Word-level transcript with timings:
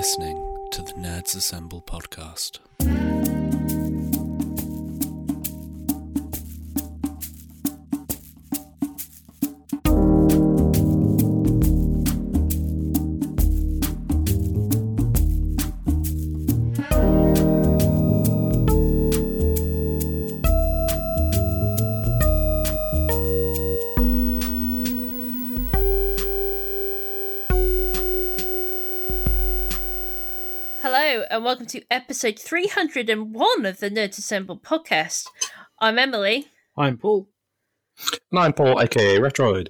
listening 0.00 0.56
to 0.70 0.80
the 0.80 0.92
Nerds 0.92 1.36
Assemble 1.36 1.82
podcast. 1.82 2.58
To 31.70 31.82
episode 31.88 32.36
301 32.36 33.64
of 33.64 33.78
the 33.78 33.88
Nerd 33.88 34.18
Assemble 34.18 34.58
podcast. 34.58 35.26
I'm 35.78 36.00
Emily. 36.00 36.48
I'm 36.76 36.98
Paul. 36.98 37.28
And 38.32 38.40
I'm 38.40 38.52
Paul, 38.52 38.80
aka 38.80 39.18
Retroid. 39.20 39.68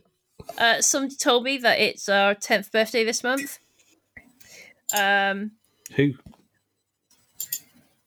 Uh, 0.57 0.81
somebody 0.81 1.17
told 1.17 1.45
me 1.45 1.59
that 1.59 1.79
it's 1.79 2.09
our 2.09 2.35
10th 2.35 2.73
birthday 2.73 3.05
this 3.05 3.23
month. 3.23 3.59
Um, 4.97 5.51
Who? 5.97 6.13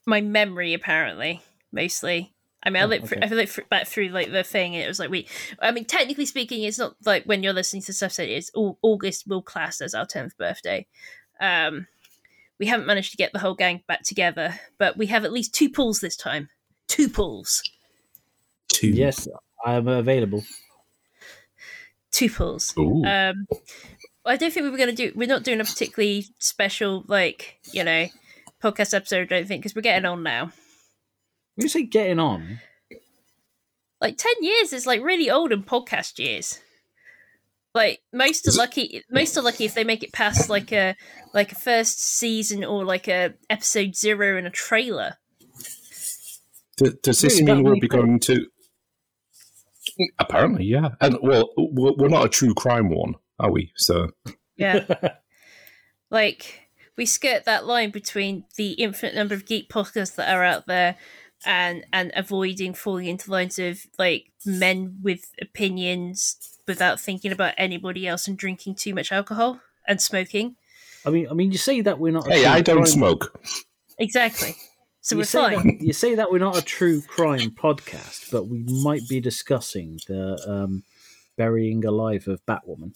my 0.07 0.21
memory, 0.21 0.73
apparently, 0.73 1.43
mostly. 1.71 2.33
I 2.63 2.71
mean, 2.71 2.81
I 2.81 2.85
Oh, 2.85 2.89
looked, 2.89 3.07
through. 3.09 3.19
I 3.21 3.27
looked 3.27 3.69
back 3.69 3.85
through 3.85 4.07
like 4.07 4.31
the 4.31 4.43
thing, 4.43 4.73
and 4.73 4.83
it 4.83 4.87
was 4.87 4.97
like 4.97 5.11
we. 5.11 5.27
I 5.61 5.69
mean, 5.69 5.85
technically 5.85 6.25
speaking, 6.25 6.63
it's 6.63 6.79
not 6.79 6.95
like 7.05 7.25
when 7.25 7.43
you're 7.43 7.53
listening 7.53 7.83
to 7.83 7.93
stuff 7.93 8.13
said 8.13 8.27
it's 8.29 8.49
August 8.55 9.27
will 9.27 9.43
class 9.43 9.81
as 9.81 9.93
our 9.93 10.07
10th 10.07 10.35
birthday. 10.35 10.87
Um, 11.39 11.85
we 12.63 12.67
haven't 12.67 12.87
managed 12.87 13.11
to 13.11 13.17
get 13.17 13.33
the 13.33 13.39
whole 13.39 13.55
gang 13.55 13.83
back 13.89 14.03
together, 14.03 14.57
but 14.79 14.95
we 14.95 15.07
have 15.07 15.25
at 15.25 15.33
least 15.33 15.53
two 15.53 15.69
pulls 15.69 15.99
this 15.99 16.15
time. 16.15 16.47
Two 16.87 17.09
pulls. 17.09 17.61
Two. 18.69 18.87
Yes, 18.87 19.27
I 19.65 19.73
am 19.73 19.89
available. 19.89 20.45
Two 22.13 22.29
pulls. 22.29 22.73
Ooh. 22.77 23.03
Um, 23.03 23.47
I 24.25 24.37
don't 24.37 24.53
think 24.53 24.63
we 24.63 24.69
were 24.69 24.77
going 24.77 24.95
to 24.95 24.95
do. 24.95 25.11
We're 25.13 25.27
not 25.27 25.43
doing 25.43 25.59
a 25.59 25.65
particularly 25.65 26.25
special, 26.39 27.03
like 27.09 27.59
you 27.73 27.83
know, 27.83 28.07
podcast 28.63 28.93
episode. 28.93 29.23
I 29.23 29.25
don't 29.39 29.47
think 29.47 29.61
because 29.61 29.75
we're 29.75 29.81
getting 29.81 30.05
on 30.05 30.23
now. 30.23 30.45
When 31.55 31.65
you 31.65 31.67
say 31.67 31.83
getting 31.83 32.19
on, 32.19 32.61
Like 33.99 34.17
ten 34.17 34.35
years 34.39 34.71
is 34.71 34.87
like 34.87 35.03
really 35.03 35.29
old 35.29 35.51
in 35.51 35.63
podcast 35.63 36.17
years. 36.17 36.61
Like 37.73 38.01
most 38.11 38.47
are 38.47 38.51
lucky. 38.51 39.03
Most 39.09 39.35
are 39.37 39.41
lucky 39.41 39.65
if 39.65 39.73
they 39.73 39.83
make 39.83 40.03
it 40.03 40.13
past 40.13 40.49
like 40.49 40.71
a 40.71 40.95
like 41.33 41.51
a 41.51 41.55
first 41.55 41.99
season 41.99 42.63
or 42.63 42.85
like 42.85 43.07
a 43.07 43.33
episode 43.49 43.95
zero 43.95 44.37
in 44.37 44.45
a 44.45 44.51
trailer. 44.51 45.17
Does, 46.77 46.95
does 47.01 47.21
this 47.21 47.39
Really, 47.39 47.53
mean 47.53 47.63
we'll 47.63 47.79
be 47.79 47.87
going 47.87 48.19
to? 48.21 48.45
Apparently, 50.19 50.65
yeah. 50.65 50.89
And 51.01 51.17
well, 51.21 51.49
we're 51.57 51.93
we're 51.93 52.09
not 52.09 52.25
a 52.25 52.29
true 52.29 52.53
crime 52.53 52.89
one, 52.89 53.15
are 53.39 53.51
we? 53.51 53.71
So 53.75 54.09
Yeah, 54.55 54.85
like 56.11 56.69
we 56.95 57.07
skirt 57.07 57.45
that 57.45 57.65
line 57.65 57.89
between 57.89 58.45
the 58.55 58.73
infinite 58.73 59.15
number 59.15 59.33
of 59.33 59.45
geek 59.45 59.69
podcasts 59.69 60.15
that 60.15 60.31
are 60.31 60.43
out 60.43 60.67
there 60.67 60.95
and 61.43 61.85
and 61.91 62.11
avoiding 62.15 62.75
falling 62.75 63.07
into 63.07 63.31
lines 63.31 63.57
of 63.57 63.85
like 63.97 64.31
men 64.45 64.99
with 65.01 65.31
opinions 65.41 66.52
without 66.67 66.99
thinking 66.99 67.31
about 67.31 67.53
anybody 67.57 68.07
else 68.07 68.27
and 68.27 68.37
drinking 68.37 68.75
too 68.75 68.93
much 68.93 69.11
alcohol 69.11 69.59
and 69.87 70.01
smoking 70.01 70.55
I 71.05 71.09
mean, 71.09 71.27
I 71.29 71.33
mean, 71.33 71.51
you 71.51 71.57
say 71.57 71.81
that 71.81 71.99
we're 71.99 72.13
not. 72.13 72.27
A 72.27 72.31
hey, 72.31 72.45
I 72.45 72.61
don't 72.61 72.77
crime- 72.77 72.85
smoke. 72.87 73.37
exactly 73.99 74.55
so 75.01 75.15
you 75.15 75.19
we're 75.19 75.25
say 75.25 75.55
fine 75.55 75.67
That, 75.79 75.85
you 75.85 75.91
say 75.93 76.15
that 76.15 76.31
we're 76.31 76.39
not 76.39 76.57
a 76.57 76.61
true 76.61 77.01
crime 77.01 77.51
podcast, 77.51 78.31
but 78.31 78.47
we 78.47 78.59
might 78.63 79.01
be 79.09 79.19
discussing 79.19 79.99
the 80.07 80.41
um, 80.47 80.83
burying 81.37 81.83
alive 81.83 82.27
of 82.29 82.45
Batwoman. 82.45 82.95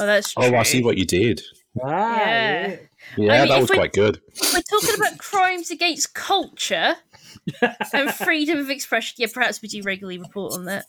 oh 0.00 0.06
that's 0.06 0.34
true 0.34 0.44
Oh, 0.44 0.54
I 0.54 0.62
see 0.64 0.82
what 0.82 0.98
you 0.98 1.06
did. 1.06 1.40
Ah, 1.82 1.88
Yeah. 1.88 2.76
Yeah, 3.16 3.32
I 3.32 3.38
mean, 3.38 3.48
that 3.48 3.50
if 3.54 3.60
was 3.62 3.70
quite 3.70 3.92
good. 3.94 4.20
we're 4.52 4.60
talking 4.60 4.94
about 4.96 5.16
crimes 5.30 5.70
against 5.70 6.12
culture 6.14 6.96
and 7.94 8.12
freedom 8.12 8.58
of 8.58 8.68
expression. 8.68 9.14
Yeah, 9.18 9.28
perhaps 9.32 9.62
we 9.62 9.68
do 9.68 9.80
regularly 9.82 10.18
report 10.18 10.52
on 10.54 10.64
that. 10.66 10.84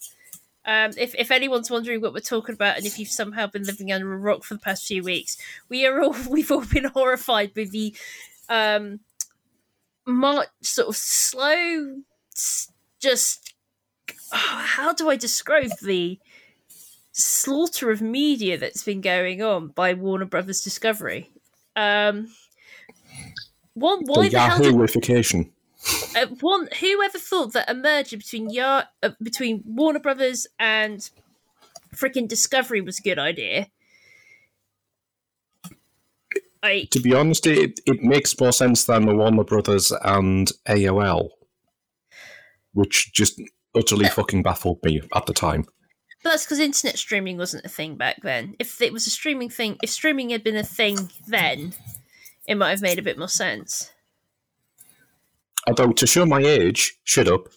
Um, 0.65 0.91
if, 0.97 1.15
if 1.15 1.31
anyone's 1.31 1.71
wondering 1.71 2.01
what 2.01 2.13
we're 2.13 2.19
talking 2.19 2.53
about, 2.53 2.77
and 2.77 2.85
if 2.85 2.99
you've 2.99 3.09
somehow 3.09 3.47
been 3.47 3.63
living 3.63 3.91
under 3.91 4.13
a 4.13 4.17
rock 4.17 4.43
for 4.43 4.53
the 4.53 4.59
past 4.59 4.85
few 4.85 5.03
weeks, 5.03 5.37
we 5.69 5.85
are 5.85 6.01
all 6.01 6.15
we've 6.29 6.51
all 6.51 6.65
been 6.65 6.85
horrified 6.85 7.53
by 7.53 7.63
the 7.65 7.95
um, 8.49 8.99
much 10.05 10.47
sort 10.61 10.89
of 10.89 10.95
slow, 10.95 12.01
just 12.99 13.53
oh, 14.33 14.63
how 14.65 14.93
do 14.93 15.09
I 15.09 15.15
describe 15.15 15.71
the 15.81 16.19
slaughter 17.11 17.91
of 17.91 18.01
media 18.01 18.57
that's 18.57 18.83
been 18.83 19.01
going 19.01 19.41
on 19.41 19.69
by 19.69 19.93
Warner 19.93 20.25
Brothers 20.25 20.61
Discovery? 20.61 21.31
Um, 21.75 22.29
one, 23.73 24.03
why 24.05 24.23
the 24.23 24.29
the 24.29 24.37
Yahooification. 24.37 25.51
Uh, 26.15 26.27
one 26.41 26.67
whoever 26.79 27.17
thought 27.17 27.53
that 27.53 27.69
a 27.69 27.73
merger 27.73 28.17
between 28.17 28.49
Yar- 28.49 28.87
uh, 29.03 29.11
between 29.21 29.63
Warner 29.65 29.99
Brothers 29.99 30.47
and 30.59 31.09
freaking 31.95 32.27
Discovery 32.27 32.81
was 32.81 32.99
a 32.99 33.03
good 33.03 33.19
idea. 33.19 33.67
I 36.61 36.87
To 36.91 36.99
be 36.99 37.13
honest, 37.13 37.47
it 37.47 37.79
it 37.85 38.01
makes 38.03 38.37
more 38.39 38.51
sense 38.51 38.85
than 38.85 39.05
the 39.05 39.15
Warner 39.15 39.43
Brothers 39.43 39.91
and 40.03 40.51
AOL, 40.67 41.29
which 42.73 43.13
just 43.13 43.41
utterly 43.75 44.09
fucking 44.09 44.43
baffled 44.43 44.79
me 44.83 45.01
at 45.15 45.25
the 45.25 45.33
time. 45.33 45.63
but 46.23 46.31
that's 46.31 46.43
because 46.45 46.59
internet 46.59 46.97
streaming 46.97 47.37
wasn't 47.37 47.65
a 47.65 47.69
thing 47.69 47.95
back 47.95 48.17
then. 48.23 48.55
If 48.59 48.81
it 48.81 48.91
was 48.91 49.07
a 49.07 49.11
streaming 49.11 49.49
thing, 49.49 49.77
if 49.81 49.89
streaming 49.89 50.31
had 50.31 50.43
been 50.43 50.57
a 50.57 50.63
thing 50.63 51.11
then, 51.27 51.73
it 52.45 52.55
might 52.55 52.71
have 52.71 52.81
made 52.81 52.99
a 52.99 53.03
bit 53.03 53.17
more 53.17 53.29
sense. 53.29 53.91
Although 55.67 55.91
to 55.91 56.07
show 56.07 56.25
my 56.25 56.39
age, 56.39 56.97
shut 57.03 57.27
up. 57.27 57.47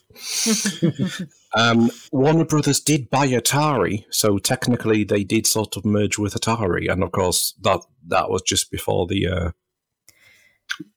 um, 1.55 1.89
Warner 2.11 2.45
Brothers 2.45 2.79
did 2.79 3.09
buy 3.09 3.27
Atari, 3.27 4.05
so 4.09 4.37
technically 4.37 5.03
they 5.03 5.23
did 5.23 5.47
sort 5.47 5.77
of 5.77 5.85
merge 5.85 6.17
with 6.17 6.33
Atari, 6.33 6.91
and 6.91 7.01
of 7.03 7.11
course 7.11 7.53
that 7.61 7.79
that 8.07 8.29
was 8.29 8.41
just 8.41 8.69
before 8.71 9.07
the 9.07 9.27
uh, 9.27 9.51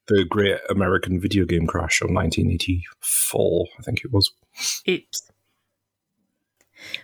the 0.08 0.24
Great 0.24 0.58
American 0.68 1.20
Video 1.20 1.44
Game 1.44 1.66
Crash 1.66 2.00
of 2.00 2.10
1984, 2.10 3.66
I 3.78 3.82
think 3.82 4.04
it 4.04 4.12
was. 4.12 4.30
Oops. 4.88 5.30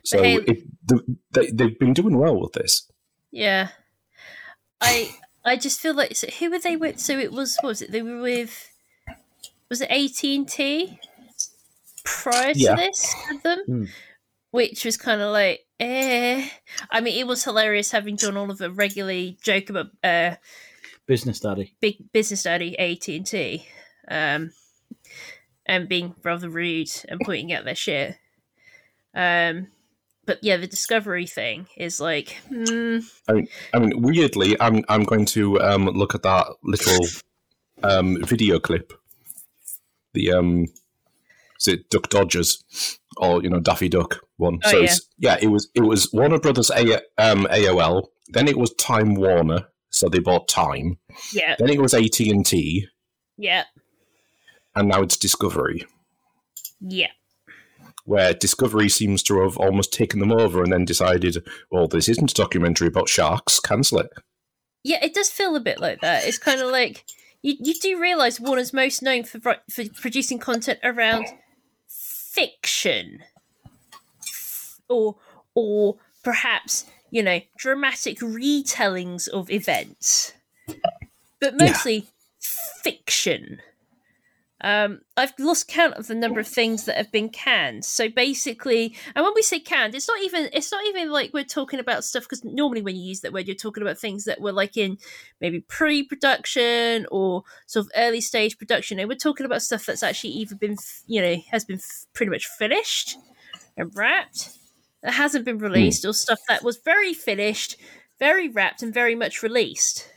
So 0.05 0.23
hey- 0.23 0.37
it, 0.37 0.65
the, 0.87 1.17
they, 1.31 1.51
they've 1.51 1.79
been 1.79 1.95
doing 1.95 2.19
well 2.19 2.41
with 2.41 2.53
this. 2.53 2.91
Yeah. 3.31 3.69
I 4.81 5.15
I 5.45 5.57
just 5.57 5.81
feel 5.81 5.95
like 5.95 6.17
so 6.17 6.27
who 6.27 6.51
were 6.51 6.59
they 6.59 6.77
with? 6.77 6.99
So 6.99 7.19
it 7.19 7.33
was 7.33 7.57
what 7.61 7.69
was 7.69 7.83
it? 7.83 7.93
They 7.93 8.03
were 8.03 8.21
with 8.21 8.72
was 9.73 9.81
it 9.81 9.91
AT 9.91 10.23
and 10.37 10.47
T 10.47 10.99
prior 12.05 12.53
to 12.53 12.59
Yeah. 12.61 12.77
this 12.77 13.15
with 13.31 13.43
them, 13.43 13.59
Hmm. 13.67 13.85
which 14.51 14.85
was 14.85 14.99
kind 14.99 15.23
of 15.23 15.33
like 15.33 15.61
eh. 15.81 16.47
I 16.91 17.01
mean, 17.01 17.19
it 17.19 17.27
was 17.27 17.43
hilarious 17.45 17.91
having 17.91 18.19
John 18.19 18.37
Oliver 18.37 18.69
regularly 18.69 19.39
joke 19.43 19.71
about 19.71 19.87
uh, 20.05 20.37
business 21.07 21.41
daddy. 21.41 21.75
big 21.81 22.13
business 22.13 22.43
daddy 22.43 22.79
AT 22.79 23.09
and 23.17 23.27
T, 23.27 23.67
um, 24.09 24.53
and 25.65 25.89
being 25.89 26.15
rather 26.23 26.51
rude 26.51 26.91
and 27.09 27.19
pointing 27.25 27.53
out 27.55 27.65
their 27.65 27.75
shit. 27.75 28.17
Um, 29.15 29.69
but 30.27 30.39
yeah, 30.43 30.59
the 30.59 30.67
discovery 30.67 31.27
thing 31.27 31.67
is 31.79 31.99
like, 31.99 32.37
hmm, 32.49 32.99
I 33.27 33.33
mean, 33.33 33.49
I 33.73 33.79
mean, 33.79 34.03
weirdly, 34.03 34.55
I'm 34.61 34.85
I'm 34.91 35.05
going 35.05 35.25
to 35.27 35.61
um, 35.63 35.87
look 35.87 36.15
at 36.15 36.23
that 36.25 36.47
little 36.63 37.07
um, 37.83 38.23
video 38.23 38.59
clip. 38.61 38.93
The 40.15 40.33
um, 40.33 40.67
is 41.61 41.69
it 41.69 41.91
Duck 41.91 42.09
Dodgers 42.09 42.63
or 43.17 43.43
you 43.43 43.51
know 43.51 43.61
Daffy 43.61 43.89
Duck 43.89 44.21
one? 44.37 44.59
Oh, 44.65 44.71
so 44.71 44.79
yeah. 44.81 44.95
yeah, 45.19 45.37
it 45.41 45.49
was 45.49 45.71
it 45.75 45.83
was 45.83 46.13
Warner 46.13 46.39
Brothers 46.39 46.71
A, 46.71 46.97
um, 47.19 47.47
AOL. 47.51 48.09
Then 48.29 48.49
it 48.49 48.59
was 48.59 48.73
Time 48.75 49.15
Warner, 49.15 49.69
so 49.91 50.09
they 50.09 50.19
bought 50.19 50.49
Time. 50.49 50.99
yeah, 51.33 51.57
Then 51.59 51.71
it 51.71 51.81
was 51.81 51.95
AT 51.95 52.19
and 52.21 52.45
T, 52.45 52.89
yeah, 53.37 53.65
and 54.75 54.89
now 54.89 55.03
it's 55.03 55.17
Discovery, 55.17 55.85
yeah. 56.81 57.11
where 58.05 58.35
Discovery 58.35 58.89
seems 58.89 59.23
to 59.25 59.43
have 59.43 59.57
almost 59.57 59.93
taken 59.93 60.21
them 60.21 60.33
over 60.33 60.63
and 60.63 60.73
then 60.73 60.85
decided, 60.85 61.47
well, 61.71 61.87
this 61.87 62.09
isn't 62.09 62.31
a 62.33 62.35
documentary 62.35 62.89
about 62.89 63.09
sharks. 63.09 63.61
Cancel 63.61 64.01
it. 64.01 64.11
Yeah, 64.85 65.05
it 65.05 65.15
does 65.15 65.31
feel 65.31 65.55
a 65.55 65.61
bit 65.61 65.79
like 65.79 66.01
that. 66.01 66.27
It's 66.27 66.39
kind 66.39 66.61
of 66.61 66.71
like 66.71 67.05
you, 67.43 67.57
you 67.61 67.75
do 67.75 68.01
realize 68.01 68.41
Warner's 68.41 68.73
most 68.73 69.03
known 69.03 69.25
for 69.25 69.41
for 69.71 69.85
producing 70.01 70.39
content 70.39 70.79
around 70.83 71.27
fiction, 71.89 73.21
or 74.89 75.17
or 75.55 75.97
perhaps 76.23 76.87
you 77.11 77.23
know 77.23 77.41
dramatic 77.57 78.19
retellings 78.21 79.29
of 79.29 79.51
events. 79.51 80.33
but 81.41 81.55
Yeah. 81.59 81.67
mostly 81.67 82.07
fiction. 82.41 83.61
Um, 84.63 85.01
I've 85.17 85.33
lost 85.39 85.67
count 85.67 85.95
of 85.95 86.07
the 86.07 86.15
number 86.15 86.39
of 86.39 86.47
things 86.47 86.85
that 86.85 86.97
have 86.97 87.11
been 87.11 87.29
canned. 87.29 87.85
So 87.85 88.09
basically, 88.09 88.95
and 89.15 89.25
when 89.25 89.33
we 89.35 89.43
say 89.43 89.59
canned, 89.59 89.95
it's 89.95 90.09
not 90.09 90.21
even 90.23 90.49
it's 90.53 90.71
not 90.71 90.85
even 90.87 91.11
like 91.11 91.33
we're 91.35 91.45
talking 91.45 91.81
about 91.81 92.05
stuff 92.05 92.23
because 92.23 92.45
normally 92.45 92.81
when 92.81 92.95
you 92.95 93.03
use 93.03 93.21
that 93.21 93.33
word, 93.33 93.49
you're 93.49 93.57
talking 93.57 93.83
about 93.83 93.99
things 93.99 94.25
that 94.25 94.41
were 94.41 94.53
like 94.53 94.77
in 94.77 94.99
maybe 95.41 95.61
pre-production 95.61 97.07
or 97.11 97.43
sort 97.67 97.87
of 97.87 97.93
early 97.97 98.21
stage 98.21 98.57
production. 98.57 99.01
And 99.01 99.09
we're 99.09 99.17
talking 99.17 99.47
about 99.47 99.63
stuff 99.63 99.85
that's 99.87 100.03
actually 100.03 100.31
either 100.31 100.55
been 100.55 100.77
you 101.07 101.21
know 101.21 101.37
has 101.51 101.65
been 101.65 101.79
f- 101.79 102.07
pretty 102.15 102.31
much 102.31 102.47
finished 102.47 103.19
and 103.77 103.91
wrapped 103.97 104.51
that 105.03 105.15
hasn't 105.15 105.45
been 105.45 105.59
released, 105.59 106.05
or 106.05 106.13
stuff 106.13 106.39
that 106.49 106.63
was 106.63 106.79
very 106.79 107.13
finished, 107.13 107.77
very 108.19 108.49
wrapped, 108.49 108.83
and 108.83 108.95
very 108.95 109.15
much 109.17 109.43
released. 109.43 110.09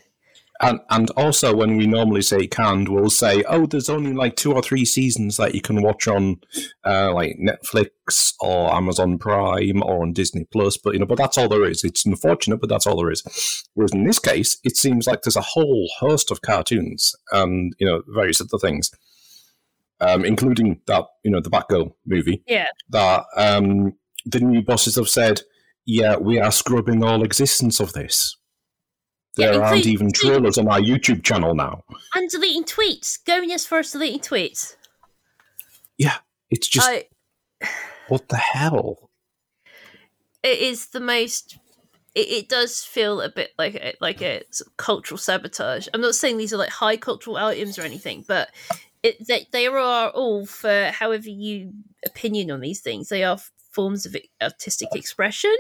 And 0.62 0.80
and 0.90 1.10
also 1.12 1.54
when 1.54 1.76
we 1.76 1.86
normally 1.86 2.22
say 2.22 2.48
canned, 2.48 2.88
we'll 2.88 3.10
say, 3.10 3.44
oh, 3.50 3.66
there's 3.66 3.90
only 3.90 4.14
like 4.14 4.38
two 4.38 4.54
or 4.54 4.62
three 4.62 4.86
seasons 4.86 5.36
that 5.36 5.54
you 5.54 5.62
can 5.62 5.82
watch 5.82 6.08
on 6.08 6.38
uh, 6.86 7.14
like 7.14 7.38
Netflix 7.38 8.34
or 8.40 8.74
Amazon 8.74 9.18
Prime 9.18 9.84
or 9.84 10.02
on 10.02 10.14
Disney 10.14 10.46
Plus. 10.52 10.78
But 10.78 10.94
you 10.94 11.00
know, 11.00 11.06
but 11.06 11.18
that's 11.18 11.38
all 11.38 11.50
there 11.50 11.66
is. 11.66 11.84
It's 11.84 12.06
unfortunate, 12.06 12.62
but 12.62 12.70
that's 12.70 12.88
all 12.88 12.96
there 12.96 13.12
is. 13.12 13.22
Whereas 13.74 13.92
in 13.94 14.06
this 14.06 14.18
case, 14.20 14.58
it 14.64 14.78
seems 14.78 15.08
like 15.08 15.24
there's 15.24 15.36
a 15.36 15.42
whole 15.42 15.90
host 16.00 16.32
of 16.32 16.42
cartoons 16.42 17.14
and 17.34 17.74
you 17.78 17.86
know 17.86 18.04
various 18.08 18.40
other 18.40 18.58
things, 18.58 18.92
um, 20.00 20.24
including 20.24 20.80
that 20.88 21.04
you 21.26 21.32
know 21.32 21.42
the 21.42 21.50
Batgirl 21.50 21.94
movie 22.06 22.44
Yeah. 22.48 22.68
that 22.92 23.26
um, 23.36 23.94
the 24.26 24.40
new 24.40 24.62
bosses 24.62 24.96
have 24.96 25.10
said, 25.10 25.42
yeah, 25.86 26.16
we 26.16 26.40
are 26.40 26.52
scrubbing 26.52 27.04
all 27.04 27.24
existence 27.24 27.82
of 27.82 27.92
this. 27.94 28.38
Yeah, 29.38 29.52
There 29.52 29.64
aren't 29.64 29.86
even 29.86 30.12
trailers 30.12 30.58
on 30.58 30.68
our 30.68 30.80
YouTube 30.80 31.24
channel 31.24 31.56
now. 31.56 31.84
And 32.14 32.30
deleting 32.30 32.64
tweets. 32.64 33.24
Going 33.26 33.52
as 33.52 33.66
far 33.66 33.80
as 33.80 33.92
deleting 33.92 34.20
tweets. 34.20 34.76
Yeah, 35.98 36.18
it's 36.50 36.68
just 36.68 36.88
I, 36.90 37.06
what 38.08 38.30
the 38.30 38.38
hell? 38.38 39.10
it 40.46 40.60
is 40.60 40.88
the 40.88 41.00
most. 41.00 41.58
It, 42.14 42.28
it 42.30 42.50
does 42.50 42.84
feel 42.84 43.20
a 43.20 43.30
bit 43.30 43.52
like 43.58 43.76
a, 43.76 43.96
like 44.00 44.22
a 44.22 44.44
sort 44.52 44.68
of 44.68 44.78
cultural 44.78 45.18
sabotage. 45.18 45.88
I'm 45.94 46.02
not 46.02 46.16
saying 46.16 46.38
these 46.38 46.54
are 46.54 46.58
like 46.58 46.70
high 46.70 46.98
cultural 46.98 47.36
items 47.36 47.80
or 47.80 47.82
anything, 47.82 48.24
but 48.28 48.50
it 49.04 49.26
they, 49.28 49.48
they 49.52 49.68
are 49.68 50.10
all 50.10 50.46
for 50.46 50.92
however 50.92 51.30
you 51.30 51.74
opinion 52.06 52.52
on 52.52 52.62
these 52.62 52.80
things. 52.80 53.10
They 53.10 53.24
are 53.24 53.40
forms 53.72 54.06
of 54.06 54.16
artistic 54.42 54.90
expression, 54.94 55.56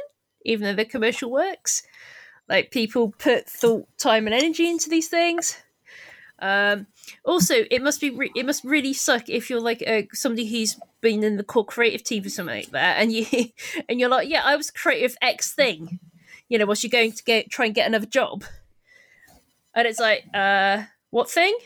even 0.45 0.65
though 0.65 0.75
they're 0.75 0.85
commercial 0.85 1.31
works. 1.31 1.81
Like 2.47 2.71
people 2.71 3.13
put 3.17 3.49
thought, 3.49 3.87
time, 3.97 4.27
and 4.27 4.35
energy 4.35 4.69
into 4.69 4.89
these 4.89 5.07
things. 5.07 5.57
Um, 6.39 6.87
also, 7.23 7.55
it 7.71 7.81
must 7.81 8.01
be 8.01 8.09
re- 8.09 8.31
it 8.35 8.45
must 8.45 8.63
really 8.63 8.93
suck 8.93 9.29
if 9.29 9.49
you're 9.49 9.61
like 9.61 9.81
a, 9.81 10.07
somebody 10.13 10.45
who's 10.45 10.77
been 11.01 11.23
in 11.23 11.37
the 11.37 11.43
core 11.43 11.65
creative 11.65 12.03
team 12.03 12.25
or 12.25 12.29
something 12.29 12.55
like 12.55 12.71
that, 12.71 12.97
and 12.97 13.11
you 13.11 13.25
and 13.89 13.99
you're 13.99 14.09
like, 14.09 14.29
yeah, 14.29 14.43
I 14.43 14.55
was 14.55 14.69
creative 14.69 15.15
X 15.21 15.53
thing, 15.53 15.99
you 16.49 16.57
know, 16.57 16.65
whilst 16.65 16.83
you're 16.83 16.89
going 16.89 17.13
to 17.13 17.23
get 17.23 17.49
try 17.49 17.65
and 17.65 17.75
get 17.75 17.87
another 17.87 18.05
job, 18.05 18.43
and 19.73 19.87
it's 19.87 19.99
like, 19.99 20.25
uh, 20.33 20.83
what 21.09 21.29
thing? 21.29 21.57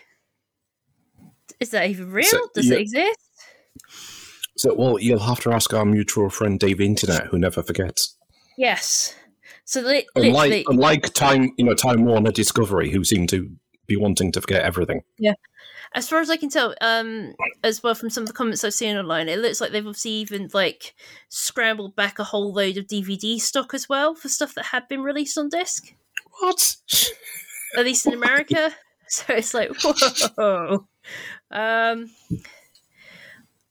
Is 1.59 1.71
that 1.71 1.89
even 1.89 2.11
real? 2.11 2.25
So, 2.25 2.47
Does 2.53 2.69
yeah. 2.69 2.75
it 2.75 2.81
exist? 2.81 3.19
So, 4.57 4.73
well, 4.73 4.99
you'll 4.99 5.19
have 5.19 5.39
to 5.41 5.51
ask 5.51 5.73
our 5.73 5.85
mutual 5.85 6.29
friend 6.29 6.59
Dave 6.59 6.81
Internet, 6.81 7.27
who 7.27 7.39
never 7.39 7.63
forgets. 7.63 8.17
Yes. 8.57 9.15
So 9.69 9.81
li- 9.81 10.07
Unlike, 10.16 10.66
unlike 10.68 11.13
Time, 11.13 11.51
you 11.57 11.63
know, 11.63 11.75
Time 11.75 12.04
Warner 12.04 12.31
Discovery, 12.31 12.89
who 12.89 13.04
seem 13.04 13.27
to 13.27 13.51
be 13.86 13.95
wanting 13.95 14.31
to 14.31 14.42
forget 14.42 14.63
everything. 14.63 15.04
Yeah. 15.19 15.33
As 15.94 16.10
far 16.10 16.21
as 16.21 16.30
I 16.31 16.38
can 16.38 16.50
tell, 16.50 16.74
um, 16.81 17.36
as 17.63 17.83
well 17.83 17.94
from 17.94 18.10
some 18.10 18.24
of 18.24 18.27
the 18.27 18.33
comments 18.33 18.63
I've 18.63 18.74
seen 18.74 18.98
online, 18.98 19.30
it 19.30 19.38
looks 19.38 19.62
like 19.62 19.71
they've 19.71 19.86
obviously 19.86 20.10
even 20.12 20.50
like 20.56 20.95
scrambled 21.30 21.95
back 21.95 22.18
a 22.18 22.24
whole 22.24 22.51
load 22.51 22.77
of 22.77 22.88
DVD 22.88 23.39
stock 23.39 23.75
as 23.75 23.88
well 23.88 24.16
for 24.16 24.27
stuff 24.27 24.56
that 24.56 24.66
had 24.66 24.88
been 24.88 25.04
released 25.04 25.38
on 25.38 25.50
disc, 25.50 25.94
What? 26.39 26.77
at 27.77 27.86
least 27.86 28.07
in 28.07 28.13
America. 28.13 28.72
So 29.07 29.33
it's 29.36 29.54
like, 29.56 29.72
whoa. 30.36 30.88
Um, 31.51 32.10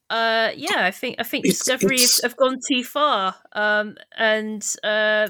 uh, 0.09 0.51
yeah, 0.55 0.85
I 0.85 0.91
think 0.91 1.15
I 1.19 1.23
think 1.23 1.45
It's- 1.45 1.59
Discovery 1.59 1.95
it's- 1.95 2.21
have, 2.21 2.31
have 2.31 2.37
gone 2.37 2.59
too 2.65 2.83
far. 2.85 3.35
Um, 3.53 3.95
and 4.17 4.65
uh, 4.83 5.29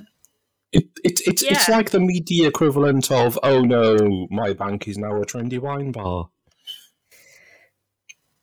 It, 0.71 0.85
it, 1.03 1.21
it's 1.25 1.41
it's 1.41 1.67
like 1.69 1.89
the 1.89 1.99
media 1.99 2.47
equivalent 2.47 3.11
of, 3.11 3.39
oh 3.41 3.61
no, 3.61 4.27
my 4.29 4.53
bank 4.53 4.87
is 4.87 4.97
now 4.97 5.15
a 5.21 5.25
trendy 5.25 5.59
wine 5.59 5.91
bar. 5.91 6.29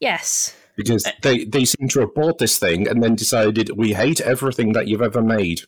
yes, 0.00 0.55
Because 0.76 1.06
they, 1.23 1.44
they 1.44 1.64
seem 1.64 1.88
to 1.88 2.00
have 2.00 2.14
bought 2.14 2.38
this 2.38 2.58
thing 2.58 2.88
and 2.88 3.02
then 3.02 3.14
decided, 3.14 3.70
we 3.76 3.93
hate 3.94 4.20
everything 4.20 4.73
that 4.73 4.88
you've 4.88 5.02
ever 5.02 5.23
made. 5.23 5.62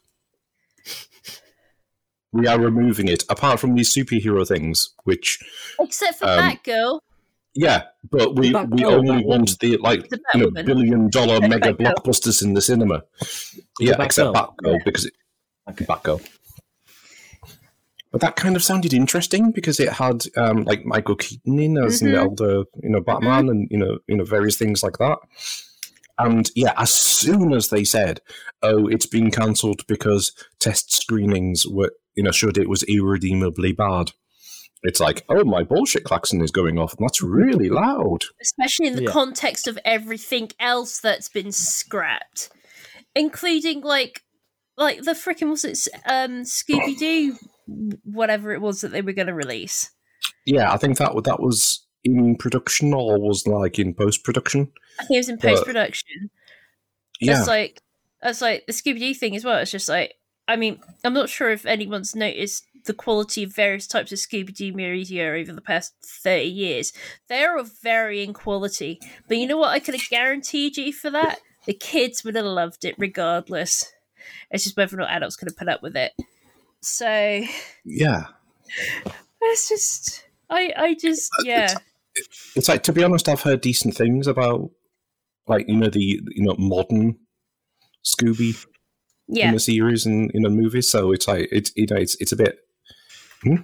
We 2.32 2.46
are 2.46 2.61
removing 2.61 3.08
it, 3.08 3.25
apart 3.31 3.58
from 3.58 3.75
these 3.75 3.94
superhero 3.94 4.46
things, 4.46 4.90
which 5.04 5.38
except 5.81 6.19
for 6.19 6.26
Um, 6.26 6.38
Batgirl. 6.40 7.00
Yeah, 7.54 7.84
but 8.11 8.37
we, 8.37 8.52
Batgirl, 8.52 8.75
we 8.76 8.84
only 8.84 9.22
Batwoman. 9.22 9.26
want 9.26 9.58
the 9.61 9.76
like 9.78 10.08
The 10.11 10.20
you 10.34 10.40
know 10.40 10.50
billion 10.50 11.08
dollar 11.08 11.40
mega 11.49 11.72
Batgirl. 11.72 11.94
blockbusters 11.94 12.43
in 12.43 12.52
the 12.52 12.61
cinema. 12.61 13.02
Yeah, 13.81 13.94
Batgirl. 13.94 14.04
except 14.04 14.34
Batgirl 14.34 14.72
Yeah. 14.75 14.78
because 14.84 15.06
it, 15.06 15.14
Okay. 15.70 15.84
Batgirl. 15.87 16.26
But 18.10 18.22
that 18.22 18.37
kind 18.37 18.56
of 18.56 18.62
sounded 18.62 18.94
interesting 18.94 19.50
because 19.50 19.78
it 19.78 19.93
had 19.93 20.25
um, 20.37 20.64
like 20.64 20.84
Michael 20.87 21.16
Keaton 21.16 21.58
in 21.58 21.76
as 21.76 22.00
you 22.00 22.10
know, 22.10 22.25
Mhm. 22.25 22.28
older 22.28 22.64
you 22.82 22.88
know 22.88 23.00
Batman 23.00 23.49
and 23.50 23.69
you 23.70 23.76
know 23.78 23.99
you 24.06 24.16
know 24.16 24.25
various 24.25 24.56
things 24.56 24.82
like 24.82 24.99
that. 24.99 25.19
And 26.19 26.50
yeah, 26.56 26.72
as 26.76 26.90
soon 26.93 27.52
as 27.52 27.69
they 27.69 27.84
said, 27.84 28.20
"Oh, 28.62 28.88
it's 28.88 29.06
been 29.06 29.31
cancelled 29.31 29.87
because 29.87 30.32
test 30.58 30.90
screenings 30.93 31.66
were 31.66 31.93
you 32.16 32.22
know 32.22 32.32
showed 32.32 32.58
it 32.58 32.69
was 32.69 32.82
irredeemably 32.84 33.72
bad," 33.72 34.12
it's 34.82 35.00
like, 35.00 35.25
"Oh, 35.28 35.44
my 35.44 35.62
bullshit 35.62 36.04
klaxon 36.04 36.40
is 36.40 36.50
going 36.50 36.78
off, 36.78 36.94
and 36.99 37.04
that's 37.06 37.22
really 37.22 37.69
loud." 37.69 38.25
especially 38.40 38.87
in 38.87 38.96
the 38.96 39.02
Yeah. 39.04 39.11
context 39.12 39.69
of 39.69 39.78
everything 39.84 40.50
else 40.58 40.99
that's 40.99 41.28
been 41.28 41.52
scrapped, 41.52 42.49
including 43.14 43.82
like 43.82 44.22
like 44.76 45.02
the 45.02 45.12
freaking 45.12 45.50
was 45.50 45.64
it 45.64 45.87
um 46.06 46.43
Scooby 46.43 46.96
Doo 46.99 47.37
whatever 48.04 48.52
it 48.52 48.60
was 48.60 48.80
that 48.80 48.88
they 48.88 49.02
were 49.02 49.12
going 49.12 49.26
to 49.28 49.34
release. 49.34 49.90
Yeah, 50.44 50.72
I 50.72 50.76
think 50.76 50.98
that 50.98 51.12
that 51.25 51.40
was 51.40 51.84
in 52.04 52.37
production 52.37 52.94
or 52.94 53.18
was 53.18 53.46
like 53.46 53.78
in 53.78 53.94
post 53.94 54.25
production. 54.25 54.72
I 54.98 55.04
think 55.04 55.16
it 55.16 55.20
was 55.20 55.28
in 55.28 55.38
post 55.38 55.64
production. 55.64 56.30
Yeah, 57.20 57.38
It's 57.38 57.48
like 57.48 57.82
it's 58.22 58.40
like 58.40 58.66
the 58.66 58.72
Scooby 58.72 58.98
Doo 58.98 59.14
thing 59.14 59.37
as 59.37 59.44
well. 59.44 59.58
It's 59.58 59.70
just 59.70 59.88
like 59.88 60.14
I 60.46 60.56
mean 60.56 60.80
I'm 61.04 61.14
not 61.14 61.28
sure 61.28 61.50
if 61.50 61.66
anyone's 61.66 62.14
noticed 62.14 62.64
the 62.84 62.94
quality 62.94 63.42
of 63.42 63.54
various 63.54 63.87
types 63.87 64.12
of 64.12 64.18
Scooby 64.18 64.54
Doo 64.54 64.72
media 64.72 65.32
over 65.32 65.52
the 65.52 65.60
past 65.60 65.94
thirty 66.04 66.48
years. 66.48 66.92
They're 67.28 67.58
of 67.58 67.72
varying 67.82 68.32
quality, 68.32 69.00
but 69.26 69.37
you 69.37 69.46
know 69.46 69.58
what? 69.58 69.70
I 69.70 69.80
could 69.80 69.94
have 69.94 70.08
guaranteed 70.08 70.76
you 70.76 70.92
for 70.92 71.10
that 71.10 71.40
the 71.68 71.75
kids 71.75 72.25
would 72.25 72.34
have 72.34 72.46
loved 72.46 72.87
it 72.87 72.94
regardless. 72.96 73.92
It's 74.50 74.64
just 74.64 74.76
whether 74.76 74.96
or 74.96 75.00
not 75.00 75.10
adults 75.10 75.37
could 75.37 75.48
have 75.48 75.56
put 75.56 75.68
up 75.68 75.82
with 75.82 75.96
it. 75.96 76.12
So 76.82 77.42
yeah. 77.85 78.25
it's 79.40 79.68
just 79.68 80.26
I 80.50 80.73
I 80.76 80.94
just 80.94 81.30
yeah 81.44 81.75
It's 82.54 82.68
like 82.68 82.82
to 82.85 82.92
be 82.92 83.04
honest, 83.04 83.28
I've 83.28 83.42
heard 83.42 83.61
decent 83.61 83.97
things 83.97 84.26
about 84.26 84.70
like 85.47 85.68
you 85.68 85.76
know 85.76 85.90
the 85.90 86.00
you 86.00 86.44
know 86.44 86.54
modern 86.58 87.18
Scooby 88.04 88.64
yeah 89.26 89.49
in 89.49 89.54
the 89.54 89.61
series 89.61 90.06
and 90.06 90.30
in 90.32 90.42
the 90.42 90.50
movies. 90.50 90.90
So 90.90 91.12
it's 91.12 91.28
like 91.28 91.49
it's 91.50 91.73
you 91.76 91.87
know 91.90 91.97
it's 91.97 92.16
it's 92.20 92.32
a 92.32 92.37
bit. 92.37 92.58
Hmm? 93.42 93.56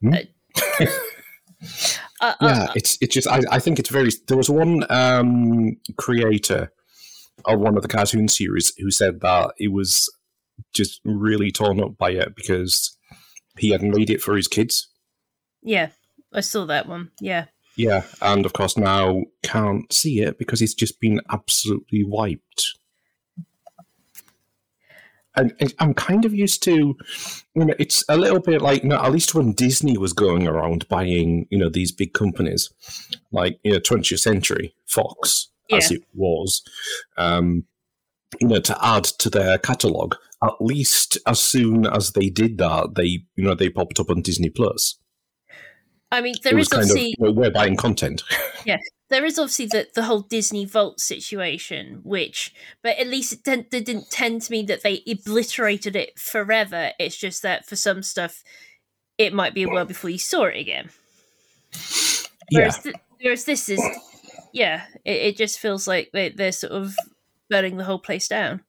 Hmm? 0.00 0.14
uh, 0.80 0.86
uh, 2.20 2.34
yeah, 2.40 2.66
it's 2.74 2.98
it's 3.00 3.14
just 3.14 3.28
I, 3.28 3.40
I 3.50 3.58
think 3.58 3.78
it's 3.78 3.90
very. 3.90 4.10
There 4.28 4.36
was 4.36 4.50
one 4.50 4.84
um 4.90 5.76
creator 5.96 6.72
of 7.44 7.60
one 7.60 7.76
of 7.76 7.82
the 7.82 7.88
cartoon 7.88 8.28
series 8.28 8.72
who 8.78 8.90
said 8.90 9.20
that 9.20 9.52
he 9.58 9.68
was 9.68 10.10
just 10.72 11.00
really 11.04 11.50
torn 11.50 11.80
up 11.80 11.96
by 11.96 12.10
it 12.10 12.34
because 12.34 12.96
he 13.58 13.70
had 13.70 13.82
made 13.82 14.10
it 14.10 14.22
for 14.22 14.36
his 14.36 14.48
kids. 14.48 14.88
yeah. 15.62 15.88
I 16.32 16.40
saw 16.40 16.66
that 16.66 16.86
one. 16.86 17.12
Yeah. 17.20 17.46
Yeah, 17.76 18.02
and 18.22 18.46
of 18.46 18.52
course 18.52 18.76
now 18.76 19.22
can't 19.42 19.90
see 19.92 20.20
it 20.20 20.38
because 20.38 20.62
it's 20.62 20.74
just 20.74 21.00
been 21.00 21.20
absolutely 21.30 22.04
wiped. 22.04 22.74
And 25.34 25.52
I'm 25.78 25.92
kind 25.92 26.24
of 26.24 26.32
used 26.32 26.62
to, 26.62 26.72
you 26.72 27.64
know, 27.64 27.74
it's 27.78 28.02
a 28.08 28.16
little 28.16 28.40
bit 28.40 28.62
like, 28.62 28.82
you 28.82 28.88
know, 28.88 29.02
at 29.02 29.12
least 29.12 29.34
when 29.34 29.52
Disney 29.52 29.98
was 29.98 30.14
going 30.14 30.46
around 30.46 30.88
buying, 30.88 31.46
you 31.50 31.58
know, 31.58 31.68
these 31.68 31.92
big 31.92 32.14
companies, 32.14 32.70
like, 33.32 33.58
you 33.62 33.72
know, 33.72 33.78
20th 33.78 34.18
Century 34.18 34.74
Fox, 34.86 35.48
as 35.70 35.90
it 35.90 36.02
was, 36.14 36.62
um, 37.18 37.64
you 38.40 38.48
know, 38.48 38.60
to 38.60 38.76
add 38.82 39.04
to 39.04 39.28
their 39.28 39.58
catalogue. 39.58 40.16
At 40.42 40.54
least 40.60 41.18
as 41.26 41.40
soon 41.40 41.86
as 41.86 42.12
they 42.12 42.28
did 42.28 42.58
that, 42.58 42.94
they 42.94 43.24
you 43.34 43.44
know 43.44 43.54
they 43.54 43.70
popped 43.70 43.98
up 44.00 44.10
on 44.10 44.22
Disney 44.22 44.50
Plus. 44.50 44.98
I 46.12 46.20
mean, 46.20 46.34
there 46.42 46.56
is 46.56 46.68
kind 46.68 46.84
of 46.84 46.90
obviously 46.90 47.14
you 47.18 47.26
know, 47.26 47.32
we're 47.32 47.50
buying 47.50 47.76
content. 47.76 48.22
Yeah, 48.64 48.78
there 49.10 49.24
is 49.24 49.38
obviously 49.38 49.66
the, 49.66 49.86
the 49.94 50.02
whole 50.02 50.22
Disney 50.22 50.64
Vault 50.64 50.98
situation, 50.98 52.00
which, 52.02 52.52
but 52.82 52.98
at 52.98 53.06
least 53.06 53.32
it 53.32 53.44
didn't, 53.44 53.72
it 53.72 53.84
didn't 53.84 54.10
tend 54.10 54.42
to 54.42 54.50
mean 54.50 54.66
that 54.66 54.82
they 54.82 55.04
obliterated 55.08 55.94
it 55.94 56.18
forever. 56.18 56.90
It's 56.98 57.16
just 57.16 57.42
that 57.42 57.64
for 57.64 57.76
some 57.76 58.02
stuff, 58.02 58.42
it 59.18 59.32
might 59.32 59.54
be 59.54 59.62
a 59.62 59.68
while 59.68 59.84
before 59.84 60.10
you 60.10 60.18
saw 60.18 60.46
it 60.46 60.56
again. 60.56 60.90
yeah, 62.50 62.58
Whereas, 62.58 62.82
th- 62.82 62.96
whereas 63.20 63.44
this 63.44 63.68
is, 63.68 63.80
yeah, 64.52 64.86
it, 65.04 65.16
it 65.16 65.36
just 65.36 65.60
feels 65.60 65.86
like 65.86 66.10
they, 66.12 66.30
they're 66.30 66.50
sort 66.50 66.72
of 66.72 66.96
burning 67.48 67.76
the 67.76 67.84
whole 67.84 68.00
place 68.00 68.26
down. 68.26 68.62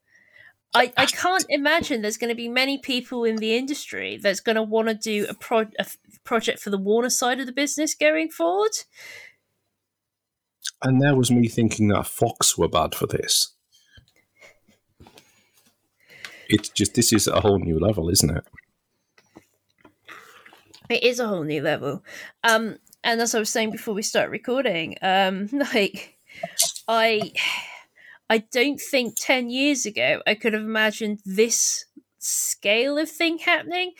I, 0.73 0.91
I 0.97 1.05
can't 1.05 1.45
imagine 1.49 2.01
there's 2.01 2.17
going 2.17 2.29
to 2.29 2.35
be 2.35 2.49
many 2.49 2.77
people 2.77 3.23
in 3.23 3.37
the 3.37 3.55
industry 3.55 4.17
that's 4.17 4.41
going 4.41 4.57
to 4.57 4.63
want 4.63 4.89
to 4.89 4.93
do 4.93 5.25
a, 5.29 5.33
pro- 5.33 5.61
a 5.61 5.79
f- 5.79 5.97
project 6.23 6.59
for 6.59 6.69
the 6.69 6.77
Warner 6.77 7.09
side 7.09 7.39
of 7.39 7.45
the 7.45 7.51
business 7.51 7.95
going 7.95 8.29
forward. 8.29 8.71
and 10.83 11.01
there 11.01 11.15
was 11.15 11.31
me 11.31 11.47
thinking 11.47 11.87
that 11.87 12.05
Fox 12.05 12.57
were 12.57 12.67
bad 12.67 12.93
for 12.93 13.07
this. 13.07 13.53
It's 16.49 16.69
just 16.69 16.93
this 16.93 17.11
is 17.11 17.27
a 17.27 17.41
whole 17.41 17.59
new 17.59 17.79
level, 17.79 18.09
isn't 18.09 18.29
it? 18.37 18.45
It 20.89 21.03
is 21.03 21.19
a 21.19 21.27
whole 21.27 21.43
new 21.43 21.61
level. 21.61 22.03
Um, 22.43 22.77
and 23.03 23.19
as 23.19 23.35
I 23.35 23.39
was 23.39 23.49
saying 23.49 23.71
before 23.71 23.93
we 23.93 24.01
start 24.01 24.29
recording, 24.29 24.95
um, 25.01 25.49
like 25.73 26.17
I, 26.87 27.31
I 28.29 28.39
don't 28.39 28.79
think 28.79 29.15
ten 29.17 29.49
years 29.49 29.85
ago 29.85 30.21
I 30.27 30.35
could 30.35 30.53
have 30.53 30.61
imagined 30.63 31.19
this 31.25 31.85
scale 32.19 32.97
of 32.97 33.09
thing 33.09 33.37
happening 33.39 33.93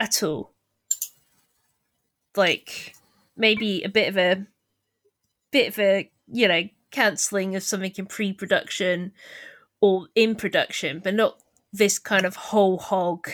at 0.00 0.22
all. 0.22 0.54
Like 2.36 2.94
maybe 3.36 3.82
a 3.82 3.88
bit 3.88 4.08
of 4.08 4.16
a, 4.16 4.46
bit 5.52 5.68
of 5.68 5.78
a 5.78 6.10
you 6.26 6.48
know 6.48 6.62
cancelling 6.90 7.54
of 7.56 7.62
something 7.62 7.92
in 7.96 8.06
pre-production 8.06 9.12
or 9.80 10.08
in 10.14 10.34
production, 10.34 11.00
but 11.02 11.14
not 11.14 11.38
this 11.72 11.98
kind 11.98 12.24
of 12.26 12.34
whole 12.36 12.78
hog. 12.78 13.28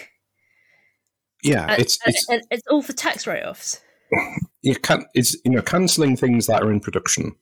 Yeah, 1.43 1.67
And- 1.71 1.81
it's 1.83 1.99
and- 2.05 2.15
it's 2.15 2.29
and 2.29 2.43
it's 2.51 2.67
all 2.71 2.83
for 2.83 2.93
tax 2.93 3.27
write-offs. 3.27 3.81
you 4.63 4.77
can 4.77 5.05
it's 5.15 5.37
you 5.45 5.51
know 5.53 5.63
cancelling 5.63 6.17
things 6.17 6.47
that 6.47 6.63
are 6.63 6.71
in 6.73 6.81
production. 6.81 7.37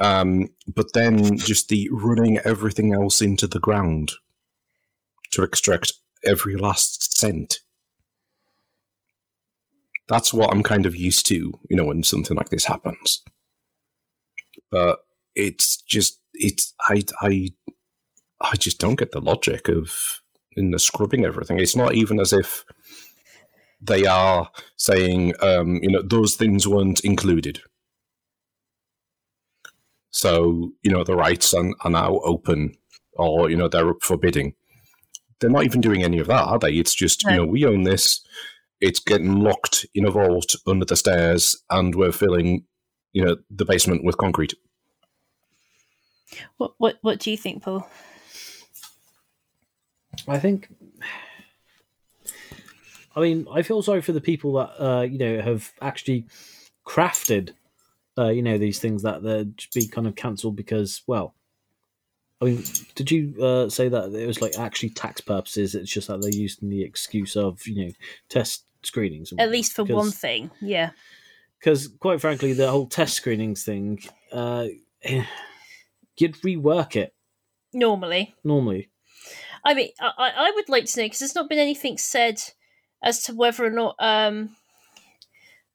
Um, 0.00 0.48
but 0.66 0.94
then 0.94 1.36
just 1.36 1.68
the 1.68 1.88
running 1.92 2.38
everything 2.38 2.94
else 2.94 3.20
into 3.20 3.46
the 3.46 3.60
ground 3.60 4.12
to 5.32 5.42
extract 5.42 5.92
every 6.24 6.56
last 6.56 7.16
cent. 7.16 7.60
That's 10.08 10.34
what 10.34 10.50
I'm 10.50 10.62
kind 10.62 10.86
of 10.86 10.96
used 10.96 11.26
to, 11.26 11.52
you 11.68 11.76
know, 11.76 11.84
when 11.84 12.02
something 12.02 12.36
like 12.36 12.48
this 12.48 12.64
happens. 12.64 13.22
But 14.70 15.00
it's 15.34 15.80
just 15.82 16.18
it's 16.34 16.74
I 16.88 17.04
I 17.20 17.50
I 18.40 18.56
just 18.56 18.78
don't 18.78 18.98
get 18.98 19.12
the 19.12 19.20
logic 19.20 19.68
of 19.68 20.20
in 20.56 20.70
the 20.70 20.78
scrubbing 20.78 21.24
everything. 21.24 21.58
It's 21.60 21.76
not 21.76 21.94
even 21.94 22.18
as 22.18 22.32
if 22.32 22.64
they 23.80 24.06
are 24.06 24.50
saying, 24.76 25.34
um, 25.40 25.78
you 25.82 25.90
know, 25.90 26.02
those 26.02 26.34
things 26.34 26.66
weren't 26.66 27.00
included. 27.00 27.60
So, 30.10 30.72
you 30.82 30.90
know, 30.90 31.04
the 31.04 31.16
rights 31.16 31.54
are, 31.54 31.70
are 31.82 31.90
now 31.90 32.20
open 32.24 32.74
or, 33.12 33.50
you 33.50 33.56
know, 33.56 33.68
they're 33.68 33.90
up 33.90 34.02
for 34.02 34.16
bidding. 34.16 34.54
They're 35.38 35.50
not 35.50 35.64
even 35.64 35.80
doing 35.80 36.02
any 36.02 36.18
of 36.18 36.26
that, 36.26 36.44
are 36.44 36.58
they? 36.58 36.72
It's 36.72 36.94
just, 36.94 37.24
you 37.24 37.30
know, 37.30 37.46
we 37.46 37.64
own 37.64 37.84
this. 37.84 38.20
It's 38.80 39.00
getting 39.00 39.40
locked 39.40 39.86
in 39.94 40.06
a 40.06 40.10
vault 40.10 40.54
under 40.66 40.84
the 40.84 40.96
stairs 40.96 41.56
and 41.70 41.94
we're 41.94 42.12
filling, 42.12 42.64
you 43.12 43.24
know, 43.24 43.36
the 43.50 43.64
basement 43.64 44.04
with 44.04 44.16
concrete. 44.16 44.54
What 46.56 46.72
what 46.78 46.98
what 47.02 47.18
do 47.18 47.30
you 47.30 47.36
think, 47.36 47.62
Paul? 47.62 47.88
I 50.28 50.38
think. 50.38 50.68
I 53.16 53.20
mean, 53.20 53.46
I 53.52 53.62
feel 53.62 53.82
sorry 53.82 54.00
for 54.00 54.12
the 54.12 54.20
people 54.20 54.52
that 54.54 54.82
uh, 54.82 55.02
you 55.02 55.18
know 55.18 55.40
have 55.40 55.72
actually 55.80 56.26
crafted, 56.86 57.54
uh, 58.20 58.28
you 58.28 58.42
know, 58.42 58.58
these 58.58 58.78
things 58.78 59.02
that 59.02 59.22
they'd 59.22 59.64
be 59.74 59.88
kind 59.88 60.06
of 60.06 60.14
cancelled 60.14 60.56
because, 60.56 61.02
well, 61.06 61.34
I 62.42 62.44
mean, 62.44 62.64
did 62.94 63.10
you 63.10 63.34
uh, 63.42 63.68
say 63.68 63.88
that 63.88 64.12
it 64.12 64.26
was 64.26 64.40
like 64.40 64.58
actually 64.58 64.90
tax 64.90 65.20
purposes? 65.20 65.74
It's 65.74 65.90
just 65.90 66.08
that 66.08 66.20
they're 66.20 66.30
using 66.30 66.68
the 66.68 66.82
excuse 66.82 67.36
of 67.36 67.66
you 67.66 67.86
know 67.86 67.92
test 68.28 68.64
screenings. 68.82 69.32
At 69.38 69.50
least 69.50 69.72
for 69.72 69.84
because- 69.84 69.96
one 69.96 70.10
thing, 70.10 70.50
yeah. 70.60 70.90
because 71.58 71.88
quite 71.88 72.20
frankly, 72.20 72.52
the 72.52 72.70
whole 72.70 72.86
test 72.86 73.14
screenings 73.14 73.64
thing, 73.64 74.00
uh, 74.32 74.66
you'd 75.04 76.36
rework 76.42 76.96
it 76.96 77.14
Normally, 77.72 78.34
normally. 78.42 78.88
I 79.64 79.74
mean, 79.74 79.90
I, 80.00 80.10
I 80.18 80.30
I 80.36 80.52
would 80.54 80.68
like 80.68 80.86
to 80.86 81.00
know 81.00 81.06
because 81.06 81.20
there's 81.20 81.34
not 81.34 81.48
been 81.48 81.58
anything 81.58 81.98
said 81.98 82.40
as 83.02 83.22
to 83.24 83.34
whether 83.34 83.64
or 83.64 83.70
not, 83.70 83.94
um, 83.98 84.56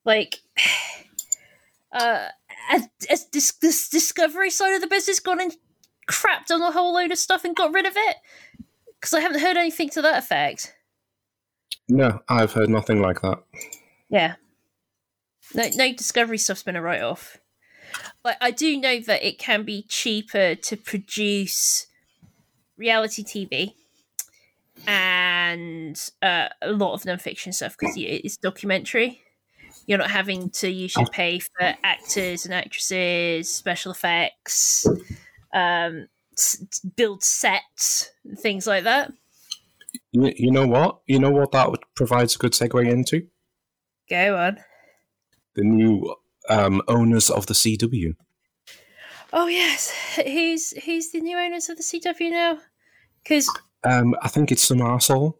like, 0.03 0.41
uh, 1.95 2.27
as, 3.09 3.25
this, 3.31 3.53
this 3.53 3.89
discovery 3.89 4.49
side 4.49 4.75
of 4.75 4.81
the 4.81 4.87
business 4.87 5.19
gone 5.19 5.41
and 5.41 5.55
crapped 6.09 6.51
on 6.51 6.61
a 6.61 6.71
whole 6.71 6.93
load 6.93 7.11
of 7.11 7.17
stuff 7.17 7.45
and 7.45 7.55
got 7.55 7.73
rid 7.73 7.85
of 7.85 7.93
it. 7.95 8.17
Because 8.99 9.13
I 9.13 9.21
haven't 9.21 9.41
heard 9.41 9.57
anything 9.57 9.89
to 9.91 10.01
that 10.01 10.19
effect. 10.19 10.75
No, 11.87 12.21
I've 12.27 12.53
heard 12.53 12.69
nothing 12.69 13.01
like 13.01 13.21
that. 13.21 13.43
Yeah. 14.09 14.35
No, 15.53 15.69
no 15.75 15.93
discovery 15.93 16.37
stuff's 16.37 16.63
been 16.63 16.75
a 16.75 16.81
write 16.81 17.01
off. 17.01 17.37
Like 18.23 18.37
I 18.41 18.51
do 18.51 18.79
know 18.79 18.99
that 19.01 19.25
it 19.25 19.39
can 19.39 19.63
be 19.63 19.83
cheaper 19.83 20.55
to 20.55 20.77
produce 20.77 21.87
reality 22.77 23.23
TV 23.23 23.73
and 24.87 25.97
uh, 26.21 26.49
a 26.61 26.71
lot 26.71 26.93
of 26.93 27.05
non-fiction 27.05 27.53
stuff 27.53 27.77
because 27.79 27.95
it's 27.97 28.37
documentary. 28.37 29.21
You're 29.87 29.99
not 29.99 30.09
having 30.11 30.49
to 30.51 30.69
usually 30.69 31.05
pay 31.11 31.39
for 31.39 31.73
actors 31.83 32.45
and 32.45 32.53
actresses, 32.53 33.49
special 33.53 33.91
effects, 33.91 34.85
um, 35.53 36.07
s- 36.37 36.57
build 36.95 37.23
sets, 37.23 38.09
things 38.39 38.65
like 38.65 38.83
that. 38.85 39.11
You, 40.11 40.33
you 40.35 40.51
know 40.51 40.65
what? 40.67 40.99
You 41.05 41.19
know 41.19 41.29
what 41.31 41.51
that 41.51 41.69
provides 41.95 42.35
a 42.35 42.39
good 42.39 42.53
segue 42.53 42.89
into? 42.89 43.27
Go 44.09 44.35
on. 44.37 44.57
The 45.55 45.63
new 45.63 46.15
um, 46.49 46.81
owners 46.87 47.29
of 47.29 47.45
the 47.45 47.53
CW. 47.53 48.15
Oh 49.33 49.47
yes, 49.47 49.91
who's 50.15 50.71
who's 50.85 51.11
the 51.11 51.19
new 51.19 51.37
owners 51.37 51.69
of 51.69 51.77
the 51.77 51.83
CW 51.83 52.31
now? 52.31 52.57
Because 53.23 53.49
Um, 53.83 54.15
I 54.21 54.29
think 54.29 54.51
it's 54.51 54.63
some 54.63 54.77
arsehole. 54.79 55.35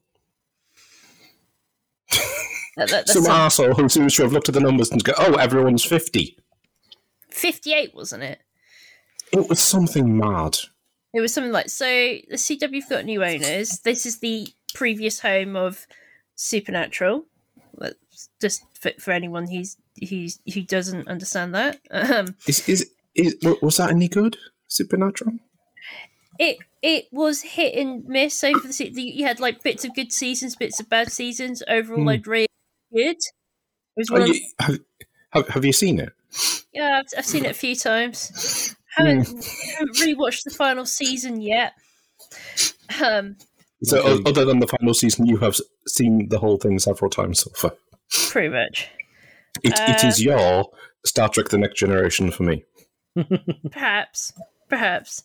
that, 2.78 2.90
that, 2.90 3.10
Some 3.10 3.24
arsehole 3.26 3.76
who 3.78 3.88
seems 3.90 4.16
to 4.16 4.24
have 4.24 4.34
looked 4.34 4.50
at 4.50 4.54
the 4.56 4.60
numbers 4.62 4.92
and 4.92 5.04
go, 5.04 5.14
oh, 5.18 5.36
everyone's 5.36 5.84
50. 5.84 6.38
58, 7.32 7.94
wasn't 7.96 8.24
it? 8.24 8.40
It 9.32 9.50
was 9.50 9.60
something 9.60 10.18
mad. 10.18 10.58
It 11.14 11.22
was 11.22 11.34
something 11.34 11.52
like 11.52 11.70
so. 11.70 11.86
The 11.86 12.36
CW've 12.36 12.90
got 12.90 13.06
new 13.06 13.24
owners. 13.24 13.80
This 13.84 14.06
is 14.06 14.20
the 14.20 14.48
previous 14.74 15.20
home 15.22 15.56
of 15.56 15.88
Supernatural. 16.36 17.26
Just 18.42 18.64
for, 18.80 18.92
for 19.00 19.12
anyone 19.12 19.48
who's 19.50 19.76
who's 20.10 20.40
who 20.54 20.62
doesn't 20.62 21.08
understand 21.10 21.54
that, 21.54 21.80
um, 21.92 22.36
Is, 22.48 22.68
is, 22.70 22.90
is, 23.14 23.36
was 23.62 23.76
that 23.78 23.90
any 23.92 24.08
good? 24.08 24.38
Supernatural? 24.68 25.34
it 26.40 26.58
it 26.82 27.06
was 27.12 27.42
hit 27.42 27.76
and 27.76 28.06
miss 28.06 28.42
over 28.44 28.66
the, 28.68 28.72
se- 28.74 28.92
the. 28.92 29.02
You 29.02 29.26
had 29.26 29.42
like 29.42 29.64
bits 29.64 29.84
of 29.84 29.94
good 29.96 30.14
seasons, 30.14 30.56
bits 30.56 30.80
of 30.80 30.90
bad 30.90 31.12
seasons. 31.12 31.62
Overall, 31.68 32.00
Hmm. 32.02 32.06
like 32.08 32.26
really 32.26 32.48
good. 32.96 33.18
It 33.18 33.98
was 33.98 34.12
one 34.12 34.22
of 34.24 34.28
you, 34.30 34.42
have, 34.60 34.80
have, 35.32 35.48
have 35.50 35.66
you 35.66 35.74
seen 35.74 36.00
it? 36.00 36.14
Yeah, 36.74 37.00
I've, 37.00 37.06
I've 37.20 37.26
seen 37.26 37.46
it 37.46 37.52
a 37.52 37.54
few 37.56 37.76
times. 37.76 38.76
Haven't, 38.96 39.26
haven't 39.26 39.96
rewatched 39.98 40.44
the 40.44 40.52
final 40.52 40.86
season 40.86 41.42
yet. 41.42 41.74
Um, 43.02 43.38
So, 43.84 44.00
Okay. 44.02 44.30
other 44.30 44.46
than 44.46 44.60
the 44.60 44.68
final 44.68 44.94
season, 44.94 45.26
you 45.26 45.38
have 45.38 45.58
seen 45.88 46.30
the 46.30 46.40
whole 46.40 46.58
thing 46.58 46.80
several 46.80 47.10
times 47.10 47.40
so 47.40 47.52
far. 47.52 47.74
pretty 48.30 48.50
much. 48.50 48.90
It, 49.64 49.74
it 49.74 50.04
Uh, 50.04 50.08
is 50.08 50.24
your 50.24 50.66
Star 51.06 51.30
Trek 51.30 51.50
The 51.50 51.58
Next 51.58 51.78
Generation 51.80 52.32
for 52.32 52.44
me. 52.44 52.64
Perhaps, 53.72 54.34
perhaps. 54.70 55.24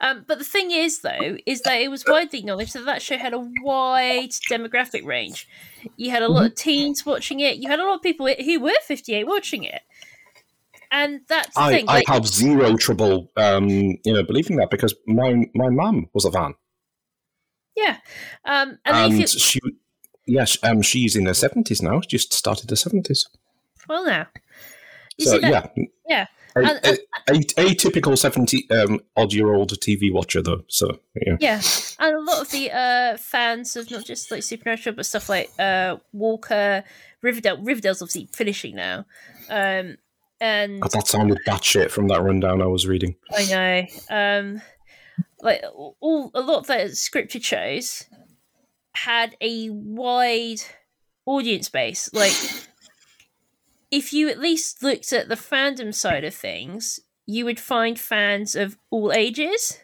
Um, 0.00 0.24
but 0.26 0.38
the 0.38 0.44
thing 0.44 0.70
is, 0.70 1.00
though, 1.00 1.36
is 1.46 1.60
that 1.62 1.80
it 1.80 1.90
was 1.90 2.04
widely 2.06 2.40
acknowledged 2.40 2.72
that 2.74 2.86
that 2.86 3.02
show 3.02 3.16
had 3.18 3.34
a 3.34 3.48
wide 3.62 4.30
demographic 4.50 5.04
range. 5.04 5.46
You 5.96 6.10
had 6.10 6.22
a 6.22 6.28
lot 6.28 6.46
of 6.46 6.54
teens 6.54 7.04
watching 7.06 7.40
it. 7.40 7.56
You 7.56 7.68
had 7.68 7.80
a 7.80 7.84
lot 7.84 7.96
of 7.96 8.02
people 8.02 8.26
who 8.26 8.60
were 8.60 8.72
fifty-eight 8.86 9.26
watching 9.26 9.64
it, 9.64 9.82
and 10.90 11.20
that's 11.28 11.54
the 11.54 11.60
I, 11.60 11.72
thing. 11.72 11.88
I 11.88 11.94
Like, 11.96 12.08
have 12.08 12.26
zero 12.26 12.76
trouble, 12.76 13.30
um, 13.36 13.68
you 13.68 14.12
know, 14.12 14.22
believing 14.22 14.56
that 14.56 14.70
because 14.70 14.94
my 15.06 15.44
my 15.54 15.68
mum 15.68 16.08
was 16.14 16.24
a 16.24 16.32
fan. 16.32 16.54
Yeah. 17.76 17.98
Um, 18.44 18.78
and, 18.84 19.14
and 19.14 19.28
she, 19.28 19.60
yes, 20.26 20.58
um, 20.62 20.82
she's 20.82 21.16
in 21.16 21.26
her 21.26 21.34
seventies 21.34 21.80
now. 21.80 22.00
She 22.00 22.08
just 22.08 22.32
started 22.32 22.68
her 22.68 22.76
seventies. 22.76 23.26
well, 23.88 24.04
now. 24.04 24.26
You 25.16 25.26
So 25.26 25.32
see 25.32 25.50
that? 25.50 25.72
yeah, 25.76 25.84
Yeah. 26.08 26.26
A, 26.56 26.58
And- 26.60 26.80
and- 26.84 26.98
a, 27.28 27.32
a, 27.32 27.64
atypical 27.66 28.16
seventy 28.18 28.68
um, 28.70 29.00
odd 29.16 29.32
year 29.32 29.52
old 29.52 29.70
TV 29.80 30.12
watcher 30.12 30.42
though. 30.42 30.64
So 30.68 30.98
yeah, 31.14 31.36
Yeah, 31.40 31.62
and 31.98 32.16
a 32.16 32.20
lot 32.20 32.40
of 32.42 32.50
the 32.50 32.70
uh, 32.72 33.16
fans 33.16 33.76
of 33.76 33.90
not 33.90 34.04
just 34.04 34.30
like 34.30 34.42
Supernatural, 34.42 34.96
but 34.96 35.06
stuff 35.06 35.28
like 35.28 35.50
uh, 35.58 35.96
Walker, 36.12 36.84
Riverdale. 37.22 37.62
Riverdale's 37.62 38.02
obviously 38.02 38.28
finishing 38.32 38.74
now, 38.74 39.04
um, 39.48 39.96
and 40.40 40.80
God, 40.80 40.92
that 40.92 41.06
sounded 41.06 41.38
batshit 41.46 41.90
from 41.90 42.08
that 42.08 42.22
rundown 42.22 42.62
I 42.62 42.66
was 42.66 42.86
reading. 42.86 43.16
I 43.32 43.86
know, 44.10 44.14
um, 44.16 44.62
like 45.42 45.62
all 45.72 46.30
a 46.34 46.40
lot 46.40 46.58
of 46.58 46.66
the 46.66 46.90
scripted 46.92 47.44
shows 47.44 48.04
had 48.92 49.36
a 49.40 49.70
wide 49.70 50.60
audience 51.26 51.68
base. 51.68 52.10
Like, 52.12 52.32
if 53.90 54.12
you 54.12 54.28
at 54.28 54.38
least 54.38 54.82
looked 54.82 55.12
at 55.12 55.28
the 55.28 55.34
fandom 55.34 55.94
side 55.94 56.24
of 56.24 56.34
things, 56.34 57.00
you 57.26 57.44
would 57.44 57.60
find 57.60 57.98
fans 57.98 58.54
of 58.54 58.76
all 58.90 59.12
ages. 59.12 59.78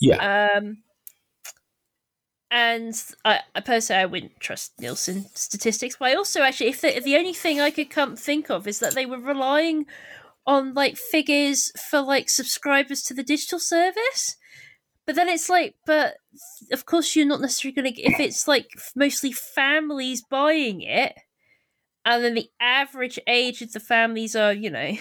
Yeah, 0.00 0.56
Um, 0.56 0.78
and 2.50 2.94
I, 3.24 3.40
I 3.54 3.60
personally, 3.60 4.02
I 4.02 4.06
wouldn't 4.06 4.38
trust 4.38 4.78
Nielsen 4.78 5.26
statistics, 5.34 5.96
but 5.98 6.10
I 6.10 6.14
also 6.14 6.42
actually, 6.42 6.68
if 6.68 6.80
the, 6.80 7.00
the 7.00 7.16
only 7.16 7.32
thing 7.32 7.60
I 7.60 7.70
could 7.70 7.90
come 7.90 8.14
think 8.14 8.48
of 8.48 8.68
is 8.68 8.78
that 8.78 8.94
they 8.94 9.06
were 9.06 9.18
relying 9.18 9.86
on 10.46 10.74
like 10.74 10.96
figures 10.96 11.72
for 11.90 12.00
like 12.00 12.28
subscribers 12.28 13.02
to 13.02 13.14
the 13.14 13.24
digital 13.24 13.58
service. 13.58 14.36
But 15.06 15.16
then 15.16 15.28
it's 15.28 15.48
like, 15.48 15.74
but 15.84 16.14
of 16.72 16.86
course 16.86 17.16
you're 17.16 17.26
not 17.26 17.40
necessarily 17.40 17.74
going 17.74 17.92
to. 17.92 18.02
If 18.02 18.20
it's 18.20 18.46
like 18.46 18.68
mostly 18.94 19.32
families 19.32 20.22
buying 20.22 20.80
it, 20.80 21.14
and 22.04 22.24
then 22.24 22.34
the 22.34 22.48
average 22.60 23.18
age 23.26 23.62
of 23.62 23.72
the 23.72 23.80
families 23.80 24.36
are, 24.36 24.52
you 24.52 24.70
know, 24.70 24.96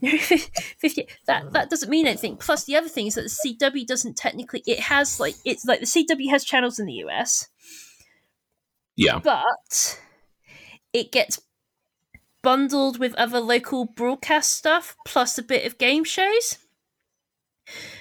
50 0.00 1.08
that 1.26 1.52
that 1.52 1.70
doesn't 1.70 1.90
mean 1.90 2.06
anything. 2.06 2.36
Plus 2.36 2.64
the 2.64 2.76
other 2.76 2.88
thing 2.88 3.06
is 3.06 3.14
that 3.14 3.22
the 3.22 3.54
cw 3.54 3.86
doesn't 3.86 4.16
technically 4.16 4.62
it 4.66 4.80
has 4.80 5.18
like 5.18 5.34
it's 5.44 5.64
like 5.64 5.80
the 5.80 5.86
cw 5.86 6.30
has 6.30 6.44
channels 6.44 6.78
in 6.78 6.86
the 6.86 6.94
us 6.94 7.48
yeah, 8.98 9.20
but 9.20 10.00
it 10.92 11.12
gets 11.12 11.40
bundled 12.42 12.98
with 12.98 13.14
other 13.14 13.38
local 13.38 13.84
broadcast 13.84 14.50
stuff 14.50 14.96
plus 15.06 15.38
a 15.38 15.42
bit 15.42 15.64
of 15.64 15.78
game 15.78 16.02
shows. 16.02 16.58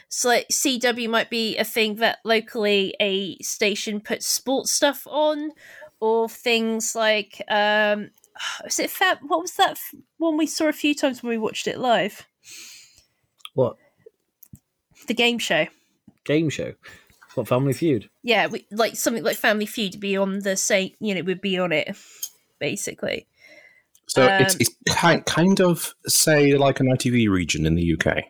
So 0.10 0.30
like 0.30 0.48
cw 0.50 1.10
might 1.10 1.30
be 1.30 1.56
a 1.58 1.64
thing 1.64 1.96
that 1.98 2.18
locally 2.26 2.96
a 3.00 3.38
station 3.40 4.02
puts 4.02 4.26
sports 4.26 4.72
stuff 4.72 5.06
on 5.06 5.52
or 6.00 6.30
things 6.30 6.96
like 6.96 7.42
um 7.50 8.10
was 8.63 8.80
it 8.80 8.89
fat 8.89 9.20
what 9.22 9.42
was 9.42 9.54
that 9.54 9.77
one 10.18 10.38
we 10.38 10.46
saw 10.48 10.68
a 10.68 10.74
few 10.74 10.94
times 10.94 11.22
when 11.24 11.30
we 11.32 11.38
watched 11.38 11.68
it 11.68 11.77
live 11.80 12.27
What 13.54 13.77
the 15.08 15.13
game 15.13 15.39
show 15.39 15.68
game 16.25 16.50
show? 16.50 16.74
What 17.36 17.48
Family 17.48 17.74
Feud? 17.74 18.10
yeah 18.24 18.48
we, 18.48 18.66
like 18.72 18.96
something 18.96 19.24
like 19.24 19.38
family 19.38 19.66
feud 19.66 19.94
to 19.94 19.98
be 19.98 20.18
on 20.18 20.39
the 20.39 20.58
same 20.58 20.92
you 21.00 21.13
know 21.16 21.22
would 21.22 21.42
be 21.42 21.58
on 21.60 21.72
it 21.72 21.96
basically 22.60 23.27
so 24.08 24.25
it's 24.25 24.56
um, 24.56 24.62
it's 24.62 24.75
kind 24.89 25.25
kind 25.25 25.62
of 25.62 25.94
say 26.08 26.56
like 26.56 26.80
an 26.80 26.88
ITV 26.88 27.30
region 27.30 27.66
in 27.66 27.75
the 27.75 27.94
UK. 27.94 28.24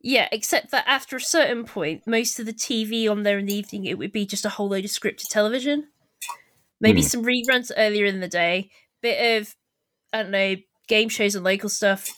yeah 0.00 0.28
except 0.32 0.70
that 0.70 0.84
after 0.86 1.16
a 1.16 1.20
certain 1.20 1.64
point 1.64 2.06
most 2.06 2.38
of 2.38 2.44
the 2.46 2.52
tv 2.52 3.10
on 3.10 3.22
there 3.22 3.38
in 3.38 3.46
the 3.46 3.54
evening 3.54 3.86
it 3.86 3.96
would 3.96 4.12
be 4.12 4.26
just 4.26 4.44
a 4.44 4.50
whole 4.50 4.68
load 4.68 4.84
of 4.84 4.90
scripted 4.90 5.28
television 5.30 5.88
maybe 6.80 7.00
Hmm. 7.00 7.06
some 7.08 7.24
reruns 7.24 7.70
earlier 7.76 8.04
in 8.06 8.20
the 8.20 8.28
day. 8.28 8.70
Bit 9.02 9.40
of 9.42 9.54
i 10.12 10.22
don't 10.22 10.30
know 10.30 10.54
game 10.88 11.08
shows 11.08 11.34
and 11.34 11.44
local 11.44 11.68
stuff 11.68 12.10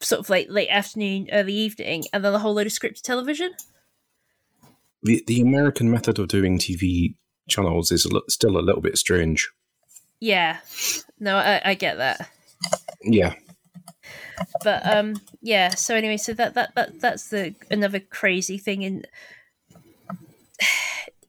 sort 0.00 0.18
of 0.20 0.28
like 0.30 0.46
late 0.50 0.68
afternoon 0.68 1.28
early 1.32 1.52
evening 1.54 2.04
and 2.12 2.24
then 2.24 2.34
a 2.34 2.38
whole 2.38 2.54
load 2.54 2.66
of 2.66 2.72
scripted 2.72 3.02
television. 3.02 3.52
The 5.02 5.22
the 5.26 5.40
American 5.40 5.90
method 5.90 6.18
of 6.18 6.28
doing 6.28 6.58
TV 6.58 7.14
channels 7.48 7.90
is 7.90 8.06
a 8.06 8.20
still 8.28 8.56
a 8.58 8.60
little 8.60 8.80
bit 8.82 8.96
strange. 8.98 9.50
yeah. 10.20 10.58
No 11.18 11.36
i, 11.36 11.60
I 11.64 11.74
get 11.74 11.96
that. 11.98 12.28
Yeah, 13.02 13.34
but 14.62 14.86
um 14.94 15.14
yeah 15.40 15.70
so 15.70 15.94
anyway 15.94 16.16
so 16.18 16.32
that 16.34 16.54
that, 16.54 16.74
that 16.74 17.00
that's 17.00 17.28
the 17.30 17.54
another 17.70 17.98
crazy 18.00 18.58
thing 18.58 18.82
in 18.82 19.04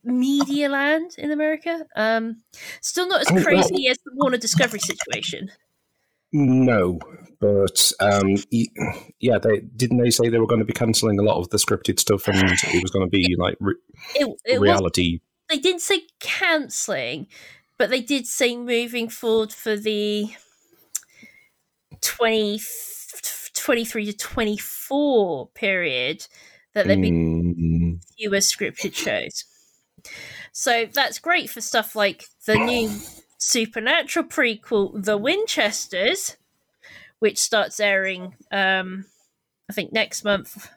media 0.04 0.68
land 0.70 1.12
in 1.18 1.32
america 1.32 1.86
um 1.96 2.42
still 2.82 3.08
not 3.08 3.22
as 3.22 3.44
crazy 3.44 3.88
as 3.88 3.98
the 4.06 4.12
warner 4.16 4.38
discovery 4.38 4.80
situation 4.80 5.52
no, 6.34 7.00
but 7.42 7.92
um, 8.00 8.38
yeah, 9.20 9.38
they 9.38 9.60
didn't 9.76 9.98
they 9.98 10.10
say 10.10 10.30
they 10.30 10.40
were 10.40 10.48
going 10.48 10.60
to 10.60 10.66
be 10.66 10.72
cancelling 10.74 11.20
a 11.20 11.24
lot 11.24 11.38
of 11.38 11.50
the 11.50 11.58
scripted 11.58 12.00
stuff 12.00 12.28
and 12.28 12.38
it 12.40 12.82
was 12.82 12.92
going 12.92 13.06
to 13.06 13.10
be 13.10 13.36
like 13.38 13.58
re- 13.60 13.76
it, 14.16 14.28
it 14.46 14.60
was 14.60 14.62
reality. 14.62 15.20
they 15.50 15.58
didn't 15.58 15.82
say 15.82 16.04
cancelling 16.22 17.28
but 17.78 17.90
they 17.90 18.02
did 18.02 18.28
say 18.28 18.56
moving 18.56 19.10
forward 19.10 19.52
for 19.52 19.76
the 19.76 20.30
20 22.00 22.62
23 23.54 24.06
to 24.06 24.14
24 24.14 25.48
period 25.50 26.26
that 26.74 26.88
there'd 26.88 27.02
be 27.02 27.12
Mm, 27.12 28.00
fewer 28.18 28.38
scripted 28.38 28.96
shows. 28.96 29.44
So 30.52 30.86
that's 30.92 31.20
great 31.20 31.50
for 31.50 31.62
stuff 31.62 31.96
like 31.96 32.26
the 32.46 32.58
new 32.58 32.90
supernatural 33.38 34.26
prequel, 34.26 35.04
The 35.04 35.18
Winchesters, 35.18 36.38
which 37.20 37.38
starts 37.38 37.80
airing, 37.80 38.36
um, 38.52 39.06
I 39.70 39.74
think 39.74 39.92
next 39.94 40.24
month. 40.24 40.70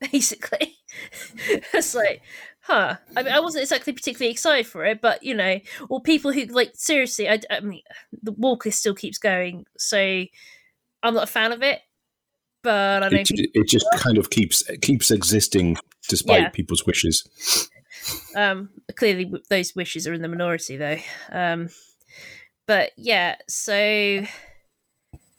Basically, 0.12 0.76
it's 1.74 1.92
like, 1.92 2.22
huh? 2.60 2.98
I 3.16 3.22
mean, 3.24 3.32
I 3.32 3.40
wasn't 3.40 3.62
exactly 3.62 3.92
particularly 3.92 4.30
excited 4.30 4.66
for 4.68 4.84
it, 4.84 5.00
but 5.00 5.24
you 5.24 5.34
know, 5.34 5.58
or 5.88 6.00
people 6.00 6.30
who 6.30 6.44
like 6.44 6.70
seriously, 6.74 7.28
I, 7.28 7.40
I 7.50 7.58
mean, 7.58 7.82
the 8.22 8.30
Walker 8.30 8.70
still 8.70 8.94
keeps 8.94 9.18
going, 9.18 9.64
so 9.76 9.98
I'm 11.02 11.14
not 11.14 11.24
a 11.24 11.26
fan 11.26 11.50
of 11.50 11.64
it. 11.64 11.80
But 12.62 13.02
I 13.02 13.08
don't 13.08 13.30
it, 13.30 13.50
it 13.54 13.68
just 13.68 13.86
kind 13.96 14.18
of 14.18 14.30
keeps 14.30 14.62
keeps 14.82 15.10
existing 15.10 15.76
despite 16.08 16.42
Yeah. 16.42 16.48
people's 16.50 16.86
wishes. 16.86 17.24
Um, 18.36 18.70
clearly, 18.94 19.32
those 19.50 19.74
wishes 19.74 20.06
are 20.06 20.12
in 20.12 20.22
the 20.22 20.28
minority, 20.28 20.76
though. 20.76 20.98
Um, 21.30 21.68
but 22.66 22.92
yeah, 22.96 23.36
so 23.48 24.26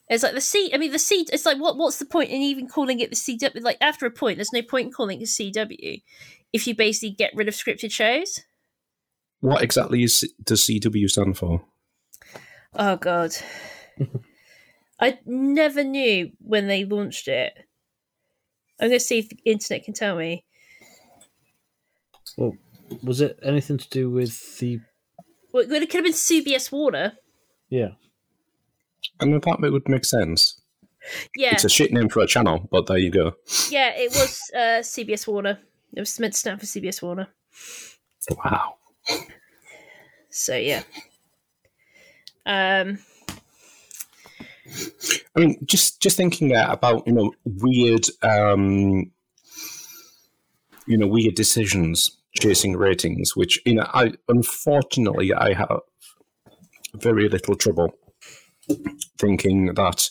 it's 0.10 0.24
like 0.24 0.34
the 0.34 0.42
C. 0.42 0.72
I 0.74 0.78
mean, 0.78 0.92
the 0.92 1.00
C. 1.00 1.26
It's 1.32 1.46
like 1.46 1.60
what? 1.60 1.78
What's 1.78 2.00
the 2.00 2.06
point 2.06 2.32
in 2.32 2.42
even 2.42 2.68
calling 2.68 3.00
it 3.00 3.12
the 3.12 3.16
CW? 3.16 3.62
Like 3.62 3.78
after 3.80 4.06
a 4.08 4.12
point, 4.12 4.38
there's 4.38 4.52
no 4.52 4.64
point 4.64 4.88
in 4.88 4.92
calling 4.92 5.22
it 5.22 5.26
CW 5.26 6.02
if 6.52 6.66
you 6.66 6.76
basically 6.76 7.12
get 7.12 7.32
rid 7.36 7.48
of 7.48 7.54
scripted 7.54 7.92
shows. 7.92 8.40
What 9.42 9.62
exactly 9.62 10.04
is 10.04 10.28
does 10.44 10.62
CW 10.62 11.10
stand 11.10 11.38
for? 11.38 11.64
Oh 12.74 12.98
God, 12.98 13.36
I 15.00 15.20
never 15.26 15.84
knew 15.84 16.32
when 16.40 16.68
they 16.68 16.86
launched 16.86 17.28
it. 17.28 17.54
I'm 18.82 18.90
gonna 18.90 19.00
see 19.00 19.20
if 19.20 19.30
the 19.30 19.40
internet 19.46 19.86
can 19.86 19.94
tell 19.94 20.16
me. 20.16 20.44
Well, 22.40 22.56
was 23.04 23.20
it 23.20 23.38
anything 23.44 23.78
to 23.78 23.90
do 23.90 24.10
with 24.10 24.60
the? 24.60 24.80
Well, 25.52 25.64
it 25.70 25.90
could 25.90 25.96
have 25.96 26.04
been 26.06 26.14
CBS 26.14 26.72
Warner. 26.72 27.18
Yeah, 27.70 27.90
And 29.20 29.34
that 29.34 29.60
would 29.60 29.90
make 29.90 30.06
sense. 30.06 30.62
Yeah, 31.36 31.52
It's 31.52 31.66
a 31.66 31.70
shit 31.70 31.92
name 31.92 32.08
for 32.08 32.22
a 32.22 32.28
channel, 32.28 32.68
but 32.72 32.88
there 32.88 32.98
you 32.98 33.12
go. 33.12 33.34
yeah, 33.70 33.92
it 33.94 34.12
was 34.12 34.42
uh, 34.56 34.80
CBS 34.82 35.28
Warner. 35.28 35.60
It 35.94 36.00
was 36.00 36.18
meant 36.18 36.34
to 36.34 36.40
stand 36.40 36.62
for 36.62 36.66
CBS 36.66 37.02
Warner. 37.02 37.28
Wow. 38.32 38.76
So 40.30 40.56
yeah. 40.56 40.84
Um. 42.46 43.00
I 45.36 45.40
mean, 45.40 45.58
just 45.66 46.02
just 46.02 46.16
thinking 46.16 46.56
uh, 46.56 46.68
about 46.70 47.06
you 47.06 47.14
know 47.14 47.34
weird, 47.44 48.06
um, 48.22 49.12
you 50.86 50.98
know, 50.98 51.08
weird 51.08 51.36
decisions 51.36 52.19
chasing 52.34 52.76
ratings, 52.78 53.36
which 53.36 53.60
you 53.66 53.76
know, 53.76 53.88
I 53.94 54.14
unfortunately 54.28 55.34
I 55.34 55.54
have 55.54 55.80
very 56.96 57.30
little 57.30 57.56
trouble 57.56 57.94
thinking 59.18 59.74
that 59.76 60.10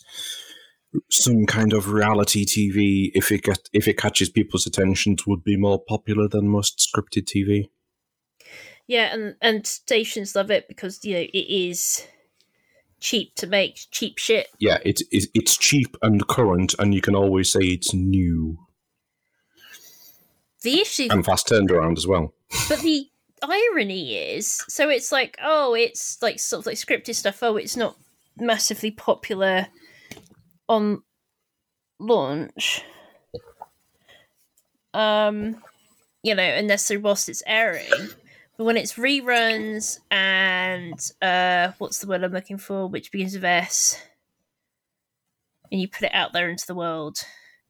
some 1.11 1.47
kind 1.47 1.73
of 1.73 1.91
reality 1.91 2.45
TV, 2.45 3.11
if 3.15 3.31
it 3.31 3.43
get 3.43 3.69
if 3.73 3.87
it 3.87 3.99
catches 3.99 4.31
people's 4.31 4.67
attentions, 4.67 5.27
would 5.27 5.45
be 5.45 5.57
more 5.57 5.81
popular 5.87 6.29
than 6.29 6.49
most 6.49 6.89
scripted 6.95 7.25
TV. 7.25 7.69
Yeah, 8.87 9.13
and 9.13 9.37
and 9.41 9.67
stations 9.67 10.35
love 10.35 10.51
it 10.51 10.67
because 10.69 11.05
you 11.05 11.15
know 11.15 11.21
it 11.21 11.37
is 11.37 12.07
cheap 13.01 13.35
to 13.37 13.47
make 13.47 13.79
cheap 13.91 14.19
shit. 14.19 14.49
Yeah, 14.59 14.79
it, 14.85 15.03
it 15.11 15.29
it's 15.35 15.57
cheap 15.57 15.97
and 16.03 16.27
current, 16.27 16.75
and 16.79 16.95
you 16.95 17.01
can 17.01 17.15
always 17.15 17.51
say 17.53 17.61
it's 17.61 17.93
new. 17.93 18.59
The 20.63 20.81
issue, 20.81 21.09
and 21.11 21.25
fast 21.25 21.49
turned 21.49 21.71
around 21.71 21.99
as 21.99 22.07
well. 22.07 22.35
but 22.69 22.81
the 22.81 23.09
irony 23.43 24.17
is, 24.17 24.65
so 24.69 24.89
it's 24.89 25.13
like, 25.13 25.37
oh, 25.43 25.75
it's 25.75 26.21
like 26.21 26.41
sort 26.41 26.61
of 26.61 26.67
like 26.67 26.77
scripted 26.77 27.15
stuff. 27.15 27.43
Oh, 27.43 27.57
it's 27.57 27.77
not 27.77 27.97
massively 28.37 28.91
popular 28.91 29.69
on 30.69 31.03
launch. 31.99 32.83
Um, 34.95 35.63
you 36.23 36.35
know, 36.35 36.43
unless 36.43 36.89
they're 36.89 37.01
whilst 37.01 37.29
it's 37.29 37.43
airing. 37.47 37.89
But 38.57 38.65
when 38.65 38.77
it's 38.77 38.95
reruns 38.95 40.01
and 40.11 40.99
uh, 41.23 41.73
what's 41.79 42.01
the 42.01 42.09
word 42.09 42.25
I'm 42.25 42.33
looking 42.33 42.59
for, 42.59 42.89
which 42.89 43.13
begins 43.13 43.35
with 43.35 43.45
S, 43.45 44.03
and 45.71 45.81
you 45.81 45.87
put 45.87 46.03
it 46.03 46.15
out 46.15 46.33
there 46.33 46.51
into 46.51 46.67
the 46.67 46.75
world 46.75 47.19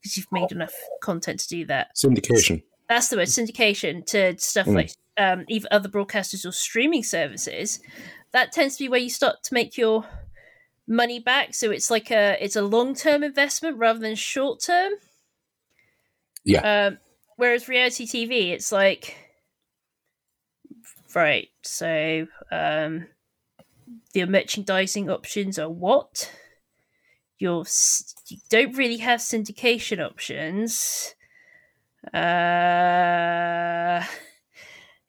because 0.01 0.17
you've 0.17 0.33
made 0.33 0.51
enough 0.51 0.73
content 1.03 1.41
to 1.41 1.49
do 1.49 1.67
that. 1.67 1.89
Syndication. 1.95 2.63
That's 2.89 3.09
the 3.09 3.17
word 3.17 3.29
syndication 3.29 4.05
to 4.07 4.39
stuff 4.39 4.67
Mm. 4.67 4.75
like 4.75 4.91
um, 5.17 5.45
either 5.49 5.69
other 5.71 5.89
broadcasters 5.89 6.47
or 6.47 6.53
streaming 6.53 7.03
services. 7.03 7.81
That 8.33 8.53
tends 8.53 8.77
to 8.77 8.85
be 8.85 8.89
where 8.89 9.01
you 9.01 9.11
start 9.11 9.43
to 9.45 9.55
make 9.55 9.77
your 9.77 10.05
money 10.87 11.19
back. 11.19 11.55
So 11.55 11.71
it's 11.71 11.91
like 11.91 12.11
a 12.11 12.37
it's 12.43 12.57
a 12.57 12.63
long 12.63 12.95
term 12.95 13.23
investment 13.23 13.77
rather 13.79 13.99
than 13.99 14.15
short 14.15 14.61
term. 14.63 14.93
Yeah. 16.45 16.87
Um, 16.87 16.99
whereas 17.37 17.69
reality 17.69 18.07
TV, 18.07 18.53
it's 18.53 18.73
like 18.73 19.17
right. 21.15 21.49
So 21.63 22.27
um, 22.51 23.07
the 24.13 24.25
merchandising 24.25 25.11
options 25.11 25.59
are 25.59 25.69
what 25.71 26.31
your 27.39 27.63
s- 27.63 28.15
you 28.29 28.39
don't 28.51 28.77
really 28.77 28.99
have 28.99 29.21
syndication 29.21 30.05
options. 30.05 31.15
Uh, 32.15 34.05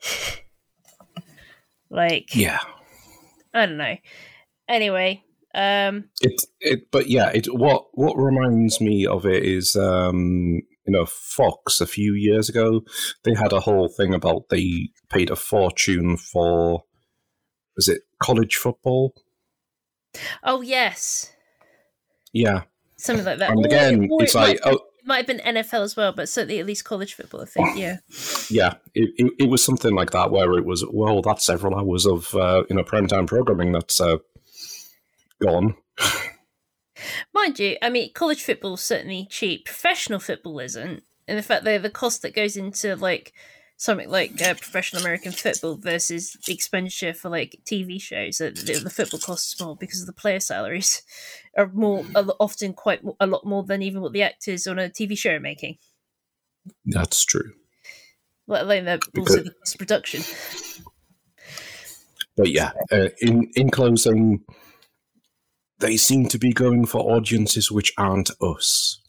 like 1.89 2.35
Yeah. 2.35 2.59
I 3.53 3.65
don't 3.65 3.77
know. 3.77 3.95
Anyway, 4.67 5.23
um, 5.55 6.09
It, 6.21 6.41
it, 6.59 6.91
but 6.91 7.07
yeah, 7.07 7.31
it 7.33 7.47
what 7.47 7.87
what 7.93 8.15
reminds 8.15 8.79
me 8.79 9.05
of 9.07 9.25
it 9.25 9.43
is 9.43 9.75
um, 9.75 10.61
you 10.85 10.93
know 10.93 11.05
Fox 11.07 11.81
a 11.81 11.87
few 11.87 12.13
years 12.13 12.49
ago 12.49 12.81
they 13.23 13.33
had 13.33 13.51
a 13.51 13.61
whole 13.61 13.87
thing 13.89 14.13
about 14.13 14.49
they 14.49 14.89
paid 15.09 15.29
a 15.31 15.35
fortune 15.35 16.17
for 16.17 16.83
was 17.75 17.87
it 17.87 18.01
college 18.21 18.55
football? 18.57 19.13
oh 20.43 20.61
yes, 20.61 21.33
Yeah, 22.33 22.63
something 22.97 23.25
like 23.25 23.39
that. 23.39 23.49
and 23.49 23.65
again 23.65 24.07
or 24.11 24.21
it's 24.23 24.35
it 24.35 24.37
like 24.37 24.59
might, 24.63 24.73
oh 24.73 24.79
might 25.09 25.17
have 25.17 25.27
been 25.27 25.55
NFL 25.55 25.81
as 25.81 25.97
well, 25.97 26.13
but 26.13 26.29
certainly 26.29 26.59
at 26.59 26.65
least 26.65 26.85
college 26.85 27.15
football. 27.15 27.41
I 27.41 27.45
think. 27.45 27.77
Yeah. 27.77 27.97
yeah, 28.49 28.75
it, 28.93 29.09
it, 29.17 29.33
it 29.39 29.49
was 29.49 29.63
something 29.63 29.93
like 29.93 30.11
that 30.11 30.31
where 30.31 30.53
it 30.57 30.65
was 30.65 30.85
well 30.89 31.21
that's 31.21 31.45
several 31.45 31.75
hours 31.75 32.05
of 32.05 32.33
uh, 32.35 32.63
you 32.69 32.75
know 32.75 32.83
primetime 32.83 33.27
programming 33.27 33.73
that's 33.73 33.99
uh, 33.99 34.17
gone. 35.41 35.75
Mind 37.33 37.59
you, 37.59 37.77
I 37.81 37.89
mean, 37.89 38.13
college 38.13 38.43
football 38.43 38.75
is 38.75 38.81
certainly 38.81 39.27
cheap. 39.29 39.65
Professional 39.65 40.19
football 40.19 40.59
isn't, 40.59 41.03
and 41.27 41.37
the 41.37 41.43
fact 41.43 41.63
that 41.63 41.81
the 41.81 41.89
cost 41.89 42.21
that 42.21 42.35
goes 42.35 42.55
into 42.55 42.95
like 42.95 43.33
something 43.79 44.09
like 44.09 44.41
uh, 44.41 44.53
professional 44.55 45.01
American 45.01 45.31
football 45.31 45.75
versus 45.75 46.33
the 46.45 46.53
expenditure 46.53 47.13
for 47.13 47.29
like 47.29 47.61
TV 47.65 47.99
shows, 47.99 48.39
the, 48.39 48.51
the 48.83 48.89
football 48.89 49.21
costs 49.21 49.59
more 49.59 49.77
because 49.77 50.01
of 50.01 50.05
the 50.05 50.13
player 50.13 50.41
salaries 50.41 51.01
are 51.57 51.71
more 51.73 52.05
a 52.13 52.21
lo- 52.21 52.35
often 52.41 52.73
quite 52.73 53.01
a 53.21 53.25
lot 53.25 53.45
more 53.45 53.63
than 53.63 53.81
even 53.81 54.01
what 54.01 54.11
the 54.11 54.21
actors 54.21 54.67
on 54.67 54.77
a 54.77 54.89
TV 54.89 55.17
show 55.17 55.31
are 55.31 55.39
making. 55.39 55.77
That's 56.85 57.23
true. 57.23 57.53
Let 58.47 58.63
alone 58.63 58.85
the 58.85 59.01
also 59.17 59.43
the 59.43 59.51
cost 59.51 59.77
production. 59.77 60.23
But 62.35 62.51
yeah, 62.51 62.71
uh, 62.91 63.09
in 63.21 63.49
in 63.55 63.69
closing, 63.69 64.43
they 65.79 65.95
seem 65.95 66.27
to 66.27 66.37
be 66.37 66.51
going 66.51 66.85
for 66.85 66.99
audiences 66.99 67.71
which 67.71 67.93
aren't 67.97 68.31
us. 68.41 68.99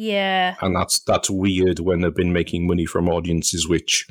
Yeah, 0.00 0.54
and 0.60 0.76
that's 0.76 1.00
that's 1.00 1.28
weird 1.28 1.80
when 1.80 2.02
they've 2.02 2.14
been 2.14 2.32
making 2.32 2.68
money 2.68 2.86
from 2.86 3.08
audiences 3.08 3.68
which 3.68 4.06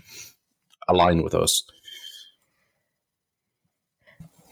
align 0.89 1.23
with 1.23 1.33
us. 1.33 1.63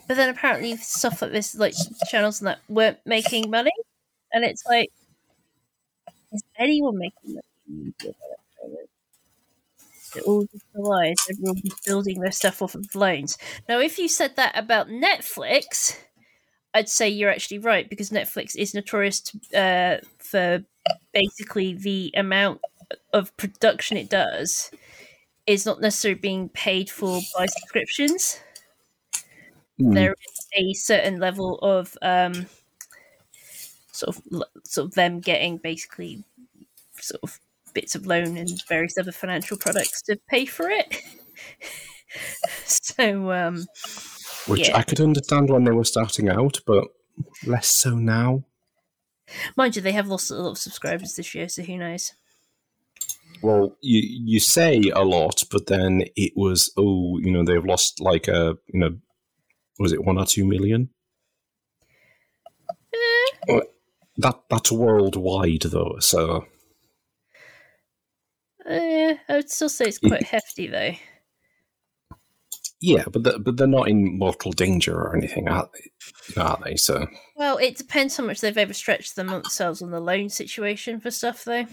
but 0.08 0.16
then 0.18 0.30
apparently 0.30 0.78
stuff 0.78 1.22
like 1.22 1.32
this, 1.32 1.56
like 1.56 1.74
channels 2.10 2.40
and 2.40 2.48
that, 2.48 2.60
weren't 2.70 3.00
making 3.06 3.50
money, 3.50 3.72
and 4.32 4.46
it's 4.46 4.64
like, 4.66 4.90
is 6.32 6.44
anyone 6.58 6.98
making 6.98 7.36
money? 7.68 8.14
It 10.16 10.24
all 10.24 10.46
just 10.46 10.64
relies. 10.74 11.18
Everyone's 11.30 11.82
building 11.86 12.22
their 12.22 12.32
stuff 12.32 12.62
off 12.62 12.76
of 12.76 12.96
loans. 12.96 13.38
Now, 13.68 13.80
if 13.80 14.00
you 14.00 14.08
said 14.08 14.38
that 14.38 14.58
about 14.58 14.88
Netflix, 14.88 15.98
I'd 16.74 16.88
say 16.88 17.10
you're 17.10 17.30
actually 17.30 17.60
right 17.60 17.90
because 17.90 18.12
Netflix 18.12 18.56
is 18.56 18.74
notorious 18.74 19.20
to, 19.20 19.60
uh, 19.60 19.98
for 20.18 20.64
basically 21.14 21.74
the 21.74 22.12
amount 22.16 22.62
of 23.14 23.36
production 23.38 23.98
it 23.98 24.10
does 24.10 24.72
is 25.48 25.66
not 25.66 25.82
necessarily 25.82 26.20
being 26.20 26.50
paid 26.50 26.90
for 26.90 27.20
by 27.36 27.46
subscriptions 27.46 28.40
Hmm. 29.80 29.92
there 29.92 30.12
is 30.14 30.48
a 30.58 30.74
certain 30.74 31.20
level 31.20 31.60
of 31.60 31.98
um, 32.02 32.46
sort 33.92 34.16
of 34.16 34.44
sort 34.64 34.88
of 34.88 34.94
them 34.94 35.20
getting 35.20 35.58
basically 35.58 36.24
sort 36.98 37.22
of 37.24 37.40
bits 37.74 37.94
of 37.94 38.06
loan 38.06 38.38
and 38.38 38.64
various 38.70 38.98
other 38.98 39.12
financial 39.12 39.58
products 39.58 40.02
to 40.04 40.18
pay 40.30 40.46
for 40.46 40.70
it. 40.70 41.02
so 42.64 43.32
um, 43.34 43.66
which 44.48 44.70
yeah. 44.70 44.78
I 44.78 44.84
could 44.84 45.02
understand 45.02 45.50
when 45.50 45.66
they 45.66 45.72
were 45.72 45.84
starting 45.84 46.30
out, 46.30 46.62
but 46.66 46.86
less 47.46 47.68
so 47.68 47.96
now. 47.96 48.46
Mind 49.56 49.76
you, 49.76 49.82
they 49.82 49.92
have 49.92 50.08
lost 50.08 50.32
a 50.32 50.36
lot 50.36 50.52
of 50.52 50.58
subscribers 50.58 51.16
this 51.16 51.34
year, 51.36 51.48
so 51.50 51.64
who 51.64 51.78
knows? 51.78 52.14
Well, 53.42 53.78
you 53.82 54.02
you 54.02 54.40
say 54.40 54.90
a 54.94 55.04
lot, 55.04 55.44
but 55.52 55.68
then 55.68 56.04
it 56.16 56.34
was 56.36 56.72
oh, 56.78 57.20
you 57.20 57.32
know, 57.32 57.44
they've 57.44 57.64
lost 57.64 58.00
like 58.00 58.28
a 58.28 58.58
you 58.68 58.80
know, 58.80 58.98
was 59.80 59.92
it 59.94 60.04
one 60.04 60.18
or 60.18 60.26
two 60.26 60.46
million? 60.46 60.90
Well, 63.48 63.62
That 64.18 64.42
that's 64.50 64.72
worldwide 64.72 65.64
though, 65.64 65.98
so 66.00 66.46
Uh, 68.68 69.14
I 69.30 69.36
would 69.36 69.50
still 69.52 69.70
say 69.70 69.86
it's 69.86 70.00
quite 70.00 70.24
hefty 70.24 70.68
though. 70.68 70.94
Yeah, 72.82 73.06
but 73.12 73.24
the, 73.24 73.40
but 73.40 73.58
they're 73.58 73.68
not 73.68 73.88
in 73.88 74.18
mortal 74.20 74.52
danger 74.52 74.96
or 74.96 75.16
anything, 75.16 75.48
are 75.48 75.70
they? 75.74 76.42
Are 76.42 76.60
they? 76.64 76.76
So 76.76 77.08
Well, 77.36 77.58
it 77.58 77.78
depends 77.78 78.18
how 78.18 78.26
much 78.26 78.42
they've 78.42 78.58
overstretched 78.58 79.16
themselves 79.16 79.82
on 79.82 79.92
the 79.92 80.00
loan 80.00 80.30
situation 80.30 81.00
for 81.00 81.12
stuff, 81.12 81.44
though. 81.44 81.66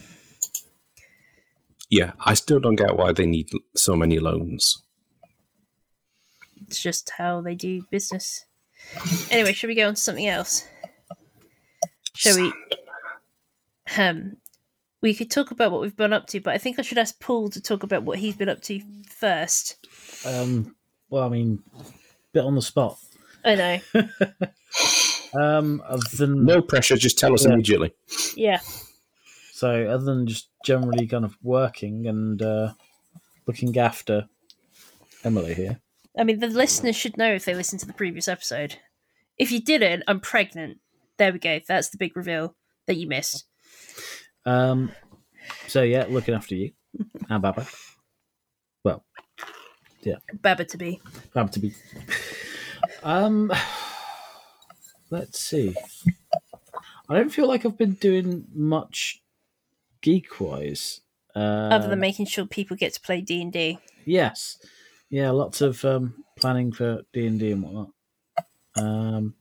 yeah, 1.90 2.12
I 2.20 2.34
still 2.34 2.60
don't 2.60 2.76
get 2.76 2.96
why 2.96 3.12
they 3.12 3.26
need 3.26 3.50
so 3.76 3.94
many 3.96 4.18
loans. 4.18 4.82
It's 6.66 6.80
just 6.82 7.10
how 7.18 7.40
they 7.42 7.54
do 7.54 7.82
business. 7.90 8.46
Anyway, 9.30 9.52
should 9.52 9.68
we 9.68 9.74
go 9.74 9.88
on 9.88 9.94
to 9.94 10.00
something 10.00 10.26
else? 10.26 10.66
Shall 12.14 12.36
we? 12.36 12.52
Um, 13.98 14.36
we 15.02 15.12
could 15.14 15.30
talk 15.30 15.50
about 15.50 15.70
what 15.72 15.80
we've 15.80 15.96
been 15.96 16.12
up 16.12 16.26
to, 16.28 16.40
but 16.40 16.54
I 16.54 16.58
think 16.58 16.78
I 16.78 16.82
should 16.82 16.98
ask 16.98 17.18
Paul 17.20 17.50
to 17.50 17.60
talk 17.60 17.82
about 17.82 18.04
what 18.04 18.18
he's 18.18 18.36
been 18.36 18.48
up 18.48 18.62
to 18.62 18.80
first. 19.08 19.76
Um, 20.26 20.76
well, 21.12 21.24
I 21.24 21.28
mean, 21.28 21.62
bit 22.32 22.42
on 22.42 22.54
the 22.56 22.62
spot. 22.62 22.98
I 23.44 23.54
know. 23.54 23.78
Um, 25.34 25.82
other 25.86 26.02
than 26.18 26.44
No 26.44 26.60
pressure, 26.60 26.94
just 26.96 27.18
tell 27.18 27.32
us 27.32 27.46
Yeah. 27.46 27.52
immediately. 27.54 27.94
Yeah. 28.36 28.60
so, 29.52 29.86
other 29.86 30.04
than 30.04 30.26
just 30.26 30.48
generally 30.64 31.06
kind 31.06 31.24
of 31.24 31.36
working 31.42 32.06
and 32.06 32.42
uh, 32.42 32.74
looking 33.46 33.78
after 33.78 34.28
Emily 35.24 35.54
here. 35.54 35.80
I 36.18 36.24
mean, 36.24 36.40
the 36.40 36.48
listeners 36.48 36.96
should 36.96 37.16
know 37.16 37.32
if 37.32 37.46
they 37.46 37.54
listened 37.54 37.80
to 37.80 37.86
the 37.86 37.94
previous 37.94 38.28
episode. 38.28 38.76
If 39.38 39.50
you 39.50 39.60
didn't, 39.62 40.02
I'm 40.06 40.20
pregnant. 40.20 40.80
There 41.16 41.32
we 41.32 41.38
go. 41.38 41.60
That's 41.66 41.88
the 41.88 41.96
big 41.96 42.14
reveal 42.14 42.54
that 42.86 42.96
you 42.96 43.06
missed. 43.06 43.46
Um, 44.44 44.92
so 45.66 45.82
yeah, 45.82 46.04
looking 46.10 46.34
after 46.34 46.54
you 46.54 46.72
and 47.30 47.40
Baba. 47.40 47.66
Well, 50.04 50.16
Baba 50.40 50.64
to 50.64 50.76
be. 50.76 51.00
Baba 51.32 51.50
to 51.52 51.60
be. 51.60 51.74
Um, 53.02 53.52
let's 55.10 55.38
see. 55.38 55.74
I 57.08 57.14
don't 57.16 57.30
feel 57.30 57.48
like 57.48 57.64
I've 57.66 57.78
been 57.78 57.94
doing 57.94 58.46
much 58.54 59.22
geek 60.00 60.40
wise. 60.40 61.00
Uh, 61.34 61.68
Other 61.70 61.88
than 61.88 62.00
making 62.00 62.26
sure 62.26 62.46
people 62.46 62.76
get 62.76 62.94
to 62.94 63.00
play 63.00 63.20
D 63.20 63.42
and 63.42 63.52
D. 63.52 63.78
Yes. 64.04 64.58
Yeah, 65.10 65.30
lots 65.30 65.60
of 65.60 65.84
um, 65.84 66.24
planning 66.36 66.72
for 66.72 67.02
D 67.12 67.26
and 67.26 67.38
D 67.38 67.52
and 67.52 67.62
whatnot. 67.62 67.90
Um, 68.76 69.34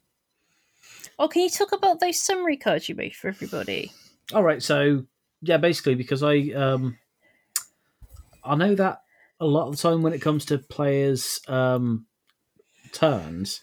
Oh, 1.20 1.28
can 1.28 1.44
you 1.44 1.50
talk 1.50 1.72
about 1.72 2.00
those 2.00 2.20
summary 2.20 2.58
cards 2.58 2.90
you 2.90 2.96
made 2.96 3.16
for 3.16 3.28
everybody? 3.28 3.92
all 4.34 4.44
right, 4.44 4.62
so 4.64 5.06
yeah, 5.42 5.58
basically 5.58 5.94
because 5.94 6.24
I 6.24 6.38
um, 6.56 6.98
I 8.44 8.56
know 8.56 8.74
that 8.76 9.02
a 9.42 9.46
lot 9.46 9.68
of 9.68 9.76
the 9.76 9.82
time 9.82 10.04
when 10.04 10.14
it 10.14 10.22
comes 10.22 10.46
to 10.46 10.58
players' 10.60 11.42
um, 11.48 12.06
turns, 12.94 13.62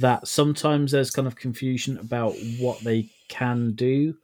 that 0.00 0.26
sometimes 0.26 0.92
there's 0.92 1.10
kind 1.10 1.28
of 1.28 1.36
confusion 1.36 1.98
about 1.98 2.34
what 2.58 2.80
they 2.80 3.08
can 3.28 3.72
do 3.72 4.16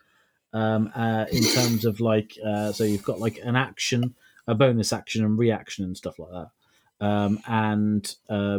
um, 0.53 0.91
uh, 0.95 1.27
in 1.31 1.43
terms 1.45 1.85
of 1.85 2.01
like, 2.01 2.37
uh, 2.45 2.73
so 2.73 2.85
you've 2.85 3.05
got 3.05 3.21
like 3.21 3.39
an 3.43 3.57
action, 3.57 4.15
a 4.49 4.55
bonus 4.55 4.93
action, 4.93 5.25
and 5.25 5.39
reaction 5.39 5.85
and 5.85 5.97
stuff 5.97 6.19
like 6.19 6.31
that. 6.31 7.07
Um, 7.07 7.41
and 7.47 8.15
uh, 8.29 8.59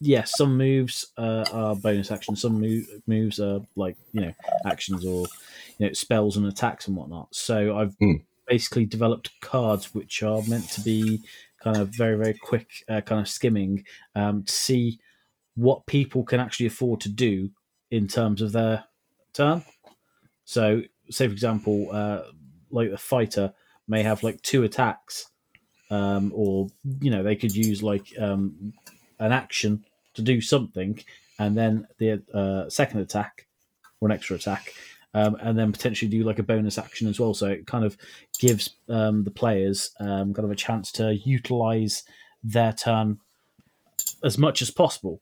yeah, 0.00 0.24
some 0.24 0.56
moves 0.56 1.12
uh, 1.18 1.44
are 1.52 1.76
bonus 1.76 2.10
actions, 2.10 2.40
some 2.40 2.58
move, 2.58 2.86
moves 3.06 3.38
are 3.38 3.60
like 3.76 3.96
you 4.12 4.22
know 4.22 4.32
actions 4.64 5.04
or 5.04 5.26
you 5.78 5.86
know 5.86 5.92
spells 5.92 6.36
and 6.38 6.46
attacks 6.46 6.88
and 6.88 6.96
whatnot. 6.96 7.34
So 7.34 7.76
I've 7.76 7.94
Hmm. 8.00 8.14
basically 8.48 8.86
developed 8.86 9.30
cards 9.40 9.94
which 9.94 10.22
are 10.22 10.42
meant 10.48 10.68
to 10.70 10.80
be 10.80 11.20
kind 11.62 11.76
of 11.76 11.88
very 11.88 12.16
very 12.16 12.34
quick, 12.34 12.84
uh, 12.88 13.00
kind 13.00 13.20
of 13.20 13.28
skimming 13.28 13.84
um, 14.14 14.42
to 14.44 14.52
see 14.52 14.98
what 15.54 15.86
people 15.86 16.24
can 16.24 16.40
actually 16.40 16.66
afford 16.66 17.00
to 17.02 17.08
do 17.08 17.50
in 17.90 18.06
terms 18.06 18.40
of 18.40 18.52
their 18.52 18.84
turn. 19.32 19.62
So, 20.44 20.82
say 21.10 21.26
for 21.26 21.32
example, 21.32 21.88
uh, 21.92 22.22
like 22.70 22.90
the 22.90 22.98
fighter 22.98 23.52
may 23.86 24.02
have 24.02 24.22
like 24.22 24.40
two 24.42 24.62
attacks, 24.62 25.30
um, 25.90 26.32
or 26.34 26.68
you 27.00 27.10
know 27.10 27.22
they 27.22 27.36
could 27.36 27.54
use 27.54 27.82
like 27.82 28.06
um, 28.18 28.72
an 29.18 29.32
action 29.32 29.84
to 30.14 30.22
do 30.22 30.40
something, 30.40 31.02
and 31.38 31.56
then 31.56 31.86
the 31.98 32.22
uh, 32.32 32.68
second 32.68 33.00
attack 33.00 33.46
or 34.00 34.08
an 34.08 34.12
extra 34.12 34.36
attack, 34.36 34.72
um, 35.14 35.36
and 35.40 35.58
then 35.58 35.72
potentially 35.72 36.08
do 36.08 36.24
like 36.24 36.38
a 36.38 36.44
bonus 36.44 36.78
action 36.78 37.08
as 37.08 37.18
well. 37.18 37.34
So 37.34 37.46
it 37.46 37.66
kind 37.66 37.84
of 37.84 37.96
gives 38.38 38.70
um, 38.88 39.24
the 39.24 39.30
players 39.30 39.90
um, 40.00 40.32
kind 40.34 40.44
of 40.44 40.50
a 40.50 40.56
chance 40.56 40.92
to 40.92 41.14
utilize 41.14 42.04
their 42.42 42.72
turn 42.72 43.18
as 44.22 44.38
much 44.38 44.62
as 44.62 44.70
possible, 44.70 45.20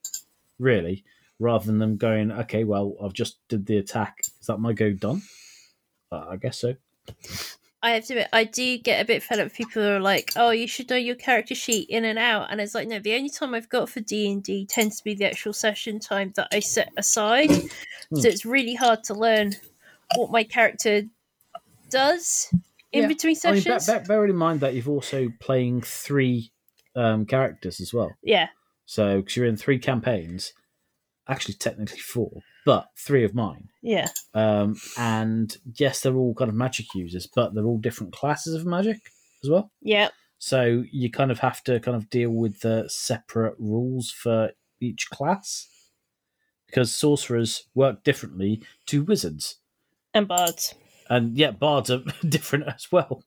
really, 0.58 1.04
rather 1.38 1.66
than 1.66 1.78
them 1.78 1.96
going, 1.96 2.30
okay, 2.32 2.64
well, 2.64 2.94
I've 3.02 3.12
just 3.12 3.38
did 3.48 3.66
the 3.66 3.78
attack. 3.78 4.18
Is 4.40 4.46
that 4.46 4.58
my 4.58 4.72
go 4.72 4.92
done? 4.92 5.22
Uh, 6.10 6.26
I 6.30 6.36
guess 6.36 6.60
so. 6.60 6.74
I 7.80 7.90
have 7.92 8.06
to 8.06 8.14
admit, 8.14 8.28
I 8.32 8.42
do 8.42 8.76
get 8.78 9.00
a 9.00 9.04
bit 9.04 9.22
fed 9.22 9.38
up. 9.38 9.44
with 9.46 9.54
People 9.54 9.82
who 9.82 9.88
are 9.88 10.00
like, 10.00 10.32
"Oh, 10.34 10.50
you 10.50 10.66
should 10.66 10.90
know 10.90 10.96
your 10.96 11.14
character 11.14 11.54
sheet 11.54 11.88
in 11.88 12.04
and 12.04 12.18
out," 12.18 12.50
and 12.50 12.60
it's 12.60 12.74
like, 12.74 12.88
no. 12.88 12.98
The 12.98 13.14
only 13.14 13.30
time 13.30 13.54
I've 13.54 13.68
got 13.68 13.88
for 13.88 14.00
D 14.00 14.32
and 14.32 14.42
D 14.42 14.66
tends 14.66 14.98
to 14.98 15.04
be 15.04 15.14
the 15.14 15.26
actual 15.26 15.52
session 15.52 16.00
time 16.00 16.32
that 16.34 16.48
I 16.52 16.58
set 16.58 16.90
aside. 16.96 17.52
So 18.14 18.26
it's 18.26 18.44
really 18.44 18.74
hard 18.74 19.04
to 19.04 19.14
learn 19.14 19.52
what 20.16 20.30
my 20.30 20.44
character 20.44 21.02
does 21.90 22.48
in 22.92 23.02
Yeah. 23.02 23.08
between 23.08 23.36
I 23.44 23.52
mean, 23.52 23.62
sessions. 23.62 23.86
bear, 23.86 24.00
bear, 24.00 24.24
in 24.26 24.36
mind 24.36 24.60
that 24.60 24.74
you've 24.74 24.88
also 24.88 25.28
playing 25.40 25.82
three 25.82 26.50
um, 26.94 27.26
characters 27.26 27.80
as 27.80 27.92
well. 27.94 28.16
yeah, 28.22 28.48
So, 28.86 29.18
because 29.20 29.36
you're 29.36 29.46
in 29.46 29.56
three 29.56 29.78
campaigns, 29.78 30.52
actually 31.28 31.54
technically 31.54 31.98
four, 32.00 32.40
but 32.64 32.88
three 32.96 33.24
of 33.24 33.34
mine. 33.34 33.68
yeah, 33.82 34.08
Um, 34.34 34.76
and 34.96 35.56
yes, 35.74 36.00
they're 36.00 36.16
all 36.16 36.34
kind 36.34 36.48
of 36.48 36.54
magic 36.54 36.86
users, 36.94 37.26
but 37.26 37.54
they're 37.54 37.64
all 37.66 37.78
different 37.78 38.12
classes 38.12 38.54
of 38.54 38.66
magic 38.66 38.98
as 39.44 39.50
well. 39.50 39.70
yeah, 39.80 40.08
So 40.38 40.84
you 40.90 41.10
kind 41.10 41.30
of 41.30 41.38
have 41.40 41.62
to 41.64 41.78
kind 41.80 41.96
of 41.96 42.10
deal 42.10 42.30
with 42.30 42.60
the 42.60 42.88
separate 42.88 43.54
rules 43.58 44.10
for 44.10 44.52
each 44.80 45.10
class 45.10 45.68
because 46.66 46.94
sorcerers 46.94 47.64
work 47.74 48.04
differently 48.04 48.62
to 48.86 49.02
wizards, 49.02 49.56
and 50.14 50.28
bards. 50.28 50.74
and 51.08 51.36
yeah, 51.36 51.50
bards 51.50 51.90
are 51.90 52.02
different 52.28 52.66
as 52.66 52.90
well. 52.90 53.22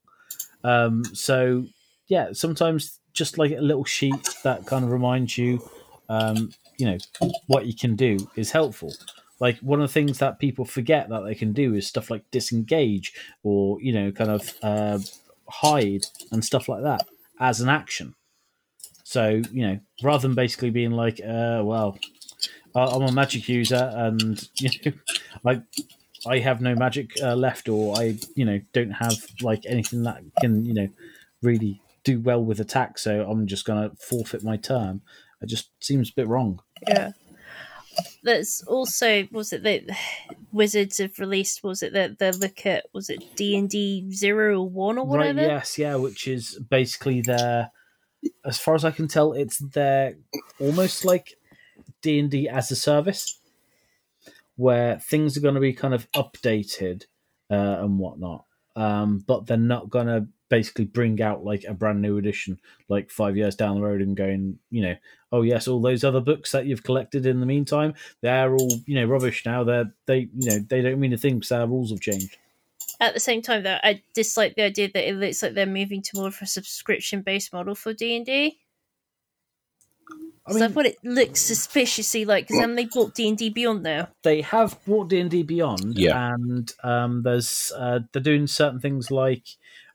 Um, 0.63 1.03
so 1.13 1.65
yeah, 2.07 2.29
sometimes 2.33 2.99
just 3.13 3.37
like 3.37 3.51
a 3.51 3.61
little 3.61 3.85
sheet 3.85 4.29
that 4.43 4.65
kind 4.65 4.83
of 4.83 4.91
reminds 4.91 5.37
you, 5.37 5.61
um, 6.09 6.51
you 6.77 6.85
know, 6.85 6.97
what 7.47 7.65
you 7.65 7.75
can 7.75 7.95
do 7.95 8.17
is 8.35 8.51
helpful. 8.51 8.93
Like 9.39 9.57
one 9.59 9.81
of 9.81 9.89
the 9.89 9.93
things 9.93 10.19
that 10.19 10.39
people 10.39 10.65
forget 10.65 11.09
that 11.09 11.21
they 11.21 11.35
can 11.35 11.51
do 11.51 11.73
is 11.73 11.87
stuff 11.87 12.11
like 12.11 12.29
disengage 12.31 13.13
or 13.43 13.81
you 13.81 13.91
know, 13.91 14.11
kind 14.11 14.29
of 14.29 14.53
uh, 14.61 14.99
hide 15.49 16.05
and 16.31 16.43
stuff 16.45 16.69
like 16.69 16.83
that 16.83 17.07
as 17.39 17.59
an 17.61 17.69
action. 17.69 18.15
So 19.03 19.41
you 19.51 19.67
know, 19.67 19.79
rather 20.03 20.27
than 20.27 20.35
basically 20.35 20.69
being 20.69 20.91
like, 20.91 21.19
uh, 21.19 21.61
well, 21.63 21.97
I'm 22.75 23.01
a 23.01 23.11
magic 23.11 23.49
user 23.49 23.91
and 23.93 24.47
you 24.55 24.69
know, 24.85 24.91
like 25.43 25.61
I 26.25 26.39
have 26.39 26.61
no 26.61 26.75
magic 26.75 27.11
uh, 27.21 27.35
left, 27.35 27.67
or 27.69 27.97
I, 27.97 28.17
you 28.35 28.45
know, 28.45 28.59
don't 28.73 28.91
have 28.91 29.15
like 29.41 29.63
anything 29.65 30.03
that 30.03 30.21
can, 30.39 30.65
you 30.65 30.73
know, 30.73 30.89
really 31.41 31.81
do 32.03 32.19
well 32.19 32.43
with 32.43 32.59
attack. 32.59 32.97
So 32.97 33.29
I'm 33.29 33.47
just 33.47 33.65
gonna 33.65 33.91
forfeit 33.99 34.43
my 34.43 34.57
turn. 34.57 35.01
It 35.41 35.47
just 35.47 35.71
seems 35.79 36.09
a 36.09 36.13
bit 36.15 36.27
wrong. 36.27 36.61
Yeah. 36.87 37.11
There's 38.23 38.63
also 38.67 39.27
was 39.31 39.51
it 39.51 39.63
that 39.63 39.83
Wizards 40.51 40.99
have 40.99 41.19
released 41.19 41.63
was 41.63 41.83
it 41.83 41.93
that 41.93 42.19
the 42.19 42.31
look 42.31 42.65
at 42.65 42.85
was 42.93 43.09
it 43.09 43.35
D 43.35 43.57
and 43.57 43.69
D 43.69 44.11
zero 44.11 44.59
or 44.59 44.69
one 44.69 44.97
or 44.97 45.05
whatever? 45.05 45.39
Right? 45.39 45.47
Yes. 45.47 45.77
Yeah. 45.77 45.95
Which 45.95 46.27
is 46.27 46.57
basically 46.69 47.21
their, 47.21 47.71
as 48.45 48.59
far 48.59 48.75
as 48.75 48.85
I 48.85 48.91
can 48.91 49.07
tell, 49.07 49.33
it's 49.33 49.57
their 49.57 50.15
almost 50.59 51.03
like 51.03 51.35
D 52.01 52.19
and 52.19 52.29
D 52.29 52.47
as 52.47 52.71
a 52.71 52.75
service, 52.75 53.39
where 54.55 54.99
things 54.99 55.37
are 55.37 55.41
going 55.41 55.55
to 55.55 55.61
be 55.61 55.73
kind 55.73 55.93
of 55.93 56.09
updated 56.11 57.05
uh, 57.49 57.77
and 57.79 57.99
whatnot. 57.99 58.45
Um, 58.75 59.23
but 59.27 59.45
they're 59.45 59.57
not 59.57 59.89
going 59.89 60.07
to 60.07 60.27
basically 60.49 60.85
bring 60.85 61.21
out 61.21 61.43
like 61.43 61.63
a 61.63 61.73
brand 61.73 62.01
new 62.01 62.17
edition 62.17 62.59
like 62.89 63.09
five 63.09 63.37
years 63.37 63.55
down 63.55 63.75
the 63.75 63.81
road 63.81 64.01
and 64.01 64.15
going, 64.15 64.59
you 64.69 64.81
know, 64.81 64.95
oh 65.31 65.41
yes, 65.41 65.67
all 65.67 65.81
those 65.81 66.03
other 66.03 66.19
books 66.19 66.51
that 66.51 66.65
you've 66.65 66.83
collected 66.83 67.25
in 67.25 67.39
the 67.39 67.45
meantime, 67.45 67.93
they're 68.21 68.53
all 68.53 68.71
you 68.85 68.95
know 68.95 69.05
rubbish 69.05 69.45
now. 69.45 69.63
They're 69.63 69.91
they 70.05 70.29
you 70.37 70.49
know 70.49 70.59
they 70.69 70.81
don't 70.81 70.99
mean 70.99 71.13
a 71.13 71.17
thing 71.17 71.35
because 71.35 71.51
our 71.51 71.67
rules 71.67 71.89
have 71.91 72.01
changed. 72.01 72.37
At 72.99 73.13
the 73.13 73.19
same 73.19 73.41
time, 73.41 73.63
though, 73.63 73.79
I 73.83 74.03
dislike 74.13 74.55
the 74.55 74.63
idea 74.63 74.89
that 74.93 75.09
it 75.09 75.15
looks 75.15 75.41
like 75.41 75.53
they're 75.53 75.65
moving 75.65 76.01
to 76.03 76.17
more 76.17 76.27
of 76.27 76.37
a 76.41 76.45
subscription-based 76.45 77.51
model 77.51 77.73
for 77.73 77.93
D 77.93 78.15
and 78.15 78.25
D. 78.25 78.59
I 80.47 80.53
That's 80.53 80.73
what 80.75 80.85
it 80.87 80.97
looks 81.03 81.39
suspiciously 81.41 82.25
like. 82.25 82.47
Because 82.47 82.61
then 82.61 82.75
they 82.75 82.85
bought 82.85 83.13
D 83.13 83.29
and 83.29 83.37
D 83.37 83.49
Beyond 83.49 83.83
now. 83.83 84.09
they 84.23 84.41
have 84.41 84.83
brought 84.85 85.09
D 85.09 85.19
and 85.19 85.29
D 85.29 85.43
Beyond, 85.43 85.97
Yeah. 85.97 86.33
and 86.33 86.71
um, 86.83 87.21
there's 87.23 87.71
uh, 87.77 87.99
they're 88.11 88.21
doing 88.21 88.47
certain 88.47 88.79
things 88.79 89.11
like 89.11 89.43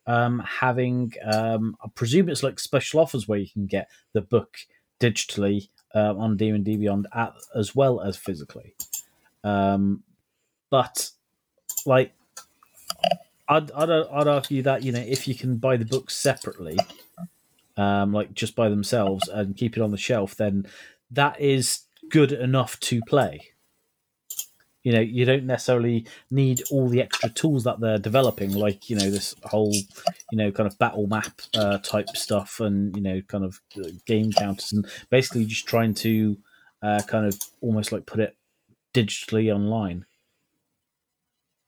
um, 0.07 0.39
having 0.61 1.13
um, 1.25 1.77
I 1.85 1.89
presume 1.95 2.29
it's 2.29 2.45
like 2.45 2.61
special 2.61 3.01
offers 3.01 3.27
where 3.27 3.41
you 3.41 3.49
can 3.53 3.67
get 3.67 3.89
the 4.13 4.21
book 4.21 4.57
digitally 5.01 5.69
uh, 5.95 6.15
on 6.17 6.37
D 6.37 6.49
and 6.51 6.65
D 6.65 6.77
Beyond 6.77 7.09
at, 7.13 7.35
as 7.55 7.75
well 7.75 8.01
as 8.01 8.17
physically. 8.17 8.77
Um, 9.43 10.05
but 10.71 11.11
like, 11.85 12.13
I'd, 13.49 13.71
I'd 13.73 13.91
I'd 13.91 14.29
argue 14.29 14.63
that 14.63 14.83
you 14.85 14.93
know 14.93 15.01
if 15.01 15.27
you 15.29 15.35
can 15.35 15.57
buy 15.57 15.77
the 15.77 15.85
books 15.85 16.17
separately, 16.17 16.79
um, 17.77 18.13
like 18.13 18.35
just 18.35 18.57
by 18.57 18.69
themselves 18.69 19.29
and 19.29 19.57
keep 19.57 19.77
it 19.77 19.83
on 19.83 19.91
the 19.91 19.97
shelf, 19.97 20.35
then 20.35 20.67
that 21.11 21.41
is 21.41 21.81
good 22.11 22.33
enough 22.33 22.79
to 22.81 23.01
play. 23.03 23.53
You 24.83 24.93
know 24.93 25.01
you 25.01 25.25
don't 25.25 25.47
necessarily 25.47 26.07
need 26.31 26.63
all 26.71 26.89
the 26.89 27.03
extra 27.03 27.29
tools 27.29 27.65
that 27.65 27.81
they're 27.81 27.99
developing 27.99 28.53
like 28.53 28.89
you 28.89 28.95
know 28.95 29.11
this 29.11 29.35
whole 29.43 29.73
you 29.75 30.39
know 30.39 30.53
kind 30.53 30.69
of 30.69 30.79
battle 30.79 31.09
map 31.09 31.41
uh, 31.57 31.79
type 31.79 32.11
stuff 32.11 32.61
and 32.61 32.95
you 32.95 33.03
know 33.03 33.21
kind 33.23 33.45
of 33.45 33.61
uh, 33.77 33.89
game 34.07 34.31
counters 34.31 34.73
and 34.73 34.87
basically 35.11 35.45
just 35.45 35.67
trying 35.67 35.93
to 35.93 36.37
uh, 36.83 37.03
kind 37.09 37.27
of 37.27 37.37
almost 37.61 37.91
like 37.91 38.07
put 38.07 38.21
it 38.21 38.37
digitally 38.95 39.53
online. 39.53 40.07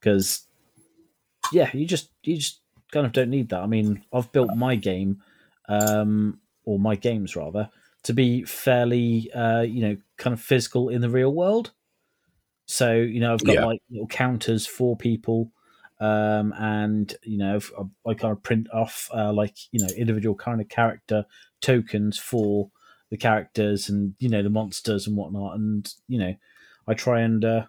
Because 0.01 0.47
yeah 1.53 1.71
you 1.75 1.87
just 1.87 2.11
you 2.23 2.37
just 2.37 2.61
kind 2.93 3.05
of 3.05 3.13
don't 3.13 3.31
need 3.31 3.49
that. 3.49 3.63
I 3.63 3.67
mean 3.67 4.05
i've 4.13 4.31
built 4.31 4.55
my 4.55 4.77
game 4.77 5.21
um 5.69 6.41
or 6.65 6.79
my 6.79 6.97
games 6.97 7.37
rather 7.37 7.71
to 8.03 8.13
be 8.13 8.45
fairly 8.45 9.31
uh 9.33 9.63
you 9.63 9.83
know 9.83 9.97
kind 10.17 10.35
of 10.35 10.41
physical 10.41 10.89
in 10.89 11.01
the 11.01 11.11
real 11.11 11.33
world 11.35 11.73
so 12.67 12.95
you 12.95 13.21
know, 13.21 13.33
I've 13.33 13.45
got 13.45 13.59
Yeah. 13.59 13.63
like 13.63 13.81
little 13.91 14.07
counters 14.07 14.67
for 14.67 14.97
people, 14.97 15.53
um, 16.01 16.53
and 16.59 17.15
you 17.23 17.39
know, 17.39 17.59
I, 18.07 18.11
I 18.11 18.15
kind 18.15 18.33
of 18.33 18.43
print 18.43 18.69
off 18.73 19.09
uh, 19.15 19.33
like 19.33 19.57
you 19.73 19.81
know 19.81 19.89
individual 19.91 20.35
kind 20.35 20.61
of 20.61 20.69
character 20.69 21.25
tokens 21.61 22.19
for 22.19 22.71
the 23.11 23.17
characters 23.17 23.89
and 23.89 24.15
you 24.19 24.29
know 24.29 24.43
the 24.43 24.51
monsters 24.51 25.07
and 25.07 25.17
whatnot, 25.17 25.55
and 25.57 25.93
you 26.09 26.19
know, 26.19 26.35
I 26.87 26.95
try 26.95 27.21
and 27.21 27.45
uh, 27.45 27.67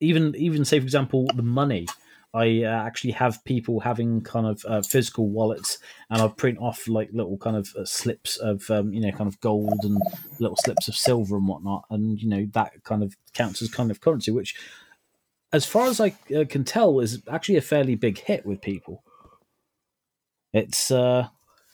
even 0.00 0.34
even 0.36 0.64
say 0.64 0.78
for 0.78 0.84
example 0.84 1.32
the 1.34 1.42
money. 1.42 1.86
I 2.32 2.62
uh, 2.62 2.86
actually 2.86 3.12
have 3.12 3.44
people 3.44 3.80
having 3.80 4.20
kind 4.20 4.46
of 4.46 4.64
uh, 4.66 4.82
physical 4.82 5.28
wallets, 5.28 5.78
and 6.10 6.22
I 6.22 6.28
print 6.28 6.58
off 6.58 6.86
like 6.86 7.10
little 7.12 7.36
kind 7.36 7.56
of 7.56 7.68
uh, 7.76 7.84
slips 7.84 8.36
of 8.36 8.70
um, 8.70 8.92
you 8.92 9.00
know 9.00 9.10
kind 9.10 9.26
of 9.26 9.40
gold 9.40 9.80
and 9.82 10.00
little 10.38 10.56
slips 10.56 10.86
of 10.86 10.94
silver 10.94 11.36
and 11.36 11.48
whatnot, 11.48 11.86
and 11.90 12.20
you 12.20 12.28
know 12.28 12.46
that 12.52 12.84
kind 12.84 13.02
of 13.02 13.16
counts 13.34 13.62
as 13.62 13.70
kind 13.70 13.90
of 13.90 14.00
currency, 14.00 14.30
which, 14.30 14.54
as 15.52 15.66
far 15.66 15.86
as 15.86 16.00
I 16.00 16.14
uh, 16.36 16.44
can 16.48 16.62
tell, 16.62 17.00
is 17.00 17.20
actually 17.28 17.56
a 17.56 17.62
fairly 17.62 17.96
big 17.96 18.18
hit 18.18 18.46
with 18.46 18.62
people. 18.62 19.02
It's 20.52 20.92
uh, 20.92 21.28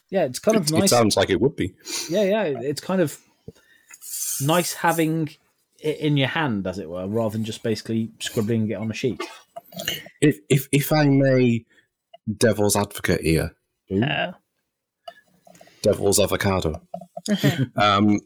yeah, 0.09 0.25
it's 0.25 0.39
kind 0.39 0.57
of 0.57 0.71
nice. 0.71 0.85
it 0.85 0.89
sounds 0.89 1.19
like 1.19 1.29
it 1.29 1.41
would 1.41 1.57
be. 1.57 1.75
yeah, 2.09 2.23
yeah, 2.23 2.45
it's 2.45 2.81
kind 2.81 3.03
of 3.03 3.21
nice 4.41 4.73
having 4.73 5.29
it 5.81 5.99
in 5.99 6.17
your 6.17 6.29
hand, 6.29 6.67
as 6.67 6.79
it 6.79 6.89
were, 6.89 7.07
rather 7.07 7.33
than 7.33 7.45
just 7.45 7.63
basically 7.63 8.11
scribbling 8.21 8.71
it 8.71 8.75
on 8.75 8.91
a 8.91 8.95
sheet. 8.95 9.21
If 10.21 10.39
if 10.49 10.69
if 10.73 10.93
I 10.93 11.07
may, 11.07 11.65
devil's 12.37 12.77
advocate 12.77 13.21
here, 13.21 13.55
Oh. 13.93 14.33
devil's 15.83 16.19
avocado. 16.19 16.81
um, 17.77 18.21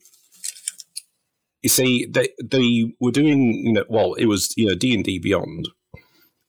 you 1.62 1.68
see, 1.68 2.07
they 2.07 2.29
they 2.42 2.92
were 3.00 3.11
doing 3.11 3.53
you 3.55 3.72
know 3.72 3.85
well, 3.88 4.14
it 4.14 4.26
was 4.26 4.55
you 4.57 4.68
know 4.68 4.74
D 4.74 4.94
and 4.94 5.05
D 5.05 5.18
Beyond, 5.18 5.68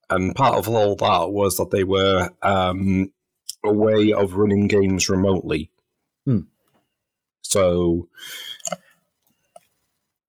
and 0.10 0.36
part 0.36 0.56
of 0.56 0.67
all 0.69 0.95
that 0.95 1.32
was 1.32 1.58
that 1.58 1.71
they 1.71 1.84
were 1.84 2.30
um, 2.41 3.12
a 3.63 3.71
way 3.73 4.13
of 4.13 4.36
running 4.36 4.67
games 4.67 5.10
remotely. 5.10 5.71
Hmm. 6.25 6.41
So 7.41 8.08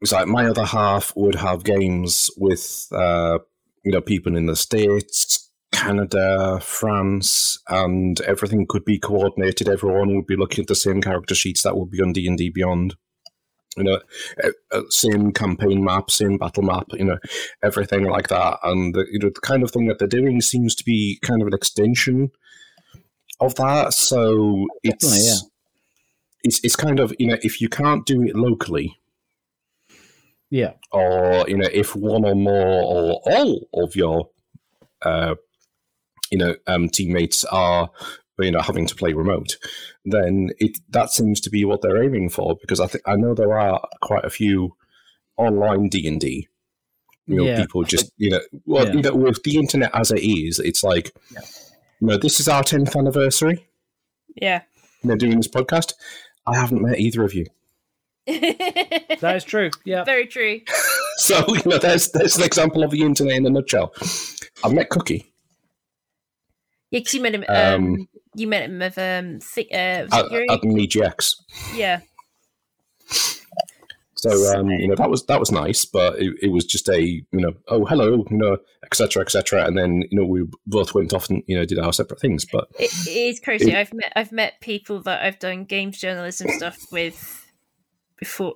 it's 0.00 0.12
like 0.12 0.26
my 0.26 0.46
other 0.48 0.64
half 0.64 1.14
would 1.14 1.36
have 1.36 1.62
games 1.62 2.30
with 2.36 2.88
uh, 2.90 3.38
you 3.84 3.92
know 3.92 4.00
people 4.00 4.36
in 4.36 4.46
the 4.46 4.56
states, 4.56 5.50
Canada, 5.72 6.60
France, 6.60 7.58
and 7.68 8.20
everything 8.22 8.66
could 8.68 8.84
be 8.84 8.98
coordinated. 8.98 9.68
Everyone 9.68 10.14
would 10.16 10.26
be 10.26 10.36
looking 10.36 10.62
at 10.62 10.68
the 10.68 10.74
same 10.74 11.00
character 11.00 11.34
sheets 11.34 11.62
that 11.62 11.76
would 11.76 11.90
be 11.90 12.00
on 12.00 12.12
D 12.12 12.26
and 12.26 12.38
D 12.38 12.50
Beyond. 12.50 12.94
You 13.76 13.84
know, 13.84 14.00
uh, 14.70 14.82
same 14.90 15.32
campaign 15.32 15.82
map, 15.82 16.10
same 16.10 16.36
battle 16.36 16.62
map. 16.62 16.88
You 16.92 17.04
know, 17.04 17.18
everything 17.62 18.04
like 18.04 18.28
that. 18.28 18.58
And 18.62 18.94
the, 18.94 19.06
you 19.10 19.18
know, 19.18 19.30
the 19.34 19.40
kind 19.40 19.62
of 19.62 19.70
thing 19.70 19.86
that 19.86 19.98
they're 19.98 20.06
doing 20.06 20.42
seems 20.42 20.74
to 20.74 20.84
be 20.84 21.18
kind 21.22 21.40
of 21.40 21.48
an 21.48 21.54
extension 21.54 22.30
of 23.40 23.54
that. 23.56 23.94
So 23.94 24.66
it's 24.82 25.26
yeah. 25.26 25.48
it's 26.44 26.60
it's 26.62 26.76
kind 26.76 27.00
of 27.00 27.14
you 27.18 27.26
know 27.28 27.38
if 27.42 27.60
you 27.60 27.68
can't 27.68 28.04
do 28.04 28.22
it 28.22 28.36
locally, 28.36 28.98
Yeah, 30.52 30.74
or 30.90 31.46
you 31.48 31.56
know 31.56 31.68
if 31.72 31.96
one 31.96 32.26
or 32.26 32.34
more 32.34 32.82
or 32.82 33.20
all 33.24 33.66
of 33.72 33.96
your 33.96 34.28
uh, 35.00 35.34
you 36.30 36.36
know 36.36 36.56
um, 36.66 36.90
teammates 36.90 37.42
are 37.46 37.90
you 38.38 38.50
know 38.50 38.60
having 38.60 38.86
to 38.86 38.94
play 38.94 39.12
remote 39.14 39.56
then 40.04 40.50
it 40.58 40.78
that 40.90 41.10
seems 41.10 41.40
to 41.40 41.48
be 41.50 41.64
what 41.64 41.80
they're 41.80 42.02
aiming 42.02 42.28
for 42.28 42.56
because 42.60 42.80
i 42.80 42.86
think 42.88 43.02
i 43.06 43.14
know 43.14 43.34
there 43.34 43.56
are 43.56 43.80
quite 44.00 44.24
a 44.24 44.30
few 44.30 44.74
online 45.36 45.88
d&d 45.88 46.48
you 47.26 47.36
know 47.36 47.44
Yeah. 47.44 47.60
people 47.60 47.84
just 47.84 48.10
you 48.16 48.30
know 48.30 48.40
well 48.66 48.86
Yeah. 48.86 48.92
you 48.94 49.02
know 49.02 49.14
with 49.14 49.42
the 49.44 49.56
internet 49.58 49.90
as 49.94 50.10
it 50.10 50.22
is 50.24 50.58
it's 50.58 50.82
like 50.82 51.14
you 52.00 52.06
know 52.08 52.16
this 52.16 52.40
is 52.40 52.48
our 52.48 52.62
10th 52.64 52.96
anniversary 52.98 53.64
Yeah. 54.34 54.62
you 55.02 55.10
know 55.10 55.16
doing 55.16 55.36
this 55.36 55.48
podcast 55.48 55.92
i 56.46 56.56
haven't 56.56 56.82
met 56.82 56.98
either 56.98 57.22
of 57.22 57.34
you 57.34 57.46
that 58.26 59.32
is 59.36 59.44
true. 59.44 59.70
Yeah, 59.84 60.04
Very 60.12 60.26
true. 60.26 60.60
So 61.16 61.44
you 61.54 61.60
know, 61.66 61.78
there's 61.78 62.10
there's 62.12 62.36
an 62.36 62.42
example 62.42 62.82
of 62.82 62.90
the 62.90 63.02
internet 63.02 63.36
in 63.36 63.46
a 63.46 63.50
nutshell. 63.50 63.92
I've 64.64 64.72
met 64.72 64.88
Cookie, 64.88 65.30
Yeah, 66.90 67.00
because 67.00 67.14
you 67.14 67.20
met 67.20 67.34
him. 67.34 67.44
Um, 67.48 67.84
Um, 67.84 68.08
you 68.34 68.46
met 68.48 68.64
him 68.64 68.78
with 68.78 68.96
um. 68.98 69.38
Th- 69.54 69.68
uh, 69.72 70.06
was 70.10 70.30
it 70.32 70.50
at, 70.50 70.54
at 70.54 70.60
the 70.62 70.68
EGX. 70.68 71.34
yeah. 71.76 72.00
So 74.16 74.30
um, 74.56 74.70
you 74.70 74.86
know 74.88 74.94
that 74.94 75.10
was 75.10 75.26
that 75.26 75.40
was 75.40 75.50
nice, 75.52 75.84
but 75.84 76.18
it, 76.20 76.32
it 76.42 76.48
was 76.52 76.64
just 76.64 76.88
a 76.88 77.00
you 77.02 77.24
know 77.32 77.52
oh 77.68 77.84
hello 77.84 78.24
you 78.30 78.36
know 78.36 78.56
etc 78.84 79.22
etc, 79.22 79.64
and 79.66 79.76
then 79.76 80.04
you 80.10 80.18
know 80.18 80.24
we 80.24 80.44
both 80.66 80.94
went 80.94 81.12
off 81.12 81.28
and 81.28 81.42
you 81.46 81.56
know 81.58 81.64
did 81.64 81.78
our 81.78 81.92
separate 81.92 82.20
things. 82.20 82.44
But 82.44 82.68
It, 82.78 82.90
it 83.06 83.10
is 83.10 83.40
crazy. 83.40 83.70
It- 83.72 83.76
I've 83.76 83.92
met 83.92 84.12
I've 84.16 84.32
met 84.32 84.60
people 84.60 85.00
that 85.02 85.24
I've 85.24 85.38
done 85.40 85.64
games 85.64 85.98
journalism 85.98 86.48
stuff 86.50 86.78
with 86.92 87.41
before, 88.22 88.54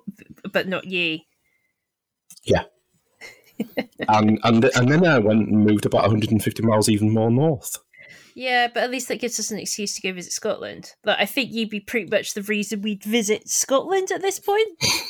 but 0.51 0.67
not 0.67 0.85
you. 0.85 1.19
Yeah, 2.43 2.63
and 4.07 4.39
and 4.43 4.63
and 4.65 4.89
then 4.91 5.05
I 5.05 5.19
went 5.19 5.47
and 5.49 5.65
moved 5.65 5.85
about 5.85 6.03
150 6.03 6.63
miles 6.63 6.89
even 6.89 7.11
more 7.13 7.29
north. 7.31 7.77
Yeah, 8.35 8.67
but 8.71 8.83
at 8.83 8.91
least 8.91 9.07
that 9.07 9.19
gives 9.19 9.39
us 9.39 9.49
an 9.49 9.57
excuse 9.57 9.95
to 9.95 10.01
go 10.01 10.13
visit 10.13 10.31
Scotland. 10.31 10.91
But 11.03 11.19
I 11.19 11.25
think 11.25 11.51
you'd 11.51 11.71
be 11.71 11.79
pretty 11.79 12.07
much 12.11 12.35
the 12.35 12.43
reason 12.43 12.83
we'd 12.83 13.03
visit 13.03 13.49
Scotland 13.49 14.11
at 14.11 14.21
this 14.21 14.39
point. 14.39 14.67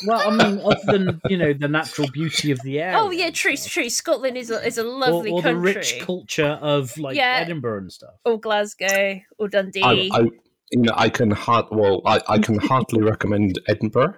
well, 0.07 0.21
I 0.21 0.31
mean, 0.31 0.61
other 0.63 0.79
than 0.85 1.21
you 1.29 1.35
know 1.37 1.51
the 1.51 1.67
natural 1.67 2.07
beauty 2.13 2.51
of 2.51 2.61
the 2.63 2.79
area. 2.79 2.97
Oh 3.01 3.11
yeah, 3.11 3.29
true, 3.31 3.57
true. 3.57 3.89
Scotland 3.89 4.37
is 4.37 4.49
a 4.49 4.65
is 4.65 4.77
a 4.77 4.83
Or, 4.83 4.97
lovely 4.97 5.31
or 5.31 5.41
the 5.41 5.49
country. 5.51 5.73
rich 5.73 5.99
culture 6.01 6.57
of 6.61 6.97
like 6.97 7.17
Yeah. 7.17 7.39
Edinburgh 7.41 7.79
and 7.79 7.91
stuff. 7.91 8.13
or 8.23 8.39
Glasgow 8.39 9.19
or 9.37 9.49
Dundee. 9.49 9.83
I, 9.83 10.09
I 10.13 10.27
you 10.71 10.81
know 10.81 10.93
I 10.95 11.09
can 11.09 11.31
hard 11.31 11.65
well 11.71 12.01
I, 12.05 12.21
I 12.27 12.39
can 12.39 12.57
hardly 12.61 13.01
recommend 13.01 13.59
Edinburgh. 13.67 14.15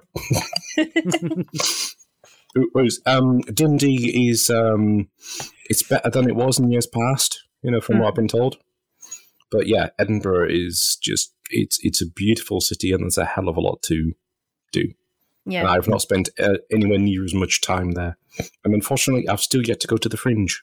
Whereas 2.74 3.00
um, 3.06 3.42
Dundee 3.42 4.30
is 4.30 4.50
um, 4.50 5.08
it's 5.70 5.84
better 5.84 6.10
than 6.10 6.28
it 6.28 6.36
was 6.36 6.60
in 6.60 6.72
years 6.72 6.88
past. 6.88 7.44
You 7.62 7.72
know, 7.72 7.82
from 7.82 8.00
what 8.00 8.08
I've 8.08 8.16
been 8.16 8.28
told. 8.28 8.58
But 9.52 9.68
yeah, 9.68 9.90
Edinburgh 10.00 10.50
is 10.50 10.98
just 11.02 11.34
it's 11.50 11.78
it's 11.84 12.02
a 12.02 12.10
beautiful 12.10 12.62
city, 12.62 12.92
and 12.92 13.04
there's 13.04 13.18
a 13.18 13.26
hell 13.26 13.50
of 13.50 13.58
a 13.58 13.62
lot 13.62 13.82
to 13.84 14.14
do. 14.72 14.94
yeah. 15.46 15.62
And 15.62 15.70
I've 15.70 15.88
not 15.88 16.02
spent 16.02 16.30
uh, 16.40 16.58
anywhere 16.72 17.00
near 17.00 17.24
as 17.24 17.34
much 17.34 17.62
time 17.62 17.92
there, 17.92 18.18
and 18.64 18.74
unfortunately, 18.74 19.28
I've 19.28 19.42
still 19.42 19.64
yet 19.64 19.80
to 19.82 19.88
go 19.88 19.98
to 19.98 20.10
the 20.10 20.18
Fringe. 20.18 20.62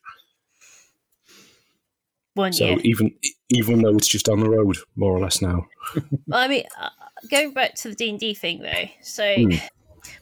One 2.36 2.52
So 2.52 2.64
year. 2.64 2.78
even 2.84 3.14
even 3.50 3.82
though 3.82 3.96
it's 3.96 4.08
just 4.08 4.26
down 4.26 4.40
the 4.40 4.48
road, 4.50 4.76
more 4.96 5.12
or 5.16 5.20
less 5.20 5.42
now. 5.42 5.66
Well, 6.30 6.40
I 6.40 6.48
mean, 6.48 6.64
uh, 6.78 6.90
going 7.30 7.52
back 7.52 7.74
to 7.76 7.88
the 7.90 7.94
D 7.94 8.10
and 8.10 8.18
D 8.18 8.34
thing 8.34 8.60
though. 8.60 8.86
So 9.02 9.44
Hmm. 9.44 9.56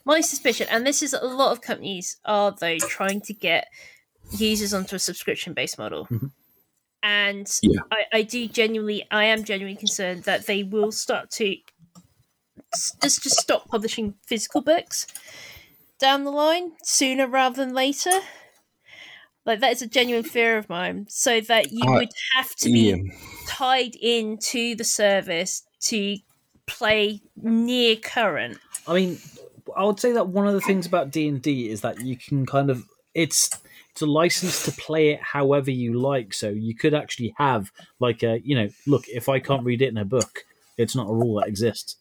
my 0.04 0.20
suspicion, 0.20 0.68
and 0.70 0.86
this 0.86 1.02
is 1.02 1.14
a 1.14 1.24
lot 1.24 1.52
of 1.52 1.60
companies 1.62 2.18
are 2.24 2.52
though 2.52 2.80
trying 2.80 3.20
to 3.22 3.34
get 3.34 3.68
users 4.38 4.74
onto 4.74 4.96
a 4.96 5.00
subscription 5.00 5.54
based 5.54 5.78
model. 5.78 6.08
Mhm. 6.10 6.30
And 7.02 7.48
Yeah. 7.62 7.80
I, 7.90 8.04
I 8.12 8.22
do 8.22 8.48
genuinely, 8.48 9.06
I 9.10 9.24
am 9.24 9.44
genuinely 9.44 9.78
concerned 9.78 10.24
that 10.24 10.46
they 10.46 10.62
will 10.64 10.92
start 10.92 11.30
to 11.32 11.56
just 13.02 13.22
just 13.22 13.40
stop 13.40 13.68
publishing 13.68 14.14
physical 14.26 14.60
books 14.62 15.06
down 15.98 16.24
the 16.24 16.30
line 16.30 16.72
sooner 16.82 17.26
rather 17.28 17.64
than 17.64 17.74
later. 17.74 18.20
Like 19.46 19.60
that 19.60 19.72
is 19.72 19.82
a 19.82 19.86
genuine 19.86 20.24
fear 20.24 20.56
of 20.58 20.68
mine. 20.68 21.06
So 21.08 21.40
that 21.42 21.72
you 21.72 21.88
Uh, 21.88 21.98
would 21.98 22.12
have 22.34 22.54
to 22.56 22.70
be 22.70 22.90
Yeah. 22.90 22.96
tied 23.46 23.94
into 23.96 24.74
the 24.74 24.84
service 24.84 25.62
to 25.82 26.16
play 26.66 27.20
near 27.36 27.96
current. 27.96 28.58
I 28.86 28.94
mean, 28.94 29.18
I 29.76 29.84
would 29.84 30.00
say 30.00 30.12
that 30.12 30.28
one 30.28 30.46
of 30.46 30.54
the 30.54 30.60
things 30.60 30.86
about 30.86 31.10
D 31.10 31.28
and 31.28 31.42
D 31.42 31.68
is 31.68 31.82
that 31.82 32.00
you 32.00 32.16
can 32.16 32.46
kind 32.46 32.70
of 32.70 32.84
it's 33.14 33.50
it's 33.90 34.02
a 34.02 34.06
license 34.06 34.64
to 34.64 34.72
play 34.72 35.10
it 35.10 35.20
however 35.22 35.70
you 35.70 35.98
like. 36.00 36.34
So 36.34 36.48
you 36.48 36.74
could 36.74 36.94
actually 36.94 37.34
have 37.38 37.70
like 38.00 38.22
a 38.22 38.40
you 38.44 38.54
know, 38.56 38.68
look, 38.86 39.06
if 39.08 39.28
I 39.28 39.40
can't 39.40 39.64
read 39.64 39.82
it 39.82 39.88
in 39.88 39.98
a 39.98 40.04
book, 40.04 40.44
it's 40.78 40.96
not 40.96 41.08
a 41.08 41.12
rule 41.12 41.40
that 41.40 41.48
exists. 41.48 41.96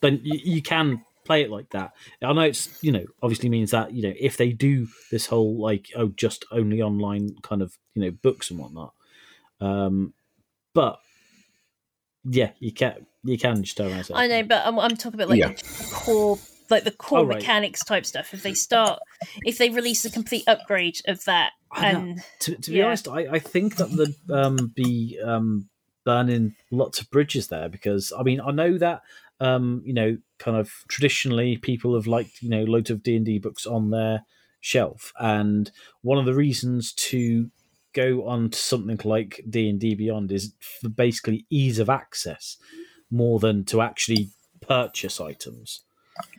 Then 0.00 0.20
you, 0.22 0.38
you 0.42 0.62
can 0.62 1.04
play 1.24 1.42
it 1.42 1.50
like 1.50 1.70
that. 1.70 1.92
I 2.22 2.32
know 2.32 2.42
it's 2.42 2.68
you 2.82 2.92
know 2.92 3.04
obviously 3.22 3.48
means 3.48 3.70
that 3.72 3.92
you 3.92 4.02
know 4.02 4.14
if 4.18 4.36
they 4.36 4.52
do 4.52 4.88
this 5.10 5.26
whole 5.26 5.60
like 5.60 5.90
oh 5.96 6.08
just 6.08 6.44
only 6.50 6.82
online 6.82 7.36
kind 7.42 7.62
of 7.62 7.76
you 7.94 8.02
know 8.02 8.10
books 8.10 8.50
and 8.50 8.58
whatnot, 8.58 8.92
um, 9.60 10.14
but 10.74 11.00
yeah, 12.24 12.50
you 12.58 12.72
can 12.72 13.06
you 13.22 13.38
can 13.38 13.62
just 13.62 13.76
turn 13.76 13.92
around 13.92 14.10
I 14.14 14.26
know, 14.26 14.42
but 14.42 14.66
I'm, 14.66 14.78
I'm 14.78 14.96
talking 14.96 15.14
about 15.14 15.28
like 15.28 15.40
Yeah. 15.40 15.48
the 15.48 15.86
core, 15.90 16.38
like 16.70 16.84
the 16.84 16.90
core 16.90 17.20
Oh, 17.20 17.24
right. 17.24 17.38
mechanics 17.38 17.84
type 17.84 18.06
stuff. 18.06 18.32
If 18.32 18.42
they 18.42 18.54
start, 18.54 19.00
if 19.44 19.58
they 19.58 19.70
release 19.70 20.04
a 20.04 20.10
complete 20.10 20.44
upgrade 20.46 21.00
of 21.06 21.24
that, 21.24 21.52
and 21.76 22.22
to, 22.40 22.56
to 22.56 22.70
be 22.70 22.78
Yeah. 22.78 22.86
honest, 22.86 23.08
I, 23.08 23.26
I 23.32 23.38
think 23.38 23.76
that 23.76 23.90
they'd 23.96 24.34
um, 24.34 24.72
be 24.74 25.18
um, 25.24 25.68
burning 26.04 26.54
lots 26.70 27.00
of 27.00 27.10
bridges 27.10 27.48
there 27.48 27.68
because 27.68 28.12
I 28.16 28.22
mean 28.22 28.40
I 28.40 28.50
know 28.50 28.78
that 28.78 29.02
um, 29.40 29.82
you 29.84 29.94
know 29.94 30.16
kind 30.38 30.56
of 30.56 30.70
traditionally 30.88 31.56
people 31.56 31.94
have 31.94 32.06
liked 32.06 32.42
you 32.42 32.48
know 32.50 32.64
loads 32.64 32.90
of 32.90 33.02
D 33.02 33.16
and 33.16 33.24
D 33.24 33.38
books 33.38 33.66
on 33.66 33.90
their 33.90 34.24
shelf, 34.60 35.12
and 35.18 35.70
one 36.02 36.18
of 36.18 36.24
the 36.24 36.34
reasons 36.34 36.92
to 36.92 37.50
go 37.94 38.26
on 38.26 38.50
to 38.50 38.58
something 38.58 38.98
like 39.04 39.40
D 39.48 39.68
and 39.68 39.80
D 39.80 39.94
Beyond 39.94 40.32
is 40.32 40.52
for 40.60 40.88
basically 40.88 41.46
ease 41.50 41.78
of 41.78 41.88
access 41.88 42.56
more 43.10 43.38
than 43.38 43.64
to 43.66 43.80
actually 43.80 44.30
purchase 44.60 45.20
items. 45.20 45.80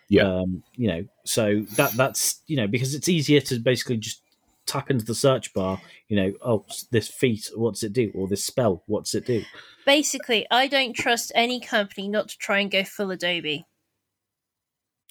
Yeah. 0.10 0.24
Um, 0.24 0.64
you 0.76 0.88
know, 0.88 1.06
so 1.26 1.62
that 1.76 1.94
that's 1.94 2.42
you 2.48 2.58
know 2.58 2.68
because 2.68 2.94
it's 2.94 3.10
easier 3.10 3.42
to 3.42 3.60
basically 3.60 3.98
just 3.98 4.22
tap 4.66 4.90
into 4.90 5.06
the 5.06 5.16
search 5.16 5.54
bar. 5.54 5.82
You 6.08 6.16
know, 6.18 6.34
oh, 6.42 6.66
this 6.92 7.08
feat, 7.08 7.50
what's 7.56 7.84
it 7.84 7.94
do? 7.94 8.12
Or 8.16 8.28
this 8.28 8.46
spell, 8.46 8.84
what's 8.88 9.16
it 9.16 9.26
do? 9.26 9.44
basically, 9.86 10.48
I 10.50 10.68
don't 10.68 10.94
trust 10.94 11.32
any 11.36 11.60
company 11.60 12.08
not 12.08 12.30
to 12.30 12.38
try 12.38 12.60
and 12.60 12.72
go 12.72 12.84
full 12.84 13.12
Adobe. 13.12 13.66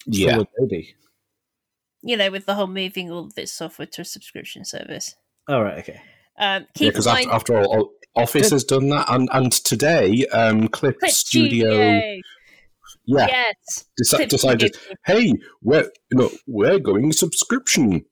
Yeah. 0.05 0.35
Full 0.35 0.47
Adobe. 0.59 0.95
You 2.03 2.17
know, 2.17 2.29
with 2.29 2.45
the 2.45 2.53
whole 2.55 2.67
moving 2.67 3.11
all 3.11 3.25
of 3.25 3.37
its 3.37 3.53
software 3.53 3.87
to 3.87 4.01
a 4.01 4.05
subscription 4.05 4.63
service. 4.65 5.15
All 5.47 5.63
right, 5.63 5.79
okay. 5.79 6.01
Um, 6.37 6.65
keep 6.75 6.87
in 6.87 6.89
because 6.91 7.07
mind, 7.07 7.29
after, 7.31 7.57
after 7.57 7.69
all, 7.69 7.89
Office 8.15 8.51
has 8.51 8.63
done 8.63 8.89
that, 8.89 9.05
and 9.09 9.29
and 9.31 9.51
today, 9.51 10.25
um, 10.27 10.67
Clip, 10.67 10.99
Clip 10.99 11.11
Studio, 11.11 11.69
Studio. 11.71 12.21
yeah, 13.05 13.27
Yes. 13.27 13.85
deci- 14.01 14.27
decided, 14.29 14.75
hey, 15.05 15.33
we're 15.61 15.89
you 16.11 16.17
know 16.17 16.29
we're 16.45 16.79
going 16.79 17.11
subscription, 17.11 18.05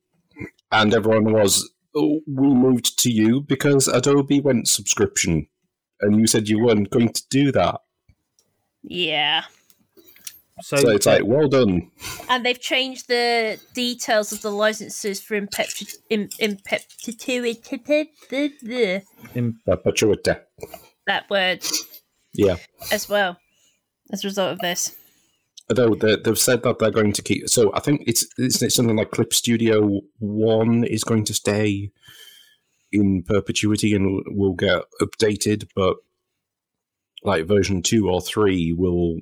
and 0.74 0.94
everyone 0.94 1.32
was, 1.32 1.70
oh, 1.96 2.20
we 2.28 2.48
moved 2.48 3.00
to 3.00 3.10
you 3.12 3.42
because 3.42 3.88
Adobe 3.88 4.42
went 4.42 4.68
subscription, 4.68 5.48
and 6.02 6.20
you 6.20 6.28
said 6.28 6.50
you 6.50 6.60
weren't 6.60 6.90
going 6.90 7.10
to 7.14 7.24
do 7.30 7.52
that. 7.54 7.80
Yeah. 8.82 9.44
So, 10.62 10.78
So 10.78 10.90
it's 10.90 11.06
like, 11.06 11.24
well 11.26 11.48
done. 11.48 11.90
And 12.30 12.46
they've 12.46 12.60
changed 12.60 13.08
the 13.08 13.60
details 13.74 14.32
of 14.32 14.42
the 14.42 14.52
licenses 14.52 15.22
for 15.22 15.40
impepti- 15.40 15.96
im- 16.10 16.30
impeptituity, 16.40 17.62
Perpetuity. 19.66 20.32
that 21.08 21.30
word 21.30 21.64
Yeah. 22.34 22.58
as 22.92 23.10
well, 23.10 23.38
as 24.12 24.24
a 24.24 24.28
result 24.28 24.52
of 24.54 24.60
this. 24.60 24.96
Although 25.70 25.96
they, 25.96 26.18
they've 26.18 26.38
said 26.38 26.64
that 26.64 26.80
they're 26.80 26.92
going 26.92 27.14
to 27.14 27.22
keep, 27.22 27.48
so 27.48 27.72
I 27.74 27.80
think 27.80 28.04
it's 28.06 28.28
isn't 28.38 28.72
something 28.72 28.98
like 28.98 29.12
Clip 29.12 29.34
Studio 29.34 30.02
One 30.20 30.84
is 30.84 31.04
going 31.04 31.24
to 31.26 31.34
stay 31.34 31.92
in 32.92 33.24
perpetuity 33.24 33.96
and 33.96 34.06
will- 34.06 34.24
will 34.28 34.54
get 34.54 34.84
updated, 35.02 35.68
but 35.76 35.98
like 37.24 37.48
version 37.48 37.82
two 37.82 38.10
or 38.10 38.22
three 38.22 38.74
will 38.74 39.20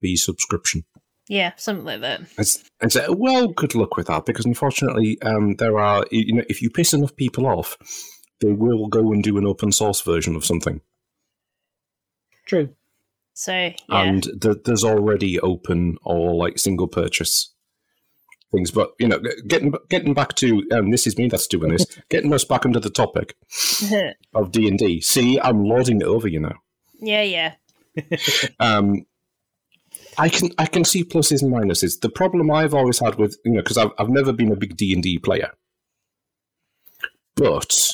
be 0.00 0.16
subscription. 0.16 0.84
Yeah, 1.28 1.52
something 1.56 1.84
like 1.84 2.00
that. 2.00 2.22
It's, 2.38 2.64
it's 2.80 2.96
uh, 2.96 3.06
well, 3.10 3.48
good 3.48 3.74
luck 3.74 3.96
with 3.96 4.08
that 4.08 4.26
because 4.26 4.44
unfortunately, 4.44 5.20
um, 5.22 5.54
there 5.56 5.78
are 5.78 6.04
you 6.10 6.34
know 6.34 6.44
if 6.48 6.60
you 6.60 6.70
piss 6.70 6.92
enough 6.92 7.14
people 7.16 7.46
off, 7.46 7.76
they 8.40 8.52
will 8.52 8.88
go 8.88 9.12
and 9.12 9.22
do 9.22 9.38
an 9.38 9.46
open 9.46 9.72
source 9.72 10.00
version 10.00 10.34
of 10.36 10.44
something, 10.44 10.80
true. 12.46 12.70
So 13.40 13.52
yeah, 13.54 13.74
and 13.88 14.22
th- 14.42 14.58
there's 14.66 14.84
already 14.84 15.40
open 15.40 15.96
or 16.02 16.34
like 16.34 16.58
single 16.58 16.86
purchase 16.86 17.54
things. 18.52 18.70
But 18.70 18.92
you 18.98 19.08
know, 19.08 19.18
getting 19.46 19.72
getting 19.88 20.12
back 20.12 20.34
to 20.34 20.62
um, 20.72 20.90
this 20.90 21.06
is 21.06 21.16
me 21.16 21.28
that's 21.28 21.46
doing 21.46 21.70
this. 21.70 21.86
getting 22.10 22.34
us 22.34 22.44
back 22.44 22.66
into 22.66 22.80
the 22.80 22.90
topic 22.90 23.36
of 24.34 24.52
D 24.52 24.68
and 24.68 24.78
D. 24.78 25.00
See, 25.00 25.40
I'm 25.40 25.64
lording 25.64 26.02
it 26.02 26.06
over 26.06 26.28
you 26.28 26.40
now. 26.40 26.56
yeah, 26.98 27.22
yeah. 27.22 27.54
Um, 28.60 29.06
I 30.18 30.28
can 30.28 30.50
I 30.58 30.66
can 30.66 30.84
see 30.84 31.02
pluses 31.02 31.40
and 31.40 31.50
minuses. 31.50 31.98
The 31.98 32.10
problem 32.10 32.50
I've 32.50 32.74
always 32.74 32.98
had 32.98 33.14
with 33.14 33.38
you 33.42 33.52
know 33.52 33.62
because 33.62 33.78
I've 33.78 33.92
I've 33.98 34.10
never 34.10 34.34
been 34.34 34.52
a 34.52 34.56
big 34.56 34.76
D 34.76 34.92
and 34.92 35.02
D 35.02 35.18
player, 35.18 35.52
but 37.36 37.88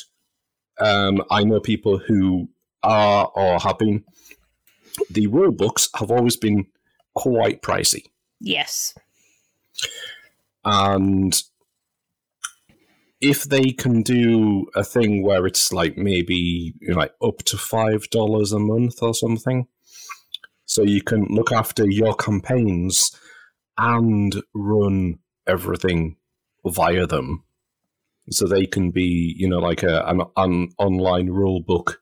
um, 0.77 1.23
I 1.31 1.45
know 1.45 1.61
people 1.61 1.99
who 1.99 2.49
are 2.83 3.31
or 3.33 3.61
have 3.61 3.77
been. 3.77 4.03
The 5.09 5.27
rule 5.27 5.51
books 5.51 5.89
have 5.95 6.11
always 6.11 6.35
been 6.37 6.67
quite 7.15 7.61
pricey, 7.61 8.03
Yes. 8.39 8.93
and 10.65 11.41
if 13.19 13.43
they 13.45 13.71
can 13.71 14.03
do 14.03 14.67
a 14.75 14.83
thing 14.83 15.23
where 15.23 15.47
it's 15.47 15.73
like 15.73 15.97
maybe 15.97 16.73
you 16.79 16.89
know, 16.89 16.97
like 16.97 17.13
up 17.21 17.39
to 17.45 17.57
five 17.57 18.09
dollars 18.11 18.51
a 18.51 18.59
month 18.59 19.01
or 19.01 19.13
something, 19.13 19.67
so 20.65 20.83
you 20.83 21.01
can 21.01 21.25
look 21.29 21.51
after 21.51 21.89
your 21.89 22.13
campaigns 22.15 23.11
and 23.77 24.41
run 24.53 25.17
everything 25.47 26.17
via 26.65 27.07
them, 27.07 27.43
so 28.29 28.45
they 28.47 28.65
can 28.65 28.91
be 28.91 29.33
you 29.37 29.47
know 29.47 29.59
like 29.59 29.83
a, 29.83 30.03
an, 30.05 30.21
an 30.35 30.69
online 30.77 31.27
rule 31.29 31.61
book 31.61 31.99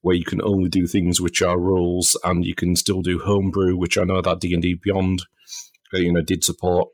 where 0.00 0.16
you 0.16 0.24
can 0.24 0.42
only 0.42 0.68
do 0.68 0.86
things 0.86 1.20
which 1.20 1.42
are 1.42 1.58
rules, 1.58 2.16
and 2.24 2.44
you 2.44 2.54
can 2.54 2.76
still 2.76 3.02
do 3.02 3.18
homebrew, 3.18 3.76
which 3.76 3.98
I 3.98 4.04
know 4.04 4.20
that 4.22 4.40
D 4.40 4.52
and 4.54 4.62
D 4.62 4.74
Beyond, 4.74 5.22
uh, 5.94 5.98
you 5.98 6.12
know, 6.12 6.22
did 6.22 6.44
support. 6.44 6.88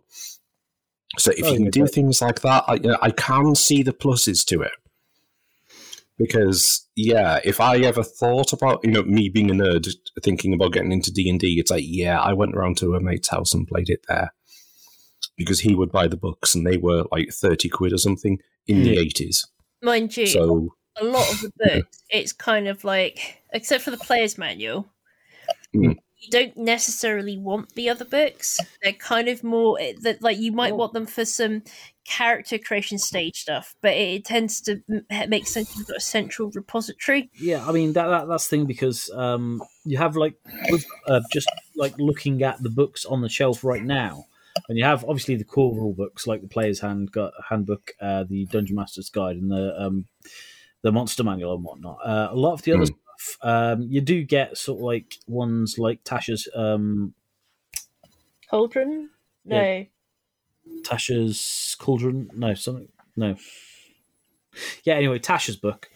So 1.19 1.31
if 1.33 1.45
Oh, 1.45 1.49
you 1.51 1.55
can 1.55 1.65
yeah, 1.67 1.71
do 1.71 1.81
but- 1.83 1.93
things 1.95 2.21
like 2.23 2.41
that, 2.41 2.65
I, 2.67 2.75
you 2.75 2.81
know, 2.91 2.99
I 3.01 3.11
can 3.11 3.55
see 3.55 3.83
the 3.83 3.93
pluses 3.93 4.45
to 4.47 4.63
it. 4.63 4.73
Because 6.17 6.87
yeah, 6.95 7.41
if 7.45 7.61
I 7.61 7.79
ever 7.79 8.05
thought 8.05 8.53
about 8.53 8.81
you 8.85 8.93
know 8.93 9.03
me 9.03 9.29
being 9.29 9.51
a 9.51 9.55
nerd, 9.55 9.89
thinking 10.23 10.55
about 10.55 10.73
getting 10.73 10.93
into 10.93 11.13
D 11.13 11.29
and 11.29 11.41
D, 11.41 11.59
it's 11.59 11.73
like 11.73 11.83
yeah, 11.87 12.21
I 12.21 12.33
went 12.35 12.55
around 12.55 12.77
to 12.79 12.95
a 12.95 13.01
mate's 13.01 13.29
house 13.29 13.53
and 13.53 13.67
played 13.67 13.91
it 13.91 14.05
there 14.09 14.33
because 15.37 15.61
he 15.61 15.75
would 15.75 15.91
buy 15.93 16.07
the 16.09 16.17
books 16.17 16.55
and 16.55 16.67
they 16.67 16.77
were 16.77 17.05
like 17.11 17.31
thirty 17.31 17.69
quid 17.69 17.93
or 17.93 17.99
something 17.99 18.39
in 18.67 18.83
the 18.83 18.99
eighties. 18.99 19.47
Mind 19.83 20.17
you, 20.17 20.27
So 20.27 20.71
a 21.01 21.05
lot 21.05 21.31
of 21.33 21.41
the 21.41 21.53
books, 21.59 22.03
it's 22.09 22.33
kind 22.33 22.69
of 22.69 22.85
like, 22.85 23.43
except 23.53 23.85
for 23.85 23.91
the 23.91 23.99
player's 23.99 24.39
manual, 24.39 24.89
Mm. 25.75 25.97
you 26.19 26.31
don't 26.31 26.57
necessarily 26.57 27.37
want 27.37 27.75
the 27.75 27.91
other 27.91 28.05
books. 28.05 28.59
They're 28.83 28.93
kind 28.93 29.29
of 29.29 29.43
more 29.45 29.79
that 30.03 30.23
like 30.23 30.39
you 30.39 30.53
might 30.53 30.75
want 30.77 30.93
them 30.95 31.05
for 31.07 31.25
some 31.25 31.63
character 32.07 32.59
creation 32.59 32.97
stage 32.99 33.41
stuff, 33.41 33.75
but 33.83 33.93
it, 33.93 34.15
it 34.15 34.25
tends 34.25 34.61
to 34.63 34.81
make 35.29 35.47
sense 35.47 35.71
if 35.71 35.77
you've 35.77 35.87
got 35.89 35.97
a 35.97 36.01
central 36.01 36.51
repository. 36.55 37.31
Yeah, 37.35 37.67
I 37.67 37.73
mean 37.73 37.93
that, 37.95 38.07
that 38.07 38.29
that's 38.29 38.47
the 38.49 38.57
thing 38.57 38.67
because 38.67 39.11
um, 39.15 39.63
you 39.85 39.99
have 39.99 40.17
like 40.17 40.35
with, 40.71 40.87
uh, 41.09 41.21
just 41.33 41.51
like 41.77 41.99
looking 41.99 42.43
at 42.43 42.63
the 42.63 42.71
books 42.71 43.05
on 43.05 43.21
the 43.21 43.29
shelf 43.29 43.65
right 43.65 43.83
now, 43.85 44.25
and 44.69 44.79
you 44.79 44.85
have 44.85 45.05
obviously 45.05 45.37
the 45.37 45.45
core 45.45 45.75
rule 45.75 45.93
books 45.93 46.27
like 46.27 46.41
the 46.43 46.49
Player's 46.49 46.81
Hand 46.81 47.11
handbook, 47.49 47.93
uh, 48.01 48.25
the 48.29 48.47
Dungeon 48.47 48.77
Master's 48.77 49.11
Guide, 49.11 49.37
and 49.37 49.51
the 49.51 49.75
um, 49.81 50.07
the 50.83 50.93
Monster 50.93 51.25
Manual 51.25 51.55
and 51.55 51.65
whatnot. 51.65 51.99
Uh, 52.05 52.29
a 52.31 52.37
lot 52.37 52.53
of 52.55 52.63
the 52.63 52.73
other 52.73 52.81
Hmm. 52.81 52.85
stuff, 52.85 53.39
um, 53.43 53.83
you 53.83 54.01
do 54.01 54.23
get 54.25 54.57
sort 54.57 54.79
of 54.79 54.85
like 54.85 55.17
ones 55.27 55.79
like 55.79 56.05
Tasha's 56.05 56.49
um, 56.55 57.15
Cauldron? 58.51 59.11
No. 59.45 59.87
Tasha's 60.83 61.77
Cauldron. 61.79 62.31
No, 62.35 62.55
something. 62.55 62.89
No. 63.17 63.37
Yeah. 64.85 64.95
Anyway, 64.95 65.19
Tasha's 65.19 65.57
book. 65.57 65.89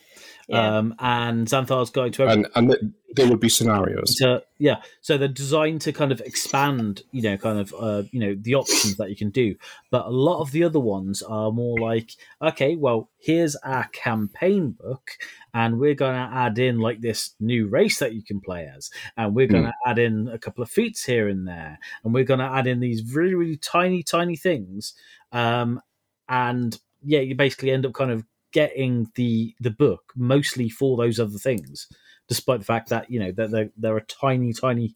Yeah. 0.48 0.78
Um, 0.78 0.94
and 0.98 1.46
Xanathar's 1.46 1.90
Guide 1.90 2.14
to 2.14 2.22
Every 2.22 2.32
and 2.32 2.46
and 2.54 2.94
there 3.10 3.28
would 3.28 3.40
be 3.40 3.50
scenarios. 3.50 4.14
to 4.16 4.42
yeah. 4.58 4.76
So 5.02 5.18
they're 5.18 5.28
designed 5.28 5.82
to 5.82 5.92
kind 5.92 6.10
of 6.10 6.22
expand 6.22 7.02
you 7.12 7.20
know 7.20 7.36
kind 7.36 7.58
of 7.58 7.74
uh, 7.78 8.04
you 8.12 8.20
know 8.20 8.34
the 8.40 8.54
options 8.54 8.96
that 8.96 9.10
you 9.10 9.16
can 9.16 9.28
do. 9.28 9.56
But 9.90 10.06
a 10.06 10.10
lot 10.10 10.40
of 10.40 10.52
the 10.52 10.64
other 10.64 10.80
ones 10.80 11.20
are 11.22 11.52
more 11.52 11.78
like 11.78 12.12
okay 12.40 12.76
well 12.76 13.10
here's 13.18 13.56
our 13.56 13.88
campaign 13.88 14.70
book 14.70 15.10
and 15.52 15.78
we're 15.78 15.94
going 15.94 16.14
to 16.14 16.34
add 16.34 16.58
in 16.58 16.78
like 16.78 17.02
this 17.02 17.34
new 17.40 17.66
race 17.68 17.98
that 17.98 18.14
you 18.14 18.22
can 18.22 18.40
play 18.40 18.70
as. 18.74 18.90
And 19.18 19.34
we're 19.34 19.48
going 19.48 19.64
to 19.64 19.74
add 19.86 19.98
in 19.98 20.28
a 20.28 20.38
couple 20.38 20.62
of 20.62 20.70
feats 20.70 21.04
here 21.04 21.28
and 21.28 21.46
there. 21.46 21.78
And 22.04 22.14
we're 22.14 22.24
going 22.24 22.40
to 22.40 22.46
add 22.46 22.66
in 22.66 22.80
these 22.80 23.14
really 23.14 23.34
really 23.34 23.58
tiny 23.58 24.02
tiny 24.02 24.36
things. 24.36 24.94
Um 25.30 25.82
and 26.26 26.78
yeah 27.04 27.20
you 27.20 27.34
basically 27.34 27.70
end 27.70 27.86
up 27.86 27.92
kind 27.92 28.10
of 28.10 28.24
getting 28.52 29.10
the 29.14 29.54
the 29.60 29.70
book 29.70 30.12
mostly 30.16 30.68
for 30.68 30.96
those 30.96 31.20
other 31.20 31.38
things 31.38 31.86
despite 32.28 32.58
the 32.60 32.64
fact 32.64 32.88
that 32.88 33.10
you 33.10 33.20
know 33.20 33.32
that 33.32 33.50
they're, 33.50 33.70
they're 33.76 33.96
a 33.96 34.04
tiny 34.04 34.52
tiny 34.52 34.94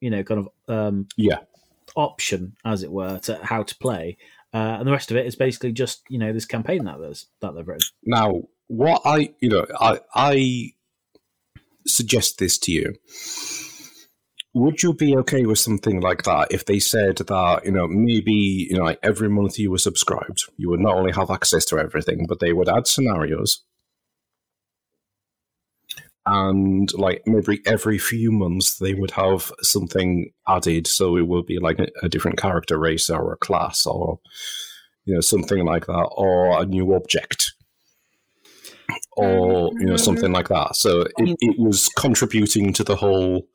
you 0.00 0.10
know 0.10 0.22
kind 0.22 0.40
of 0.40 0.48
um 0.68 1.06
Yeah. 1.16 1.38
option 1.96 2.54
as 2.64 2.82
it 2.82 2.90
were 2.90 3.18
to 3.18 3.38
how 3.44 3.62
to 3.62 3.76
play 3.76 4.16
uh, 4.54 4.76
and 4.78 4.86
the 4.86 4.92
rest 4.92 5.10
of 5.10 5.16
it 5.16 5.26
is 5.26 5.34
basically 5.36 5.72
just 5.72 6.02
you 6.08 6.18
know 6.18 6.32
this 6.32 6.44
campaign 6.46 6.84
that 6.84 7.00
there's 7.00 7.26
that 7.40 7.54
they've 7.54 7.66
written 7.68 7.86
Now, 8.04 8.42
what 8.68 9.02
I, 9.04 9.34
you 9.40 9.48
know, 9.48 9.66
I, 9.78 10.00
I 10.14 10.72
suggest 11.86 12.38
this 12.38 12.58
to 12.58 12.72
you. 12.72 12.94
Would 14.54 14.82
you 14.82 14.92
be 14.92 15.16
okay 15.18 15.46
with 15.46 15.58
something 15.58 16.00
like 16.00 16.24
that 16.24 16.48
if 16.50 16.66
they 16.66 16.78
said 16.78 17.16
that, 17.16 17.64
you 17.64 17.72
know, 17.72 17.86
maybe, 17.88 18.66
you 18.70 18.76
know, 18.76 18.84
like 18.84 18.98
every 19.02 19.30
month 19.30 19.58
you 19.58 19.70
were 19.70 19.78
subscribed, 19.78 20.44
you 20.58 20.68
would 20.68 20.80
not 20.80 20.94
only 20.94 21.12
have 21.12 21.30
access 21.30 21.64
to 21.66 21.78
everything, 21.78 22.26
but 22.28 22.40
they 22.40 22.52
would 22.52 22.68
add 22.68 22.86
scenarios. 22.86 23.64
And 26.26 26.92
like 26.94 27.22
maybe 27.26 27.62
every 27.66 27.98
few 27.98 28.30
months 28.30 28.78
they 28.78 28.94
would 28.94 29.12
have 29.12 29.50
something 29.62 30.30
added. 30.46 30.86
So 30.86 31.16
it 31.16 31.26
would 31.26 31.46
be 31.46 31.58
like 31.58 31.78
a, 31.78 31.88
a 32.02 32.08
different 32.08 32.38
character 32.38 32.78
race 32.78 33.08
or 33.08 33.32
a 33.32 33.38
class 33.38 33.86
or, 33.86 34.20
you 35.04 35.14
know, 35.14 35.20
something 35.20 35.64
like 35.64 35.86
that, 35.86 36.10
or 36.12 36.60
a 36.60 36.66
new 36.66 36.94
object 36.94 37.54
or 39.16 39.70
you 39.78 39.86
know 39.86 39.96
something 39.96 40.26
mm-hmm. 40.26 40.34
like 40.34 40.48
that. 40.48 40.76
So 40.76 41.02
it, 41.18 41.36
it 41.40 41.58
was 41.58 41.88
contributing 41.96 42.72
to 42.74 42.84
the 42.84 42.96
whole 42.96 43.46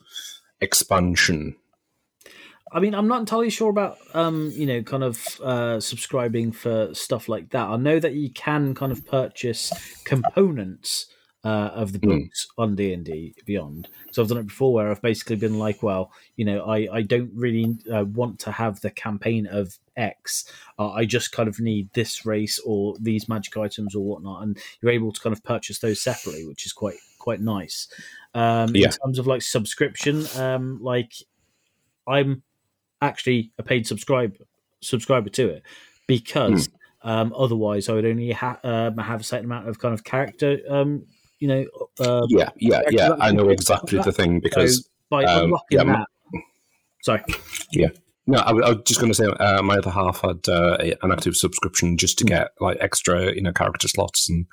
expansion. 0.62 1.56
I 2.72 2.82
mean, 2.82 2.94
I'm 2.94 3.08
not 3.08 3.22
entirely 3.22 3.50
sure 3.50 3.70
about, 3.70 3.98
um, 4.14 4.52
you 4.54 4.66
know, 4.66 4.84
kind 4.84 5.04
of 5.04 5.40
uh, 5.42 5.80
subscribing 5.80 6.52
for 6.52 6.94
stuff 6.94 7.30
like 7.30 7.52
that. 7.52 7.66
I 7.68 7.78
know 7.78 7.98
that 7.98 8.14
you 8.14 8.30
can 8.30 8.76
kind 8.76 8.92
of 8.92 9.06
purchase 9.06 9.72
components 10.04 11.08
uh, 11.46 11.70
of 11.74 11.94
the 11.94 12.00
Hmm. 12.00 12.10
books 12.10 12.48
on 12.58 12.76
D 12.76 12.92
and 12.92 13.06
D 13.06 13.34
Beyond. 13.46 13.88
So 14.12 14.22
I've 14.22 14.28
done 14.28 14.40
it 14.40 14.48
before, 14.48 14.74
where 14.74 14.92
I've 14.92 15.02
basically 15.02 15.38
been 15.38 15.58
like, 15.58 15.82
well, 15.82 16.12
you 16.36 16.44
know, 16.44 16.66
I 16.66 16.90
I 16.92 17.02
don't 17.04 17.32
really 17.34 17.78
uh, 17.90 18.04
want 18.04 18.40
to 18.40 18.52
have 18.52 18.82
the 18.82 18.92
campaign 18.92 19.48
of 19.48 19.78
X. 19.96 20.52
Uh, 20.78 20.90
I 20.90 21.06
just 21.06 21.32
kind 21.32 21.48
of 21.48 21.62
need 21.62 21.94
this 21.94 22.26
race 22.26 22.60
or 22.66 22.96
these 23.00 23.30
magic 23.30 23.56
items 23.56 23.96
or 23.96 24.04
whatnot, 24.04 24.44
and 24.44 24.58
you're 24.82 24.92
able 24.92 25.14
to 25.14 25.22
kind 25.22 25.34
of 25.34 25.42
purchase 25.44 25.80
those 25.80 26.02
separately, 26.02 26.46
which 26.46 26.66
is 26.66 26.74
quite 26.74 26.98
quite 27.28 27.42
nice. 27.42 27.90
Um, 28.34 28.74
Yeah. 28.74 28.86
In 28.86 28.92
terms 28.94 29.20
of 29.20 29.28
like 29.28 29.42
subscription, 29.42 30.26
um, 30.38 30.80
like 30.82 31.12
I'm 32.08 32.42
actually 33.02 33.52
a 33.58 33.64
paid 33.64 33.86
subscriber 33.86 34.38
subscriber 34.80 35.30
to 35.32 35.50
it 35.50 35.64
because 36.08 36.70
um, 37.02 37.34
otherwise 37.36 37.90
I 37.90 37.94
would 37.96 38.06
only 38.06 38.32
ha- 38.32 38.60
um, 38.64 38.98
have 38.98 39.20
a 39.20 39.24
certain 39.26 39.44
amount 39.44 39.68
of 39.68 39.78
kind 39.78 39.94
of 39.94 40.06
character. 40.06 40.60
Um, 40.70 41.06
you 41.40 41.50
know, 41.50 41.66
uh, 42.00 42.26
Yeah, 42.30 42.50
yeah, 42.56 42.82
yeah. 42.92 43.16
I 43.20 43.32
know 43.32 43.50
exactly 43.50 44.00
the 44.00 44.14
thing 44.14 44.40
because 44.40 44.90
by 45.10 45.26
Um, 45.26 45.46
unlocking 45.46 45.80
yeah, 45.80 45.84
that. 45.84 46.08
Sorry. 47.04 47.24
No, 48.28 48.40
I, 48.40 48.52
I 48.52 48.70
was 48.74 48.82
just 48.86 49.00
going 49.00 49.12
to 49.12 49.16
say 49.16 49.26
uh, 49.26 49.62
my 49.64 49.78
other 49.78 49.90
half 49.90 50.22
had 50.22 50.48
uh, 50.50 50.78
a- 50.80 50.98
an 51.02 51.12
active 51.14 51.36
subscription 51.36 51.98
just 51.98 52.18
to 52.20 52.26
get 52.26 52.52
like 52.60 52.78
extra, 52.82 53.34
you 53.34 53.42
know, 53.42 53.54
character 53.54 53.88
slots 53.88 54.30
and 54.30 54.46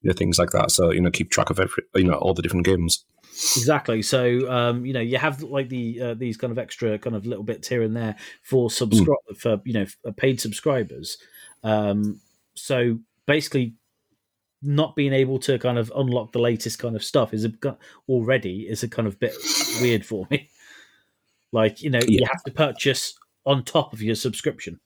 you 0.00 0.08
know 0.08 0.14
things 0.14 0.38
like 0.38 0.50
that. 0.50 0.70
So 0.70 0.90
you 0.90 1.02
know, 1.02 1.10
keep 1.10 1.30
track 1.30 1.50
of 1.50 1.60
every, 1.60 1.84
you 1.94 2.04
know, 2.04 2.14
all 2.14 2.32
the 2.32 2.42
different 2.42 2.64
games. 2.64 3.04
Exactly. 3.30 4.00
So 4.02 4.50
um, 4.50 4.86
you 4.86 4.94
know, 4.94 5.00
you 5.00 5.18
have 5.18 5.42
like 5.42 5.68
the 5.68 6.00
uh, 6.00 6.14
these 6.14 6.38
kind 6.38 6.50
of 6.50 6.58
extra 6.58 6.98
kind 6.98 7.14
of 7.14 7.26
little 7.26 7.44
bits 7.44 7.68
here 7.68 7.82
and 7.82 7.94
there 7.94 8.16
for 8.42 8.70
subscribe 8.70 9.18
for 9.38 9.60
you 9.64 9.74
know 9.74 9.86
for 10.02 10.12
paid 10.12 10.40
subscribers. 10.40 11.18
Um, 11.62 12.20
so 12.54 13.00
basically, 13.26 13.74
not 14.62 14.96
being 14.96 15.12
able 15.12 15.38
to 15.40 15.58
kind 15.58 15.78
of 15.78 15.92
unlock 15.94 16.32
the 16.32 16.38
latest 16.38 16.78
kind 16.78 16.96
of 16.96 17.04
stuff 17.04 17.34
is 17.34 17.44
a, 17.44 17.52
already 18.08 18.66
is 18.68 18.82
a 18.82 18.88
kind 18.88 19.06
of 19.06 19.18
bit 19.20 19.34
weird 19.80 20.06
for 20.06 20.26
me. 20.30 20.48
Like 21.52 21.82
you 21.82 21.90
know, 21.90 22.00
you 22.00 22.26
have 22.26 22.42
to 22.44 22.50
purchase 22.50 23.14
on 23.44 23.64
top 23.64 23.92
of 23.92 24.02
your 24.02 24.14
subscription, 24.14 24.80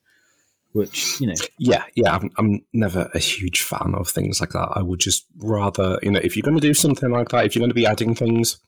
which 0.73 1.21
you 1.21 1.27
know, 1.27 1.35
Yeah, 1.59 1.85
yeah. 1.95 2.15
I'm, 2.17 2.31
I'm 2.39 2.65
never 2.73 3.11
a 3.15 3.19
huge 3.19 3.63
fan 3.63 3.95
of 3.95 4.09
things 4.09 4.41
like 4.41 4.51
that. 4.51 4.69
I 4.73 4.83
would 4.83 5.01
just 5.01 5.27
rather, 5.39 5.99
you 6.03 6.11
know, 6.11 6.21
if 6.23 6.37
you're 6.37 6.43
going 6.43 6.57
to 6.57 6.61
do 6.61 6.75
something 6.75 7.11
like 7.11 7.29
that, 7.31 7.47
if 7.47 7.55
you're 7.55 7.61
going 7.61 7.71
to 7.71 7.75
be 7.75 7.87
adding 7.87 8.15
things, 8.15 8.59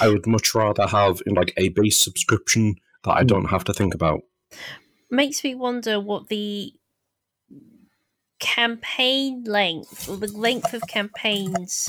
I 0.00 0.08
would 0.08 0.26
much 0.26 0.54
rather 0.54 0.86
have 0.86 1.20
you 1.26 1.32
know, 1.32 1.40
like 1.40 1.52
a 1.56 1.68
base 1.70 2.02
subscription 2.02 2.76
that 3.04 3.12
I 3.12 3.22
Hmm. 3.22 3.26
don't 3.28 3.46
have 3.50 3.64
to 3.64 3.74
think 3.74 3.94
about. 3.94 4.20
Makes 5.10 5.42
me 5.44 5.54
wonder 5.54 6.00
what 6.00 6.28
the 6.28 6.72
campaign 8.38 9.44
length 9.44 10.08
or 10.08 10.16
the 10.16 10.26
length 10.28 10.72
of 10.72 10.86
campaigns 10.86 11.88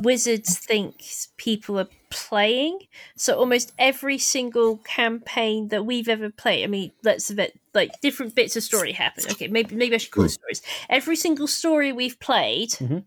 Wizards 0.00 0.58
thinks 0.58 1.28
people 1.36 1.78
are 1.78 1.88
playing. 2.10 2.80
So 3.16 3.38
almost 3.38 3.72
every 3.78 4.18
single 4.18 4.78
campaign 4.78 5.68
that 5.68 5.84
we've 5.86 6.08
ever 6.08 6.30
played, 6.30 6.64
I 6.64 6.66
mean, 6.66 6.92
let's 7.02 7.30
admit, 7.30 7.58
like 7.74 8.00
different 8.00 8.34
bits 8.34 8.56
of 8.56 8.62
story 8.62 8.92
happen. 8.92 9.24
Okay, 9.30 9.48
maybe 9.48 9.74
maybe 9.74 9.94
I 9.94 9.98
should 9.98 10.12
call 10.12 10.24
it 10.24 10.30
stories. 10.30 10.62
Every 10.88 11.16
single 11.16 11.46
story 11.46 11.92
we've 11.92 12.18
played, 12.20 12.70
Mhm. 12.70 13.04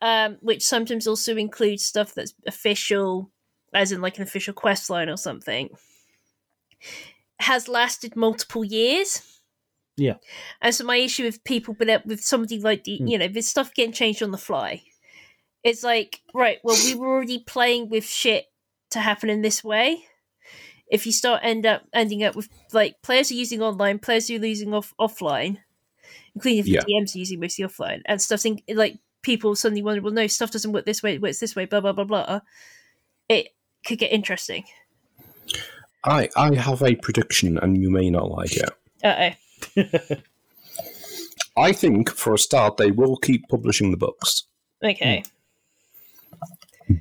um, 0.00 0.38
which 0.40 0.62
sometimes 0.64 1.06
also 1.06 1.36
includes 1.36 1.84
stuff 1.84 2.14
that's 2.14 2.34
official, 2.46 3.30
as 3.74 3.92
in 3.92 4.00
like 4.00 4.16
an 4.16 4.22
official 4.22 4.54
quest 4.54 4.88
line 4.90 5.08
or 5.08 5.16
something, 5.16 5.70
has 7.40 7.68
lasted 7.68 8.16
multiple 8.16 8.64
years. 8.64 9.40
Yeah. 9.96 10.14
And 10.60 10.74
so 10.74 10.84
my 10.84 10.96
issue 10.96 11.24
with 11.24 11.44
people, 11.44 11.74
but 11.74 12.06
with 12.06 12.22
somebody 12.24 12.58
like 12.58 12.84
the, 12.84 12.98
Mm. 12.98 13.10
you 13.10 13.18
know, 13.18 13.28
this 13.28 13.48
stuff 13.48 13.74
getting 13.74 13.92
changed 13.92 14.22
on 14.22 14.30
the 14.30 14.38
fly. 14.38 14.82
It's 15.64 15.82
like, 15.84 16.20
right, 16.34 16.58
well, 16.64 16.76
we 16.84 16.94
were 16.94 17.06
already 17.08 17.38
playing 17.38 17.88
with 17.88 18.04
shit 18.04 18.46
to 18.90 19.00
happen 19.00 19.30
in 19.30 19.42
this 19.42 19.62
way. 19.62 20.04
If 20.90 21.06
you 21.06 21.12
start 21.12 21.40
end 21.42 21.64
up 21.64 21.82
ending 21.92 22.22
up 22.22 22.34
with 22.36 22.48
like 22.72 23.00
players 23.02 23.30
are 23.30 23.34
using 23.34 23.62
online, 23.62 23.98
players 23.98 24.28
are 24.28 24.34
using 24.34 24.74
off 24.74 24.92
offline, 25.00 25.58
including 26.34 26.58
if 26.58 26.66
Yeah. 26.66 26.80
the 26.80 26.92
DMs 26.92 27.14
are 27.14 27.18
using 27.18 27.40
mostly 27.40 27.64
offline, 27.64 28.02
and 28.04 28.20
stuff 28.20 28.40
think 28.40 28.62
like 28.68 28.98
people 29.22 29.54
suddenly 29.54 29.82
wonder, 29.82 30.02
well, 30.02 30.12
no, 30.12 30.26
stuff 30.26 30.50
doesn't 30.50 30.72
work 30.72 30.84
this 30.84 31.02
way, 31.02 31.14
it 31.14 31.22
works 31.22 31.38
this 31.38 31.56
way, 31.56 31.64
blah 31.64 31.80
blah 31.80 31.92
blah 31.92 32.04
blah. 32.04 32.40
It 33.28 33.48
could 33.86 33.98
get 33.98 34.12
interesting. 34.12 34.64
I, 36.04 36.28
I 36.36 36.54
have 36.56 36.82
a 36.82 36.96
prediction, 36.96 37.56
and 37.58 37.80
you 37.80 37.88
may 37.88 38.10
not 38.10 38.30
like 38.30 38.52
it. 38.56 38.68
Uh 39.02 39.30
oh. 39.76 39.84
I 41.56 41.72
think 41.72 42.10
for 42.10 42.34
a 42.34 42.38
start 42.38 42.76
they 42.76 42.90
will 42.90 43.16
keep 43.16 43.48
publishing 43.48 43.90
the 43.90 43.96
books, 43.96 44.44
Okay. 44.84 45.22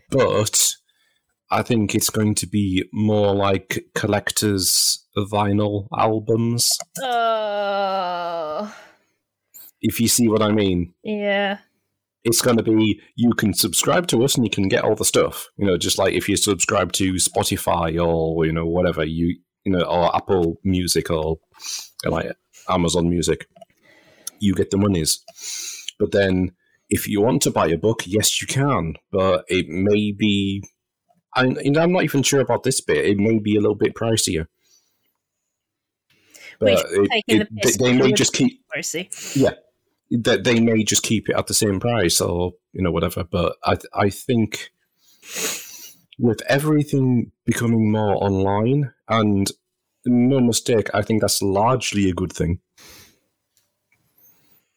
But 0.10 0.76
I 1.50 1.64
think 1.64 1.94
it's 1.94 2.10
going 2.10 2.36
to 2.36 2.48
be 2.48 2.86
more 2.94 3.36
like 3.36 3.86
collectors' 3.94 5.06
vinyl 5.18 5.88
albums. 5.98 6.72
Oh. 7.02 8.74
If 9.82 10.00
you 10.00 10.08
see 10.08 10.30
what 10.30 10.42
I 10.42 10.52
mean, 10.52 10.94
yeah. 11.04 11.58
it's 12.24 12.40
going 12.40 12.58
to 12.58 12.64
be 12.64 13.02
you 13.16 13.34
can 13.34 13.54
subscribe 13.54 14.08
to 14.08 14.24
us 14.24 14.36
and 14.36 14.46
you 14.46 14.50
can 14.50 14.70
get 14.70 14.84
all 14.84 14.96
the 14.96 15.04
stuff. 15.04 15.50
You 15.58 15.66
know, 15.66 15.78
just 15.78 15.98
like 15.98 16.14
if 16.14 16.30
you 16.30 16.38
subscribe 16.38 16.94
to 16.94 17.14
Spotify 17.16 18.02
or 18.02 18.46
you 18.46 18.54
know 18.54 18.66
whatever 18.66 19.04
you 19.04 19.38
you 19.66 19.72
know 19.74 19.82
or 19.82 20.16
Apple 20.16 20.58
Music 20.64 21.10
or 21.10 21.40
like 22.06 22.32
Amazon 22.70 23.10
Music, 23.10 23.48
you 24.40 24.54
get 24.54 24.72
the 24.72 24.78
monies. 24.78 25.24
But 26.00 26.12
then 26.12 26.54
if 26.92 27.08
you 27.08 27.22
want 27.22 27.42
to 27.44 27.52
buy 27.52 27.68
a 27.68 27.78
book, 27.78 28.04
yes, 28.06 28.40
you 28.42 28.48
can, 28.48 28.94
but 29.12 29.46
it 29.48 29.68
may 29.68 30.12
be. 30.12 30.64
I, 31.34 31.46
you 31.46 31.72
know, 31.72 31.82
I'm 31.82 31.94
not 31.94 32.04
even 32.04 32.22
sure 32.22 32.42
about 32.42 32.64
this 32.64 32.82
bit. 32.82 33.06
It 33.06 33.18
may 33.18 33.40
be 33.40 33.56
a 33.56 33.62
little 33.62 33.76
bit 33.76 33.96
pricier. 33.96 34.48
But 36.60 36.86
it- 36.92 37.10
taking 37.10 37.40
the 37.40 37.48
they, 37.64 37.72
they 37.72 37.98
may 37.98 38.12
just 38.12 38.34
keep 38.34 38.62
Yeah, 39.36 39.54
that 40.12 40.44
they 40.44 40.60
may 40.60 40.84
just 40.84 41.04
keep 41.04 41.30
it 41.30 41.36
at 41.36 41.48
the 41.48 41.54
same 41.54 41.80
price 41.80 42.20
or 42.20 42.52
you 42.74 42.84
know 42.84 42.92
whatever 42.92 43.24
but 43.24 43.56
i 43.64 43.78
i 43.94 44.10
think 44.10 44.72
with 46.20 46.42
everything 46.48 47.32
becoming 47.46 47.92
more 47.92 48.16
online 48.22 48.94
and 49.08 49.52
no 50.06 50.40
mistake 50.40 50.90
i 50.94 51.02
think 51.02 51.22
that's 51.22 51.42
largely 51.42 52.10
a 52.10 52.14
good 52.14 52.34
thing 52.34 52.60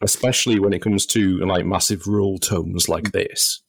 especially 0.05 0.61
when 0.61 0.73
it 0.73 0.81
comes 0.83 1.05
to 1.07 1.39
like 1.41 1.67
massive 1.67 2.07
rule 2.07 2.39
tomes 2.39 2.89
like 2.89 3.11
this 3.13 3.63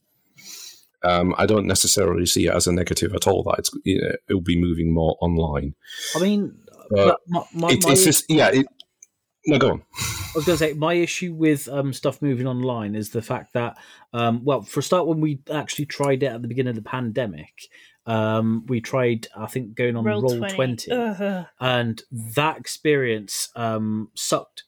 um, 1.05 1.35
I 1.37 1.45
don't 1.45 1.67
necessarily 1.67 2.25
see 2.25 2.47
it 2.47 2.53
as 2.53 2.67
a 2.67 2.71
negative 2.73 3.13
at 3.13 3.27
all 3.27 3.43
that 3.43 3.59
it's 3.59 3.69
you 3.83 4.01
know, 4.01 4.11
it'll 4.27 4.41
be 4.41 4.59
moving 4.59 4.93
more 4.93 5.15
online. 5.21 5.75
I 6.15 6.19
mean, 6.19 6.57
But 6.89 7.19
my, 7.27 7.43
my, 7.53 7.69
It, 7.69 7.83
my- 7.85 7.91
it's 7.91 8.03
just 8.03 8.25
yeah. 8.29 8.49
It, 8.51 8.65
no, 9.47 9.59
go 9.59 9.69
on. 9.73 9.83
I 9.99 10.31
was 10.37 10.45
going 10.45 10.57
to 10.57 10.65
say 10.65 10.73
my 10.73 10.95
issue 10.95 11.31
with 11.31 11.69
um, 11.69 11.93
stuff 11.93 12.19
moving 12.19 12.47
online 12.47 12.95
is 12.95 13.11
the 13.11 13.21
fact 13.21 13.53
that, 13.53 13.77
um, 14.11 14.43
well, 14.43 14.63
for 14.63 14.79
a 14.79 14.83
start, 14.83 15.05
when 15.05 15.21
we 15.21 15.39
actually 15.53 15.85
tried 15.85 16.23
it 16.23 16.27
at 16.31 16.41
the 16.41 16.47
beginning 16.47 16.69
of 16.75 16.75
the 16.83 16.89
pandemic, 16.89 17.69
um, 18.07 18.65
we 18.67 18.81
tried, 18.81 19.27
I 19.37 19.45
think, 19.45 19.75
going 19.75 19.95
on 19.95 20.03
Roll, 20.03 20.21
roll 20.23 20.37
20. 20.39 20.55
twenty, 20.55 20.91
Ugh. 20.91 21.45
and 21.59 22.01
that 22.11 22.57
experience 22.57 23.49
um, 23.55 24.09
sucked. 24.15 24.63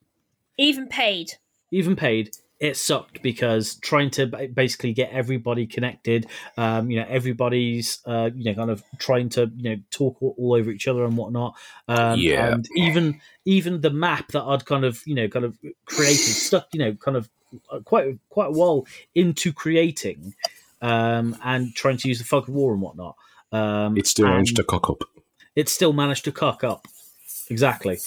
Even 0.60 0.88
paid. 0.88 1.34
Even 1.72 1.96
paid, 1.96 2.36
it 2.60 2.76
sucked 2.76 3.22
because 3.22 3.76
trying 3.76 4.10
to 4.12 4.26
basically 4.54 4.94
get 4.94 5.12
everybody 5.12 5.68
connected, 5.68 6.26
um, 6.58 6.90
you 6.90 7.00
know, 7.00 7.06
everybody's, 7.08 8.00
uh, 8.06 8.30
you 8.36 8.46
know, 8.46 8.56
kind 8.56 8.72
of 8.72 8.84
trying 8.98 9.30
to, 9.30 9.52
you 9.56 9.70
know, 9.70 9.82
talk 9.92 10.18
all, 10.22 10.56
over 10.56 10.72
each 10.72 10.88
other 10.88 11.04
and 11.06 11.16
whatnot. 11.18 11.56
Um, 11.88 12.20
Yeah. 12.20 12.54
and 12.54 12.68
even 12.76 13.22
even 13.46 13.82
the 13.82 13.92
map 13.92 14.32
that 14.32 14.44
I'd 14.44 14.66
kind 14.66 14.86
of, 14.86 15.02
you 15.06 15.14
know, 15.16 15.28
kind 15.28 15.46
of 15.46 15.58
created, 15.86 16.20
stuck, 16.20 16.68
you 16.74 16.80
know, 16.80 16.94
kind 16.96 17.16
of 17.18 17.30
uh, 17.72 17.80
quite 17.82 18.18
quite 18.30 18.48
a 18.48 18.52
while 18.52 18.88
into 19.14 19.54
creating, 19.54 20.34
um, 20.82 21.38
and 21.44 21.76
trying 21.76 21.98
to 21.98 22.08
use 22.08 22.18
the 22.20 22.26
fog 22.26 22.50
of 22.50 22.56
war 22.56 22.74
and 22.74 22.82
whatnot. 22.82 23.16
Um, 23.52 23.98
It's 23.98 24.10
still 24.10 24.28
managed 24.28 24.56
to 24.56 24.64
cock 24.64 24.90
up. 24.90 25.04
it 25.56 25.70
still 25.70 25.94
managed 25.94 26.26
to 26.26 26.32
cock 26.32 26.64
up. 26.64 26.88
Exactly. 27.50 28.00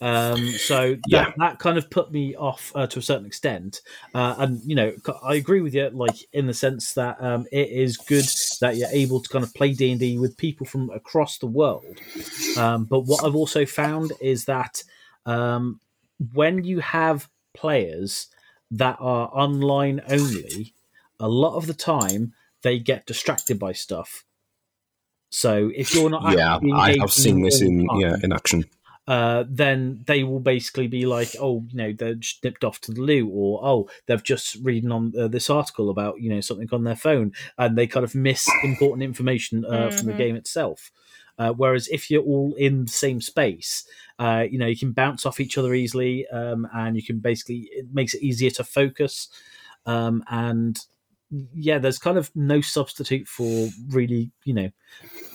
Um, 0.00 0.52
so 0.52 0.90
that, 0.94 1.02
Yeah. 1.06 1.32
that 1.38 1.58
kind 1.58 1.76
of 1.76 1.90
put 1.90 2.12
me 2.12 2.36
off 2.36 2.72
uh, 2.74 2.86
to 2.86 2.98
a 2.98 3.02
certain 3.02 3.26
extent. 3.26 3.80
Uh, 4.14 4.34
and, 4.38 4.60
you 4.64 4.74
know, 4.74 4.92
I 5.22 5.34
agree 5.34 5.60
with 5.60 5.74
you, 5.74 5.88
like, 5.90 6.16
in 6.32 6.46
the 6.46 6.54
sense 6.54 6.94
that 6.94 7.20
um, 7.20 7.46
it 7.50 7.68
is 7.68 7.96
good 7.96 8.26
that 8.60 8.76
you're 8.76 8.88
able 8.90 9.20
to 9.20 9.28
kind 9.28 9.44
of 9.44 9.52
play 9.54 9.72
D&D 9.72 10.18
with 10.18 10.36
people 10.36 10.66
from 10.66 10.90
across 10.90 11.38
the 11.38 11.46
world. 11.46 12.00
Um, 12.56 12.84
but 12.84 13.00
what 13.00 13.24
I've 13.24 13.34
also 13.36 13.66
found 13.66 14.12
is 14.20 14.44
that 14.44 14.82
um, 15.26 15.80
when 16.32 16.64
you 16.64 16.80
have 16.80 17.28
players 17.54 18.28
that 18.70 18.96
are 19.00 19.28
online 19.32 20.00
only, 20.08 20.74
a 21.18 21.28
lot 21.28 21.56
of 21.56 21.66
the 21.66 21.74
time 21.74 22.34
they 22.62 22.78
get 22.78 23.06
distracted 23.06 23.58
by 23.58 23.72
stuff. 23.72 24.24
So 25.30 25.70
if 25.74 25.94
you're 25.94 26.10
not 26.10 26.32
Yeah, 26.32 26.58
I 26.74 26.96
have 27.00 27.12
seen 27.12 27.42
this 27.42 27.60
in 27.60 27.86
time, 27.86 28.00
yeah 28.00 28.16
in 28.22 28.32
action. 28.32 28.64
Uh, 29.08 29.44
then 29.48 30.04
they 30.06 30.22
will 30.22 30.38
basically 30.40 30.86
be 30.86 31.06
like, 31.06 31.34
oh, 31.40 31.64
you 31.70 31.76
know, 31.76 31.92
they're 31.92 32.14
just 32.14 32.44
nipped 32.44 32.62
off 32.62 32.78
to 32.82 32.92
the 32.92 33.00
loo, 33.00 33.28
or 33.28 33.60
oh, 33.64 33.88
they've 34.06 34.22
just 34.22 34.56
reading 34.62 34.92
on 34.92 35.12
uh, 35.18 35.28
this 35.28 35.48
article 35.50 35.90
about 35.90 36.20
you 36.20 36.28
know 36.30 36.42
something 36.42 36.68
on 36.72 36.84
their 36.84 36.94
phone, 36.96 37.32
and 37.56 37.76
they 37.78 37.86
kind 37.86 38.04
of 38.04 38.14
miss 38.14 38.56
important 38.62 39.02
information 39.02 39.64
uh, 39.64 39.90
from 39.90 40.06
the 40.08 40.12
Mhm. 40.12 40.16
game 40.18 40.36
itself. 40.36 40.90
Uh, 41.38 41.52
whereas 41.52 41.88
if 41.88 42.10
you're 42.10 42.22
all 42.24 42.54
in 42.58 42.84
the 42.84 42.90
same 42.90 43.20
space, 43.20 43.88
uh, 44.18 44.44
you 44.50 44.58
know, 44.58 44.66
you 44.66 44.76
can 44.76 44.92
bounce 44.92 45.24
off 45.24 45.40
each 45.40 45.56
other 45.56 45.72
easily, 45.74 46.26
um, 46.28 46.68
and 46.74 46.96
you 46.96 47.02
can 47.02 47.18
basically 47.20 47.68
it 47.72 47.86
makes 47.92 48.12
it 48.14 48.22
easier 48.22 48.50
to 48.50 48.64
focus. 48.64 49.28
Um, 49.86 50.22
and 50.30 50.78
yeah, 51.30 51.78
there's 51.78 51.98
kind 51.98 52.16
of 52.18 52.30
no 52.34 52.60
substitute 52.60 53.28
for 53.28 53.68
really, 53.90 54.30
you 54.44 54.54
know, 54.54 54.70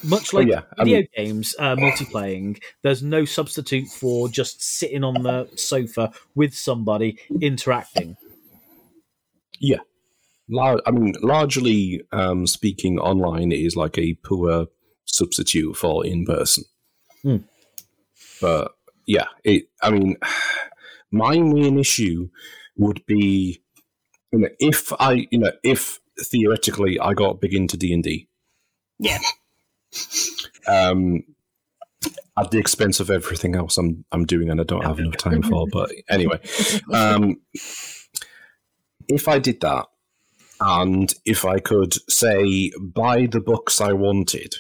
much 0.04 0.34
Oh, 0.34 0.38
like 0.38 0.48
yeah, 0.48 0.62
I 0.78 0.84
video 0.84 1.00
mean- 1.00 1.08
games, 1.16 1.56
uh, 1.60 1.76
multiplaying. 1.76 2.62
There's 2.82 3.04
no 3.04 3.26
substitute 3.26 3.88
for 3.88 4.28
just 4.30 4.62
sitting 4.64 5.04
on 5.04 5.24
the 5.24 5.50
sofa 5.56 6.12
with 6.36 6.54
somebody 6.56 7.20
interacting. 7.42 8.18
Lar- 10.50 10.82
I 10.86 10.92
mean, 10.92 11.14
largely 11.22 12.02
um, 12.12 12.46
speaking, 12.48 13.00
online 13.00 13.52
is 13.54 13.78
like 13.78 13.98
a 13.98 14.14
poor 14.16 14.68
substitute 15.06 15.76
for 15.78 16.06
in 16.06 16.26
person. 16.26 16.66
Hmm. 17.22 17.38
But 18.42 18.74
yeah, 19.06 19.28
it. 19.46 19.68
I 19.82 19.92
mean, 19.92 20.18
my 21.12 21.38
main 21.40 21.80
issue 21.80 22.30
would 22.76 23.06
be, 23.06 23.63
you 24.34 24.40
know, 24.40 24.50
if 24.60 24.92
I, 25.00 25.28
you 25.32 25.38
know, 25.38 25.52
if 25.64 26.00
theoretically 26.20 27.00
I 27.00 27.14
got 27.14 27.40
big 27.40 27.54
into 27.54 27.78
D 27.78 27.94
and 27.94 28.04
D, 28.04 28.28
Yeah. 29.00 29.20
um, 30.68 31.24
at 32.38 32.50
the 32.50 32.58
expense 32.58 33.00
of 33.00 33.12
everything 33.12 33.56
else 33.56 33.78
I'm 33.78 34.06
I'm 34.12 34.26
doing 34.26 34.50
and 34.50 34.60
I 34.60 34.64
don't 34.64 34.84
have 34.84 35.00
enough 35.00 35.18
time 35.18 35.44
for. 35.44 35.68
But 35.72 35.92
anyway, 36.10 36.40
um, 36.92 37.40
if 39.08 39.28
I 39.28 39.38
did 39.38 39.62
that, 39.62 39.86
and 40.60 41.14
if 41.26 41.46
I 41.46 41.60
could 41.60 41.94
say 42.10 42.72
buy 42.82 43.28
the 43.28 43.40
books 43.40 43.80
I 43.80 43.94
wanted, 43.94 44.56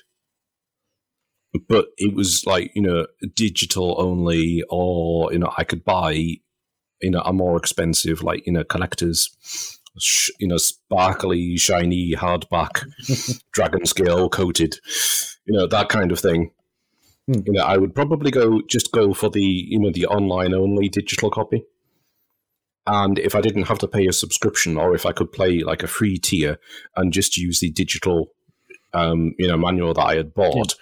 but 1.67 1.87
it 1.97 2.13
was 2.13 2.45
like 2.45 2.71
you 2.75 2.81
know 2.83 3.07
digital 3.33 3.95
only, 3.99 4.63
or 4.69 5.33
you 5.33 5.39
know 5.39 5.51
I 5.57 5.63
could 5.63 5.83
buy 5.83 6.35
you 7.03 7.11
know 7.11 7.21
a 7.21 7.33
more 7.33 7.57
expensive 7.57 8.23
like 8.23 8.47
you 8.47 8.53
know 8.53 8.63
collectors. 8.63 9.29
sh- 9.99 10.31
You 10.39 10.47
know, 10.47 10.57
sparkly, 10.57 11.55
shiny 11.57 12.15
hardback, 12.15 12.83
dragon 13.51 13.85
scale 13.85 14.27
coated, 14.29 14.79
you 15.45 15.53
know 15.55 15.67
that 15.67 15.89
kind 15.89 16.11
of 16.11 16.19
thing. 16.19 16.51
Hmm. 17.27 17.41
You 17.45 17.53
know, 17.53 17.63
I 17.63 17.77
would 17.77 17.93
probably 17.93 18.31
go 18.31 18.61
just 18.67 18.91
go 18.91 19.13
for 19.13 19.29
the 19.29 19.43
you 19.43 19.79
know 19.79 19.91
the 19.91 20.07
online 20.07 20.53
only 20.53 20.89
digital 20.89 21.29
copy. 21.29 21.63
And 22.85 23.17
if 23.17 23.33
I 23.33 23.39
didn't 23.41 23.67
have 23.67 23.79
to 23.79 23.87
pay 23.87 24.07
a 24.07 24.11
subscription, 24.13 24.77
or 24.77 24.93
if 24.93 25.05
I 25.05 25.13
could 25.13 25.31
play 25.31 25.59
like 25.59 25.83
a 25.83 25.87
free 25.87 26.17
tier 26.17 26.57
and 26.97 27.13
just 27.13 27.37
use 27.37 27.61
the 27.61 27.71
digital, 27.71 28.31
um, 28.93 29.35
you 29.39 29.47
know, 29.47 29.55
manual 29.57 29.93
that 29.93 30.03
I 30.03 30.15
had 30.15 30.33
bought, 30.33 30.75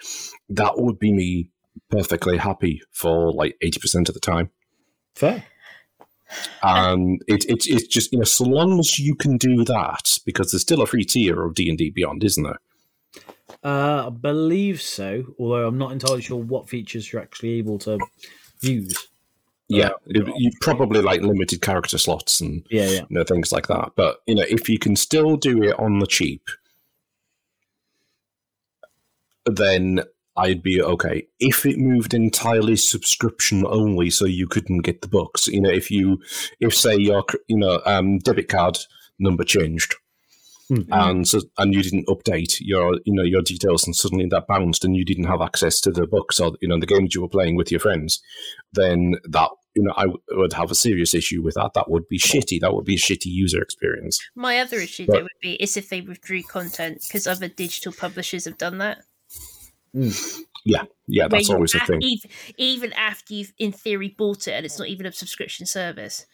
that 0.50 0.80
would 0.80 0.98
be 0.98 1.14
me 1.14 1.50
perfectly 1.90 2.38
happy 2.38 2.82
for 2.92 3.32
like 3.32 3.56
eighty 3.62 3.80
percent 3.80 4.10
of 4.10 4.16
the 4.16 4.20
time. 4.22 4.50
Fair. 5.16 5.44
And 6.64 7.22
it, 7.28 7.46
it, 7.46 7.68
it's 7.68 7.88
just 7.88 8.12
you 8.12 8.20
know, 8.20 8.26
so 8.26 8.44
long 8.46 8.80
as 8.80 9.00
you 9.00 9.16
can 9.16 9.38
do 9.38 9.64
that, 9.66 10.18
because 10.26 10.52
there's 10.52 10.62
still 10.62 10.82
a 10.82 10.88
free 10.88 11.06
tier 11.06 11.44
of 11.44 11.56
D 11.56 11.70
and 11.70 11.78
D 11.78 11.90
Beyond, 11.90 12.24
isn't 12.24 12.44
there? 12.44 12.60
Uh, 13.64 14.08
I 14.08 14.10
believe 14.10 14.82
so, 14.82 15.36
although 15.38 15.68
I'm 15.68 15.78
not 15.78 15.92
entirely 15.92 16.22
sure 16.22 16.38
what 16.42 16.70
features 16.70 17.12
you're 17.12 17.22
actually 17.22 17.54
able 17.60 17.78
to 17.80 18.00
use. 18.62 19.08
Yeah, 19.68 19.90
Uh, 19.90 19.98
you 20.08 20.34
you 20.38 20.52
probably 20.60 21.02
like 21.02 21.22
limited 21.22 21.62
character 21.62 21.98
slots 21.98 22.42
and 22.42 22.66
Yeah, 22.70 22.88
yeah. 22.90 23.00
you 23.02 23.06
know 23.10 23.24
things 23.24 23.52
like 23.52 23.68
that. 23.68 23.92
But 23.96 24.22
you 24.28 24.36
know, 24.36 24.46
if 24.50 24.68
you 24.68 24.78
can 24.78 24.96
still 24.96 25.38
do 25.38 25.64
it 25.64 25.78
on 25.80 26.00
the 26.00 26.08
cheap, 26.08 26.44
then 29.46 30.02
I'd 30.38 30.64
be 30.64 30.82
okay. 30.82 31.28
If 31.40 31.66
it 31.66 31.78
moved 31.78 32.14
entirely 32.14 32.76
subscription 32.78 33.66
only, 33.66 34.10
so 34.10 34.26
you 34.26 34.48
couldn't 34.48 34.82
get 34.82 35.02
the 35.02 35.08
books, 35.08 35.48
you 35.48 35.60
know, 35.62 35.70
if 35.70 35.92
you, 35.92 36.20
if 36.60 36.74
say 36.76 36.96
your, 36.96 37.26
you 37.48 37.58
know, 37.58 37.82
um, 37.86 38.20
debit 38.20 38.48
card 38.48 38.78
number 39.20 39.44
changed, 39.44 39.96
Hmm. 40.70 40.84
and 40.90 41.28
so, 41.28 41.42
and 41.58 41.74
you 41.74 41.84
didn't 41.84 42.08
update 42.08 42.60
your, 42.62 42.94
you 43.04 43.14
know, 43.14 43.24
your 43.24 43.42
details, 43.42 43.86
and 43.86 43.94
suddenly 43.94 44.26
that 44.32 44.48
bounced, 44.48 44.86
and 44.86 44.96
you 44.96 45.04
didn't 45.04 45.26
have 45.26 45.42
access 45.42 45.82
to 45.82 45.92
the 45.92 46.08
books 46.08 46.40
or 46.40 46.54
you 46.62 46.68
know 46.70 46.80
the 46.80 46.86
games 46.86 47.14
you 47.14 47.22
were 47.22 47.28
playing 47.28 47.58
with 47.58 47.70
your 47.72 47.80
friends, 47.82 48.22
then 48.74 49.16
that. 49.26 49.50
You 49.74 49.84
know, 49.84 49.94
I 49.96 50.02
w- 50.02 50.20
would 50.32 50.52
have 50.52 50.70
a 50.70 50.76
serious 50.76 51.14
issue 51.14 51.42
with 51.42 51.54
that. 51.56 51.72
That 51.76 51.90
would 51.90 52.06
be 52.10 52.20
shitty. 52.20 52.60
That 52.60 52.74
would 52.74 52.84
be 52.84 52.96
a 52.96 52.98
shitty 52.98 53.28
user 53.28 53.62
experience. 53.62 54.20
My 54.36 54.60
other 54.60 54.76
issue 54.82 55.06
But- 55.06 55.14
though 55.14 55.22
would 55.22 55.30
be 55.42 55.54
is 55.64 55.78
if 55.78 55.88
they 55.88 56.02
withdrew 56.02 56.44
content 56.44 57.02
because 57.08 57.26
other 57.26 57.48
digital 57.48 57.94
publishers 57.94 58.44
have 58.44 58.58
done 58.58 58.80
that. 58.80 59.06
Yeah, 60.64 60.84
yeah, 61.08 61.28
that's 61.28 61.50
always 61.50 61.74
a 61.74 61.80
af- 61.80 61.88
thing. 61.88 62.02
ev- 62.04 62.54
Even 62.58 62.94
after 62.94 63.34
you've 63.34 63.54
in 63.58 63.72
theory 63.72 64.10
bought 64.10 64.48
it 64.48 64.52
and 64.52 64.66
it's 64.66 64.78
not 64.78 64.88
even 64.88 65.06
a 65.06 65.12
subscription 65.12 65.66
service. 65.66 66.26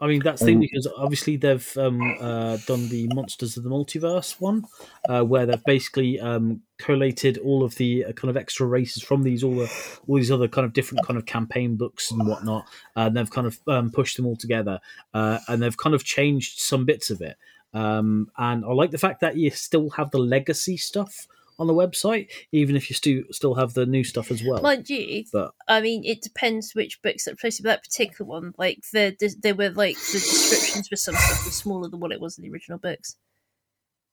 I 0.00 0.08
mean, 0.08 0.20
that's 0.22 0.40
the 0.40 0.46
thing 0.46 0.60
because 0.60 0.88
obviously 0.98 1.36
they've 1.36 1.76
um, 1.78 2.00
uh, 2.20 2.58
done 2.66 2.88
the 2.88 3.08
Monsters 3.14 3.56
of 3.56 3.62
the 3.62 3.70
Multiverse 3.70 4.40
one, 4.40 4.64
uh, 5.08 5.22
where 5.22 5.46
they've 5.46 5.64
basically 5.64 6.18
um, 6.18 6.62
collated 6.78 7.38
all 7.38 7.62
of 7.62 7.76
the 7.76 8.04
uh, 8.06 8.12
kind 8.12 8.28
of 8.28 8.36
extra 8.36 8.66
races 8.66 9.02
from 9.02 9.22
these 9.22 9.44
all 9.44 9.54
the 9.54 9.72
all 10.06 10.16
these 10.16 10.32
other 10.32 10.48
kind 10.48 10.66
of 10.66 10.72
different 10.72 11.06
kind 11.06 11.16
of 11.16 11.24
campaign 11.26 11.76
books 11.76 12.10
and 12.10 12.26
whatnot, 12.26 12.66
and 12.96 13.16
they've 13.16 13.30
kind 13.30 13.46
of 13.46 13.58
um, 13.68 13.90
pushed 13.90 14.16
them 14.16 14.26
all 14.26 14.36
together, 14.36 14.80
uh, 15.14 15.38
and 15.48 15.62
they've 15.62 15.76
kind 15.76 15.94
of 15.94 16.04
changed 16.04 16.58
some 16.58 16.84
bits 16.84 17.08
of 17.10 17.20
it. 17.20 17.36
Um, 17.72 18.30
and 18.36 18.64
I 18.64 18.72
like 18.72 18.90
the 18.90 18.98
fact 18.98 19.20
that 19.20 19.36
you 19.36 19.50
still 19.50 19.90
have 19.90 20.10
the 20.10 20.18
legacy 20.18 20.76
stuff 20.76 21.28
on 21.58 21.66
the 21.66 21.74
website, 21.74 22.28
even 22.52 22.76
if 22.76 22.90
you 22.90 22.94
still 22.94 23.22
still 23.30 23.54
have 23.54 23.74
the 23.74 23.86
new 23.86 24.04
stuff 24.04 24.30
as 24.30 24.42
well. 24.42 24.62
Mind 24.62 24.88
you, 24.90 25.24
but 25.32 25.52
I 25.68 25.80
mean, 25.80 26.04
it 26.04 26.22
depends 26.22 26.74
which 26.74 27.00
books 27.02 27.24
that 27.24 27.40
posted. 27.40 27.64
But 27.64 27.70
that 27.70 27.84
particular 27.84 28.28
one, 28.28 28.54
like 28.58 28.80
the, 28.92 29.16
the 29.18 29.34
there 29.40 29.54
were 29.54 29.70
like 29.70 29.96
the 29.96 30.12
descriptions 30.18 30.88
for 30.88 30.96
some 30.96 31.14
stuff 31.14 31.44
were 31.44 31.50
smaller 31.50 31.88
than 31.88 32.00
what 32.00 32.12
it 32.12 32.20
was 32.20 32.38
in 32.38 32.42
the 32.44 32.50
original 32.50 32.78
books. 32.78 33.16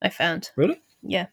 I 0.02 0.10
found, 0.10 0.52
really, 0.56 0.82
yeah, 1.04 1.28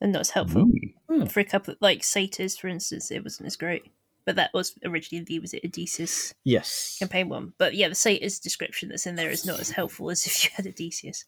and 0.00 0.14
that 0.14 0.18
was 0.20 0.30
helpful 0.30 0.66
Hmm. 1.08 1.24
for 1.24 1.40
a 1.40 1.44
couple. 1.44 1.74
Like 1.80 2.04
Satyrs, 2.04 2.56
for 2.56 2.68
instance, 2.68 3.10
it 3.10 3.22
wasn't 3.24 3.46
as 3.46 3.56
great. 3.56 3.86
But 4.24 4.36
that 4.36 4.50
was 4.52 4.78
originally 4.84 5.24
the 5.24 5.38
was 5.38 5.54
it 5.54 5.64
Odysseus 5.64 6.34
yes, 6.44 6.96
campaign 6.98 7.30
one. 7.30 7.54
But 7.56 7.74
yeah, 7.74 7.88
the 7.88 7.94
Satyrs 7.94 8.38
description 8.38 8.90
that's 8.90 9.06
in 9.06 9.14
there 9.14 9.30
is 9.30 9.46
not 9.46 9.58
as 9.58 9.70
helpful 9.70 10.10
as 10.10 10.26
if 10.26 10.44
you 10.44 10.50
had 10.54 10.66
Odysseus. 10.66 11.24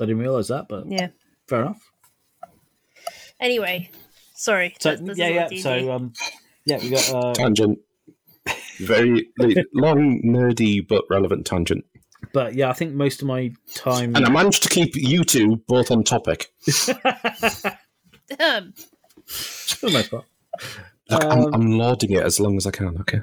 I 0.00 0.04
didn't 0.06 0.18
realize 0.18 0.48
that, 0.48 0.66
but 0.68 0.84
Yeah. 0.90 1.08
fair 1.48 1.62
enough. 1.62 1.82
Anyway, 3.40 3.90
sorry. 4.34 4.74
So 4.80 4.90
that- 4.96 5.04
that's 5.06 5.18
yeah, 5.18 5.46
yeah. 5.50 5.60
So 5.60 5.92
um, 5.92 6.12
yeah, 6.64 6.78
we 6.78 6.90
got 6.90 7.10
uh, 7.10 7.34
Tangent. 7.34 7.78
Very 8.80 9.28
long, 9.74 10.22
nerdy, 10.24 10.86
but 10.86 11.04
relevant 11.10 11.46
tangent. 11.46 11.84
but 12.32 12.54
yeah, 12.54 12.70
I 12.70 12.72
think 12.72 12.94
most 12.94 13.20
of 13.22 13.28
my 13.28 13.52
time. 13.74 14.16
And 14.16 14.24
I 14.24 14.30
managed 14.30 14.62
to 14.64 14.68
keep 14.68 14.96
you 14.96 15.22
two 15.24 15.56
both 15.68 15.90
on 15.90 16.04
topic. 16.04 16.52
Um, 18.40 18.72
for 19.26 19.86
the 19.86 19.92
most 19.92 20.10
part. 20.10 20.24
Look, 21.10 21.22
Um, 21.24 21.30
I'm, 21.30 21.54
I'm 21.54 21.70
lording 21.78 22.12
it 22.12 22.22
as 22.24 22.40
long 22.40 22.56
as 22.56 22.66
I 22.66 22.70
can, 22.70 22.96
okay? 23.00 23.20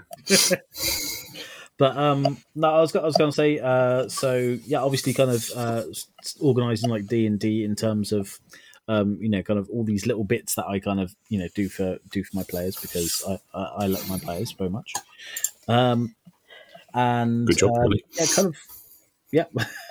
But 1.80 1.98
um, 1.98 2.38
no, 2.56 2.76
I 2.76 2.82
was 2.82 2.94
I 2.94 3.04
was 3.04 3.16
going 3.16 3.32
to 3.32 3.36
say 3.36 3.58
uh, 3.58 4.10
so 4.10 4.58
yeah, 4.66 4.82
obviously, 4.82 5.14
kind 5.14 5.32
of 5.32 5.50
uh, 5.56 5.84
organizing 6.42 6.90
like 6.90 7.08
D 7.08 7.26
and 7.26 7.40
D 7.40 7.64
in 7.64 7.76
terms 7.76 8.12
of 8.12 8.38
um, 8.90 9.18
you 9.22 9.30
know, 9.30 9.42
kind 9.44 9.58
of 9.58 9.70
all 9.70 9.86
these 9.86 10.06
little 10.06 10.26
bits 10.26 10.56
that 10.56 10.66
I 10.68 10.80
kind 10.80 11.00
of 11.00 11.16
you 11.30 11.40
know 11.40 11.48
do 11.56 11.70
for 11.70 12.00
do 12.12 12.24
for 12.24 12.36
my 12.36 12.44
players 12.44 12.76
because 12.76 13.24
I 13.28 13.40
I, 13.58 13.64
I 13.64 13.88
like 13.88 14.10
my 14.10 14.20
players 14.20 14.52
very 14.52 14.70
much. 14.70 14.94
Um, 15.70 16.16
and 16.94 17.48
Good 17.48 17.60
job, 17.60 17.72
um, 17.78 17.94
yeah, 18.12 18.26
kind 18.36 18.48
of 18.50 18.58
yeah, 19.32 19.46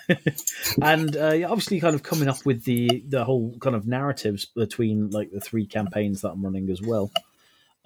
and 0.82 1.16
uh, 1.16 1.32
yeah, 1.32 1.46
obviously, 1.46 1.80
kind 1.80 1.94
of 1.94 2.02
coming 2.02 2.28
up 2.28 2.44
with 2.44 2.64
the 2.64 3.02
the 3.08 3.24
whole 3.24 3.56
kind 3.60 3.76
of 3.76 3.86
narratives 3.86 4.44
between 4.44 5.08
like 5.08 5.30
the 5.30 5.40
three 5.40 5.64
campaigns 5.64 6.20
that 6.20 6.32
I'm 6.32 6.44
running 6.44 6.68
as 6.68 6.82
well. 6.82 7.10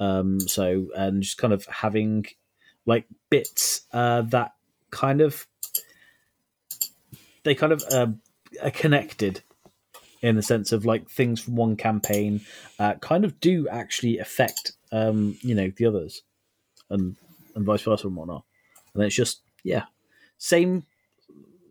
Um, 0.01 0.41
so 0.41 0.89
and 0.97 1.23
just 1.23 1.39
kind 1.39 1.53
of 1.53 1.67
having 1.67 2.25
like 2.87 3.07
bits 3.31 3.83
uh, 3.93 4.23
that 4.23 4.55
kind 4.91 5.21
of 5.21 5.47
they 7.45 7.55
kind 7.55 7.73
of 7.73 7.83
uh, 7.91 8.07
are 8.63 8.71
connected 8.71 9.43
in 10.21 10.37
the 10.37 10.43
sense 10.43 10.73
of 10.73 10.85
like 10.85 11.09
things 11.09 11.41
from 11.41 11.57
one 11.57 11.77
campaign 11.77 12.41
uh, 12.79 12.95
kind 12.95 13.25
of 13.25 13.41
do 13.41 13.69
actually 13.69 14.19
affect 14.19 14.73
um, 14.93 15.37
you 15.41 15.55
know 15.55 15.71
the 15.77 15.87
others 15.87 16.23
and 16.91 17.17
and 17.55 17.65
vice 17.65 17.83
versa 17.83 18.07
and 18.07 18.17
whatnot. 18.17 18.45
And 18.95 19.03
it's 19.03 19.17
just 19.17 19.41
yeah 19.65 19.85
same 20.39 20.85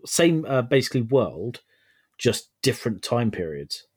same 0.06 0.46
uh, 0.46 0.62
basically 0.62 1.02
world 1.02 1.62
just 2.18 2.50
different 2.62 3.02
time 3.02 3.32
periods 3.32 3.88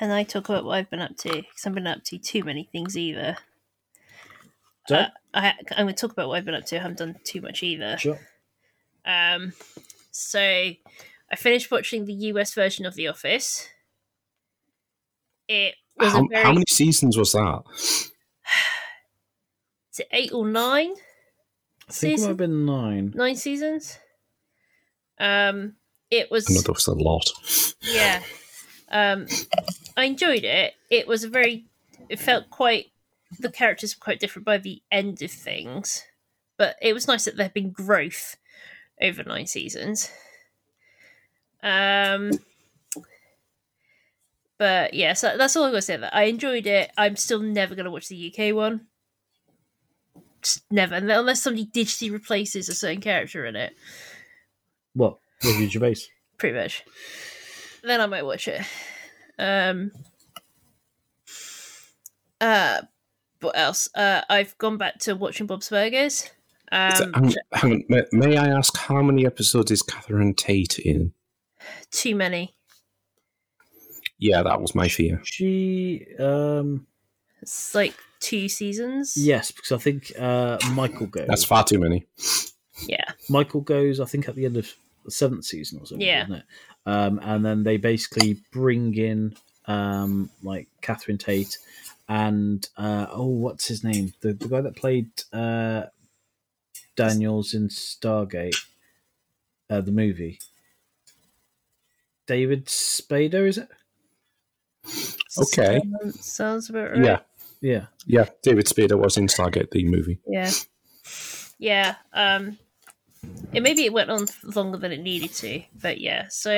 can 0.00 0.10
I 0.10 0.22
talk 0.22 0.48
about 0.48 0.64
what 0.64 0.78
I've 0.78 0.88
been 0.88 1.02
up 1.02 1.14
to? 1.18 1.28
Because 1.28 1.66
I've 1.66 1.74
been 1.74 1.86
up 1.86 2.02
to 2.04 2.16
too 2.16 2.42
many 2.42 2.66
things 2.72 2.96
either. 2.96 3.36
so 4.88 4.94
Uh, 4.96 5.08
I, 5.34 5.52
I'm 5.76 5.84
going 5.84 5.94
to 5.94 6.00
talk 6.00 6.12
about 6.12 6.28
what 6.28 6.38
I've 6.38 6.46
been 6.46 6.54
up 6.54 6.64
to. 6.66 6.78
I 6.78 6.80
haven't 6.80 6.96
done 6.96 7.16
too 7.22 7.42
much 7.42 7.62
either. 7.62 7.98
sure 7.98 8.18
Um, 9.04 9.52
so 10.10 10.40
I 10.40 10.78
finished 11.36 11.70
watching 11.70 12.06
the 12.06 12.14
US 12.14 12.54
version 12.54 12.86
of 12.86 12.94
The 12.94 13.08
Office. 13.08 13.68
It 15.46 15.74
was 15.98 16.12
How, 16.14 16.26
very 16.30 16.44
how 16.44 16.52
many 16.54 16.64
seasons 16.66 17.18
was 17.18 17.32
that? 17.32 17.62
is 19.92 19.98
it 19.98 20.08
eight 20.12 20.32
or 20.32 20.48
nine? 20.48 20.94
I 21.86 21.92
think 21.92 22.18
it 22.18 22.22
might 22.22 22.28
have 22.28 22.36
been 22.38 22.64
nine. 22.64 23.12
Nine 23.14 23.36
seasons. 23.36 23.98
Um, 25.18 25.74
it 26.10 26.30
was 26.30 26.48
I 26.48 26.54
know 26.54 26.62
there 26.62 26.72
was 26.72 26.86
a 26.86 26.94
lot. 26.94 27.30
yeah. 27.82 28.22
Um, 28.90 29.26
I 29.96 30.04
enjoyed 30.04 30.44
it. 30.44 30.74
It 30.90 31.06
was 31.06 31.24
a 31.24 31.28
very. 31.28 31.66
It 32.08 32.18
felt 32.18 32.50
quite. 32.50 32.86
The 33.38 33.50
characters 33.50 33.96
were 33.96 34.04
quite 34.04 34.20
different 34.20 34.44
by 34.44 34.58
the 34.58 34.82
end 34.90 35.22
of 35.22 35.30
things, 35.30 36.04
but 36.56 36.76
it 36.82 36.92
was 36.92 37.06
nice 37.06 37.24
that 37.26 37.36
there 37.36 37.44
had 37.44 37.54
been 37.54 37.70
growth 37.70 38.36
over 39.00 39.22
nine 39.22 39.46
seasons. 39.46 40.10
Um, 41.62 42.32
but 44.58 44.94
yeah, 44.94 45.12
so 45.12 45.36
that's 45.36 45.56
all 45.56 45.64
I'm 45.64 45.70
gonna 45.70 45.82
say. 45.82 45.96
That 45.96 46.14
I 46.14 46.24
enjoyed 46.24 46.66
it. 46.66 46.90
I'm 46.98 47.16
still 47.16 47.40
never 47.40 47.74
gonna 47.74 47.90
watch 47.90 48.08
the 48.08 48.34
UK 48.34 48.54
one. 48.54 48.86
Just 50.42 50.64
never, 50.70 50.94
unless 50.94 51.42
somebody 51.42 51.66
digitally 51.66 52.10
replaces 52.10 52.68
a 52.68 52.74
certain 52.74 53.00
character 53.00 53.44
in 53.44 53.56
it. 53.56 53.74
What? 54.94 55.18
Ricky 55.44 55.68
Gervais. 55.68 55.96
pretty 56.38 56.56
much. 56.58 56.84
Then 57.82 58.00
I 58.00 58.06
might 58.06 58.24
watch 58.24 58.48
it. 58.48 58.62
Um. 59.38 59.92
Uh, 62.40 62.82
what 63.40 63.56
else? 63.56 63.88
Uh, 63.94 64.22
I've 64.28 64.56
gone 64.58 64.76
back 64.78 64.98
to 65.00 65.14
watching 65.14 65.46
Bob's 65.46 65.68
Burgers. 65.68 66.30
So, 66.96 67.04
Um, 67.04 67.12
hang- 67.14 67.34
hang 67.52 67.72
on, 67.72 67.84
may, 67.88 68.02
may 68.12 68.36
I 68.36 68.46
ask 68.48 68.76
how 68.76 69.02
many 69.02 69.26
episodes 69.26 69.70
is 69.70 69.82
Catherine 69.82 70.34
Tate 70.34 70.78
in? 70.78 71.12
too 71.90 72.14
many. 72.14 72.54
Yeah, 74.18 74.42
that 74.42 74.60
was 74.60 74.74
my 74.74 74.88
fear. 74.88 75.20
She, 75.24 76.06
um, 76.18 76.86
It's 77.42 77.74
like 77.74 77.94
two 78.20 78.48
seasons. 78.48 79.14
yes, 79.16 79.50
because 79.50 79.72
I 79.72 79.78
think 79.78 80.12
uh, 80.18 80.58
Michael 80.72 81.06
goes. 81.06 81.26
That's 81.26 81.44
far 81.44 81.64
too 81.64 81.78
many. 81.78 82.06
Yeah. 82.86 83.12
Michael 83.28 83.60
goes, 83.62 83.98
I 84.00 84.04
think, 84.06 84.28
at 84.28 84.36
the 84.36 84.44
end 84.46 84.56
of 84.56 84.72
the 85.04 85.10
seventh 85.10 85.44
season 85.44 85.80
or 85.80 85.86
something, 85.86 86.06
Yeah. 86.06 86.26
Isn't 86.86 86.92
it? 86.92 87.04
Um, 87.06 87.20
and 87.22 87.44
then 87.44 87.62
they 87.64 87.76
basically 87.76 88.40
bring 88.52 88.94
in 88.96 89.36
um, 89.66 90.30
like 90.42 90.68
Catherine 90.80 91.18
Tate 91.18 91.58
and 92.08 92.68
uh, 92.76 93.06
oh, 93.10 93.26
what's 93.26 93.68
his 93.68 93.84
name? 93.84 94.12
The 94.20 94.32
the 94.32 94.48
guy 94.48 94.60
that 94.62 94.76
played 94.76 95.10
uh, 95.32 95.84
Daniels 96.96 97.54
in 97.54 97.68
Stargate, 97.68 98.56
uh, 99.70 99.80
the 99.80 99.92
movie. 99.92 100.40
David 102.26 102.66
Spader, 102.66 103.46
is 103.48 103.58
it? 103.58 103.68
Okay. 105.38 105.80
Sounds, 106.02 106.26
sounds 106.26 106.70
about 106.70 106.92
right. 106.92 107.04
Yeah, 107.04 107.18
Yeah. 107.60 107.86
yeah. 108.06 108.26
David 108.42 108.66
Spader 108.66 108.98
was 108.98 109.16
in 109.16 109.26
Stargate, 109.26 109.70
the 109.70 109.84
movie. 109.84 110.18
Yeah. 110.26 110.50
Yeah. 111.58 111.94
Um. 112.12 112.58
It 113.52 113.62
maybe 113.62 113.84
it 113.84 113.92
went 113.92 114.10
on 114.10 114.26
longer 114.44 114.78
than 114.78 114.92
it 114.92 115.00
needed 115.00 115.32
to, 115.34 115.62
but 115.80 116.00
yeah. 116.00 116.26
So 116.28 116.52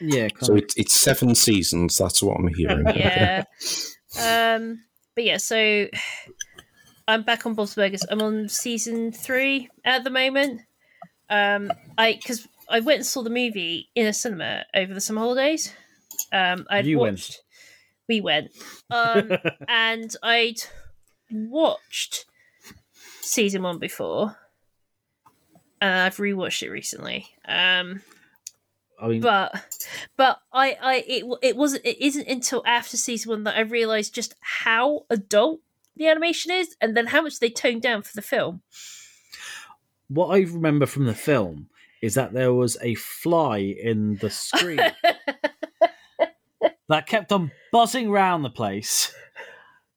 Yeah. 0.00 0.28
Kind 0.28 0.46
So 0.46 0.52
of. 0.52 0.58
it, 0.58 0.74
it's 0.76 0.94
seven 0.94 1.34
seasons. 1.34 1.98
That's 1.98 2.22
what 2.22 2.38
I'm 2.38 2.48
hearing. 2.48 2.86
yeah. 2.94 3.44
um, 4.20 4.84
but 5.14 5.24
yeah, 5.24 5.38
so 5.38 5.86
I'm 7.08 7.22
back 7.22 7.46
on 7.46 7.54
Bob's 7.54 7.74
Burgers. 7.74 8.04
I'm 8.10 8.22
on 8.22 8.48
season 8.48 9.12
three 9.12 9.68
at 9.84 10.04
the 10.04 10.10
moment. 10.10 10.60
Um, 11.28 11.72
I 11.96 12.14
because 12.14 12.46
I 12.68 12.80
went 12.80 12.98
and 12.98 13.06
saw 13.06 13.22
the 13.22 13.30
movie 13.30 13.88
in 13.94 14.06
a 14.06 14.12
cinema 14.12 14.64
over 14.74 14.92
the 14.94 15.00
summer 15.00 15.20
holidays. 15.20 15.72
Um, 16.32 16.66
I'd 16.70 16.86
You 16.86 16.98
went. 16.98 17.40
We 18.08 18.20
went, 18.20 18.50
um, 18.90 19.30
and 19.68 20.14
I'd 20.22 20.60
watched 21.30 22.26
season 23.20 23.62
one 23.62 23.78
before, 23.78 24.36
and 25.82 26.00
I've 26.00 26.16
rewatched 26.16 26.62
it 26.62 26.70
recently. 26.70 27.26
Um, 27.44 28.02
I 29.00 29.08
mean, 29.08 29.20
but 29.20 29.52
but 30.16 30.38
I 30.52 30.76
I 30.80 31.04
it 31.06 31.24
it 31.42 31.56
wasn't 31.56 31.84
it 31.84 32.00
isn't 32.00 32.28
until 32.28 32.62
after 32.64 32.96
season 32.96 33.30
one 33.30 33.44
that 33.44 33.56
I 33.56 33.62
realized 33.62 34.14
just 34.14 34.36
how 34.40 35.06
adult 35.10 35.60
the 35.96 36.06
animation 36.06 36.52
is, 36.52 36.76
and 36.80 36.96
then 36.96 37.08
how 37.08 37.22
much 37.22 37.40
they 37.40 37.50
toned 37.50 37.82
down 37.82 38.02
for 38.02 38.14
the 38.14 38.22
film. 38.22 38.62
what 40.08 40.28
I 40.28 40.42
remember 40.42 40.86
from 40.86 41.06
the 41.06 41.14
film 41.14 41.68
is 42.00 42.14
that 42.14 42.32
there 42.32 42.54
was 42.54 42.76
a 42.80 42.94
fly 42.94 43.58
in 43.58 44.16
the 44.16 44.30
screen 44.30 44.78
that 46.88 47.06
kept 47.08 47.32
on 47.32 47.50
buzzing 47.72 48.08
round 48.08 48.44
the 48.44 48.50
place, 48.50 49.12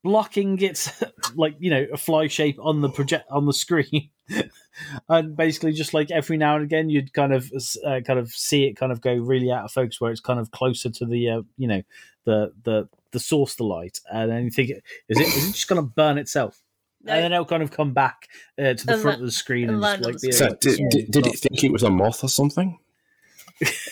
blocking 0.03 0.59
its 0.61 1.03
like 1.35 1.55
you 1.59 1.69
know 1.69 1.85
a 1.93 1.97
fly 1.97 2.25
shape 2.25 2.57
on 2.59 2.81
the 2.81 2.89
project 2.89 3.25
on 3.29 3.45
the 3.45 3.53
screen, 3.53 4.09
and 5.09 5.35
basically 5.37 5.71
just 5.71 5.93
like 5.93 6.11
every 6.11 6.37
now 6.37 6.55
and 6.55 6.63
again 6.63 6.89
you'd 6.89 7.13
kind 7.13 7.33
of 7.33 7.51
uh, 7.85 8.01
kind 8.01 8.19
of 8.19 8.31
see 8.31 8.65
it 8.65 8.73
kind 8.73 8.91
of 8.91 9.01
go 9.01 9.13
really 9.13 9.51
out 9.51 9.65
of 9.65 9.71
focus 9.71 10.01
where 10.01 10.11
it's 10.11 10.21
kind 10.21 10.39
of 10.39 10.51
closer 10.51 10.89
to 10.89 11.05
the 11.05 11.29
uh, 11.29 11.41
you 11.57 11.67
know 11.67 11.81
the 12.25 12.51
the 12.63 12.87
the 13.11 13.19
source 13.19 13.55
the 13.55 13.63
light, 13.63 13.99
and 14.11 14.29
then 14.29 14.43
you 14.43 14.51
think 14.51 14.69
is 14.69 15.19
it 15.19 15.27
is 15.27 15.49
it 15.49 15.51
just 15.53 15.67
going 15.67 15.81
to 15.81 15.87
burn 15.87 16.17
itself? 16.17 16.59
And 17.07 17.23
then 17.23 17.33
it'll 17.33 17.45
kind 17.45 17.61
of 17.61 17.69
come 17.69 17.93
back 17.93 18.27
uh, 18.57 18.73
to 18.73 18.85
the 18.87 18.93
And 18.93 19.01
front 19.01 19.19
la- 19.19 19.21
of 19.21 19.27
the 19.27 19.31
screen 19.31 19.69
and 19.69 19.75
and, 19.75 19.83
just 19.83 20.01
like 20.01 20.21
be 20.21 20.31
So 20.31 20.47
like, 20.47 20.59
did, 20.59 20.79
Yeah. 20.79 20.87
did, 20.89 21.11
did 21.11 21.27
it 21.27 21.37
think 21.39 21.63
it 21.63 21.71
was 21.71 21.83
a 21.83 21.89
moth 21.91 22.23
or 22.23 22.29
something? 22.29 22.79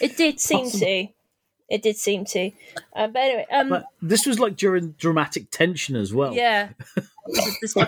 It 0.01 0.17
did 0.17 0.39
seem 0.39 0.69
to. 0.71 1.07
It 1.70 1.82
did 1.82 1.97
seem 1.97 2.26
to. 2.26 2.51
Um, 2.95 3.11
but 3.14 3.20
anyway, 3.22 3.45
um, 3.51 3.70
But 3.70 3.86
this 4.01 4.26
was 4.26 4.39
like 4.39 4.55
during 4.57 4.91
dramatic 4.91 5.49
tension 5.51 5.95
as 5.95 6.14
well. 6.14 6.34
yeah. 6.34 6.70
This. 7.61 7.74
You 7.76 7.84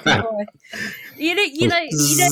know, 1.36 1.42
you 1.44 1.68
know, 1.68 1.78
you 1.82 2.18
know, 2.18 2.30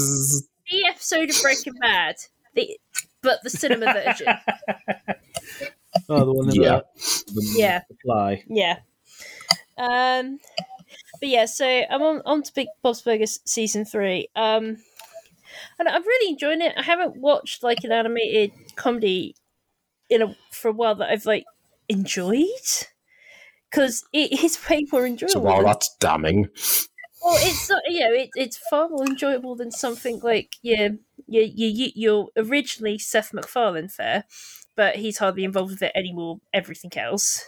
the 0.72 0.86
episode 0.88 1.30
of 1.30 1.36
Breaking 1.42 1.74
Bad, 1.74 2.16
the 2.56 2.78
but 3.22 3.40
the 3.44 3.50
cinema 3.50 3.92
version. 3.94 4.28
Oh, 6.10 6.26
the 6.26 6.34
one 6.34 6.50
in 6.50 6.56
Yeah. 6.56 6.80
the, 6.98 7.32
the, 7.34 7.56
Yeah. 7.60 7.82
fly. 8.04 8.44
Yeah. 8.48 8.78
Um, 9.78 10.40
but 11.20 11.30
yeah, 11.30 11.46
so 11.46 11.66
I'm 11.68 12.02
on 12.02 12.22
on 12.26 12.42
to 12.44 12.54
Big 12.54 12.68
Bob's 12.82 13.02
Burgers 13.02 13.40
season 13.46 13.86
three. 13.86 14.28
Um, 14.36 14.78
and 15.78 15.88
I'm 15.88 16.02
really 16.06 16.32
enjoying 16.32 16.62
it. 16.62 16.74
I 16.78 16.82
haven't 16.82 17.18
watched 17.18 17.62
like 17.64 17.84
an 17.84 17.92
animated 17.92 18.52
comedy 18.76 19.36
in 20.10 20.22
a 20.22 20.36
for 20.52 20.70
a 20.70 20.74
while 20.74 20.96
that 20.96 21.10
I've 21.10 21.26
like 21.26 21.46
enjoyed 21.90 22.48
because 23.70 24.04
it 24.14 24.44
is 24.44 24.60
way 24.70 24.86
more 24.92 25.06
enjoyable. 25.06 25.34
So 25.34 25.40
while 25.40 25.58
than- 25.58 25.66
that's 25.66 25.96
damning. 26.00 26.48
well, 27.24 27.38
it's 27.40 27.70
not, 27.70 27.82
you 27.88 28.00
know, 28.02 28.14
it, 28.14 28.30
it's 28.36 28.58
far 28.70 28.90
more 28.90 29.06
enjoyable 29.06 29.56
than 29.56 29.72
something 29.72 30.20
like 30.22 30.56
your 30.62 30.90
your 31.28 31.44
your, 31.44 31.90
your 31.96 32.28
originally 32.38 32.98
Seth 32.98 33.34
MacFarlane 33.34 33.88
fair, 33.90 34.26
but 34.76 34.98
he's 34.98 35.18
hardly 35.18 35.44
involved 35.44 35.72
with 35.72 35.84
it 35.84 35.92
anymore. 35.96 36.40
Everything 36.54 36.92
else, 36.98 37.44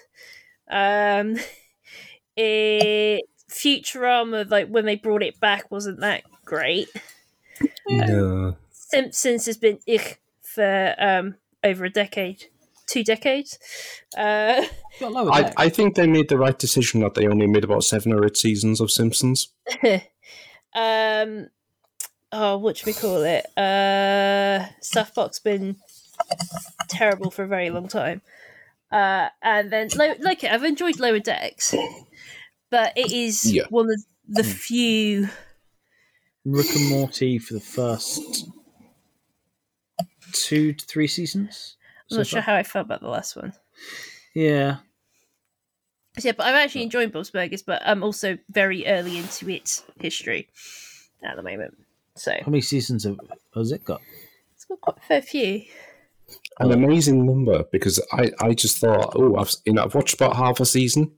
um, 0.70 1.38
it 2.38 3.24
Futurama, 3.50 4.50
like 4.50 4.68
when 4.68 4.86
they 4.86 4.96
brought 4.96 5.24
it 5.24 5.40
back, 5.40 5.70
wasn't 5.72 6.00
that 6.00 6.24
great. 6.46 6.90
No. 7.88 8.58
Simpsons 8.72 9.46
has 9.46 9.58
been 9.58 9.80
ich 9.86 10.20
for 10.42 10.96
um 10.98 11.36
over 11.66 11.84
a 11.86 11.90
decade, 11.90 12.46
two 12.88 13.04
decades. 13.04 13.60
Uh, 14.18 14.64
I. 15.02 15.52
I 15.58 15.70
think 15.70 15.96
they 15.96 16.08
made 16.08 16.30
the 16.30 16.38
right 16.38 16.58
decision 16.58 17.02
that 17.02 17.16
they 17.16 17.28
only 17.28 17.48
made 17.48 17.64
about 17.66 17.84
seven 17.84 18.14
or 18.14 18.26
eight 18.26 18.38
seasons 18.38 18.80
of 18.80 18.90
Simpsons. 18.92 19.50
um 20.78 21.48
oh 22.34 22.58
what 22.58 22.76
should 22.76 22.88
we 22.88 22.92
call 22.94 23.24
it 23.24 23.46
uh 23.58 24.66
stuffbox 24.82 25.42
been 25.42 25.78
terrible 26.90 27.32
for 27.32 27.44
a 27.44 27.48
very 27.48 27.70
long 27.70 27.88
time 27.88 28.22
uh 28.92 29.30
and 29.42 29.72
then 29.72 29.88
Lo- 29.96 30.16
like 30.20 30.44
i've 30.44 30.66
enjoyed 30.66 31.00
lower 31.00 31.20
decks 31.20 31.74
but 32.70 32.92
it 32.98 33.14
is 33.14 33.54
Yeah. 33.54 33.64
one 33.70 33.90
of 33.90 34.04
the 34.28 34.44
Hmm. 34.44 34.50
few 34.50 35.30
Rick 36.44 36.76
and 36.76 36.90
Morty 36.90 37.40
for 37.40 37.54
the 37.54 37.62
first 37.62 38.50
two 40.36 40.74
to 40.74 40.86
three 40.86 41.08
seasons. 41.08 41.78
i'm 42.12 42.18
not 42.18 42.28
sure 42.28 42.42
far. 42.42 42.54
how 42.54 42.60
i 42.60 42.64
felt 42.64 42.86
about 42.86 43.02
the 43.02 43.08
last 43.08 43.36
one 43.36 43.54
Yeah. 44.34 44.78
yeah 46.20 46.34
but 46.38 46.46
i'm 46.46 46.56
actually 46.56 46.84
enjoying 46.84 47.10
bob's 47.10 47.30
burgers 47.32 47.62
but 47.64 47.82
i'm 47.86 48.04
also 48.04 48.38
very 48.50 48.86
early 48.86 49.18
into 49.18 49.50
its 49.50 49.84
history 50.00 50.48
at 51.24 51.36
the 51.36 51.44
moment 51.44 51.78
so 52.18 52.32
How 52.32 52.52
many 52.52 52.62
seasons 52.62 53.04
have, 53.04 53.20
has 53.56 53.72
it 53.72 53.84
got? 53.84 54.02
it's 54.54 54.66
got 54.66 54.80
quite 54.82 54.98
a 54.98 55.02
fair 55.02 55.22
few 55.22 55.64
An 56.60 56.72
amazing 56.72 57.26
number 57.26 57.64
because 57.72 58.00
I, 58.14 58.32
I 58.40 58.54
just 58.54 58.78
thought, 58.80 59.14
oh, 59.16 59.36
I've 59.36 59.52
you 59.66 59.74
know 59.74 59.84
I've 59.84 59.94
watched 59.96 60.16
about 60.16 60.36
half 60.38 60.60
a 60.60 60.66
season, 60.66 61.12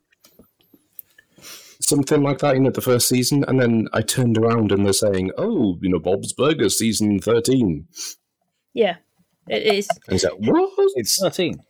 something 1.80 2.22
like 2.24 2.40
that, 2.40 2.56
you 2.56 2.62
know, 2.62 2.72
the 2.72 2.82
first 2.82 3.08
season, 3.08 3.46
and 3.48 3.60
then 3.62 3.88
I 3.94 4.02
turned 4.02 4.38
around 4.38 4.72
and 4.72 4.84
they're 4.86 4.94
saying, 4.94 5.32
oh, 5.38 5.78
you 5.82 5.90
know, 5.90 6.00
Bob's 6.00 6.34
Burgers 6.34 6.78
season 6.78 7.20
thirteen, 7.20 7.88
yeah 8.74 8.98
it 9.50 9.64
is 9.64 9.88
and 10.08 10.14
I 10.14 10.18
said, 10.18 10.32
what? 10.38 10.72
It's 10.96 11.20
13. 11.22 11.62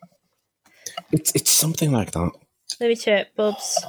It's 1.12 1.32
it's 1.36 1.52
something 1.52 1.92
like 1.92 2.12
that. 2.12 2.32
Let 2.80 2.88
me 2.90 2.96
check. 2.96 3.36
Bob's 3.36 3.84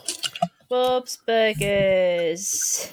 Bob's 0.68 1.18
Burgers. 1.26 2.90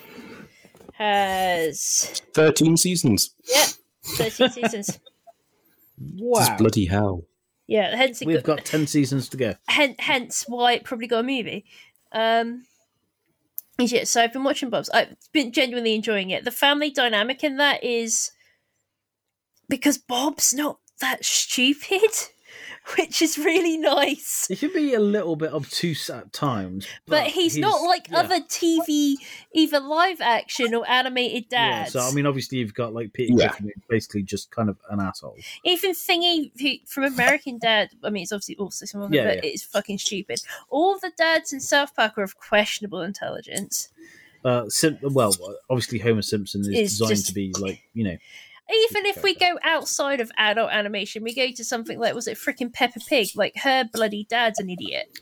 has 0.93 2.21
Thirteen 2.33 2.77
seasons. 2.77 3.33
yeah, 3.53 3.65
thirteen 4.03 4.49
seasons. 4.49 4.99
Wow. 5.97 6.39
This 6.39 6.49
is 6.49 6.57
bloody 6.57 6.85
hell. 6.85 7.23
Yeah, 7.67 7.95
hence 7.95 8.21
it 8.21 8.27
We've 8.27 8.43
got, 8.43 8.57
got 8.57 8.65
10 8.65 8.85
seasons 8.87 9.27
to 9.29 9.37
go. 9.37 9.55
hen- 9.67 9.95
hence 9.97 10.43
why 10.47 10.73
it 10.73 10.83
probably 10.83 11.07
got 11.07 11.21
a 11.21 11.23
movie. 11.23 11.65
Um, 12.11 12.65
yeah, 13.79 14.03
so 14.03 14.21
I've 14.21 14.31
been 14.33 14.43
watching 14.43 14.69
Bob's. 14.69 14.89
I've 14.91 15.15
been 15.33 15.51
genuinely 15.51 15.95
enjoying 15.95 16.29
it. 16.29 16.43
The 16.45 16.51
family 16.51 16.91
dynamic 16.91 17.43
in 17.43 17.57
that 17.57 17.83
is 17.83 18.31
because 19.67 19.97
Bob's 19.97 20.53
not 20.53 20.77
that 21.01 21.23
stupid, 21.25 22.11
which 22.97 23.21
is 23.21 23.37
really 23.37 23.77
nice. 23.77 24.45
He 24.47 24.55
can 24.55 24.71
be 24.71 24.93
a 24.93 24.99
little 24.99 25.35
bit 25.35 25.51
obtuse 25.51 26.09
at 26.09 26.31
times, 26.31 26.87
But, 27.07 27.27
he's, 27.27 27.57
not 27.57 27.81
like 27.81 28.09
yeah. 28.11 28.19
other 28.19 28.39
TV, 28.41 29.15
either 29.53 29.79
live 29.79 30.21
action 30.21 30.73
or 30.75 30.87
animated 30.87 31.45
Yeah, 31.51 31.79
dads. 31.81 31.93
so 31.93 31.99
I 32.01 32.11
mean, 32.11 32.25
obviously, 32.25 32.59
you've 32.59 32.73
got 32.73 32.93
like 32.93 33.11
Peter 33.13 33.33
Yeah. 33.35 33.47
Griffin, 33.49 33.71
basically 33.89 34.23
just 34.23 34.51
kind 34.51 34.69
of 34.69 34.77
an 34.89 34.99
asshole. 34.99 35.35
Even 35.63 35.91
Thingy 35.91 36.51
who, 36.61 36.73
from 36.87 37.05
American 37.05 37.57
Dad, 37.57 37.89
I 38.03 38.09
mean, 38.09 38.23
it's 38.23 38.31
obviously 38.31 38.55
also 38.57 38.85
someone, 38.85 39.11
Yeah, 39.11 39.25
but 39.25 39.35
yeah. 39.43 39.51
it's 39.51 39.63
fucking 39.63 39.97
stupid. 39.97 40.41
All 40.69 40.97
the 40.99 41.11
dads 41.17 41.51
in 41.53 41.59
South 41.59 41.95
Park 41.95 42.17
are 42.17 42.23
of 42.23 42.37
questionable 42.37 43.01
intelligence. 43.01 43.89
Uh, 44.43 44.69
Sim- 44.69 44.99
well, 45.01 45.35
obviously, 45.71 45.97
Homer 45.97 46.21
Simpson 46.21 46.61
is 46.61 46.67
It's 46.67 46.91
designed 46.99 47.09
just- 47.09 47.27
to 47.27 47.33
be 47.33 47.51
like 47.59 47.81
you 47.95 48.03
know, 48.03 48.17
Even 48.69 49.05
if 49.05 49.21
we 49.23 49.35
go 49.35 49.59
outside 49.63 50.19
of 50.19 50.31
adult 50.37 50.71
animation, 50.71 51.23
we 51.23 51.33
go 51.35 51.51
to 51.51 51.63
something 51.63 51.99
like 51.99 52.15
was 52.15 52.27
it 52.27 52.37
freaking 52.37 52.73
Peppa 52.73 52.99
Pig? 53.07 53.29
Like 53.35 53.55
her 53.57 53.83
bloody 53.91 54.25
dad's 54.29 54.59
an 54.59 54.69
idiot. 54.69 55.19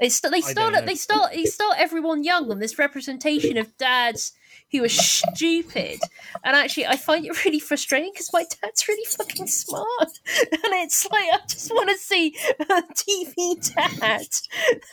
They 0.00 0.08
st- 0.08 0.32
they 0.32 0.40
start 0.40 0.74
they 0.86 0.94
start 0.96 1.32
they 1.32 1.44
start 1.44 1.76
everyone 1.78 2.24
young 2.24 2.50
on 2.50 2.58
this 2.58 2.78
representation 2.78 3.56
of 3.58 3.76
dads 3.76 4.32
who 4.72 4.82
are 4.82 4.88
stupid. 4.88 6.00
And 6.42 6.56
actually, 6.56 6.86
I 6.86 6.96
find 6.96 7.24
it 7.24 7.44
really 7.44 7.60
frustrating 7.60 8.10
because 8.12 8.32
my 8.32 8.44
dad's 8.60 8.88
really 8.88 9.04
fucking 9.04 9.46
smart, 9.46 9.86
and 10.00 10.72
it's 10.82 11.06
like 11.10 11.28
I 11.32 11.38
just 11.48 11.70
want 11.72 11.90
to 11.90 11.96
see 11.96 12.34
a 12.60 12.64
TV 12.92 13.74
dad 13.74 14.26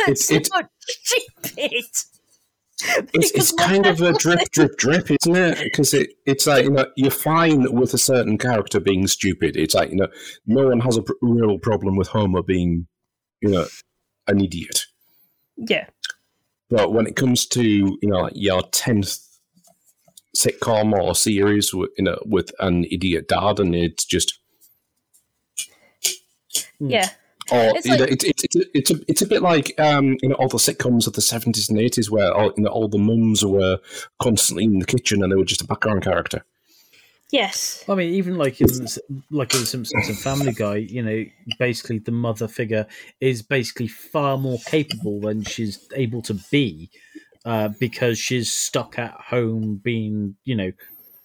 that's 0.06 0.30
It- 0.30 0.42
it- 0.42 0.50
not 0.54 0.70
stupid. 0.80 1.86
It's, 3.14 3.32
it's 3.32 3.52
kind 3.52 3.86
of 3.86 4.02
a 4.02 4.14
drip, 4.14 4.50
drip, 4.52 4.78
drip, 4.78 5.12
isn't 5.12 5.36
it? 5.36 5.60
Because 5.64 5.94
it, 5.94 6.12
it's 6.26 6.48
like, 6.48 6.66
you 6.66 6.72
know, 6.72 6.86
you're 6.96 7.12
fine 7.12 7.74
with 7.74 7.94
a 7.94 7.98
certain 7.98 8.38
character 8.38 8.80
being 8.80 9.08
stupid. 9.08 9.58
It's 9.58 9.76
like, 9.76 9.90
you 9.90 9.98
know, 9.98 10.08
no 10.46 10.68
one 10.68 10.80
has 10.82 10.98
a 10.98 11.02
pr- 11.04 11.14
real 11.22 11.58
problem 11.60 11.96
with 11.96 12.10
Homer 12.10 12.42
being, 12.42 12.88
you 13.42 13.50
know, 13.50 13.66
an 14.28 14.42
idiot. 14.42 14.86
Yeah, 15.58 15.88
But 16.70 16.94
when 16.94 17.06
it 17.06 17.16
comes 17.16 17.46
to, 17.48 17.64
you 17.64 18.00
know, 18.04 18.22
like 18.22 18.34
your 18.36 18.62
10th 18.62 19.28
sitcom 20.36 20.94
or 20.94 21.14
series 21.14 21.74
with, 21.74 21.90
you 21.98 22.06
know, 22.06 22.18
with 22.26 22.52
an 22.60 22.86
idiot 22.86 23.28
dad, 23.28 23.60
and 23.60 23.76
it's 23.76 24.06
just, 24.06 24.40
yeah. 26.80 27.10
Or 27.52 27.78
It's 27.78 27.86
you 27.86 27.92
know, 27.98 28.04
like- 28.04 28.12
it's 28.12 28.24
it's 28.26 28.44
it's 28.44 28.56
a, 28.56 28.62
it's 28.78 28.92
a 28.92 28.96
it's 29.08 29.22
a 29.22 29.28
bit 29.28 29.42
like 29.42 29.74
um 29.80 30.18
you 30.22 30.30
know 30.30 30.36
all 30.36 30.48
the 30.48 30.58
sitcoms 30.58 31.08
of 31.08 31.14
the 31.14 31.22
seventies 31.22 31.70
and 31.70 31.80
eighties 31.80 32.10
where 32.10 32.34
all 32.34 32.52
you 32.58 32.64
know 32.64 32.70
all 32.70 32.88
the 32.88 32.98
mums 32.98 33.44
were 33.46 33.80
constantly 34.20 34.64
in 34.66 34.80
the 34.80 34.86
kitchen 34.86 35.22
and 35.24 35.32
they 35.32 35.36
were 35.36 35.46
just 35.46 35.62
a 35.62 35.66
background 35.68 36.04
character. 36.04 36.44
Yes. 37.32 37.86
I 37.88 37.96
mean, 37.96 38.14
even 38.16 38.38
like 38.38 38.60
in 38.60 38.68
like 39.30 39.54
in 39.54 39.62
The 39.62 39.66
Simpsons 39.66 40.10
and 40.10 40.18
Family 40.20 40.52
Guy, 40.52 40.76
you 40.78 41.02
know, 41.02 41.24
basically 41.60 42.00
the 42.00 42.12
mother 42.12 42.48
figure 42.48 42.88
is 43.22 43.42
basically 43.42 43.88
far 43.88 44.38
more 44.38 44.58
capable 44.66 45.22
than 45.22 45.44
she's 45.46 45.88
able 45.96 46.22
to 46.24 46.34
be, 46.52 46.90
uh, 47.46 47.70
because 47.80 48.20
she's 48.20 48.52
stuck 48.52 49.00
at 49.00 49.12
home 49.14 49.80
being, 49.82 50.36
you 50.44 50.56
know, 50.56 50.72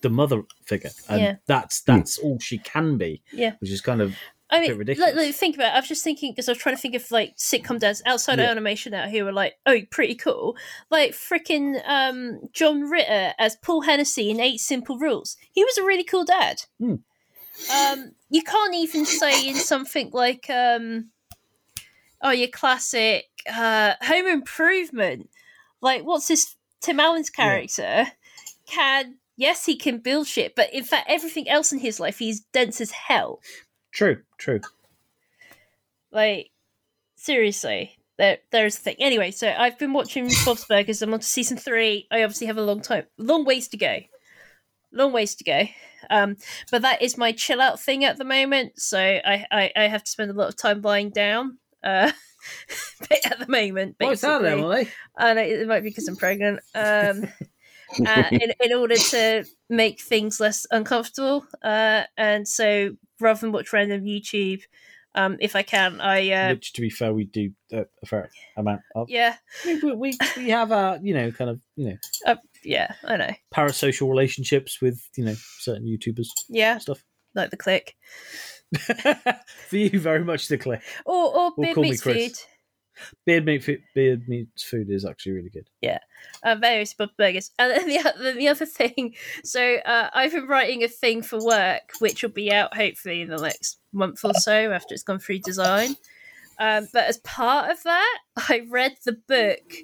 the 0.02 0.10
mother 0.10 0.42
figure, 0.64 0.90
and 1.08 1.20
Yeah. 1.20 1.36
that's 1.46 1.80
that's 1.80 2.18
all 2.18 2.38
she 2.38 2.58
can 2.58 2.98
be. 2.98 3.20
Yeah. 3.32 3.54
which 3.58 3.70
is 3.72 3.80
kind 3.80 4.00
of 4.00 4.14
I 4.48 4.60
mean, 4.60 4.76
ridiculous. 4.78 5.14
like, 5.14 5.26
like, 5.26 5.34
think 5.34 5.56
about 5.56 5.72
it. 5.72 5.76
I 5.76 5.80
was 5.80 5.88
just 5.88 6.04
thinking 6.04 6.32
because 6.32 6.48
I 6.48 6.52
was 6.52 6.58
trying 6.58 6.76
to 6.76 6.80
think 6.80 6.94
of 6.94 7.10
like 7.10 7.36
sitcom 7.36 7.80
dads 7.80 8.00
outside 8.06 8.34
of 8.38 8.44
Yeah. 8.44 8.50
animation 8.52 8.92
now 8.92 9.08
who 9.08 9.24
were 9.24 9.32
like, 9.32 9.54
oh, 9.66 9.80
pretty 9.90 10.14
cool. 10.14 10.56
Like 10.90 11.12
freaking 11.12 11.80
um, 11.86 12.40
John 12.52 12.82
Ritter 12.82 13.32
as 13.38 13.56
Paul 13.56 13.80
Hennessy 13.82 14.30
in 14.30 14.38
Eight 14.40 14.60
Simple 14.60 14.98
Rules. 14.98 15.36
He 15.50 15.64
was 15.64 15.76
a 15.78 15.84
really 15.84 16.04
cool 16.04 16.24
dad. 16.24 16.62
Hmm. 16.78 16.94
Um, 17.74 18.12
you 18.30 18.42
can't 18.42 18.74
even 18.74 19.04
say 19.06 19.48
in 19.48 19.56
something 19.56 20.10
like, 20.12 20.48
um, 20.50 21.10
oh, 22.22 22.30
your 22.30 22.48
classic 22.48 23.24
uh, 23.52 23.94
Home 24.02 24.26
Improvement. 24.26 25.28
Like, 25.80 26.02
what's 26.04 26.28
this? 26.28 26.54
Tim 26.80 27.00
Allen's 27.00 27.30
character 27.30 28.06
can. 28.66 29.16
Yes, 29.38 29.66
he 29.66 29.76
can 29.76 29.98
build 29.98 30.26
shit, 30.26 30.54
but 30.56 30.72
in 30.72 30.82
fact, 30.82 31.10
everything 31.10 31.46
else 31.46 31.70
in 31.70 31.78
his 31.78 32.00
life, 32.00 32.18
he's 32.18 32.40
dense 32.52 32.80
as 32.80 32.90
hell. 32.90 33.40
True, 33.96 34.18
true. 34.36 34.60
Like, 36.12 36.50
seriously, 37.16 37.98
there, 38.18 38.38
there's 38.52 38.76
the 38.76 38.82
thing. 38.82 38.96
Anyway, 39.00 39.30
so 39.30 39.48
I've 39.56 39.78
been 39.78 39.92
watching 39.92 40.30
Bob's 40.44 40.64
Burgers. 40.66 41.02
I'm 41.02 41.12
on 41.14 41.20
to 41.20 41.26
season 41.26 41.56
three. 41.56 42.06
I 42.10 42.22
obviously 42.22 42.46
have 42.46 42.58
a 42.58 42.62
long 42.62 42.82
time, 42.82 43.04
long 43.18 43.44
ways 43.44 43.68
to 43.68 43.76
go. 43.76 44.00
Long 44.92 45.12
ways 45.12 45.34
to 45.36 45.44
go. 45.44 45.64
Um, 46.10 46.36
but 46.70 46.82
that 46.82 47.02
is 47.02 47.18
my 47.18 47.32
chill 47.32 47.60
out 47.60 47.80
thing 47.80 48.04
at 48.04 48.18
the 48.18 48.24
moment. 48.24 48.78
So 48.80 48.98
I, 48.98 49.44
I, 49.50 49.72
I 49.74 49.82
have 49.88 50.04
to 50.04 50.10
spend 50.10 50.30
a 50.30 50.34
lot 50.34 50.48
of 50.48 50.56
time 50.56 50.82
lying 50.82 51.10
down. 51.10 51.58
Uh, 51.82 52.12
at 53.24 53.38
the 53.38 53.48
moment, 53.48 53.96
What's 53.98 54.20
that, 54.20 54.40
basically. 54.40 54.62
Emily? 54.62 54.88
and 55.18 55.38
it, 55.38 55.60
it 55.60 55.68
might 55.68 55.82
be 55.82 55.90
because 55.90 56.08
I'm 56.08 56.16
pregnant. 56.16 56.60
Um, 56.74 57.24
uh, 58.06 58.24
in, 58.32 58.52
in 58.60 58.72
order 58.72 58.96
to 58.96 59.44
make 59.68 60.00
things 60.00 60.40
less 60.40 60.66
uncomfortable, 60.70 61.46
uh, 61.62 62.04
and 62.16 62.46
so 62.46 62.96
rather 63.20 63.40
than 63.40 63.52
watch 63.52 63.72
random 63.72 64.04
YouTube, 64.04 64.62
um, 65.14 65.38
if 65.40 65.56
I 65.56 65.62
can, 65.62 66.00
I 66.00 66.30
uh, 66.30 66.50
Which, 66.50 66.74
to 66.74 66.82
be 66.82 66.90
fair, 66.90 67.12
we 67.14 67.24
do 67.24 67.50
uh, 67.72 67.84
a 68.02 68.06
fair 68.06 68.30
amount 68.56 68.82
of. 68.94 69.08
yeah, 69.08 69.36
We, 69.64 69.92
we, 69.92 70.18
we 70.36 70.50
have 70.50 70.72
our, 70.72 70.98
you 71.02 71.14
know, 71.14 71.32
kind 71.32 71.50
of, 71.50 71.60
you 71.74 71.98
know, 72.24 72.36
yeah, 72.62 72.92
I 73.04 73.16
know, 73.16 73.30
parasocial 73.54 74.10
relationships 74.10 74.80
with, 74.82 75.00
you 75.16 75.24
know, 75.24 75.34
certain 75.58 75.86
YouTubers 75.86 76.28
yeah, 76.48 76.78
stuff. 76.78 77.02
like 77.34 77.50
the 77.50 77.56
click 77.56 77.94
For 79.68 79.76
you, 79.76 80.00
very 80.00 80.24
much 80.24 80.48
the 80.48 80.58
click. 80.58 80.82
or 81.04 81.34
or 81.34 81.52
call 81.52 81.64
me 81.64 81.74
meets 81.90 82.02
food. 82.02 82.32
Beard 83.24 83.44
meat, 83.44 83.64
food, 83.64 83.82
beard 83.94 84.28
meats 84.28 84.62
food 84.62 84.90
is 84.90 85.04
actually 85.04 85.32
really 85.32 85.50
good. 85.50 85.68
Yeah, 85.80 85.98
uh, 86.42 86.54
various 86.56 86.94
burgers. 86.94 87.50
And 87.58 87.70
then 87.70 87.88
the, 87.88 87.98
oth- 87.98 88.36
the 88.36 88.48
other 88.48 88.66
thing, 88.66 89.14
so 89.44 89.76
uh, 89.76 90.10
I've 90.12 90.32
been 90.32 90.46
writing 90.46 90.84
a 90.84 90.88
thing 90.88 91.22
for 91.22 91.42
work, 91.44 91.92
which 91.98 92.22
will 92.22 92.30
be 92.30 92.52
out 92.52 92.76
hopefully 92.76 93.22
in 93.22 93.28
the 93.28 93.36
next 93.36 93.78
month 93.92 94.24
or 94.24 94.34
so 94.34 94.72
after 94.72 94.94
it's 94.94 95.02
gone 95.02 95.18
through 95.18 95.40
design. 95.40 95.96
Um, 96.58 96.88
but 96.92 97.04
as 97.04 97.18
part 97.18 97.70
of 97.70 97.82
that, 97.82 98.18
I 98.36 98.66
read 98.68 98.96
the 99.04 99.12
book 99.12 99.74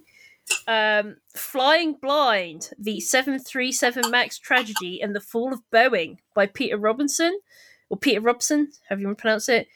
um, 0.66 1.16
Flying 1.34 1.94
Blind 1.94 2.70
The 2.78 3.00
737 3.00 4.10
MAX 4.10 4.38
Tragedy 4.38 5.00
and 5.00 5.14
the 5.14 5.20
Fall 5.20 5.52
of 5.52 5.60
Boeing 5.72 6.18
by 6.34 6.46
Peter 6.46 6.76
Robinson, 6.76 7.38
or 7.88 7.96
Peter 7.96 8.20
Robson, 8.20 8.72
however 8.88 9.00
you 9.00 9.06
want 9.06 9.18
to 9.18 9.22
pronounce 9.22 9.48
it. 9.48 9.68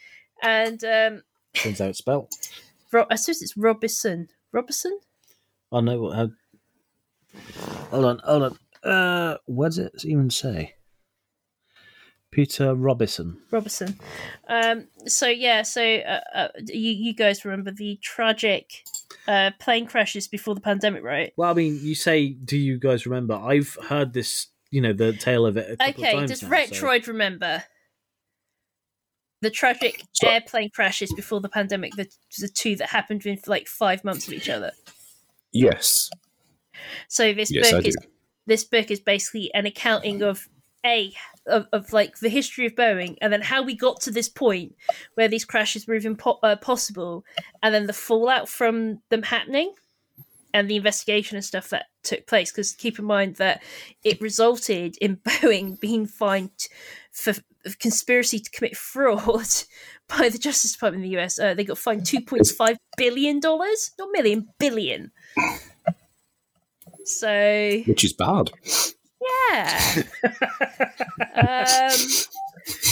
And 0.43 0.83
um, 0.85 1.23
Turns 1.55 1.81
out 1.81 1.91
it's 1.91 1.99
spelled. 1.99 2.33
Ro- 2.97 3.07
I 3.11 3.17
suppose 3.17 3.43
it's 3.43 3.59
Robison. 3.59 4.29
Robison? 4.53 4.99
I 5.71 5.83
know 5.83 6.01
what. 6.01 6.17
How... 6.17 6.31
Hold 7.91 8.05
on, 8.07 8.21
hold 8.25 8.43
on. 8.43 8.91
Uh, 8.91 9.37
what 9.45 9.69
does 9.69 9.79
it 9.79 10.05
even 10.07 10.31
say? 10.31 10.77
Peter 12.31 12.75
Robinson. 12.75 13.39
Robinson. 13.51 13.99
Um, 14.49 14.89
so 15.07 15.29
yeah, 15.29 15.61
so 15.61 15.83
uh, 15.83 16.21
uh, 16.35 16.49
you 16.67 16.91
you 16.91 17.15
guys 17.15 17.45
remember 17.45 17.71
the 17.71 17.99
tragic 18.03 18.85
uh, 19.29 19.51
plane 19.61 19.87
crashes 19.87 20.27
before 20.27 20.55
the 20.55 20.63
pandemic, 20.63 21.03
right? 21.03 21.35
Well, 21.37 21.51
I 21.51 21.55
mean, 21.55 21.79
you 21.83 21.95
say, 21.95 22.31
do 22.31 22.57
you 22.57 22.79
guys 22.79 23.05
remember? 23.05 23.35
I've 23.35 23.77
heard 23.89 24.15
this, 24.15 24.47
you 24.71 24.81
know, 24.81 24.95
the 24.95 25.13
tale 25.13 25.45
of 25.45 25.59
it. 25.59 25.71
A 25.71 25.77
couple 25.77 26.05
of 26.05 26.15
Okay, 26.15 26.27
does 26.27 26.43
now, 26.43 26.49
Retroid 26.49 27.07
remember 27.09 27.63
the 29.47 29.51
tragic 29.51 30.03
airplane 30.25 30.71
crashes 30.71 31.13
before 31.13 31.41
the 31.41 31.49
pandemic? 31.49 31.95
The 31.95 32.09
the 32.39 32.49
two 32.49 32.75
that 32.77 32.91
happened 32.91 33.23
within 33.25 33.39
like 33.47 33.69
five 33.69 34.03
months 34.03 34.27
of 34.27 34.35
each 34.35 34.49
other. 34.49 34.73
Yes, 35.53 36.11
So 37.09 37.33
this 37.33 37.51
Yes, 37.51 37.71
book 37.71 37.87
is 37.87 37.97
this 38.47 38.65
book 38.65 38.91
is 38.91 39.01
basically 39.01 39.51
an 39.55 39.67
accounting 39.67 40.23
of 40.23 40.49
a 40.85 41.13
of, 41.47 41.67
of 41.73 41.93
like 41.93 42.19
the 42.19 42.29
history 42.29 42.67
of 42.67 42.75
Boeing 42.75 43.17
and 43.21 43.33
then 43.33 43.43
how 43.43 43.63
we 43.63 43.77
got 43.77 44.01
to 44.03 44.11
this 44.11 44.29
point 44.29 44.75
where 45.15 45.29
these 45.29 45.45
crashes 45.45 45.87
were 45.87 45.95
even 45.95 46.17
po- 46.17 46.39
uh, 46.43 46.57
possible, 46.57 47.25
and 47.63 47.75
then 47.75 47.87
the 47.87 47.93
fallout 47.93 48.49
from 48.49 49.01
them 49.11 49.23
happening, 49.23 49.73
and 50.53 50.69
the 50.69 50.77
investigation 50.77 51.37
and 51.37 51.45
stuff 51.45 51.71
that 51.71 51.87
took 52.03 52.27
place. 52.27 52.51
Because 52.51 52.73
keep 52.73 52.99
in 52.99 53.05
mind 53.05 53.37
that 53.37 53.63
it 54.05 54.21
resulted 54.21 54.97
in 55.01 55.17
Boeing 55.25 55.79
being 55.79 56.07
fined 56.07 56.67
for 57.13 57.35
for 57.71 57.77
conspiracy 57.79 58.39
to 58.39 58.51
commit 58.51 58.77
fraud 58.77 59.47
by 60.09 60.29
the 60.29 60.39
Justice 60.39 60.73
Department 60.73 61.05
in 61.05 61.11
the 61.11 61.19
US. 61.21 61.39
Uh, 61.39 61.55
they 61.55 61.65
got 61.65 61.79
fined 61.79 62.07
two 62.07 62.21
point 62.21 62.47
five 62.47 62.79
billion 62.97 63.41
dollars, 63.41 63.91
not 63.99 64.09
million, 64.13 64.49
billion. 64.59 65.13
So 67.05 67.83
which 67.87 68.05
is 68.05 68.13
bad. 68.13 68.51
Yeah. 69.51 70.03
um, 71.35 71.99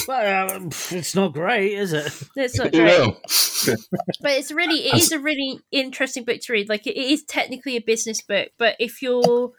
Well, 0.07 0.57
um, 0.57 0.68
it's 0.91 1.14
not 1.16 1.33
great, 1.33 1.72
is 1.72 1.93
it? 1.93 2.12
it's 2.37 2.57
not 2.59 2.70
great. 2.72 2.99
No. 2.99 3.16
but 4.20 4.31
it's 4.33 4.53
really 4.53 4.87
it 4.87 4.95
is 4.95 5.11
a 5.12 5.18
really 5.18 5.59
interesting 5.72 6.25
book 6.25 6.41
to 6.43 6.53
read 6.53 6.68
like 6.68 6.87
it 6.87 6.97
is 6.97 7.25
technically 7.25 7.77
a 7.77 7.81
business 7.81 8.20
book 8.20 8.51
but 8.59 8.77
if 8.79 9.01
you're 9.01 9.53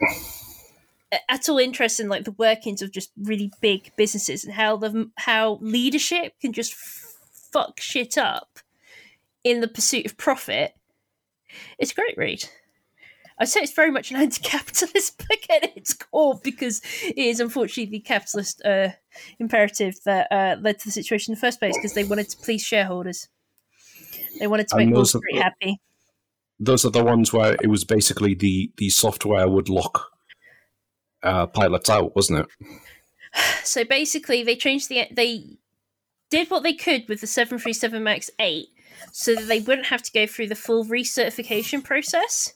at 1.30 1.48
all 1.50 1.58
interested 1.58 2.04
in 2.04 2.10
like 2.10 2.24
the 2.24 2.32
workings 2.34 2.82
of 2.82 2.92
just 2.92 3.12
really 3.22 3.52
big 3.62 3.92
businesses 3.96 4.44
and 4.44 4.54
how 4.54 4.78
the 4.78 5.10
how 5.18 5.58
leadership 5.62 6.34
can 6.42 6.54
just 6.54 6.74
f- 6.74 7.14
fuck 7.52 7.80
shit 7.80 8.18
up 8.18 8.60
in 9.44 9.62
the 9.62 9.68
pursuit 9.68 10.06
of 10.06 10.18
profit 10.18 10.74
it's 11.80 11.92
a 11.92 11.96
great 11.96 12.18
read 12.18 12.44
I'd 13.38 13.50
say 13.50 13.60
it's 13.60 13.74
very 13.74 13.92
much 13.92 14.12
an 14.12 14.18
anti-capitalist 14.22 15.18
book 15.18 15.40
at 15.50 15.76
its 15.78 15.94
core 15.94 16.40
because 16.44 16.82
it 17.04 17.18
is 17.18 17.40
unfortunately 17.42 17.92
the 17.92 18.00
capitalist 18.00 18.62
uh, 18.64 18.90
imperative 19.40 19.96
that 20.06 20.28
uh, 20.32 20.56
led 20.62 20.80
to 20.80 20.86
the 20.86 20.92
situation 20.92 21.32
in 21.32 21.36
the 21.36 21.42
first 21.42 21.60
place 21.60 21.76
because 21.78 21.94
they 21.94 22.06
wanted 22.06 22.30
to 22.30 22.38
please 22.38 22.62
shareholders. 22.64 23.28
They 24.40 24.48
wanted 24.48 24.70
to 24.70 24.78
And 24.78 24.86
make 24.88 24.96
Wall 24.96 25.04
Street 25.06 25.22
the- 25.34 25.42
happy. 25.42 25.82
Those 26.62 26.86
are 26.86 26.90
the 26.92 27.04
ones 27.04 27.34
where 27.34 27.58
it 27.62 27.68
was 27.68 27.84
basically 27.84 28.36
the, 28.36 28.72
the 28.78 28.90
software 28.90 29.50
would 29.50 29.68
lock 29.68 30.12
uh, 31.26 31.48
pilots 31.48 31.90
out, 31.90 32.16
wasn't 32.16 32.40
it? 32.40 32.48
So 33.66 33.84
basically, 33.84 34.44
they 34.44 34.56
changed 34.56 34.88
the 34.88 35.08
they 35.12 35.58
did 36.30 36.50
what 36.50 36.64
they 36.64 36.74
could 36.74 37.06
with 37.10 37.20
the 37.20 37.28
737 37.28 38.02
Max 38.02 38.30
8 38.40 38.68
so 39.12 39.36
that 39.36 39.48
they 39.48 39.60
wouldn't 39.60 39.88
have 39.88 40.02
to 40.04 40.12
go 40.14 40.26
through 40.26 40.48
the 40.48 40.56
full 40.56 40.86
recertification 40.86 41.84
process. 41.84 42.54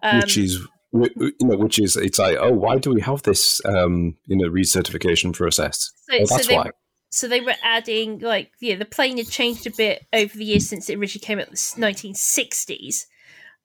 Um, 0.00 0.20
which 0.20 0.36
is 0.36 0.66
you 0.92 1.34
know 1.40 1.56
which 1.56 1.78
is 1.78 1.96
it's 1.96 2.18
like 2.18 2.36
oh 2.38 2.52
why 2.52 2.78
do 2.78 2.92
we 2.92 3.00
have 3.00 3.22
this 3.22 3.64
um 3.64 4.14
you 4.26 4.36
know 4.36 4.48
recertification 4.48 5.32
process 5.32 5.90
so, 6.08 6.16
oh, 6.20 6.24
so 6.24 6.34
that's 6.36 6.46
they 6.48 6.54
why 6.54 6.64
were, 6.66 6.74
so 7.08 7.28
they 7.28 7.40
were 7.40 7.54
adding 7.62 8.18
like 8.18 8.52
yeah 8.60 8.76
the 8.76 8.84
plane 8.84 9.16
had 9.16 9.28
changed 9.28 9.66
a 9.66 9.70
bit 9.70 10.06
over 10.12 10.36
the 10.36 10.44
years 10.44 10.68
since 10.68 10.90
it 10.90 10.98
originally 10.98 11.24
came 11.24 11.38
out 11.38 11.48
in 11.48 11.52
the 11.52 11.86
1960s 11.86 13.06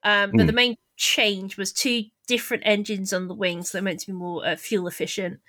um, 0.03 0.31
but 0.31 0.41
Mm. 0.41 0.47
the 0.47 0.53
main 0.53 0.75
change 0.97 1.57
was 1.57 1.71
two 1.71 2.05
different 2.27 2.63
engines 2.65 3.13
on 3.13 3.27
the 3.27 3.33
wings 3.33 3.71
that 3.71 3.79
are 3.79 3.83
meant 3.83 3.99
to 4.01 4.07
be 4.07 4.13
more 4.13 4.45
uh, 4.45 4.55
fuel 4.55 4.87
efficient 4.87 5.39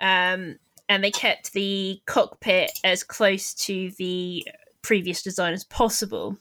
um, 0.00 0.58
and 0.88 1.04
they 1.04 1.10
kept 1.10 1.52
the 1.52 2.00
cockpit 2.06 2.70
as 2.82 3.04
close 3.04 3.54
to 3.54 3.92
the 3.98 4.46
previous 4.82 5.22
design 5.22 5.52
as 5.52 5.64
possible 5.64 6.36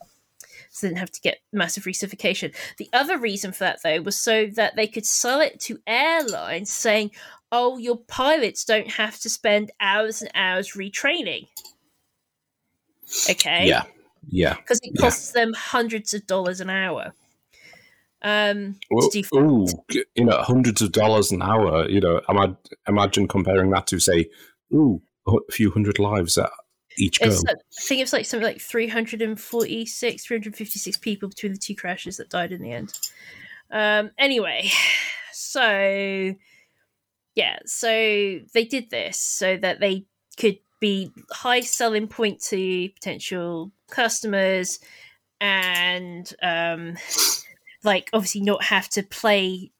so 0.70 0.86
they 0.86 0.92
didn't 0.92 1.00
have 1.00 1.12
to 1.12 1.22
get 1.22 1.40
massive 1.52 1.86
recertification. 1.86 2.54
The 2.78 2.90
other 2.94 3.18
reason 3.18 3.52
for 3.52 3.60
that, 3.60 3.80
though, 3.84 4.02
was 4.02 4.18
so 4.18 4.48
that 4.56 4.76
they 4.76 4.88
could 4.88 5.06
sell 5.06 5.42
it 5.42 5.60
to 5.62 5.80
airlines 5.88 6.72
saying, 6.72 7.12
oh, 7.52 7.78
your 7.78 7.98
pilots 7.98 8.64
don't 8.66 8.92
have 8.92 9.20
to 9.22 9.30
spend 9.30 9.72
hours 9.80 10.22
and 10.22 10.32
hours 10.36 10.74
retraining. 10.74 11.48
Okay? 13.30 13.68
yeah 13.68 13.84
yeah 14.30 14.56
Because 14.56 14.80
it 14.84 14.92
yeah. 14.94 15.02
costs 15.02 15.32
them 15.32 15.54
hundreds 15.54 16.14
of 16.14 16.28
dollars 16.28 16.60
an 16.62 16.70
hour. 16.70 17.14
Um, 18.24 18.80
well, 18.90 19.10
ooh, 19.36 19.68
you 20.16 20.26
know 20.26 20.38
hundreds 20.42 20.82
of 20.82 20.92
dollars 20.92 21.32
an 21.32 21.44
hour 21.44 21.88
you 21.88 22.02
know 22.02 22.20
ima- 22.28 22.58
imagine 22.88 23.28
comparing 23.28 23.70
that 23.70 23.86
to 23.88 24.00
say 24.00 24.28
ooh 24.74 25.02
a 25.28 25.52
few 25.52 25.70
hundred 25.70 26.00
lives 26.00 26.38
at 26.38 26.50
each 26.98 27.20
go 27.20 27.28
like, 27.28 27.38
I 27.48 27.82
think 27.82 28.02
it's 28.02 28.14
like 28.14 28.26
something 28.26 28.48
like 28.48 28.60
346, 28.60 30.26
356 30.26 30.98
people 30.98 31.30
between 31.30 31.52
the 31.52 31.60
two 31.60 31.76
crashes 31.76 32.18
that 32.18 32.30
died 32.30 32.52
in 32.52 32.62
the 32.62 32.72
end. 32.72 32.92
Um, 33.72 34.12
anyway, 34.18 34.70
so 35.32 36.34
yeah, 37.36 37.60
so 37.66 37.88
they 37.88 38.66
did 38.68 38.90
this 38.90 39.20
so 39.20 39.58
that 39.58 39.80
they 39.80 40.06
could 40.38 40.58
be 40.80 41.12
high 41.32 41.62
selling 41.62 42.08
point 42.08 42.42
to 42.42 42.90
potential 42.90 43.72
customers 43.90 44.80
and 45.40 46.34
um, 46.42 46.96
like 47.88 48.10
obviously 48.14 48.42
not 48.42 48.66
have 48.66 48.90
to 48.90 49.02
play 49.02 49.72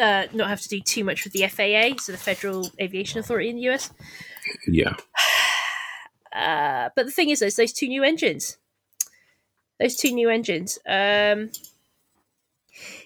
uh, 0.00 0.24
not 0.32 0.48
have 0.48 0.62
to 0.62 0.68
do 0.68 0.80
too 0.80 1.04
much 1.04 1.22
with 1.22 1.34
the 1.34 1.46
FAA, 1.46 2.00
so 2.00 2.10
the 2.10 2.18
Federal 2.18 2.70
Aviation 2.80 3.20
Authority 3.20 3.50
in 3.50 3.56
the 3.56 3.68
US. 3.68 3.92
yeah 4.66 4.94
Uh, 6.34 6.88
but 6.96 7.04
the 7.04 7.12
thing 7.12 7.28
is, 7.28 7.40
there's 7.40 7.56
those 7.56 7.74
two 7.74 7.86
new 7.86 8.02
engines. 8.02 8.56
Those 9.78 9.96
two 9.96 10.12
new 10.12 10.30
engines. 10.30 10.78
Um, 10.88 11.50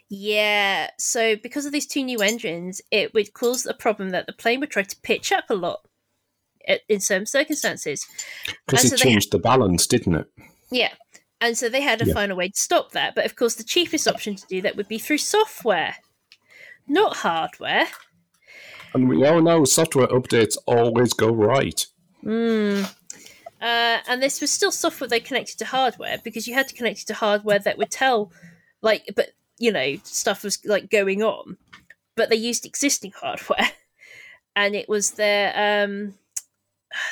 yeah, 0.08 0.90
so 0.96 1.34
because 1.34 1.66
of 1.66 1.72
these 1.72 1.88
two 1.88 2.04
new 2.04 2.20
engines, 2.20 2.80
it 2.92 3.12
would 3.14 3.34
cause 3.34 3.66
a 3.66 3.74
problem 3.74 4.10
that 4.10 4.26
the 4.26 4.32
plane 4.32 4.60
would 4.60 4.70
try 4.70 4.84
to 4.84 4.96
pitch 5.02 5.32
up 5.32 5.50
a 5.50 5.56
lot 5.56 5.80
in 6.88 7.00
some 7.00 7.26
circumstances. 7.26 8.06
because 8.66 8.84
it 8.84 8.90
so 8.90 8.96
changed 8.96 9.32
the 9.32 9.40
balance 9.40 9.88
didn't 9.88 10.14
it 10.14 10.30
Yeah. 10.70 10.92
And 11.40 11.56
so 11.56 11.68
they 11.68 11.82
had 11.82 11.98
to 11.98 12.06
Yeah. 12.06 12.14
find 12.14 12.32
a 12.32 12.36
way 12.36 12.48
to 12.48 12.56
stop 12.58 12.92
that. 12.92 13.14
But 13.14 13.26
of 13.26 13.36
course, 13.36 13.54
the 13.54 13.64
cheapest 13.64 14.08
option 14.08 14.36
to 14.36 14.46
do 14.46 14.62
that 14.62 14.76
would 14.76 14.88
be 14.88 14.98
through 14.98 15.18
software, 15.18 15.96
not 16.88 17.18
hardware. 17.18 17.88
and 18.94 19.08
we 19.08 19.26
all 19.26 19.42
know 19.42 19.64
software 19.64 20.06
updates 20.06 20.56
always 20.66 21.12
go 21.12 21.28
right 21.28 21.86
Mm. 22.24 22.84
Uh, 23.60 23.98
and 24.08 24.22
this 24.22 24.40
was 24.40 24.50
still 24.52 24.72
software 24.72 25.08
they 25.08 25.20
connected 25.20 25.58
to 25.58 25.64
hardware 25.64 26.18
because 26.24 26.48
you 26.48 26.54
had 26.54 26.66
to 26.68 26.74
connect 26.74 27.02
it 27.02 27.06
to 27.06 27.14
hardware 27.14 27.58
that 27.58 27.78
would 27.78 27.90
tell, 27.90 28.32
like, 28.82 29.08
but 29.14 29.30
you 29.58 29.70
know, 29.72 29.96
stuff 30.02 30.42
was 30.42 30.58
like 30.64 30.90
going 30.90 31.22
on, 31.22 31.56
but 32.16 32.28
they 32.30 32.36
used 32.36 32.66
existing 32.66 33.12
hardware, 33.20 33.70
and 34.56 34.74
it 34.74 34.88
was 34.88 35.12
their 35.12 35.84
um 35.84 36.14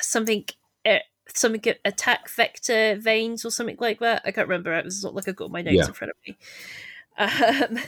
something 0.01 0.43
uh, 0.85 0.99
something 1.33 1.73
attack 1.83 2.29
vector 2.29 2.95
vanes 2.95 3.43
or 3.45 3.51
something 3.51 3.77
like 3.79 3.99
that. 3.99 4.21
I 4.25 4.31
can't 4.31 4.47
remember. 4.47 4.73
It 4.73 4.85
was 4.85 5.03
not 5.03 5.15
like 5.15 5.27
I've 5.27 5.35
got 5.35 5.51
my 5.51 5.61
notes 5.61 5.75
Yeah. 5.75 5.87
in 5.87 5.93
front 5.93 6.11
of 6.11 6.17
me. 6.27 6.37
Um, 7.17 7.79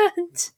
and 0.16 0.50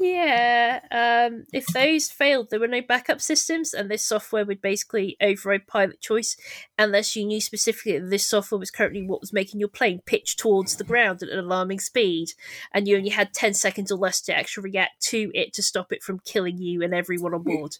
yeah, 0.00 0.80
um, 0.92 1.44
if 1.52 1.66
those 1.66 2.08
failed, 2.08 2.50
there 2.50 2.60
were 2.60 2.68
no 2.68 2.80
backup 2.80 3.20
systems, 3.20 3.74
and 3.74 3.90
this 3.90 4.04
software 4.04 4.44
would 4.44 4.62
basically 4.62 5.16
override 5.20 5.66
pilot 5.66 6.00
choice 6.00 6.36
unless 6.78 7.16
you 7.16 7.24
knew 7.24 7.40
specifically 7.40 7.98
that 7.98 8.08
this 8.08 8.24
software 8.26 8.60
was 8.60 8.70
currently 8.70 9.02
what 9.04 9.20
was 9.20 9.32
making 9.32 9.58
your 9.58 9.68
plane 9.68 10.00
pitch 10.06 10.36
towards 10.36 10.76
the 10.76 10.84
ground 10.84 11.22
at 11.24 11.30
an 11.30 11.38
alarming 11.40 11.80
speed, 11.80 12.28
and 12.72 12.86
you 12.86 12.96
only 12.96 13.10
had 13.10 13.34
10 13.34 13.54
seconds 13.54 13.90
or 13.90 13.98
less 13.98 14.20
to 14.20 14.36
actually 14.36 14.70
react 14.70 15.02
to 15.02 15.32
it 15.34 15.52
to 15.54 15.62
stop 15.62 15.92
it 15.92 16.02
from 16.04 16.20
killing 16.20 16.58
you 16.58 16.80
and 16.82 16.94
everyone 16.94 17.34
on 17.34 17.42
board. 17.42 17.78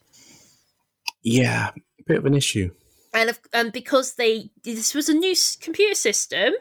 yeah 1.23 1.71
a 2.01 2.03
bit 2.05 2.19
of 2.19 2.27
an 2.27 2.35
issue 2.35 2.71
and 3.13 3.39
and 3.53 3.73
because 3.73 4.15
they 4.15 4.51
this 4.65 4.95
was 4.95 5.09
a 5.09 5.15
new 5.15 5.35
computer 5.61 5.95
system, 5.95 6.55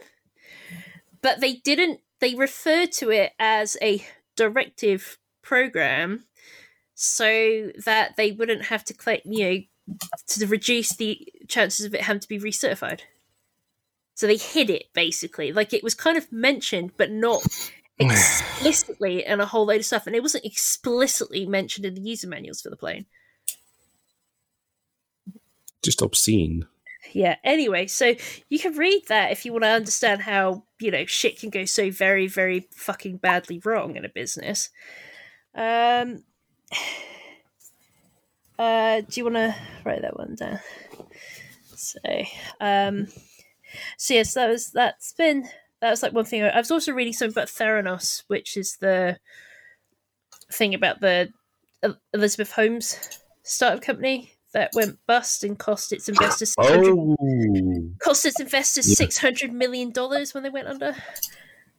but 1.22 1.40
they 1.42 1.54
didn't 1.54 2.00
they 2.20 2.36
referred 2.36 2.92
to 2.94 3.12
it 3.12 3.34
as 3.40 3.78
a 3.82 4.06
directive 4.36 5.18
program, 5.42 6.26
so 6.94 7.72
that 7.86 8.16
they 8.18 8.32
wouldn't 8.32 8.66
have 8.66 8.84
to 8.86 8.94
claim 8.94 9.22
you 9.26 9.50
know 9.50 9.60
to 10.28 10.48
reduce 10.48 10.96
the 10.96 11.28
chances 11.48 11.86
of 11.86 11.94
it 11.94 12.02
having 12.02 12.20
to 12.20 12.28
be 12.28 12.40
recertified. 12.40 13.02
So 14.16 14.26
they 14.26 14.38
hid 14.38 14.70
it 14.70 14.86
basically, 14.94 15.54
like 15.54 15.74
it 15.74 15.84
was 15.84 15.94
kind 15.94 16.18
of 16.18 16.32
mentioned, 16.32 16.92
but 16.98 17.12
not 17.12 17.44
explicitly, 18.00 19.24
and 19.24 19.42
a 19.42 19.46
whole 19.46 19.68
load 19.68 19.80
of 19.80 19.86
stuff, 19.86 20.08
and 20.08 20.16
it 20.16 20.24
wasn't 20.24 20.46
explicitly 20.46 21.46
mentioned 21.46 21.86
in 21.86 21.94
the 21.94 22.02
user 22.02 22.28
manuals 22.28 22.62
for 22.62 22.70
the 22.70 22.76
plane. 22.76 23.06
Just 25.88 26.02
obscene. 26.02 26.66
Yeah 27.14 27.38
anyway 27.46 27.88
so 27.88 28.14
you 28.50 28.60
can 28.60 28.76
read 28.76 29.04
that 29.08 29.32
if 29.32 29.46
you 29.46 29.54
want 29.54 29.64
to 29.64 29.70
understand 29.70 30.22
how 30.22 30.66
you 30.82 30.92
know 30.92 31.06
shit 31.06 31.40
can 31.40 31.50
go 31.50 31.64
so 31.64 31.90
very 31.90 32.28
very 32.28 32.68
fucking 32.72 33.18
badly 33.18 33.62
wrong 33.64 33.96
in 33.96 34.04
a 34.04 34.10
business. 34.10 34.70
Um 35.56 36.26
uh 38.60 39.02
do 39.02 39.20
you 39.20 39.24
want 39.24 39.36
to 39.38 39.56
write 39.86 40.02
that 40.02 40.18
one 40.18 40.36
down? 40.36 40.60
So 41.74 42.00
um 42.60 43.08
so 43.98 44.14
yes 44.14 44.34
that 44.34 44.50
was 44.50 44.72
that's 44.72 45.14
been 45.14 45.48
that 45.80 45.92
was 45.92 46.04
like 46.04 46.12
one 46.12 46.26
thing. 46.26 46.44
I 46.44 46.58
was 46.58 46.72
also 46.72 46.92
reading 46.92 47.14
something 47.14 47.34
about 47.34 47.48
theranos 47.48 48.24
which 48.28 48.58
is 48.58 48.76
the 48.82 49.20
thing 50.52 50.74
about 50.74 51.00
the 51.00 51.30
elizabeth 52.14 52.52
holmes 52.52 53.22
startup 53.44 53.82
company 53.82 54.37
that 54.58 54.72
went 54.74 54.98
bust 55.06 55.44
and 55.44 55.58
cost 55.60 55.94
its 55.94 56.10
investors 56.10 56.56
oh 56.58 57.16
cost 58.02 58.26
its 58.26 58.40
investors 58.40 58.90
Yeah. 58.90 58.96
six 58.96 59.18
hundred 59.20 59.54
million 59.54 59.92
dollars 59.92 60.34
when 60.34 60.42
they 60.44 60.50
went 60.50 60.68
under. 60.68 60.96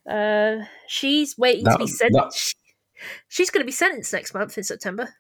Uh, 0.09 0.64
she's 0.87 1.37
waiting 1.37 1.64
to 1.64 1.76
be 1.79 1.87
sentenced. 1.87 2.57
She's 3.29 3.51
going 3.51 3.62
to 3.62 3.66
be 3.66 3.72
sentenced 3.72 4.12
next 4.12 4.33
month 4.33 4.57
in 4.57 4.64
September. 4.64 5.14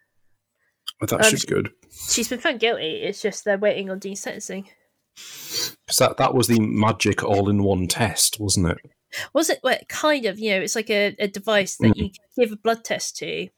that 1.00 1.12
Um, 1.12 1.22
should 1.30 1.40
be 1.48 1.54
good 1.54 1.70
She's 2.10 2.28
been 2.28 2.38
found 2.40 2.60
guilty. 2.60 3.02
It's 3.02 3.20
just 3.20 3.44
they're 3.44 3.58
waiting 3.58 3.90
on 3.90 3.98
Dean's 3.98 4.20
sentencing. 4.20 4.68
'Cause 5.16 5.96
that, 5.98 6.16
that 6.18 6.32
was 6.34 6.46
the 6.46 6.60
magic 6.60 7.24
all-in-one 7.24 7.88
test 7.88 8.38
wasn't 8.38 8.68
it 8.68 8.78
Was 9.32 9.50
it 9.50 9.58
well, 9.64 9.78
kind 9.88 10.26
of? 10.26 10.38
You 10.38 10.50
know, 10.52 10.60
it's 10.60 10.76
like 10.76 10.90
a, 10.90 11.16
a 11.18 11.26
device 11.28 11.76
that 11.78 11.88
Mm. 11.88 11.96
you 11.96 12.10
give 12.38 12.52
a 12.52 12.56
blood 12.56 12.84
test 12.84 13.16
to, 13.18 13.48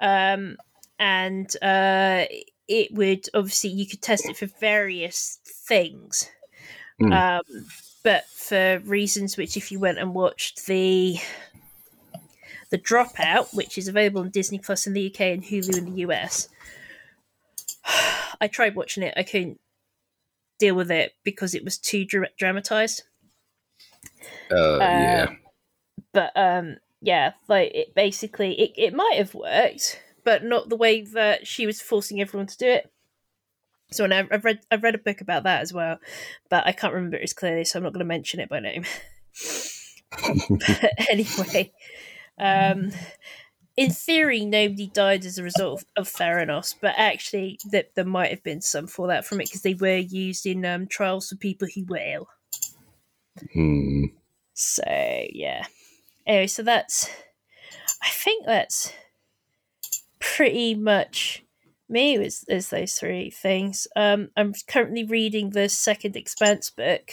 um, 0.00 0.56
and 0.98 1.48
uh, 1.62 2.24
it 2.68 2.92
would 2.92 3.26
obviously 3.34 3.70
you 3.70 3.86
could 3.86 4.02
test 4.02 4.26
it 4.28 4.36
for 4.36 4.46
various 4.60 5.38
things, 5.44 6.30
Hmm. 6.98 7.12
um, 7.12 7.42
but 8.02 8.26
for 8.26 8.78
reasons 8.80 9.36
which, 9.36 9.56
if 9.56 9.72
you 9.72 9.78
went 9.80 9.98
and 9.98 10.14
watched 10.14 10.66
the 10.66 11.16
the 12.70 12.78
Dropout, 12.78 13.54
which 13.54 13.78
is 13.78 13.88
available 13.88 14.20
on 14.22 14.30
Disney 14.30 14.58
Plus 14.58 14.86
in 14.86 14.92
the 14.94 15.06
UK 15.06 15.20
and 15.32 15.42
Hulu 15.44 15.76
in 15.78 15.84
the 15.84 16.00
US, 16.02 16.48
I 18.40 18.48
tried 18.48 18.74
watching 18.74 19.02
it. 19.02 19.14
I 19.16 19.22
couldn't 19.22 19.60
deal 20.58 20.74
with 20.74 20.90
it 20.90 21.12
because 21.24 21.54
it 21.54 21.64
was 21.64 21.78
too 21.78 22.04
dra- 22.04 22.28
dramatized. 22.38 23.02
Uh, 24.50 24.78
yeah. 24.80 25.34
but 26.12 26.32
um 26.36 26.76
yeah 27.00 27.32
like 27.48 27.72
it 27.74 27.94
basically 27.94 28.52
it, 28.60 28.72
it 28.76 28.94
might 28.94 29.16
have 29.16 29.34
worked 29.34 30.00
but 30.24 30.44
not 30.44 30.68
the 30.68 30.76
way 30.76 31.02
that 31.02 31.46
she 31.46 31.66
was 31.66 31.80
forcing 31.80 32.20
everyone 32.20 32.46
to 32.46 32.56
do 32.56 32.66
it 32.66 32.90
so 33.90 34.04
and 34.04 34.14
I've, 34.14 34.44
read 34.44 34.60
i've 34.70 34.82
read 34.82 34.94
a 34.94 34.98
book 34.98 35.20
about 35.20 35.44
that 35.44 35.60
as 35.60 35.72
well 35.72 35.98
but 36.48 36.66
i 36.66 36.72
can't 36.72 36.94
remember 36.94 37.16
it 37.16 37.22
as 37.22 37.32
clearly 37.32 37.64
so 37.64 37.78
i'm 37.78 37.82
not 37.82 37.92
going 37.92 38.00
to 38.00 38.04
mention 38.04 38.40
it 38.40 38.48
by 38.48 38.60
name 38.60 38.84
but 40.48 40.90
anyway 41.10 41.72
um 42.38 42.90
in 43.76 43.90
theory 43.90 44.44
nobody 44.44 44.86
died 44.86 45.24
as 45.24 45.38
a 45.38 45.42
result 45.42 45.82
of, 45.96 46.06
of 46.08 46.08
theranos 46.12 46.74
but 46.80 46.94
actually 46.96 47.58
that 47.70 47.94
there 47.94 48.04
might 48.04 48.30
have 48.30 48.42
been 48.42 48.60
some 48.60 48.86
fallout 48.86 49.24
from 49.24 49.40
it 49.40 49.46
because 49.48 49.62
they 49.62 49.74
were 49.74 49.96
used 49.96 50.46
in 50.46 50.64
um, 50.64 50.86
trials 50.86 51.28
for 51.28 51.36
people 51.36 51.68
who 51.74 51.84
were 51.84 51.98
ill 51.98 52.28
Hmm. 53.52 54.04
so 54.52 54.84
yeah. 54.86 55.64
Anyway, 56.26 56.46
so 56.46 56.62
that's 56.62 57.10
I 58.02 58.08
think 58.08 58.46
that's 58.46 58.92
pretty 60.34 60.74
much 60.74 61.44
me 61.88 62.16
is, 62.16 62.44
is 62.48 62.70
those 62.70 62.94
three 62.94 63.30
things. 63.30 63.86
Um 63.94 64.30
I'm 64.36 64.52
currently 64.68 65.04
reading 65.04 65.50
the 65.50 65.68
second 65.68 66.16
expanse 66.16 66.70
book, 66.70 67.12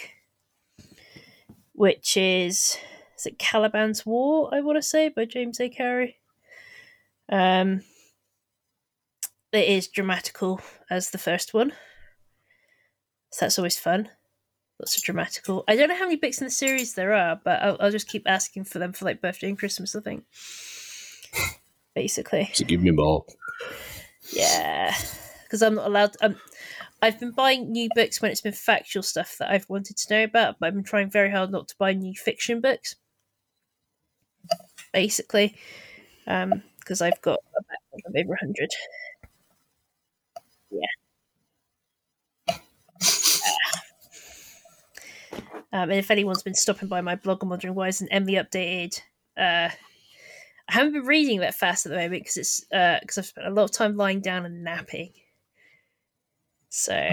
which 1.74 2.18
is 2.18 2.78
is 3.18 3.26
it 3.26 3.38
Caliban's 3.38 4.06
War, 4.06 4.50
I 4.54 4.62
want 4.62 4.78
to 4.78 4.82
say, 4.82 5.10
by 5.10 5.26
James 5.26 5.60
A. 5.60 5.70
Corey. 5.70 6.18
Um 7.32 7.84
it 9.52 9.68
is 9.68 9.88
dramatical 9.88 10.62
as 10.90 11.12
the 11.12 11.18
first 11.18 11.54
one. 11.54 11.74
So 13.32 13.46
that's 13.46 13.60
always 13.60 13.78
fun 13.78 14.10
lots 14.82 14.98
of 14.98 15.04
dramatical. 15.04 15.64
I 15.68 15.76
don't 15.76 15.90
know 15.90 15.96
how 15.96 16.06
many 16.06 16.16
books 16.16 16.42
in 16.42 16.46
the 16.46 16.52
series 16.52 16.96
there 16.96 17.14
are, 17.14 17.40
but 17.44 17.62
I'll, 17.62 17.78
I'll 17.80 17.92
just 17.92 18.08
keep 18.08 18.24
asking 18.26 18.64
for 18.64 18.80
them 18.80 18.94
for 18.94 19.06
like 19.06 19.22
birthday 19.22 19.48
and 19.48 19.60
Christmas. 19.60 19.96
I 19.96 20.00
think, 20.00 20.26
basically, 21.96 22.50
So 22.54 22.66
give 22.66 22.82
me 22.82 22.92
more. 22.92 23.26
yeah, 24.32 24.96
because 25.44 25.62
I'm 25.62 25.76
not 25.76 25.88
allowed. 25.88 26.16
Um, 26.22 26.36
I've 27.02 27.20
been 27.20 27.32
buying 27.32 27.72
new 27.72 27.90
books 27.96 28.22
when 28.22 28.32
it's 28.32 28.42
been 28.42 28.54
factual 28.54 29.04
stuff 29.04 29.36
that 29.40 29.50
I've 29.50 29.68
wanted 29.70 29.98
to 29.98 30.14
know 30.14 30.24
about, 30.24 30.58
but 30.60 30.68
I've 30.68 30.76
been 30.76 30.84
trying 30.84 31.10
very 31.10 31.32
hard 31.32 31.52
not 31.52 31.68
to 31.70 31.76
buy 31.80 31.94
new 31.94 32.14
fiction 32.16 32.62
books. 32.62 32.96
Basically, 34.94 35.56
Um, 36.28 36.64
because 36.80 37.02
I've 37.02 37.22
got 37.22 37.40
a 37.58 37.62
backlog 37.64 38.02
of 38.06 38.16
over 38.26 38.36
hundred. 38.40 38.70
Um, 45.74 45.90
and 45.90 45.94
if 45.94 46.12
anyone's 46.12 46.44
been 46.44 46.54
stopping 46.54 46.90
by 46.90 47.02
my 47.02 47.16
blog 47.16 47.42
and 47.44 47.50
wondering 47.50 47.76
why 47.76 47.88
isn't 47.88 48.10
Emily 48.10 48.34
updated, 48.34 49.00
uh, 49.38 49.70
I 50.72 50.76
haven't 50.76 50.94
been 50.94 51.06
reading 51.06 51.42
that 51.42 51.54
fast 51.54 51.86
at 51.86 51.90
the 51.90 51.98
moment 51.98 52.24
because 52.24 52.38
it's 52.38 52.62
because 52.62 53.18
I've 53.18 53.26
spent 53.26 53.48
a 53.48 53.52
lot 53.52 53.66
of 53.66 53.72
time 53.72 53.98
lying 53.98 54.22
down 54.22 54.46
and 54.46 54.64
napping. 54.64 55.12
So, 56.70 57.12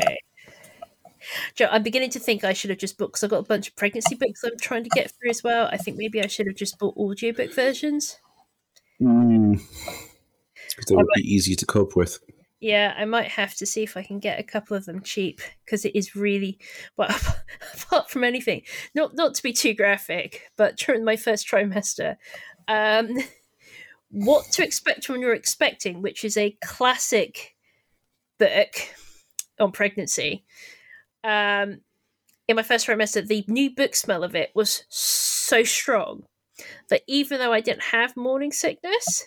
Joe, 1.57 1.67
I'm 1.69 1.83
beginning 1.83 2.11
to 2.11 2.21
think 2.21 2.45
I 2.45 2.53
should 2.53 2.71
have 2.71 2.79
just 2.79 2.97
bought 2.97 3.09
because 3.09 3.25
I've 3.25 3.31
got 3.31 3.41
a 3.41 3.49
bunch 3.49 3.67
of 3.67 3.75
pregnancy 3.75 4.15
books 4.15 4.45
I'm 4.45 4.57
trying 4.61 4.85
to 4.85 4.91
get 4.91 5.11
through 5.11 5.31
as 5.31 5.43
well. 5.43 5.69
I 5.73 5.77
think 5.77 5.97
maybe 5.97 6.23
I 6.23 6.29
should 6.29 6.47
have 6.47 6.55
just 6.55 6.79
bought 6.79 6.97
audiobook 6.97 7.53
versions. 7.53 8.21
Because 9.01 10.87
they 10.87 10.95
would 10.95 11.07
be 11.17 11.23
easier 11.23 11.57
to 11.57 11.67
cope 11.67 11.97
with. 11.97 12.21
Yeah, 12.61 12.95
I 12.97 13.07
might 13.07 13.29
have 13.29 13.57
to 13.57 13.67
see 13.67 13.83
if 13.83 13.97
I 13.97 14.05
can 14.05 14.21
get 14.21 14.39
a 14.39 14.45
couple 14.45 14.77
of 14.77 14.85
them 14.85 15.03
cheap 15.03 15.41
because 15.65 15.85
it 15.85 15.97
is 15.97 16.15
really 16.15 16.61
well. 16.97 17.17
Apart 17.75 18.09
from 18.09 18.23
anything, 18.23 18.63
not 18.95 19.17
not 19.17 19.35
to 19.35 19.43
be 19.43 19.53
too 19.53 19.75
graphic, 19.75 20.51
but 20.57 20.77
during 20.77 21.05
my 21.05 21.17
first 21.17 21.49
trimester, 21.49 22.17
um, 22.69 23.19
what 24.11 24.47
to 24.53 24.65
expect 24.65 25.09
when 25.09 25.21
you're 25.21 25.35
expecting, 25.35 26.03
which 26.03 26.25
is 26.25 26.37
a 26.37 26.57
classic 26.65 27.55
book 28.39 28.95
on 29.59 29.73
pregnancy. 29.73 30.45
Um, 31.25 31.81
in 32.47 32.57
my 32.57 32.63
first 32.63 32.87
trimester, 32.87 33.27
the 33.27 33.45
new 33.47 33.75
book 33.75 33.95
smell 33.95 34.25
of 34.25 34.35
it 34.35 34.51
was 34.55 34.85
so 34.89 35.63
strong 35.63 36.25
that 36.89 37.03
even 37.07 37.39
though 37.39 37.53
I 37.53 37.61
didn't 37.61 37.85
have 37.85 38.17
morning 38.17 38.53
sickness, 38.53 39.27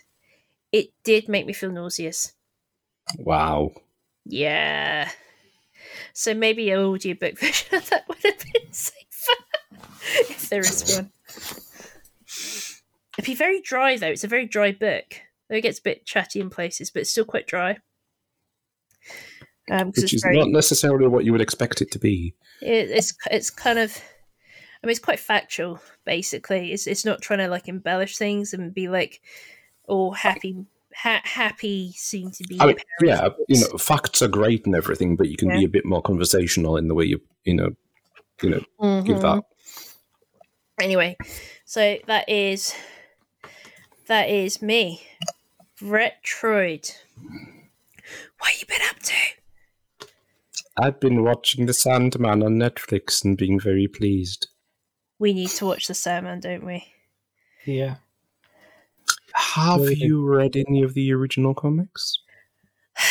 it 0.72 0.88
did 1.04 1.28
make 1.28 1.46
me 1.46 1.52
feel 1.52 1.70
nauseous. 1.70 2.32
Wow. 3.18 3.70
Yeah. 4.24 5.10
So 6.12 6.34
maybe 6.34 6.70
an 6.70 6.80
audiobook 6.80 7.38
version 7.40 7.76
of 7.76 7.88
that 7.90 8.08
would 8.08 8.18
have 8.24 8.38
been 8.52 8.72
safer 8.72 9.44
if 10.30 10.48
there 10.48 10.60
is 10.60 10.96
one. 10.96 11.12
It'd 13.18 13.26
be 13.26 13.34
very 13.34 13.60
dry 13.60 13.96
though. 13.96 14.08
It's 14.08 14.24
a 14.24 14.28
very 14.28 14.46
dry 14.46 14.72
book. 14.72 15.14
Though 15.48 15.56
it 15.56 15.62
gets 15.62 15.78
a 15.78 15.82
bit 15.82 16.06
chatty 16.06 16.40
in 16.40 16.50
places, 16.50 16.90
but 16.90 17.00
it's 17.02 17.10
still 17.10 17.24
quite 17.24 17.46
dry. 17.46 17.78
Um, 19.70 19.88
Which 19.88 19.98
it's 20.04 20.14
is 20.14 20.22
very, 20.22 20.38
not 20.38 20.48
necessarily 20.48 21.06
what 21.08 21.24
you 21.24 21.32
would 21.32 21.40
expect 21.40 21.82
it 21.82 21.90
to 21.92 21.98
be. 21.98 22.34
it, 22.60 22.90
it's 22.90 23.14
it's 23.30 23.50
kind 23.50 23.78
of 23.78 23.96
I 23.96 24.86
mean 24.86 24.90
it's 24.90 24.98
quite 24.98 25.20
factual 25.20 25.80
basically. 26.04 26.72
It's 26.72 26.86
it's 26.86 27.04
not 27.04 27.22
trying 27.22 27.38
to 27.40 27.48
like 27.48 27.68
embellish 27.68 28.16
things 28.16 28.54
and 28.54 28.74
be 28.74 28.88
like 28.88 29.20
all 29.86 30.12
happy 30.12 30.64
ha- 30.94 31.22
happy 31.24 31.92
soon 31.96 32.30
to 32.32 32.44
be 32.48 32.58
I 32.60 32.66
mean, 32.66 32.76
yeah, 33.02 33.28
you 33.48 33.60
know, 33.60 33.78
facts 33.78 34.22
are 34.22 34.28
great 34.28 34.66
and 34.66 34.74
everything, 34.74 35.16
but 35.16 35.28
you 35.28 35.36
can 35.36 35.48
be 35.50 35.64
a 35.64 35.68
bit 35.68 35.84
more 35.84 36.02
conversational 36.02 36.76
in 36.76 36.88
the 36.88 36.94
way 36.94 37.04
you, 37.04 37.20
you 37.44 37.54
know, 37.54 37.70
you 38.42 38.50
know, 38.50 39.02
give 39.04 39.18
Mhm. 39.18 39.22
that. 39.22 39.44
Anyway, 40.80 41.16
so 41.64 41.98
that 42.06 42.28
is 42.28 42.74
that 44.12 44.28
is 44.28 44.60
me, 44.60 45.00
Retroid. 45.80 46.94
What 48.38 48.60
you 48.60 48.66
been 48.66 48.86
up 48.90 48.98
to? 49.04 50.06
I've 50.76 51.00
been 51.00 51.24
watching 51.24 51.64
The 51.64 51.72
Sandman 51.72 52.42
on 52.42 52.56
Netflix 52.56 53.24
and 53.24 53.38
being 53.38 53.58
very 53.58 53.88
pleased. 53.88 54.48
We 55.18 55.32
need 55.32 55.48
to 55.48 55.64
watch 55.64 55.86
the 55.86 55.94
Sandman, 55.94 56.40
don't 56.40 56.66
we? 56.66 56.88
Yeah. 57.64 57.96
Have 59.34 59.80
Really? 59.80 59.94
you 59.94 60.22
read 60.26 60.56
any 60.56 60.82
of 60.82 60.92
the 60.92 61.10
original 61.14 61.54
comics? 61.54 62.18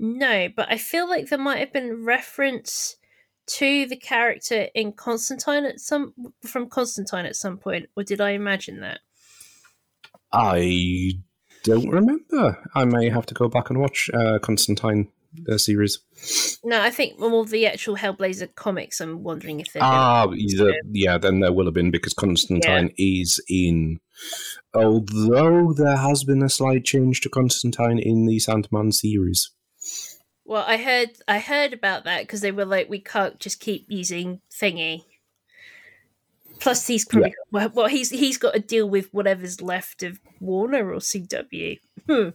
No, 0.00 0.48
but 0.54 0.70
I 0.70 0.78
feel 0.78 1.08
like 1.08 1.28
there 1.28 1.40
might 1.40 1.58
have 1.58 1.72
been 1.72 2.04
reference 2.04 2.94
to 3.46 3.84
the 3.84 3.96
character 3.96 4.68
in 4.72 4.92
Constantine 4.92 5.64
at 5.64 5.80
some 5.80 6.14
from 6.46 6.68
Constantine 6.68 7.26
at 7.26 7.34
some 7.34 7.58
point, 7.58 7.88
or 7.96 8.04
did 8.04 8.20
I 8.20 8.30
imagine 8.30 8.78
that? 8.78 9.00
I 10.32 11.12
don't 11.64 11.88
remember. 11.88 12.62
I 12.74 12.84
may 12.84 13.08
have 13.08 13.26
to 13.26 13.34
go 13.34 13.48
back 13.48 13.70
and 13.70 13.80
watch 13.80 14.10
uh, 14.12 14.38
Constantine 14.40 15.08
uh, 15.48 15.58
series. 15.58 15.98
No, 16.64 16.80
I 16.80 16.90
think 16.90 17.18
more 17.18 17.44
the 17.44 17.66
actual 17.66 17.96
Hellblazer 17.96 18.54
comics. 18.54 19.00
I'm 19.00 19.22
wondering 19.22 19.60
if 19.60 19.72
they're 19.72 19.82
Ah, 19.82 20.30
either, 20.32 20.74
yeah, 20.90 21.18
then 21.18 21.40
there 21.40 21.52
will 21.52 21.66
have 21.66 21.74
been 21.74 21.90
because 21.90 22.14
Constantine 22.14 22.92
is 22.96 23.40
in. 23.48 24.00
Although 24.74 25.72
there 25.72 25.96
has 25.96 26.24
been 26.24 26.42
a 26.42 26.48
slight 26.48 26.84
change 26.84 27.20
to 27.22 27.28
Constantine 27.28 27.98
in 27.98 28.26
the 28.26 28.38
Sandman 28.38 28.92
series. 28.92 29.50
Well, 30.44 30.64
I 30.66 30.78
heard 30.78 31.10
I 31.28 31.40
heard 31.40 31.74
about 31.74 32.04
that 32.04 32.22
because 32.22 32.40
they 32.40 32.52
were 32.52 32.64
like, 32.64 32.88
we 32.88 33.00
can't 33.00 33.38
just 33.38 33.60
keep 33.60 33.84
using 33.88 34.40
thingy. 34.50 35.04
Plus, 36.60 36.86
he's 36.86 37.04
probably 37.04 37.34
well, 37.50 37.70
well, 37.74 37.86
he's 37.88 38.10
he's 38.10 38.38
got 38.38 38.54
to 38.54 38.60
deal 38.60 38.88
with 38.88 39.12
whatever's 39.12 39.60
left 39.60 40.02
of 40.02 40.20
Warner 40.40 40.92
or 40.92 40.98
CW. 40.98 41.78
Hmm. 42.08 42.28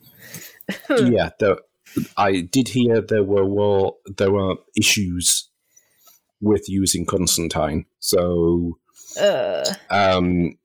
yeah, 0.89 1.29
there, 1.39 1.57
I 2.17 2.41
did 2.41 2.69
hear 2.69 3.01
there 3.01 3.23
were 3.23 3.45
war, 3.45 3.95
there 4.17 4.31
were 4.31 4.55
issues 4.75 5.49
with 6.41 6.69
using 6.69 7.05
Constantine. 7.05 7.85
So, 7.99 8.77
Uh, 9.19 9.63
um, 9.89 10.57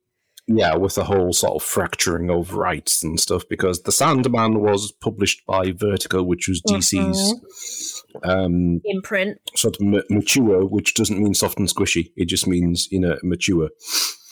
yeah, 0.49 0.75
with 0.75 0.95
the 0.95 1.05
whole 1.05 1.33
sort 1.33 1.55
of 1.57 1.62
fracturing 1.62 2.31
of 2.31 2.55
rights 2.55 3.03
and 3.05 3.20
stuff, 3.20 3.45
because 3.49 3.83
The 3.83 3.93
Sandman 3.93 4.61
was 4.61 4.91
published 4.93 5.45
by 5.47 5.73
Vertigo, 5.73 6.23
which 6.23 6.49
was 6.49 6.62
DC's 6.62 8.03
um, 8.25 8.81
imprint. 8.85 9.39
sort 9.55 9.77
of 9.77 9.83
ma- 9.83 10.01
mature, 10.11 10.65
which 10.66 10.95
doesn't 10.95 11.20
mean 11.23 11.35
soft 11.35 11.59
and 11.59 11.69
squishy. 11.69 12.11
It 12.16 12.27
just 12.29 12.47
means, 12.47 12.89
you 12.91 12.99
know, 13.01 13.19
mature. 13.23 13.69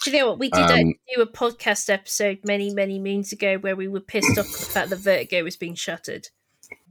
Do 0.03 0.11
you 0.11 0.17
know 0.19 0.27
what? 0.29 0.39
We 0.39 0.49
did 0.49 0.59
Um, 0.59 0.69
actually 0.71 0.99
do 1.15 1.21
a 1.21 1.27
podcast 1.31 1.89
episode 1.89 2.39
many, 2.43 2.73
many 2.73 2.99
moons 2.99 3.31
ago 3.31 3.57
where 3.57 3.75
we 3.75 3.87
were 3.87 3.99
pissed 4.01 4.37
off 4.37 4.45
at 4.47 4.59
the 4.59 4.65
fact 4.65 4.89
that 4.89 4.99
Vertigo 4.99 5.43
was 5.43 5.55
being 5.55 5.75
shuttered. 5.75 6.27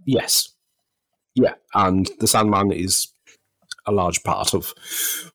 Yes. 0.05 0.51
Yeah, 1.35 1.55
and 1.75 2.09
the 2.21 2.27
Sandman 2.27 2.73
is 2.73 3.13
a 3.87 3.93
large 3.93 4.23
part 4.23 4.55
of 4.55 4.75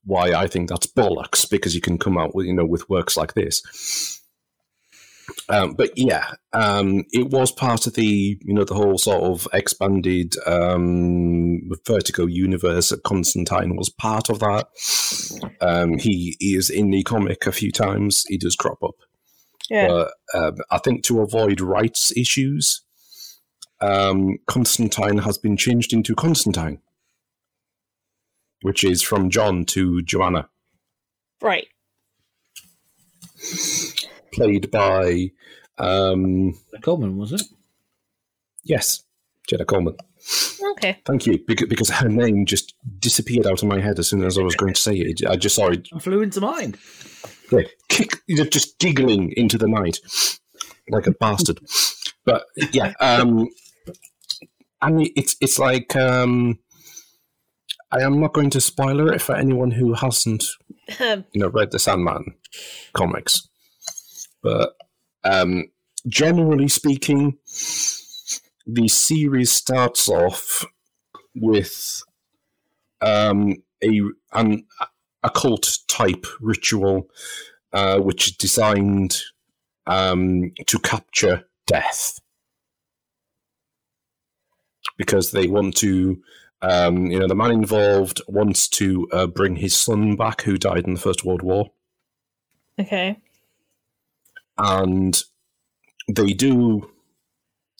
why 0.04 0.34
I 0.34 0.48
think 0.48 0.70
that's 0.70 0.88
bollocks 0.88 1.50
because 1.50 1.76
you 1.76 1.82
can 1.82 1.98
come 1.98 2.18
out 2.18 2.36
with 2.36 2.46
you 2.46 2.54
know 2.54 2.66
with 2.66 2.90
works 2.90 3.18
like 3.18 3.34
this. 3.34 4.20
Um, 5.50 5.74
but 5.74 5.98
yeah, 5.98 6.34
um, 6.54 7.06
it 7.12 7.30
was 7.30 7.52
part 7.52 7.88
of 7.88 7.94
the 7.94 8.38
you 8.42 8.54
know 8.54 8.64
the 8.64 8.74
whole 8.74 8.98
sort 8.98 9.24
of 9.24 9.48
expanded 9.54 10.36
um, 10.46 11.70
Vertigo 11.86 12.26
universe. 12.26 12.94
Constantine 13.04 13.76
was 13.76 13.90
part 13.90 14.30
of 14.30 14.40
that. 14.40 14.68
Um, 15.62 15.98
he, 15.98 16.36
he 16.40 16.56
is 16.56 16.70
in 16.70 16.92
the 16.92 17.04
comic 17.04 17.46
a 17.46 17.52
few 17.52 17.72
times. 17.72 18.26
He 18.28 18.38
does 18.38 18.56
crop 18.56 18.84
up. 18.84 18.96
But 19.88 20.14
um, 20.34 20.56
I 20.70 20.80
think 20.80 21.04
to 21.06 21.22
avoid 21.22 21.62
rights 21.62 22.12
issues, 22.18 22.82
um, 23.80 24.38
Constantine 24.48 25.20
has 25.20 25.38
been 25.38 25.58
changed 25.58 25.94
into 25.94 26.14
Constantine, 26.14 26.80
which 28.62 28.84
is 28.84 29.02
from 29.02 29.30
John 29.30 29.66
to 29.66 30.02
Joanna, 30.02 30.50
right. 31.42 31.68
played 34.32 34.72
by 34.72 35.32
um, 35.78 36.54
Coleman 36.82 37.18
was 37.18 37.32
it? 37.34 37.44
yes, 38.64 39.04
Jenna 39.48 39.66
Coleman. 39.66 39.96
Okay. 40.74 41.00
Thank 41.06 41.26
you, 41.26 41.40
because, 41.48 41.68
because 41.68 41.90
her 41.90 42.10
name 42.10 42.46
just 42.46 42.76
disappeared 43.00 43.48
out 43.48 43.64
of 43.64 43.68
my 43.68 43.80
head 43.80 43.98
as 43.98 44.08
soon 44.10 44.24
as 44.24 44.38
I 44.38 44.44
was 44.44 44.56
going 44.56 44.74
to 44.74 44.82
say 44.82 44.94
it. 44.96 45.22
I 45.28 45.36
just 45.36 45.56
saw 45.56 45.70
it 45.70 45.88
I 45.94 46.00
flew 46.00 46.22
into 46.22 46.42
mine. 46.42 46.76
like, 47.52 47.72
kick, 47.90 48.12
just 48.52 48.78
giggling 48.78 49.34
into 49.36 49.58
the 49.58 49.68
night 49.68 50.00
like 50.90 51.08
a 51.08 51.12
bastard. 51.12 51.60
But 52.26 52.46
yeah, 52.72 52.94
um, 53.00 53.50
I 54.82 54.92
mean, 54.92 55.12
it's 55.16 55.36
it's 55.42 55.58
like 55.58 55.96
um, 55.96 56.60
I 57.92 58.02
am 58.02 58.20
not 58.22 58.34
going 58.34 58.50
to 58.52 58.62
spoiler 58.62 59.12
it 59.12 59.22
for 59.22 59.36
anyone 59.36 59.72
who 59.72 59.94
hasn't, 59.94 60.46
you 61.00 61.24
know, 61.36 61.50
read 61.50 61.72
the 61.72 61.80
Sandman 61.80 62.36
comics. 62.94 63.48
But 64.42 64.76
um, 65.24 65.66
generally 66.08 66.68
speaking, 66.68 67.38
the 68.66 68.88
series 68.88 69.52
starts 69.52 70.08
off 70.08 70.66
with 71.36 72.02
um, 73.02 73.58
a 73.84 74.02
an 74.34 74.66
occult 75.24 75.78
type 75.88 76.26
ritual, 76.40 77.10
uh, 77.74 78.00
which 78.00 78.30
is 78.30 78.38
designed 78.38 79.22
um, 79.86 80.52
to 80.68 80.80
capture 80.80 81.44
death 81.68 82.20
because 84.98 85.32
they 85.32 85.48
want 85.48 85.76
to. 85.78 86.22
Um, 86.62 87.08
you 87.08 87.20
know, 87.20 87.28
the 87.28 87.36
man 87.36 87.52
involved 87.52 88.22
wants 88.28 88.68
to 88.70 89.08
uh, 89.12 89.28
bring 89.28 89.56
his 89.56 89.76
son 89.76 90.16
back, 90.16 90.44
who 90.44 90.58
died 90.58 90.86
in 90.86 90.94
the 90.94 91.00
First 91.00 91.26
World 91.26 91.42
War, 91.42 91.72
okay. 92.80 93.18
and 94.58 95.24
they 96.08 96.34
do 96.34 96.92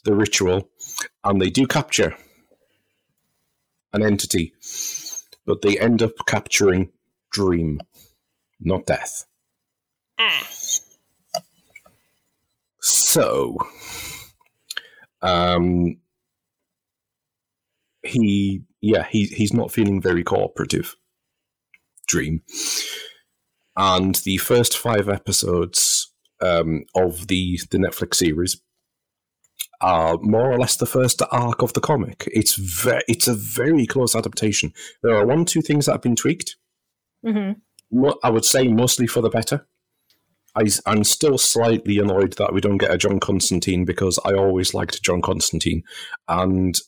the 0.04 0.14
ritual, 0.14 0.68
and 1.22 1.40
they 1.40 1.48
do 1.48 1.66
capture 1.66 2.16
an 3.92 4.02
entity, 4.02 4.52
but 5.46 5.62
they 5.62 5.78
end 5.78 6.02
up 6.02 6.12
capturing 6.26 6.90
Dream, 7.30 7.80
not 8.60 8.86
Death. 8.86 9.26
Ah. 10.18 10.48
So, 12.80 13.58
um, 15.20 15.98
he, 18.02 18.62
yeah, 18.82 19.06
he, 19.08 19.26
he's 19.26 19.54
not 19.54 19.72
feeling 19.72 20.02
very 20.02 20.24
cooperative. 20.24 20.96
Dream. 22.06 22.42
And 23.76 24.16
the 24.16 24.36
first 24.36 24.76
five 24.76 25.08
episodes 25.08 26.12
um, 26.40 26.84
of 26.94 27.28
the, 27.28 27.58
the 27.70 27.78
Netflix 27.78 28.16
series 28.16 28.60
are 29.80 30.18
more 30.18 30.52
or 30.52 30.58
less 30.58 30.76
the 30.76 30.86
first 30.86 31.22
arc 31.30 31.62
of 31.62 31.72
the 31.72 31.80
comic. 31.80 32.28
It's 32.32 32.54
ve- 32.54 33.04
it's 33.08 33.28
a 33.28 33.34
very 33.34 33.86
close 33.86 34.14
adaptation. 34.14 34.72
There 35.02 35.14
are 35.16 35.26
one, 35.26 35.44
two 35.44 35.62
things 35.62 35.86
that 35.86 35.92
have 35.92 36.02
been 36.02 36.16
tweaked. 36.16 36.56
hmm 37.24 37.52
Mo- 37.90 38.18
I 38.22 38.30
would 38.30 38.44
say 38.44 38.68
mostly 38.68 39.06
for 39.06 39.20
the 39.20 39.30
better. 39.30 39.66
I, 40.54 40.64
am 40.86 41.04
still 41.04 41.38
slightly 41.38 41.98
annoyed 41.98 42.34
that 42.34 42.52
we 42.52 42.60
don't 42.60 42.78
get 42.78 42.90
a 42.90 42.98
John 42.98 43.20
Constantine 43.20 43.84
because 43.84 44.18
I 44.24 44.34
always 44.34 44.74
liked 44.74 45.02
John 45.02 45.22
Constantine, 45.22 45.82
and 46.28 46.78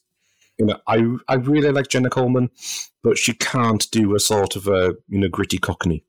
you 0.59 0.67
know 0.67 0.79
I 0.87 1.05
I 1.29 1.35
really 1.35 1.71
like 1.71 1.89
Jenna 1.89 2.11
Coleman, 2.11 2.51
but 3.03 3.19
she 3.19 3.35
can't 3.35 3.91
do 3.91 4.15
a 4.15 4.21
sort 4.21 4.57
of 4.57 4.67
a 4.69 4.95
you 5.09 5.21
know 5.21 5.29
gritty 5.29 5.59
Cockney. 5.59 6.05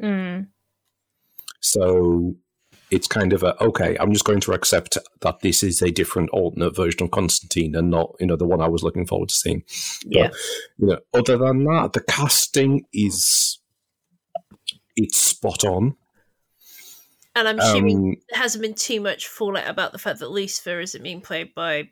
Mm. 0.00 0.48
So 1.60 2.36
it's 2.90 3.06
kind 3.06 3.32
of 3.32 3.42
a 3.42 3.60
okay. 3.62 3.96
I'm 3.98 4.12
just 4.12 4.24
going 4.24 4.40
to 4.40 4.52
accept 4.52 4.98
that 5.20 5.40
this 5.40 5.62
is 5.62 5.82
a 5.82 5.90
different 5.90 6.30
alternate 6.30 6.76
version 6.76 7.02
of 7.02 7.10
Constantine 7.10 7.74
and 7.74 7.90
not 7.90 8.14
you 8.20 8.26
know 8.26 8.36
the 8.36 8.46
one 8.46 8.60
I 8.60 8.68
was 8.68 8.82
looking 8.82 9.06
forward 9.06 9.30
to 9.30 9.34
seeing. 9.34 9.64
Yeah. 10.04 10.30
You 10.78 10.88
know, 10.88 10.98
other 11.12 11.38
than 11.38 11.64
that, 11.64 11.92
the 11.92 12.00
casting 12.00 12.86
is 12.92 13.58
it's 14.96 15.18
spot 15.18 15.64
on. 15.64 15.96
And 17.36 17.48
I'm 17.48 17.58
assuming 17.58 17.96
Um, 17.96 18.16
there 18.30 18.40
hasn't 18.40 18.62
been 18.62 18.74
too 18.74 19.00
much 19.00 19.26
fallout 19.26 19.68
about 19.68 19.90
the 19.90 19.98
fact 19.98 20.20
that 20.20 20.30
Lucifer 20.30 20.78
isn't 20.80 21.02
being 21.02 21.20
played 21.20 21.52
by 21.52 21.90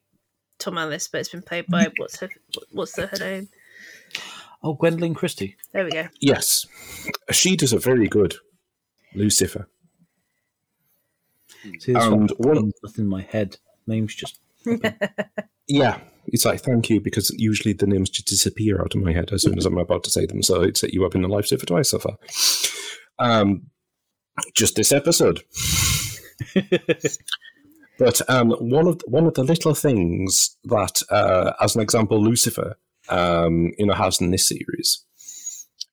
Tom 0.63 0.79
Ellis, 0.79 1.09
but 1.09 1.21
it's 1.21 1.31
been 1.31 1.43
played 1.43 1.67
by 1.67 1.89
what's 1.97 2.19
her 2.21 2.29
what's 2.71 2.93
the, 2.93 3.07
her 3.07 3.19
name? 3.19 3.49
Oh, 4.63 4.77
Gwendoline 4.77 5.17
Christie. 5.17 5.57
There 5.73 5.85
we 5.85 5.91
go. 5.91 6.07
Yes, 6.21 6.67
she 7.33 7.57
does 7.57 7.73
a 7.73 7.79
very 7.79 8.07
good 8.09 8.37
Lucifer. 9.15 9.69
See, 11.81 11.93
this 11.93 12.05
And 12.05 12.31
one, 12.39 12.57
one- 12.57 12.73
nothing 12.83 13.05
in 13.05 13.09
my 13.11 13.23
head. 13.23 13.57
Names 13.87 14.15
just. 14.15 14.39
Yeah, 15.69 16.01
it's 16.27 16.45
like 16.45 16.61
thank 16.61 16.91
you 16.91 17.01
because 17.01 17.31
usually 17.39 17.73
the 17.73 17.87
names 17.87 18.11
just 18.11 18.27
disappear 18.29 18.81
out 18.81 18.95
of 18.95 19.01
my 19.01 19.13
head 19.13 19.31
as 19.33 19.43
soon 19.43 19.57
as 19.57 19.65
I'm 19.65 19.79
about 19.79 20.05
to 20.05 20.11
say 20.11 20.27
them. 20.27 20.43
So 20.43 20.61
it's 20.63 20.81
set 20.81 20.93
you 20.93 21.03
up 21.05 21.13
have 21.13 21.23
been 21.23 21.31
a 21.31 21.35
lifesaver 21.35 21.65
twice 21.67 21.91
so 21.91 21.99
far. 21.99 22.19
Um, 23.19 23.71
just 24.55 24.75
this 24.75 24.93
episode. 24.93 25.43
But 27.99 28.21
um, 28.29 28.51
one 28.53 28.89
of 28.89 29.01
one 29.07 29.27
of 29.27 29.35
the 29.35 29.45
little 29.45 29.75
things 29.75 30.57
that, 30.65 31.03
uh, 31.11 31.53
as 31.61 31.77
an 31.77 31.83
example, 31.83 32.21
Lucifer, 32.23 32.77
um, 33.09 33.73
you 33.79 33.87
know, 33.87 33.95
has 33.95 34.21
in 34.21 34.31
this 34.31 34.49
series 34.49 35.05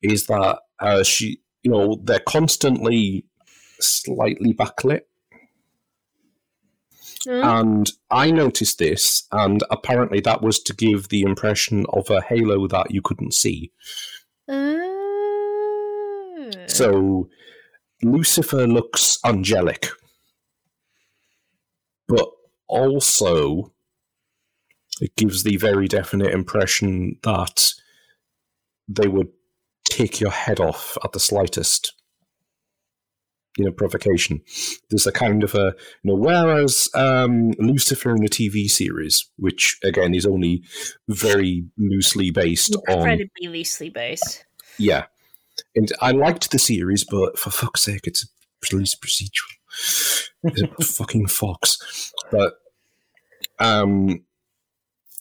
is 0.01 0.27
that 0.27 0.59
uh, 0.79 1.03
she, 1.03 1.41
you 1.63 1.71
know, 1.71 1.99
they're 2.03 2.19
constantly 2.19 3.25
slightly 3.79 4.53
backlit, 4.53 5.01
Mm. 7.27 7.59
and 7.59 7.91
I 8.09 8.31
noticed 8.31 8.79
this, 8.79 9.27
and 9.33 9.61
apparently 9.69 10.21
that 10.21 10.41
was 10.41 10.57
to 10.61 10.73
give 10.73 11.09
the 11.09 11.23
impression 11.23 11.85
of 11.91 12.09
a 12.09 12.21
halo 12.21 12.65
that 12.69 12.91
you 12.91 13.01
couldn't 13.01 13.33
see. 13.33 13.73
Ah. 14.47 14.77
So 16.67 17.27
Lucifer 18.01 18.67
looks 18.67 19.19
angelic, 19.25 19.89
but 22.09 22.27
also 22.67 23.71
it 24.99 25.15
gives 25.15 25.43
the 25.43 25.55
very 25.55 25.87
definite 25.87 26.33
impression 26.33 27.17
that 27.23 27.71
they 28.89 29.07
would 29.07 29.29
take 29.85 30.19
your 30.19 30.31
head 30.31 30.59
off 30.59 30.97
at 31.03 31.13
the 31.13 31.19
slightest 31.19 31.93
you 33.57 33.65
know 33.65 33.71
provocation 33.71 34.41
there's 34.89 35.07
a 35.07 35.11
kind 35.11 35.43
of 35.43 35.55
a 35.55 35.73
you 36.03 36.11
know 36.11 36.15
whereas 36.15 36.89
um 36.93 37.51
lucifer 37.59 38.11
in 38.11 38.21
the 38.21 38.29
tv 38.29 38.69
series 38.69 39.29
which 39.37 39.79
again 39.83 40.13
is 40.13 40.25
only 40.25 40.61
very 41.07 41.65
loosely 41.77 42.29
based 42.29 42.75
on 42.87 42.99
incredibly 42.99 43.47
loosely 43.47 43.89
based. 43.89 44.45
yeah. 44.79 45.05
And 45.75 45.91
I 46.01 46.11
liked 46.11 46.51
the 46.51 46.59
series, 46.59 47.03
but 47.03 47.37
for 47.37 47.51
fuck's 47.51 47.81
sake, 47.81 48.07
it's 48.07 48.23
a 48.23 48.27
police 48.65 48.95
procedural. 48.95 49.58
Fucking 50.81 51.27
Fox. 51.27 52.13
But 52.31 52.53
um 53.59 54.23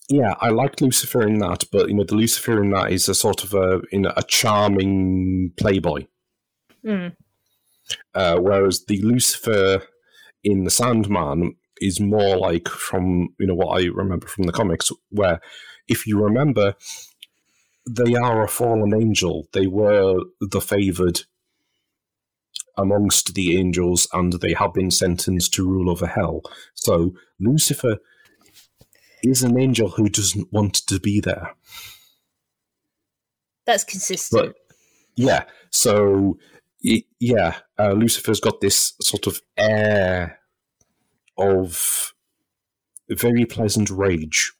yeah, 0.08 0.34
I 0.40 0.48
like 0.48 0.80
Lucifer 0.80 1.26
in 1.26 1.38
that, 1.40 1.64
but 1.70 1.88
you 1.88 1.94
know, 1.94 2.04
the 2.04 2.14
Lucifer 2.14 2.62
in 2.62 2.70
that 2.70 2.92
is 2.92 3.08
a 3.08 3.14
sort 3.14 3.44
of 3.44 3.52
a 3.54 3.82
you 3.92 4.00
know, 4.00 4.12
a 4.16 4.22
charming 4.22 5.52
playboy. 5.56 6.06
Mm. 6.84 7.14
Uh, 8.14 8.38
whereas 8.38 8.84
the 8.86 9.00
Lucifer 9.02 9.82
in 10.44 10.64
the 10.64 10.70
Sandman 10.70 11.56
is 11.80 12.00
more 12.00 12.36
like 12.36 12.68
from 12.68 13.28
you 13.38 13.46
know 13.46 13.54
what 13.54 13.80
I 13.80 13.86
remember 13.86 14.26
from 14.26 14.44
the 14.44 14.52
comics, 14.52 14.90
where 15.10 15.40
if 15.88 16.06
you 16.06 16.22
remember, 16.22 16.74
they 17.88 18.14
are 18.14 18.42
a 18.42 18.48
fallen 18.48 18.94
angel. 18.94 19.48
They 19.52 19.66
were 19.66 20.20
the 20.40 20.60
favored 20.60 21.22
amongst 22.78 23.34
the 23.34 23.58
angels 23.58 24.08
and 24.12 24.34
they 24.34 24.54
have 24.54 24.72
been 24.72 24.90
sentenced 24.90 25.52
to 25.54 25.68
rule 25.68 25.90
over 25.90 26.06
hell. 26.06 26.40
So 26.74 27.14
Lucifer 27.38 27.98
is 29.22 29.42
an 29.42 29.58
angel 29.58 29.90
who 29.90 30.08
doesn't 30.08 30.52
want 30.52 30.74
to 30.86 31.00
be 31.00 31.20
there. 31.20 31.54
That's 33.66 33.84
consistent. 33.84 34.46
But 34.46 34.56
yeah, 35.16 35.44
so 35.70 36.38
yeah, 36.80 37.56
uh, 37.78 37.92
Lucifer's 37.92 38.40
got 38.40 38.60
this 38.60 38.94
sort 39.02 39.26
of 39.26 39.42
air 39.56 40.38
of 41.36 42.14
very 43.10 43.44
pleasant 43.44 43.90
rage. 43.90 44.52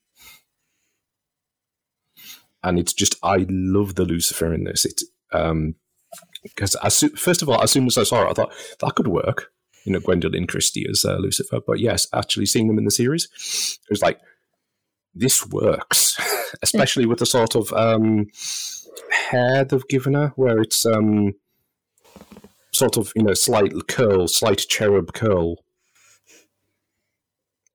And 2.63 2.79
it's 2.79 2.93
just, 2.93 3.15
I 3.23 3.47
love 3.49 3.95
the 3.95 4.05
Lucifer 4.05 4.53
in 4.53 4.65
this. 4.65 4.85
It, 4.85 5.03
um, 5.33 5.77
because 6.43 6.77
first 7.17 7.43
of 7.43 7.49
all, 7.49 7.63
as 7.63 7.71
soon 7.71 7.87
as 7.87 7.99
I 7.99 8.05
saw 8.05 8.27
it, 8.27 8.31
I 8.31 8.33
thought 8.33 8.53
that 8.81 8.95
could 8.95 9.09
work. 9.09 9.53
You 9.85 9.93
know, 9.93 10.01
Gwendoline 10.01 10.49
Christie 10.49 10.87
as 10.91 11.05
uh, 11.05 11.17
Lucifer. 11.17 11.61
But 11.67 11.81
yes, 11.81 12.09
actually 12.13 12.47
seeing 12.47 12.67
them 12.67 12.79
in 12.79 12.85
the 12.85 12.91
series, 12.91 13.29
it 13.85 13.91
was 13.91 14.03
like 14.03 14.21
this 15.15 15.47
works, 15.47 16.19
especially 16.63 17.07
with 17.07 17.19
the 17.21 17.27
sort 17.27 17.55
of 17.55 17.73
um, 17.73 18.27
hair 19.11 19.65
they've 19.65 19.89
given 19.89 20.15
her, 20.15 20.33
where 20.37 20.61
it's 20.61 20.85
um, 20.85 21.35
sort 22.73 22.97
of 22.97 23.13
you 23.17 23.23
know 23.23 23.35
slight 23.35 23.73
curl, 23.89 24.29
slight 24.29 24.65
cherub 24.69 25.13
curl. 25.13 25.57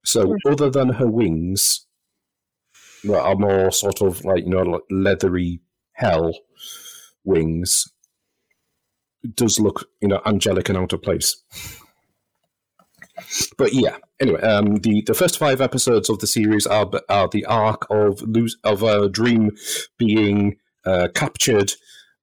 So 0.05 0.35
other 0.45 0.69
than 0.69 0.89
her 0.89 1.07
wings, 1.07 1.85
that 3.03 3.21
are 3.21 3.35
more 3.35 3.71
sort 3.71 4.01
of 4.01 4.23
like 4.25 4.43
you 4.43 4.49
know 4.49 4.63
like 4.63 4.81
leathery 4.89 5.59
hell 5.93 6.33
wings, 7.23 7.91
does 9.35 9.59
look 9.59 9.89
you 10.01 10.07
know 10.07 10.21
angelic 10.25 10.69
and 10.69 10.77
out 10.77 10.93
of 10.93 11.01
place. 11.01 11.43
But 13.57 13.73
yeah, 13.73 13.97
anyway, 14.19 14.41
um, 14.41 14.77
the 14.77 15.03
the 15.05 15.13
first 15.13 15.37
five 15.37 15.61
episodes 15.61 16.09
of 16.09 16.19
the 16.19 16.27
series 16.27 16.65
are 16.65 16.89
are 17.09 17.27
the 17.27 17.45
arc 17.45 17.85
of 17.89 18.21
lose 18.21 18.57
of 18.63 18.83
a 18.83 19.07
dream 19.07 19.51
being 19.97 20.57
uh, 20.85 21.09
captured, 21.13 21.73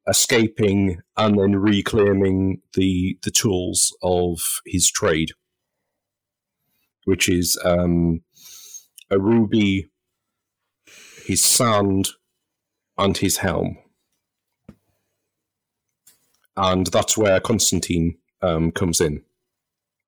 escaping, 0.09 1.01
and 1.17 1.39
then 1.39 1.57
reclaiming 1.57 2.61
the 2.75 3.19
the 3.23 3.31
tools 3.31 3.97
of 4.03 4.61
his 4.67 4.91
trade, 4.91 5.31
which 7.05 7.29
is 7.29 7.59
um, 7.65 8.23
a 9.11 9.19
ruby, 9.19 9.91
his 11.25 11.43
sand, 11.43 12.11
and 12.99 13.17
his 13.19 13.39
helm, 13.39 13.79
and 16.57 16.87
that's 16.89 17.17
where 17.17 17.41
Constantine 17.41 18.17
um, 18.43 18.71
comes 18.73 19.01
in, 19.01 19.23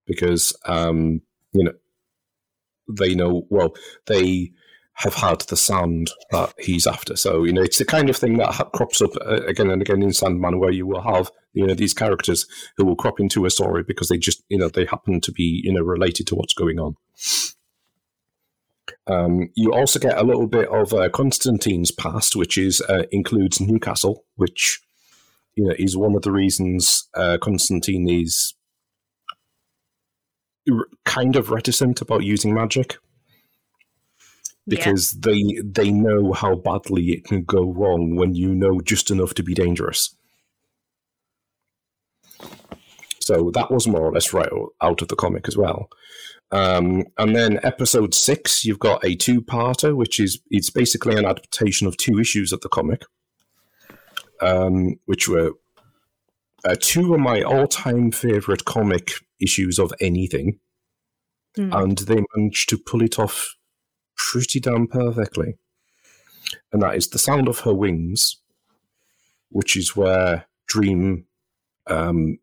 because 0.06 0.56
um, 0.66 1.22
you 1.52 1.64
know 1.64 1.72
they 2.88 3.14
know 3.14 3.46
well 3.48 3.74
they 4.06 4.52
have 4.94 5.14
had 5.14 5.40
the 5.42 5.56
sand 5.56 6.10
that 6.30 6.52
he's 6.58 6.86
after. 6.86 7.16
So 7.16 7.44
you 7.44 7.52
know, 7.52 7.62
it's 7.62 7.78
the 7.78 7.84
kind 7.84 8.10
of 8.10 8.16
thing 8.16 8.36
that 8.38 8.52
ha- 8.52 8.70
crops 8.70 9.00
up 9.00 9.10
uh, 9.24 9.42
again 9.46 9.70
and 9.70 9.82
again 9.82 10.02
in 10.02 10.12
Sandman, 10.12 10.58
where 10.58 10.70
you 10.70 10.86
will 10.86 11.02
have 11.02 11.30
you 11.54 11.66
know 11.66 11.74
these 11.74 11.94
characters 11.94 12.46
who 12.76 12.84
will 12.84 12.96
crop 12.96 13.20
into 13.20 13.44
a 13.44 13.50
story 13.50 13.82
because 13.82 14.08
they 14.08 14.18
just 14.18 14.42
you 14.48 14.58
know 14.58 14.68
they 14.68 14.84
happen 14.84 15.20
to 15.20 15.32
be 15.32 15.60
you 15.64 15.72
know 15.72 15.82
related 15.82 16.26
to 16.28 16.34
what's 16.34 16.54
going 16.54 16.78
on. 16.78 16.96
Um, 19.06 19.50
you 19.54 19.72
also 19.72 19.98
get 19.98 20.18
a 20.18 20.22
little 20.22 20.46
bit 20.46 20.68
of 20.68 20.92
uh, 20.92 21.08
Constantine's 21.08 21.90
past, 21.90 22.36
which 22.36 22.56
is 22.56 22.80
uh, 22.82 23.04
includes 23.10 23.60
Newcastle, 23.60 24.24
which 24.36 24.80
you 25.54 25.64
know 25.64 25.74
is 25.78 25.96
one 25.96 26.14
of 26.14 26.22
the 26.22 26.32
reasons 26.32 27.08
uh, 27.14 27.38
Constantine 27.40 28.08
is 28.08 28.54
r- 30.70 30.86
kind 31.04 31.36
of 31.36 31.50
reticent 31.50 32.00
about 32.00 32.24
using 32.24 32.54
magic 32.54 32.96
because 34.66 35.12
they 35.12 35.42
they 35.64 35.90
know 35.90 36.32
how 36.32 36.54
badly 36.54 37.10
it 37.10 37.24
can 37.24 37.42
go 37.44 37.64
wrong 37.64 38.16
when 38.16 38.34
you 38.34 38.54
know 38.54 38.80
just 38.80 39.10
enough 39.10 39.34
to 39.34 39.42
be 39.42 39.54
dangerous. 39.54 40.14
So 43.20 43.50
that 43.54 43.70
was 43.70 43.86
more 43.86 44.02
or 44.02 44.12
less 44.12 44.32
right 44.32 44.50
out 44.80 45.02
of 45.02 45.08
the 45.08 45.16
comic 45.16 45.46
as 45.46 45.56
well. 45.56 45.88
Um, 46.50 47.04
and 47.18 47.34
then 47.34 47.60
episode 47.62 48.14
six, 48.14 48.64
you've 48.64 48.80
got 48.80 49.04
a 49.04 49.14
two-parter, 49.14 49.96
which 49.96 50.20
is 50.20 50.40
it's 50.50 50.70
basically 50.70 51.16
an 51.16 51.24
adaptation 51.24 51.86
of 51.86 51.96
two 51.96 52.18
issues 52.18 52.52
of 52.52 52.60
the 52.60 52.68
comic, 52.68 53.02
um, 54.42 54.96
which 55.06 55.28
were 55.28 55.52
uh, 56.64 56.76
two 56.78 57.14
of 57.14 57.20
my 57.20 57.42
all-time 57.42 58.10
favorite 58.10 58.66
comic 58.66 59.12
issues 59.40 59.78
of 59.78 59.92
anything, 60.00 60.58
Hmm. 61.56 61.70
and 61.72 61.98
they 61.98 62.24
managed 62.34 62.70
to 62.70 62.78
pull 62.78 63.02
it 63.02 63.18
off 63.18 63.56
pretty 64.16 64.58
damn 64.58 64.86
perfectly. 64.86 65.58
And 66.72 66.80
that 66.80 66.96
is 66.96 67.08
the 67.08 67.18
sound 67.18 67.46
of 67.46 67.60
her 67.60 67.74
wings, 67.74 68.38
which 69.50 69.76
is 69.76 69.94
where 69.94 70.46
Dream 70.66 71.26
um, 71.86 72.38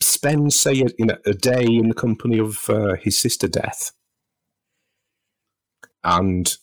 spends, 0.00 0.54
say, 0.56 0.80
a, 0.80 0.86
in 0.98 1.10
a, 1.10 1.18
a 1.26 1.34
day 1.34 1.64
in 1.66 1.88
the 1.88 1.94
company 1.94 2.38
of 2.38 2.70
uh, 2.70 2.94
his 2.94 3.18
sister 3.18 3.46
Death. 3.46 3.92
And 6.02 6.56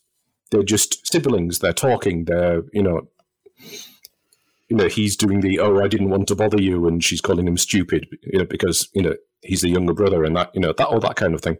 they're 0.49 0.63
just 0.63 1.05
siblings. 1.05 1.59
They're 1.59 1.73
talking. 1.73 2.25
They're, 2.25 2.63
you 2.73 2.81
know, 2.81 3.07
you 4.69 4.75
know, 4.75 4.87
he's 4.87 5.15
doing 5.15 5.41
the 5.41 5.59
"oh, 5.59 5.79
I 5.79 5.87
didn't 5.87 6.09
want 6.09 6.27
to 6.27 6.35
bother 6.35 6.61
you," 6.61 6.87
and 6.87 7.03
she's 7.03 7.21
calling 7.21 7.47
him 7.47 7.57
stupid, 7.57 8.07
you 8.23 8.39
know, 8.39 8.45
because 8.45 8.89
you 8.93 9.01
know 9.01 9.15
he's 9.41 9.61
the 9.61 9.69
younger 9.69 9.93
brother, 9.93 10.23
and 10.23 10.35
that, 10.35 10.51
you 10.53 10.61
know, 10.61 10.73
that 10.73 10.87
all 10.87 10.99
that 10.99 11.15
kind 11.15 11.33
of 11.33 11.41
thing 11.41 11.57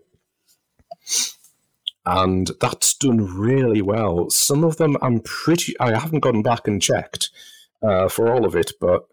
and 2.07 2.51
that's 2.61 2.93
done 2.93 3.37
really 3.37 3.81
well. 3.81 4.29
Some 4.29 4.63
of 4.63 4.77
them 4.77 4.95
I'm 5.01 5.19
pretty 5.19 5.77
I 5.79 5.97
haven't 5.99 6.21
gone 6.21 6.41
back 6.41 6.67
and 6.67 6.81
checked 6.81 7.29
uh, 7.83 8.07
for 8.07 8.31
all 8.31 8.45
of 8.45 8.55
it, 8.55 8.71
but 8.79 9.07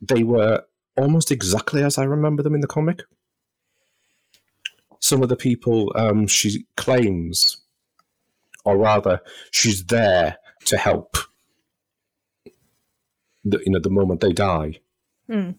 they 0.00 0.22
were 0.22 0.62
almost 0.96 1.32
exactly 1.32 1.82
as 1.82 1.96
I 1.96 2.04
remember 2.04 2.42
them 2.42 2.54
in 2.54 2.60
the 2.60 2.66
comic. 2.66 3.00
Some 5.00 5.22
of 5.22 5.30
the 5.30 5.36
people 5.36 5.90
um, 5.96 6.26
she 6.26 6.66
claims, 6.76 7.56
or 8.64 8.76
rather, 8.76 9.20
she's 9.50 9.86
there 9.86 10.36
to 10.66 10.76
help. 10.76 11.16
The, 13.44 13.60
you 13.64 13.72
know, 13.72 13.80
the 13.80 13.90
moment 13.90 14.20
they 14.20 14.32
die, 14.32 14.80
Hmm. 15.28 15.50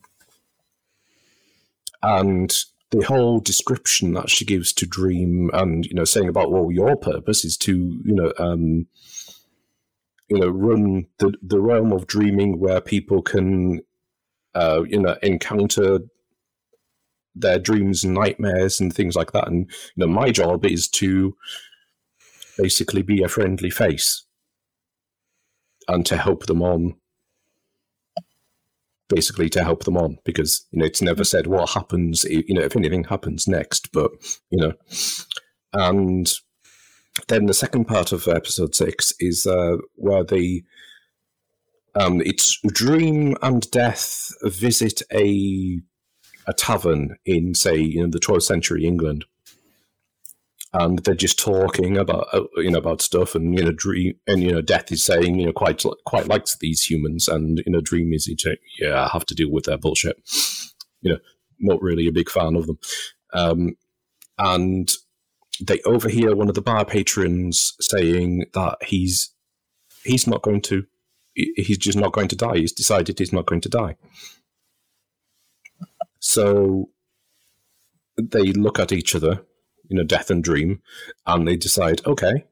and 2.01 2.53
the 2.91 3.05
whole 3.05 3.39
description 3.39 4.13
that 4.13 4.29
she 4.29 4.45
gives 4.45 4.71
to 4.73 4.85
Dream, 4.85 5.49
and 5.53 5.85
you 5.85 5.93
know, 5.93 6.05
saying 6.05 6.29
about 6.29 6.51
well, 6.51 6.71
your 6.71 6.95
purpose 6.95 7.43
is 7.43 7.57
to 7.57 7.75
you 8.05 8.13
know, 8.13 8.33
um, 8.37 8.87
you 10.29 10.39
know, 10.39 10.47
run 10.49 11.07
the 11.17 11.33
the 11.41 11.59
realm 11.59 11.91
of 11.91 12.07
dreaming 12.07 12.59
where 12.59 12.81
people 12.81 13.21
can, 13.21 13.81
uh, 14.55 14.83
you 14.87 14.99
know, 14.99 15.17
encounter 15.23 15.99
their 17.35 17.57
dreams 17.57 18.03
and 18.03 18.13
nightmares 18.13 18.79
and 18.79 18.93
things 18.93 19.15
like 19.15 19.31
that. 19.31 19.47
And 19.47 19.65
you 19.95 20.05
know, 20.05 20.07
my 20.07 20.29
job 20.29 20.65
is 20.65 20.87
to 20.89 21.35
basically 22.57 23.01
be 23.01 23.23
a 23.23 23.27
friendly 23.27 23.71
face 23.71 24.25
and 25.87 26.05
to 26.05 26.15
help 26.15 26.45
them 26.45 26.61
on 26.61 26.95
basically 29.09 29.49
to 29.49 29.63
help 29.63 29.83
them 29.83 29.97
on 29.97 30.17
because 30.23 30.65
you 30.71 30.79
know 30.79 30.85
it's 30.85 31.01
never 31.01 31.23
said 31.23 31.47
what 31.47 31.69
happens 31.71 32.23
you 32.23 32.53
know 32.53 32.61
if 32.61 32.75
anything 32.75 33.03
happens 33.03 33.47
next 33.47 33.91
but 33.91 34.11
you 34.49 34.59
know. 34.59 34.73
And 35.73 36.31
then 37.27 37.45
the 37.45 37.53
second 37.53 37.85
part 37.85 38.11
of 38.11 38.27
episode 38.27 38.75
six 38.75 39.13
is 39.19 39.45
uh, 39.45 39.77
where 39.95 40.23
the 40.23 40.63
um, 41.95 42.21
it's 42.21 42.59
dream 42.67 43.35
and 43.41 43.69
death 43.71 44.31
visit 44.43 45.01
a 45.11 45.79
a 46.45 46.53
tavern 46.53 47.15
in 47.25 47.53
say 47.53 47.75
you 47.77 48.01
know 48.01 48.09
the 48.09 48.19
12th 48.19 48.43
century 48.43 48.85
england 48.85 49.23
and 50.73 50.99
they're 50.99 51.13
just 51.13 51.39
talking 51.39 51.97
about 51.97 52.27
uh, 52.33 52.43
you 52.57 52.71
know 52.71 52.79
about 52.79 53.01
stuff 53.01 53.35
and 53.35 53.57
you 53.57 53.63
know 53.63 53.71
dream 53.71 54.15
and 54.27 54.41
you 54.41 54.51
know 54.51 54.61
death 54.61 54.91
is 54.91 55.03
saying 55.03 55.39
you 55.39 55.45
know 55.45 55.53
quite 55.53 55.83
quite 56.05 56.27
likes 56.27 56.57
these 56.57 56.83
humans 56.83 57.27
and 57.27 57.61
you 57.65 57.71
know 57.71 57.81
dream 57.81 58.11
is 58.13 58.27
yeah 58.79 59.05
I 59.05 59.09
have 59.09 59.25
to 59.27 59.35
deal 59.35 59.51
with 59.51 59.65
their 59.65 59.77
bullshit. 59.77 60.17
You 61.01 61.13
know 61.13 61.19
not 61.59 61.81
really 61.81 62.07
a 62.07 62.11
big 62.11 62.29
fan 62.29 62.55
of 62.55 62.67
them. 62.67 62.79
Um, 63.33 63.77
and 64.37 64.91
they 65.61 65.81
overhear 65.83 66.35
one 66.35 66.49
of 66.49 66.55
the 66.55 66.61
bar 66.61 66.85
patrons 66.85 67.73
saying 67.79 68.45
that 68.53 68.77
he's 68.83 69.31
he's 70.03 70.27
not 70.27 70.41
going 70.41 70.61
to 70.61 70.85
he's 71.35 71.77
just 71.77 71.97
not 71.97 72.13
going 72.13 72.27
to 72.29 72.35
die. 72.35 72.57
He's 72.57 72.73
decided 72.73 73.17
he's 73.17 73.33
not 73.33 73.45
going 73.45 73.61
to 73.61 73.69
die. 73.69 73.95
So 76.19 76.89
they 78.17 78.51
look 78.53 78.79
at 78.79 78.91
each 78.91 79.15
other 79.15 79.43
you 79.93 79.99
know, 79.99 80.03
death 80.03 80.29
and 80.29 80.43
dream, 80.43 80.81
and 81.25 81.47
they 81.47 81.55
decide, 81.55 82.01
okay, 82.05 82.45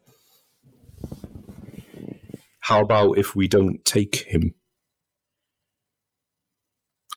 how 2.62 2.82
about 2.82 3.18
if 3.18 3.36
we 3.36 3.48
don't 3.48 3.84
take 3.84 4.28
him? 4.28 4.54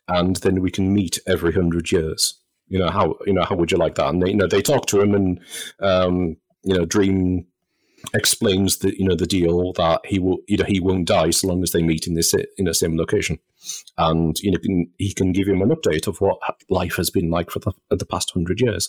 and 0.09 0.37
then 0.37 0.61
we 0.61 0.71
can 0.71 0.93
meet 0.93 1.19
every 1.27 1.53
hundred 1.53 1.91
years. 1.91 2.41
You 2.69 2.79
know 2.79 2.91
how 2.91 3.17
you 3.27 3.33
know 3.33 3.45
how 3.45 3.57
would 3.57 3.71
you 3.71 3.79
like 3.79 3.95
that? 3.97 4.09
And 4.09 4.23
they, 4.23 4.31
you 4.31 4.37
know 4.37 4.47
they 4.47 4.63
talk 4.63 4.87
to 4.87 5.01
him, 5.01 5.15
and 5.15 5.41
um, 5.81 6.37
you 6.63 6.77
know 6.77 6.85
Dream 6.85 7.47
explains 8.13 8.79
the 8.79 8.99
you 8.99 9.07
know 9.07 9.15
the 9.15 9.27
deal 9.27 9.73
that 9.75 10.01
he 10.05 10.19
will 10.19 10.39
you 10.47 10.57
know 10.57 10.65
he 10.65 10.81
won't 10.81 11.07
die 11.07 11.31
so 11.31 11.49
long 11.49 11.63
as 11.63 11.71
they 11.73 11.83
meet 11.83 12.07
in 12.07 12.15
this 12.15 12.35
in 12.57 12.65
the 12.67 12.75
same 12.75 12.97
location, 12.97 13.39
and 13.97 14.39
you 14.41 14.51
know 14.51 14.59
can, 14.59 14.91
he 14.99 15.13
can 15.13 15.33
give 15.33 15.49
him 15.49 15.63
an 15.63 15.71
update 15.71 16.07
of 16.07 16.21
what 16.21 16.39
life 16.69 16.97
has 16.97 17.11
been 17.11 17.31
like 17.31 17.51
for 17.51 17.61
the, 17.61 17.73
the 17.91 18.07
past 18.07 18.31
hundred 18.33 18.61
years, 18.61 18.89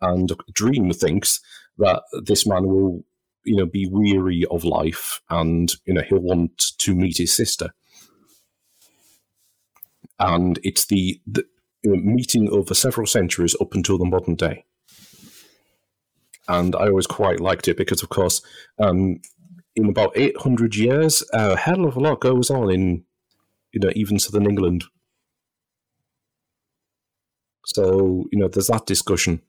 and 0.00 0.32
Dream 0.52 0.92
thinks 0.92 1.40
that 1.78 2.02
this 2.24 2.46
man 2.46 2.66
will 2.66 3.04
you 3.44 3.56
know 3.56 3.66
be 3.66 3.86
weary 3.90 4.44
of 4.50 4.64
life 4.64 5.20
and 5.28 5.72
you 5.84 5.94
know 5.94 6.02
he'll 6.08 6.20
want 6.20 6.62
to 6.78 6.94
meet 6.94 7.18
his 7.18 7.34
sister, 7.34 7.70
and 10.18 10.58
it's 10.62 10.86
the, 10.86 11.20
the 11.26 11.44
you 11.82 11.90
know, 11.90 12.02
meeting 12.02 12.48
over 12.50 12.74
several 12.74 13.06
centuries 13.06 13.56
up 13.60 13.74
until 13.74 13.98
the 13.98 14.04
modern 14.04 14.34
day 14.34 14.64
and 16.48 16.74
I 16.76 16.88
always 16.88 17.06
quite 17.06 17.40
liked 17.40 17.68
it 17.68 17.76
because, 17.76 18.02
of 18.02 18.08
course, 18.08 18.42
um, 18.78 19.20
in 19.76 19.88
about 19.88 20.12
800 20.16 20.76
years, 20.76 21.24
a 21.32 21.56
hell 21.56 21.84
of 21.84 21.96
a 21.96 22.00
lot 22.00 22.20
goes 22.20 22.50
on 22.50 22.70
in, 22.70 23.04
you 23.72 23.80
know, 23.80 23.90
even 23.94 24.18
southern 24.18 24.46
England. 24.46 24.84
So, 27.66 28.26
you 28.30 28.38
know, 28.38 28.48
there's 28.48 28.68
that 28.68 28.86
discussion. 28.86 29.40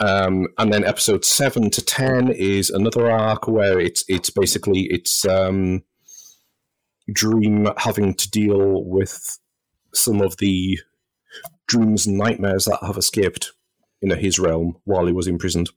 Um, 0.00 0.48
and 0.58 0.72
then 0.72 0.84
episode 0.84 1.24
seven 1.24 1.70
to 1.70 1.84
ten 1.84 2.28
is 2.28 2.70
another 2.70 3.08
arc 3.08 3.46
where 3.46 3.78
it's 3.78 4.04
it's 4.08 4.30
basically 4.30 4.88
it's 4.90 5.24
um, 5.24 5.84
Dream 7.12 7.68
having 7.76 8.14
to 8.14 8.30
deal 8.30 8.84
with 8.84 9.38
some 9.94 10.20
of 10.20 10.38
the 10.38 10.80
dreams 11.68 12.06
and 12.06 12.18
nightmares 12.18 12.64
that 12.64 12.80
have 12.82 12.96
escaped 12.96 13.52
you 14.02 14.08
know 14.08 14.16
his 14.16 14.38
realm 14.38 14.76
while 14.84 15.06
he 15.06 15.12
was 15.12 15.28
imprisoned, 15.28 15.70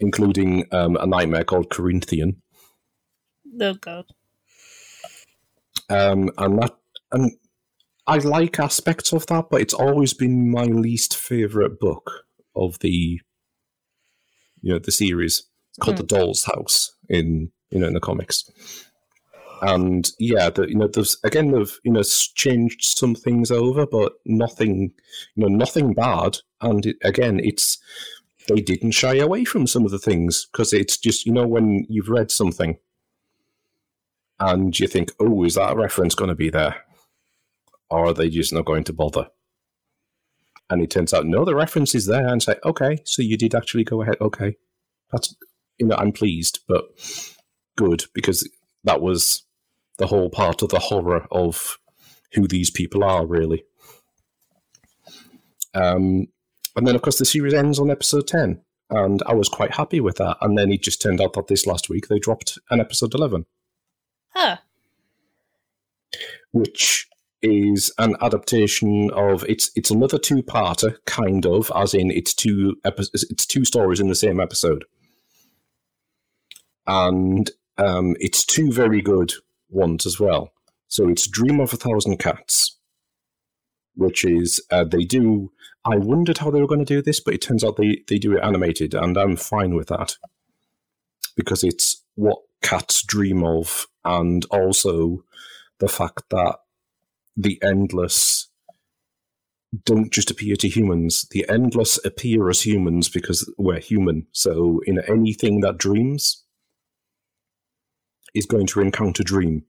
including 0.00 0.66
um, 0.72 0.96
a 0.96 1.06
nightmare 1.06 1.44
called 1.44 1.70
Corinthian. 1.70 2.42
Oh 3.60 3.74
god. 3.74 4.06
Um, 5.88 6.30
and 6.36 6.60
that 6.60 6.76
and 7.12 7.32
I 8.06 8.18
like 8.18 8.58
aspects 8.58 9.12
of 9.12 9.26
that, 9.28 9.46
but 9.50 9.60
it's 9.60 9.74
always 9.74 10.12
been 10.12 10.50
my 10.50 10.64
least 10.64 11.16
favorite 11.16 11.78
book 11.78 12.24
of 12.54 12.78
the 12.80 13.20
you 14.60 14.72
know 14.72 14.78
the 14.78 14.92
series 14.92 15.44
called 15.80 15.96
mm. 15.96 16.00
The 16.00 16.06
Doll's 16.06 16.44
House 16.44 16.94
in 17.08 17.52
you 17.70 17.78
know 17.78 17.86
in 17.86 17.94
the 17.94 18.00
comics. 18.00 18.50
And 19.62 20.10
yeah, 20.18 20.50
the, 20.50 20.68
you 20.68 20.74
know, 20.74 20.88
there's 20.88 21.16
again 21.24 21.50
they've 21.50 21.78
you 21.82 21.92
know 21.92 22.02
changed 22.02 22.84
some 22.84 23.14
things 23.14 23.50
over, 23.50 23.86
but 23.86 24.14
nothing, 24.24 24.92
you 25.34 25.42
know, 25.42 25.48
nothing 25.48 25.94
bad. 25.94 26.38
And 26.60 26.84
it, 26.84 26.96
again, 27.02 27.40
it's 27.42 27.78
they 28.48 28.60
didn't 28.60 28.92
shy 28.92 29.16
away 29.16 29.44
from 29.44 29.66
some 29.66 29.84
of 29.84 29.90
the 29.90 29.98
things 29.98 30.46
because 30.52 30.72
it's 30.72 30.96
just 30.98 31.26
you 31.26 31.32
know 31.32 31.46
when 31.46 31.86
you've 31.88 32.08
read 32.08 32.30
something 32.30 32.78
and 34.38 34.78
you 34.78 34.86
think, 34.86 35.12
oh, 35.18 35.44
is 35.44 35.54
that 35.54 35.76
reference 35.76 36.14
going 36.14 36.28
to 36.28 36.34
be 36.34 36.50
there, 36.50 36.84
or 37.88 38.08
are 38.08 38.14
they 38.14 38.28
just 38.28 38.52
not 38.52 38.66
going 38.66 38.84
to 38.84 38.92
bother? 38.92 39.28
And 40.68 40.82
it 40.82 40.90
turns 40.90 41.14
out, 41.14 41.26
no, 41.26 41.44
the 41.44 41.54
reference 41.54 41.94
is 41.94 42.06
there, 42.06 42.26
and 42.26 42.42
say, 42.42 42.56
okay, 42.64 43.00
so 43.04 43.22
you 43.22 43.38
did 43.38 43.54
actually 43.54 43.84
go 43.84 44.02
ahead. 44.02 44.16
Okay, 44.20 44.56
that's 45.10 45.34
you 45.78 45.86
know, 45.86 45.96
I'm 45.96 46.12
pleased, 46.12 46.60
but 46.68 46.84
good 47.76 48.04
because 48.12 48.48
that 48.84 49.00
was 49.00 49.45
the 49.98 50.08
whole 50.08 50.30
part 50.30 50.62
of 50.62 50.68
the 50.70 50.78
horror 50.78 51.26
of 51.30 51.78
who 52.32 52.46
these 52.46 52.70
people 52.70 53.02
are, 53.02 53.26
really. 53.26 53.64
Um, 55.74 56.28
and 56.74 56.86
then, 56.86 56.94
of 56.94 57.02
course, 57.02 57.18
the 57.18 57.24
series 57.24 57.54
ends 57.54 57.78
on 57.78 57.90
episode 57.90 58.26
10, 58.26 58.60
and 58.90 59.22
I 59.26 59.34
was 59.34 59.48
quite 59.48 59.74
happy 59.74 60.00
with 60.00 60.16
that. 60.16 60.36
And 60.40 60.56
then 60.56 60.72
it 60.72 60.82
just 60.82 61.00
turned 61.00 61.20
out 61.20 61.32
that 61.34 61.46
this 61.46 61.66
last 61.66 61.88
week 61.88 62.08
they 62.08 62.18
dropped 62.18 62.58
an 62.70 62.80
episode 62.80 63.14
11. 63.14 63.46
Huh. 64.30 64.56
Which 66.52 67.08
is 67.42 67.92
an 67.98 68.16
adaptation 68.20 69.10
of 69.12 69.44
it's 69.44 69.70
it's 69.76 69.90
another 69.90 70.18
two-parter 70.18 70.96
kind 71.04 71.44
of 71.44 71.70
as 71.76 71.92
in 71.92 72.10
it's 72.10 72.32
two 72.32 72.76
epi- 72.82 73.04
it's 73.12 73.44
two 73.44 73.64
stories 73.64 74.00
in 74.00 74.08
the 74.08 74.14
same 74.14 74.40
episode 74.40 74.86
and 76.86 77.50
um, 77.78 78.16
it's 78.20 78.44
two 78.44 78.72
very 78.72 79.02
good 79.02 79.34
ones 79.68 80.06
as 80.06 80.20
well. 80.20 80.52
So 80.88 81.08
it's 81.08 81.26
Dream 81.26 81.60
of 81.60 81.72
a 81.72 81.76
Thousand 81.76 82.18
Cats, 82.18 82.78
which 83.94 84.24
is 84.24 84.64
uh, 84.70 84.84
they 84.84 85.04
do. 85.04 85.52
I 85.84 85.96
wondered 85.96 86.38
how 86.38 86.50
they 86.50 86.60
were 86.60 86.66
going 86.66 86.84
to 86.84 86.94
do 86.94 87.02
this, 87.02 87.20
but 87.20 87.34
it 87.34 87.42
turns 87.42 87.64
out 87.64 87.76
they 87.76 88.02
they 88.08 88.18
do 88.18 88.36
it 88.36 88.42
animated, 88.42 88.94
and 88.94 89.16
I'm 89.16 89.36
fine 89.36 89.74
with 89.74 89.88
that 89.88 90.16
because 91.36 91.62
it's 91.64 92.02
what 92.14 92.38
cats 92.62 93.02
dream 93.02 93.44
of, 93.44 93.86
and 94.04 94.44
also 94.46 95.24
the 95.78 95.88
fact 95.88 96.22
that 96.30 96.56
the 97.36 97.60
endless 97.62 98.48
don't 99.84 100.12
just 100.12 100.30
appear 100.30 100.56
to 100.56 100.68
humans. 100.68 101.26
The 101.30 101.44
endless 101.48 102.02
appear 102.04 102.48
as 102.48 102.64
humans 102.64 103.08
because 103.08 103.50
we're 103.58 103.80
human. 103.80 104.26
So 104.32 104.80
in 104.86 105.00
anything 105.08 105.60
that 105.60 105.78
dreams 105.78 106.44
is 108.36 108.46
going 108.46 108.66
to 108.68 108.80
encounter 108.80 109.22
Dream. 109.22 109.64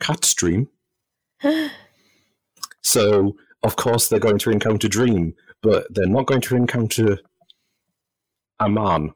Cat's 0.00 0.34
Dream. 0.34 0.68
so, 2.82 3.36
of 3.62 3.76
course, 3.76 4.08
they're 4.08 4.18
going 4.18 4.38
to 4.38 4.50
encounter 4.50 4.88
Dream, 4.88 5.34
but 5.62 5.86
they're 5.90 6.06
not 6.06 6.26
going 6.26 6.40
to 6.42 6.56
encounter 6.56 7.18
a 8.58 8.68
man. 8.68 9.14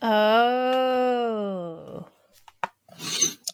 Oh. 0.00 2.06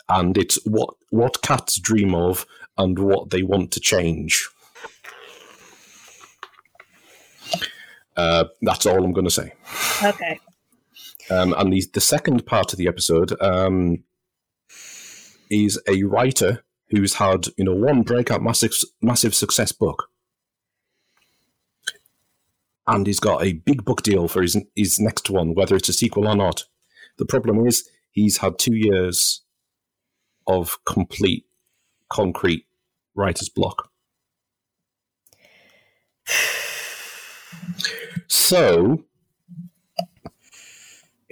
And 0.09 0.39
it's 0.39 0.65
what 0.65 0.95
what 1.11 1.43
cats 1.43 1.78
dream 1.78 2.15
of 2.15 2.47
and 2.77 2.99
what 2.99 3.31
they 3.31 3.43
want 3.43 3.73
to 3.73 3.81
change. 3.81 4.49
Uh, 8.16 8.45
that's 8.62 8.86
all 8.86 9.05
I'm 9.05 9.12
going 9.12 9.27
to 9.27 9.31
say. 9.31 9.53
Okay. 10.03 10.40
Um, 11.31 11.55
and 11.57 11.73
the, 11.73 11.85
the 11.93 12.01
second 12.01 12.47
part 12.47 12.73
of 12.73 12.78
the 12.78 12.89
episode 12.89 13.40
um, 13.40 14.03
is 15.51 15.81
a 15.89 16.03
writer 16.05 16.65
who's 16.91 17.15
had 17.15 17.47
you 17.57 17.65
know 17.65 17.75
one 17.75 18.03
breakout 18.03 18.43
massive 18.43 18.73
massive 19.03 19.35
success 19.35 19.73
book, 19.73 20.09
and 22.87 23.07
he's 23.07 23.20
got 23.20 23.43
a 23.43 23.55
big 23.55 23.85
book 23.85 24.03
deal 24.03 24.29
for 24.29 24.43
his 24.43 24.57
his 24.75 24.99
next 24.99 25.31
one, 25.31 25.55
whether 25.55 25.77
it's 25.77 25.89
a 25.89 25.93
sequel 25.93 26.27
or 26.29 26.37
not. 26.37 26.65
The 27.19 27.27
problem 27.27 27.66
is 27.66 27.89
he's 28.11 28.39
had 28.39 28.59
two 28.59 28.77
years 28.77 29.43
of 30.47 30.79
complete 30.85 31.45
concrete 32.09 32.66
writer's 33.15 33.49
block. 33.49 33.91
So 38.31 39.05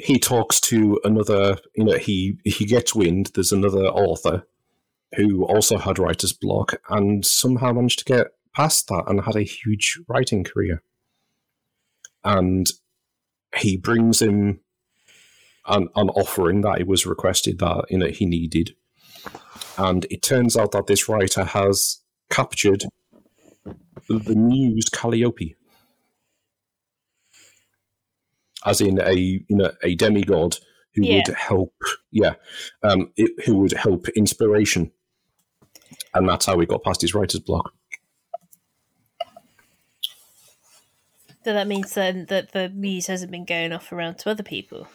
he 0.07 0.21
talks 0.21 0.61
to 0.61 1.01
another, 1.03 1.59
you 1.75 1.85
know, 1.85 1.97
he 1.99 2.39
he 2.45 2.65
gets 2.65 2.95
wind. 2.95 3.33
There's 3.35 3.51
another 3.51 3.87
author 3.87 4.47
who 5.17 5.45
also 5.45 5.79
had 5.79 5.99
writer's 5.99 6.33
block 6.33 6.81
and 6.89 7.27
somehow 7.27 7.73
managed 7.73 7.99
to 7.99 8.05
get 8.05 8.29
past 8.55 8.87
that 8.87 9.03
and 9.09 9.21
had 9.25 9.35
a 9.35 9.43
huge 9.43 9.99
writing 10.07 10.45
career. 10.45 10.81
And 12.23 12.71
he 13.57 13.77
brings 13.77 14.23
him 14.23 14.61
an, 15.67 15.89
an 15.97 16.11
offering 16.11 16.61
that 16.61 16.81
it 16.81 16.87
was 16.87 17.05
requested 17.05 17.59
that 17.59 17.87
you 17.91 17.99
know 17.99 18.07
he 18.07 18.27
needed. 18.27 18.77
And 19.77 20.07
it 20.09 20.23
turns 20.23 20.57
out 20.57 20.71
that 20.71 20.87
this 20.87 21.09
writer 21.09 21.45
has 21.45 21.99
captured 22.31 22.85
the 24.09 24.37
muse 24.37 24.89
Calliope 24.89 25.57
as 28.67 28.81
in 28.81 29.01
a 29.01 29.15
you 29.15 29.45
know 29.49 29.73
a 29.83 29.95
demigod 29.95 30.59
who 30.95 31.05
yeah. 31.05 31.17
would 31.17 31.35
help, 31.37 31.75
yeah, 32.11 32.35
um, 32.83 33.13
it, 33.17 33.45
who 33.45 33.59
would 33.59 33.73
help 33.73 34.09
inspiration, 34.11 34.91
and 36.15 36.29
that's 36.29 36.47
how 36.47 36.59
he 36.59 36.67
got 36.67 36.83
past 36.83 37.01
his 37.01 37.15
writer's 37.15 37.41
block. 37.41 37.73
So 41.45 41.53
that 41.53 41.69
means 41.69 41.95
then 41.95 42.27
that 42.29 42.51
the 42.51 42.71
muse 42.71 43.07
hasn't 43.07 43.31
been 43.31 43.45
going 43.45 43.73
off 43.73 43.93
around 43.93 44.19
to 44.19 44.31
other 44.31 44.43
people. 44.43 44.89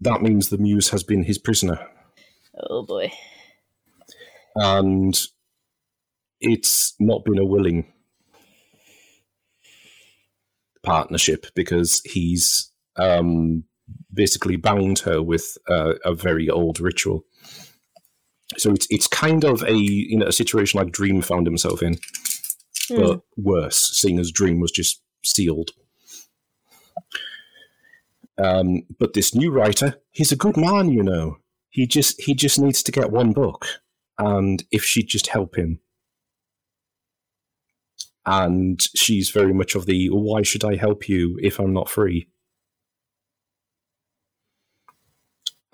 That 0.00 0.22
means 0.22 0.48
the 0.48 0.58
muse 0.58 0.90
has 0.90 1.02
been 1.02 1.24
his 1.24 1.36
prisoner. 1.36 1.84
Oh 2.56 2.84
boy. 2.84 3.10
And 4.54 5.18
it's 6.40 6.94
not 7.00 7.24
been 7.24 7.38
a 7.38 7.44
willing 7.44 7.92
partnership 10.84 11.46
because 11.56 12.02
he's 12.04 12.70
um, 12.96 13.64
basically 14.12 14.56
bound 14.56 15.00
her 15.00 15.22
with 15.22 15.58
uh, 15.68 15.94
a 16.04 16.14
very 16.14 16.48
old 16.48 16.80
ritual. 16.80 17.24
So 18.56 18.72
it's 18.72 18.86
it's 18.90 19.08
kind 19.08 19.44
of 19.44 19.62
a 19.62 19.74
you 19.74 20.18
know 20.18 20.26
a 20.26 20.32
situation 20.32 20.78
like 20.78 20.92
Dream 20.92 21.22
found 21.22 21.46
himself 21.46 21.82
in, 21.82 21.98
Hmm. 22.88 22.96
but 22.96 23.20
worse, 23.36 23.76
seeing 23.98 24.18
as 24.18 24.30
Dream 24.30 24.60
was 24.60 24.70
just 24.70 25.02
sealed. 25.24 25.70
Um, 28.36 28.82
but 28.98 29.14
this 29.14 29.34
new 29.34 29.50
writer, 29.50 29.96
he's 30.10 30.32
a 30.32 30.36
good 30.36 30.56
man, 30.56 30.90
you 30.90 31.02
know. 31.02 31.38
He 31.70 31.86
just 31.86 32.20
he 32.20 32.34
just 32.34 32.58
needs 32.58 32.82
to 32.82 32.92
get 32.92 33.10
one 33.10 33.32
book, 33.32 33.66
and 34.18 34.62
if 34.70 34.84
she'd 34.84 35.08
just 35.08 35.28
help 35.28 35.56
him. 35.56 35.80
And 38.26 38.80
she's 38.94 39.30
very 39.30 39.52
much 39.52 39.74
of 39.74 39.86
the 39.86 40.08
why 40.08 40.42
should 40.42 40.64
I 40.64 40.76
help 40.76 41.08
you 41.08 41.38
if 41.42 41.58
I'm 41.58 41.72
not 41.74 41.88
free? 41.90 42.28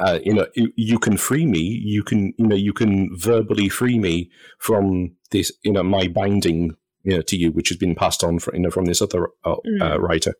Uh, 0.00 0.18
you 0.24 0.32
know, 0.32 0.46
you, 0.54 0.72
you 0.76 0.98
can 0.98 1.18
free 1.18 1.44
me. 1.44 1.60
You 1.60 2.02
can, 2.02 2.32
you 2.38 2.46
know, 2.46 2.56
you 2.56 2.72
can 2.72 3.14
verbally 3.18 3.68
free 3.68 3.98
me 3.98 4.30
from 4.58 5.14
this, 5.30 5.52
you 5.62 5.72
know, 5.72 5.82
my 5.82 6.08
binding, 6.08 6.74
you 7.02 7.16
know, 7.16 7.22
to 7.22 7.36
you, 7.36 7.52
which 7.52 7.68
has 7.68 7.76
been 7.76 7.94
passed 7.94 8.24
on 8.24 8.38
from, 8.38 8.54
you 8.54 8.62
know, 8.62 8.70
from 8.70 8.86
this 8.86 9.02
other 9.02 9.28
uh, 9.44 9.56
uh, 9.80 10.00
writer. 10.00 10.34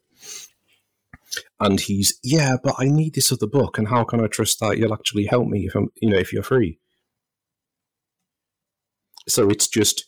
And 1.60 1.78
he's, 1.78 2.18
yeah, 2.24 2.56
but 2.62 2.74
I 2.78 2.86
need 2.86 3.14
this 3.14 3.30
other 3.30 3.46
book, 3.46 3.76
and 3.76 3.88
how 3.88 4.02
can 4.02 4.24
I 4.24 4.28
trust 4.28 4.60
that 4.60 4.78
you'll 4.78 4.94
actually 4.94 5.26
help 5.26 5.46
me 5.46 5.66
if 5.66 5.74
I'm, 5.74 5.90
you 6.00 6.08
know, 6.08 6.18
if 6.18 6.32
you're 6.32 6.42
free? 6.42 6.80
So 9.28 9.50
it's 9.50 9.68
just, 9.68 10.06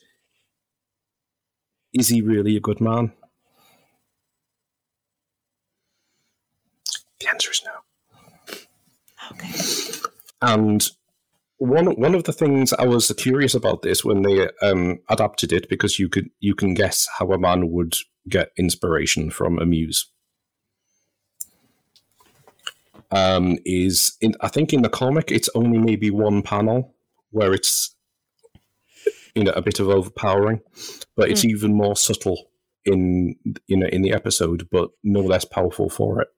is 1.93 2.09
he 2.09 2.23
really 2.23 2.57
a 2.57 2.61
good 2.61 2.81
man? 2.81 3.13
The 7.21 7.29
answer 7.29 7.51
is 7.51 7.63
no. 7.67 7.72
Okay. 9.33 9.53
And 10.41 10.89
one 11.59 11.87
one 11.87 12.15
of 12.15 12.25
the 12.25 12.33
things 12.33 12.73
I 12.73 12.87
was 12.87 13.13
curious 13.17 13.55
about 13.55 13.83
this 13.83 14.05
when 14.05 14.23
they 14.23 14.49
um, 14.63 14.99
adapted 15.09 15.53
it 15.53 15.69
because 15.69 15.99
you 15.99 16.09
could 16.09 16.31
you 16.41 16.55
can 16.55 16.75
guess 16.75 17.09
how 17.19 17.31
a 17.33 17.39
man 17.39 17.71
would 17.71 17.95
get 18.29 18.51
inspiration 18.57 19.31
from 19.31 19.59
a 19.59 19.65
muse. 19.65 20.11
Um, 23.13 23.59
is 23.65 24.17
in 24.21 24.35
I 24.41 24.49
think 24.49 24.73
in 24.73 24.83
the 24.83 24.89
comic 24.89 25.31
it's 25.31 25.51
only 25.55 25.79
maybe 25.79 26.11
one 26.11 26.43
panel 26.43 26.95
where 27.31 27.53
it's 27.53 27.95
you 29.35 29.45
know 29.45 29.53
a 29.53 29.63
bit 29.63 29.79
of 29.79 29.89
overpowering, 29.89 30.61
but 31.17 31.31
it's 31.31 31.45
even 31.45 31.75
more 31.75 31.95
subtle 31.95 32.51
in 32.85 33.37
you 33.69 33.77
know 33.77 33.87
in 33.87 34.03
the 34.03 34.13
episode, 34.13 34.69
but 34.73 34.91
no 35.05 35.21
less 35.21 35.45
powerful 35.45 35.89
for 35.89 36.21
it 36.21 36.29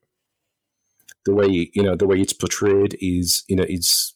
the 1.25 1.35
way 1.35 1.71
you 1.73 1.83
know 1.83 1.97
the 1.97 2.07
way 2.07 2.21
it's 2.21 2.33
portrayed 2.33 2.97
is 3.01 3.45
you 3.49 3.57
know 3.57 3.65
it's 3.69 4.15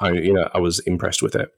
I 0.00 0.12
you 0.12 0.32
know 0.32 0.48
I 0.52 0.58
was 0.58 0.80
impressed 0.80 1.22
with 1.22 1.34
it. 1.34 1.50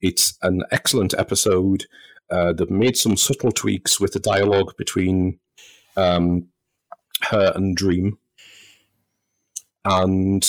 It's 0.00 0.38
an 0.42 0.62
excellent 0.70 1.14
episode. 1.18 1.86
Uh, 2.30 2.52
they've 2.52 2.70
made 2.70 2.96
some 2.96 3.16
subtle 3.16 3.50
tweaks 3.50 3.98
with 3.98 4.12
the 4.12 4.20
dialogue 4.20 4.76
between 4.76 5.38
um, 5.96 6.48
her 7.22 7.52
and 7.54 7.76
Dream, 7.76 8.18
and 9.84 10.46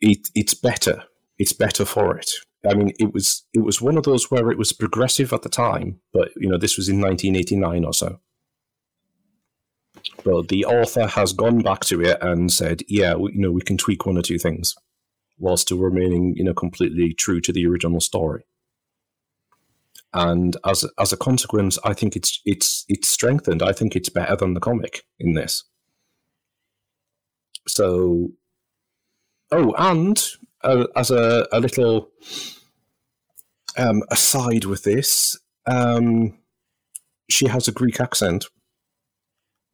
it 0.00 0.28
it's 0.34 0.54
better. 0.54 1.04
It's 1.38 1.52
better 1.52 1.84
for 1.84 2.16
it. 2.16 2.30
I 2.68 2.74
mean, 2.74 2.92
it 2.98 3.14
was 3.14 3.46
it 3.54 3.60
was 3.60 3.80
one 3.80 3.96
of 3.96 4.04
those 4.04 4.30
where 4.30 4.50
it 4.50 4.58
was 4.58 4.72
progressive 4.72 5.32
at 5.32 5.42
the 5.42 5.48
time, 5.48 6.00
but 6.12 6.30
you 6.36 6.48
know 6.48 6.58
this 6.58 6.76
was 6.76 6.88
in 6.88 7.00
1989 7.00 7.84
or 7.84 7.94
so. 7.94 8.20
But 10.24 10.48
the 10.48 10.64
author 10.64 11.06
has 11.06 11.32
gone 11.32 11.60
back 11.60 11.80
to 11.86 12.00
it 12.02 12.18
and 12.20 12.52
said, 12.52 12.82
"Yeah, 12.88 13.14
we, 13.14 13.32
you 13.32 13.40
know, 13.40 13.50
we 13.50 13.62
can 13.62 13.76
tweak 13.76 14.06
one 14.06 14.18
or 14.18 14.22
two 14.22 14.38
things, 14.38 14.74
while 15.38 15.56
still 15.56 15.78
remaining, 15.78 16.34
you 16.36 16.44
know, 16.44 16.54
completely 16.54 17.14
true 17.14 17.40
to 17.40 17.52
the 17.52 17.66
original 17.66 18.00
story." 18.00 18.44
And 20.12 20.56
as 20.64 20.84
as 20.98 21.12
a 21.12 21.16
consequence, 21.16 21.78
I 21.84 21.94
think 21.94 22.16
it's 22.16 22.40
it's 22.44 22.84
it's 22.88 23.08
strengthened. 23.08 23.62
I 23.62 23.72
think 23.72 23.94
it's 23.94 24.08
better 24.08 24.36
than 24.36 24.54
the 24.54 24.60
comic 24.60 25.04
in 25.18 25.34
this. 25.34 25.64
So, 27.68 28.30
oh, 29.52 29.74
and 29.78 30.20
uh, 30.62 30.86
as 30.96 31.10
a, 31.10 31.46
a 31.52 31.60
little 31.60 32.10
um, 33.76 34.02
aside 34.10 34.64
with 34.64 34.82
this, 34.82 35.38
um, 35.66 36.36
she 37.28 37.46
has 37.46 37.68
a 37.68 37.72
Greek 37.72 38.00
accent 38.00 38.46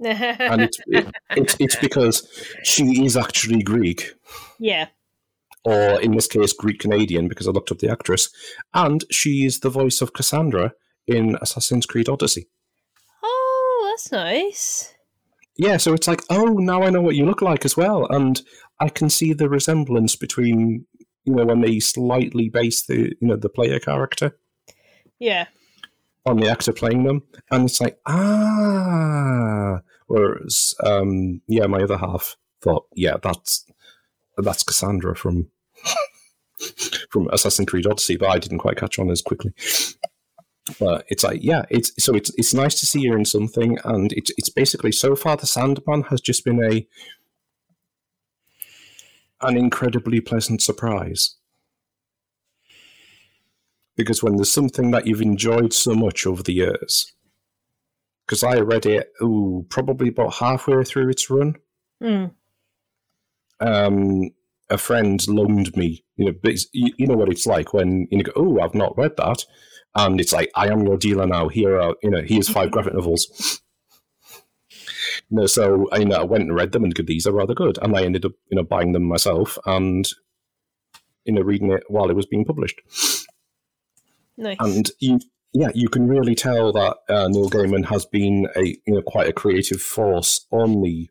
and 0.00 0.62
it's, 0.62 0.78
it, 0.86 1.14
it's 1.30 1.56
it's 1.58 1.76
because 1.80 2.28
she 2.62 3.04
is 3.04 3.16
actually 3.16 3.62
Greek, 3.62 4.14
yeah. 4.58 4.88
or 5.64 6.00
in 6.00 6.12
this 6.12 6.26
case, 6.26 6.52
Greek 6.52 6.80
Canadian, 6.80 7.28
because 7.28 7.48
I 7.48 7.50
looked 7.50 7.72
up 7.72 7.78
the 7.78 7.90
actress, 7.90 8.30
and 8.74 9.04
she 9.10 9.44
is 9.44 9.60
the 9.60 9.70
voice 9.70 10.00
of 10.00 10.12
Cassandra 10.12 10.72
in 11.06 11.36
Assassin's 11.40 11.86
Creed 11.86 12.08
Odyssey. 12.08 12.48
Oh, 13.22 13.88
that's 13.90 14.12
nice. 14.12 14.92
Yeah, 15.58 15.78
so 15.78 15.94
it's 15.94 16.06
like, 16.06 16.22
oh, 16.28 16.54
now 16.58 16.82
I 16.82 16.90
know 16.90 17.00
what 17.00 17.14
you 17.16 17.24
look 17.24 17.40
like 17.40 17.64
as 17.64 17.76
well, 17.76 18.06
and 18.10 18.42
I 18.80 18.90
can 18.90 19.08
see 19.08 19.32
the 19.32 19.48
resemblance 19.48 20.16
between 20.16 20.86
you 21.24 21.34
know 21.34 21.44
when 21.44 21.60
they 21.60 21.80
slightly 21.80 22.48
base 22.48 22.86
the 22.86 23.14
you 23.20 23.28
know 23.28 23.36
the 23.36 23.48
player 23.48 23.78
character 23.78 24.38
Yeah. 25.18 25.46
On 26.26 26.38
the 26.38 26.50
actor 26.50 26.72
playing 26.72 27.04
them, 27.04 27.22
and 27.50 27.64
it's 27.64 27.80
like 27.80 27.98
ah. 28.06 29.80
Whereas, 30.08 30.74
um, 30.84 31.40
yeah, 31.48 31.66
my 31.66 31.82
other 31.82 31.98
half 31.98 32.36
thought, 32.62 32.86
yeah, 32.94 33.16
that's 33.22 33.64
that's 34.36 34.62
Cassandra 34.62 35.16
from 35.16 35.50
from 37.10 37.28
Assassin's 37.32 37.68
Creed 37.68 37.86
Odyssey, 37.86 38.16
but 38.16 38.28
I 38.28 38.38
didn't 38.38 38.58
quite 38.58 38.76
catch 38.76 38.98
on 38.98 39.10
as 39.10 39.22
quickly. 39.22 39.52
But 40.80 41.04
it's 41.08 41.22
like, 41.22 41.40
yeah, 41.42 41.64
it's 41.70 41.92
so 42.02 42.14
it's 42.14 42.30
it's 42.36 42.54
nice 42.54 42.78
to 42.80 42.86
see 42.86 43.06
her 43.06 43.16
in 43.16 43.24
something, 43.24 43.78
and 43.84 44.12
it's 44.12 44.32
it's 44.36 44.50
basically 44.50 44.92
so 44.92 45.14
far 45.16 45.36
the 45.36 45.46
Sandman 45.46 46.02
has 46.04 46.20
just 46.20 46.44
been 46.44 46.62
a 46.62 46.86
an 49.40 49.56
incredibly 49.56 50.20
pleasant 50.20 50.62
surprise. 50.62 51.36
Because 53.96 54.22
when 54.22 54.36
there's 54.36 54.52
something 54.52 54.90
that 54.90 55.06
you've 55.06 55.22
enjoyed 55.22 55.72
so 55.72 55.94
much 55.94 56.26
over 56.26 56.42
the 56.42 56.52
years, 56.52 57.12
because 58.26 58.42
I 58.42 58.58
read 58.58 58.86
it, 58.86 59.12
ooh, 59.22 59.64
probably 59.70 60.08
about 60.08 60.34
halfway 60.34 60.84
through 60.84 61.10
its 61.10 61.30
run. 61.30 61.56
Mm. 62.02 62.32
Um, 63.60 64.30
a 64.68 64.76
friend 64.76 65.26
loaned 65.28 65.76
me, 65.76 66.04
you 66.16 66.26
know, 66.26 66.34
but 66.42 66.56
you, 66.72 66.92
you 66.98 67.06
know 67.06 67.14
what 67.14 67.30
it's 67.30 67.46
like 67.46 67.72
when 67.72 68.06
you 68.10 68.22
go, 68.22 68.32
oh, 68.36 68.60
I've 68.60 68.74
not 68.74 68.98
read 68.98 69.16
that, 69.16 69.44
and 69.94 70.20
it's 70.20 70.32
like, 70.32 70.50
I 70.54 70.68
am 70.68 70.84
your 70.84 70.98
dealer 70.98 71.26
now. 71.26 71.48
Here 71.48 71.80
are, 71.80 71.94
you 72.02 72.10
know, 72.10 72.20
here's 72.20 72.50
five 72.50 72.70
graphic 72.70 72.94
novels. 72.94 73.62
You 75.30 75.38
know, 75.38 75.46
so 75.46 75.88
I, 75.90 75.98
you 75.98 76.04
know, 76.04 76.16
I 76.16 76.24
went 76.24 76.42
and 76.42 76.54
read 76.54 76.72
them, 76.72 76.84
and 76.84 76.94
go, 76.94 77.02
these 77.02 77.26
are 77.26 77.32
rather 77.32 77.54
good, 77.54 77.78
and 77.80 77.96
I 77.96 78.02
ended 78.02 78.26
up, 78.26 78.32
you 78.50 78.56
know, 78.56 78.64
buying 78.64 78.92
them 78.92 79.04
myself 79.04 79.56
and, 79.64 80.06
you 81.24 81.32
know, 81.32 81.40
reading 81.40 81.70
it 81.70 81.84
while 81.88 82.10
it 82.10 82.16
was 82.16 82.26
being 82.26 82.44
published. 82.44 82.82
Nice. 84.36 84.56
and 84.60 84.90
you 85.00 85.20
yeah 85.52 85.70
you 85.74 85.88
can 85.88 86.08
really 86.08 86.34
tell 86.34 86.72
that 86.72 86.98
uh, 87.08 87.28
Neil 87.28 87.48
Gaiman 87.48 87.86
has 87.86 88.04
been 88.04 88.48
a 88.56 88.64
you 88.64 88.94
know 88.94 89.02
quite 89.02 89.28
a 89.28 89.32
creative 89.32 89.80
force 89.80 90.46
on 90.50 90.82
the 90.82 91.08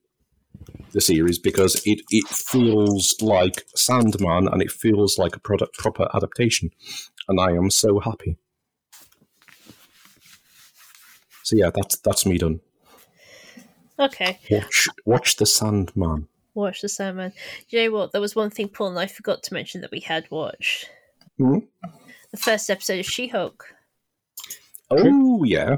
the 0.92 1.02
series 1.02 1.40
because 1.40 1.82
it 1.86 2.02
it 2.10 2.28
feels 2.28 3.16
like 3.22 3.66
Sandman 3.76 4.48
and 4.48 4.62
it 4.62 4.72
feels 4.72 5.18
like 5.18 5.36
a 5.36 5.40
product 5.40 5.78
proper 5.78 6.08
adaptation 6.14 6.72
and 7.28 7.40
I 7.40 7.52
am 7.52 7.70
so 7.70 8.00
happy 8.00 8.38
so 11.44 11.56
yeah 11.58 11.72
that's 11.74 11.98
that's 12.00 12.26
me 12.26 12.38
done 12.38 12.62
okay. 14.00 14.40
watch 14.50 14.88
watch 15.06 15.36
the 15.38 15.46
Sandman 15.46 16.28
Watch 16.56 16.82
the 16.82 16.88
Sandman. 16.90 17.34
Do 17.70 17.78
you 17.78 17.84
know 17.84 17.98
what? 17.98 18.14
There 18.14 18.22
was 18.22 18.34
one 18.34 18.50
thing, 18.50 18.70
Paul, 18.70 18.88
and 18.88 19.00
I 19.00 19.08
forgot 19.08 19.44
to 19.44 19.54
mention 19.54 19.82
that 19.82 19.92
we 19.92 20.00
had 20.00 20.32
watched. 20.32 20.90
Hmm? 21.38 21.60
The 22.36 22.42
first 22.42 22.70
episode 22.70 23.00
of 23.00 23.06
She 23.06 23.28
Hulk. 23.28 23.66
oh 24.92 25.46
yeah 25.46 25.78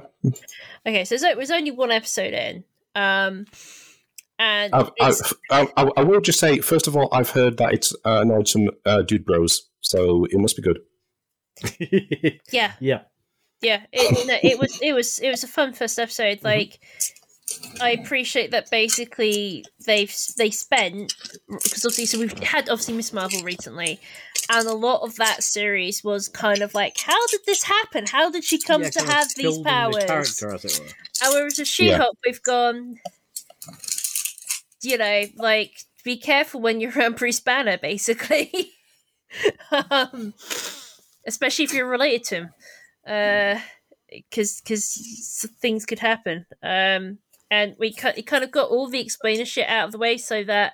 Okay, 0.87 1.05
so 1.05 1.15
it 1.15 1.37
was 1.37 1.51
only 1.51 1.69
one 1.69 1.91
episode 1.91 2.33
in. 2.33 2.63
Um, 2.95 3.45
and 4.39 4.73
I've, 4.73 4.89
I've, 4.99 5.33
I, 5.51 5.67
I, 5.77 5.91
I 5.97 6.03
will 6.03 6.19
just 6.19 6.39
say 6.39 6.57
first 6.61 6.87
of 6.87 6.97
all 6.97 7.09
I've 7.11 7.29
heard 7.29 7.57
that 7.57 7.73
it's 7.73 7.93
uh, 8.03 8.21
annoyed 8.21 8.47
some 8.47 8.71
uh, 8.87 9.03
dude 9.03 9.23
bros 9.23 9.69
so 9.81 10.25
it 10.25 10.39
must 10.39 10.55
be 10.55 10.63
good 10.63 10.79
yeah, 12.51 12.73
yeah. 12.79 13.01
yeah, 13.61 13.81
it, 13.91 14.27
no, 14.27 14.35
it 14.41 14.57
was 14.57 14.79
it 14.81 14.93
was 14.93 15.19
it 15.19 15.29
was 15.29 15.43
a 15.43 15.47
fun 15.47 15.73
first 15.73 15.99
episode. 15.99 16.43
Like, 16.43 16.79
I 17.79 17.91
appreciate 17.91 18.51
that 18.51 18.69
basically 18.71 19.63
they've 19.85 20.13
they 20.37 20.49
spent 20.49 21.13
because 21.47 21.85
obviously 21.85 22.05
so 22.05 22.19
we've 22.19 22.37
had 22.39 22.69
obviously 22.69 22.95
Miss 22.95 23.13
Marvel 23.13 23.41
recently, 23.43 23.99
and 24.49 24.67
a 24.67 24.73
lot 24.73 25.01
of 25.03 25.15
that 25.17 25.43
series 25.43 26.03
was 26.03 26.27
kind 26.27 26.61
of 26.61 26.73
like 26.73 26.97
how 26.99 27.25
did 27.27 27.41
this 27.45 27.63
happen? 27.63 28.05
How 28.07 28.29
did 28.29 28.43
she 28.43 28.59
come 28.59 28.81
Yeah, 28.81 28.89
to 28.89 29.03
have 29.03 29.27
these 29.35 29.59
building 29.59 29.63
the 29.63 29.69
powers? 29.69 30.05
character, 30.05 30.53
as 30.53 30.65
it 30.65 30.79
were. 30.79 30.85
And 31.23 31.33
whereas 31.33 31.57
with 31.57 31.67
She-Hulk, 31.67 32.17
we've 32.25 32.43
gone, 32.43 32.99
you 34.81 34.97
know, 34.97 35.23
like 35.35 35.71
be 36.03 36.17
careful 36.17 36.61
when 36.61 36.79
you're 36.81 36.91
around 36.95 37.15
Bruce 37.15 37.39
Banner, 37.39 37.77
basically. 37.77 38.71
um, 39.91 40.33
especially 41.25 41.65
if 41.65 41.73
you're 41.73 41.87
related 41.87 42.23
to 42.23 42.35
him, 42.35 43.61
because 44.29 44.61
because 44.61 45.45
things 45.61 45.85
could 45.85 45.99
happen. 45.99 46.45
Um, 46.63 47.19
and 47.49 47.75
we 47.79 47.93
kind 47.93 48.23
kind 48.25 48.43
of 48.43 48.51
got 48.51 48.69
all 48.69 48.89
the 48.89 48.99
explainer 48.99 49.45
shit 49.45 49.67
out 49.69 49.85
of 49.85 49.91
the 49.91 49.97
way 49.97 50.17
so 50.17 50.43
that 50.43 50.73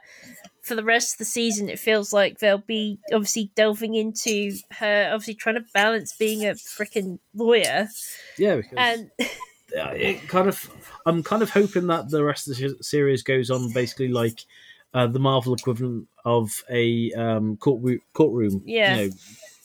for 0.61 0.75
the 0.75 0.83
rest 0.83 1.15
of 1.15 1.17
the 1.17 1.25
season, 1.25 1.67
it 1.69 1.77
feels 1.77 2.13
like 2.13 2.39
they'll 2.39 2.57
be 2.57 2.97
obviously 3.11 3.51
delving 3.53 3.95
into 3.95 4.55
her, 4.79 5.09
obviously 5.13 5.33
trying 5.33 5.55
to 5.55 5.65
balance 5.73 6.15
being 6.17 6.45
a 6.45 6.51
freaking 6.51 7.19
lawyer 7.35 7.89
Yeah, 8.37 8.55
because 8.55 8.73
and 8.77 9.11
it 9.69 10.27
kind 10.29 10.47
of 10.47 10.69
I'm 11.05 11.21
kind 11.23 11.41
of 11.43 11.49
hoping 11.49 11.87
that 11.87 12.09
the 12.09 12.23
rest 12.23 12.47
of 12.47 12.55
the 12.57 12.77
series 12.81 13.23
goes 13.23 13.51
on 13.51 13.71
basically 13.73 14.07
like 14.07 14.45
uh, 14.93 15.07
the 15.07 15.19
Marvel 15.19 15.53
equivalent 15.53 16.07
of 16.23 16.49
a 16.69 17.11
um, 17.13 17.57
courtroom 17.57 17.99
courtroom 18.13 18.61
Yeah. 18.65 18.95
you 18.95 19.07
know 19.09 19.13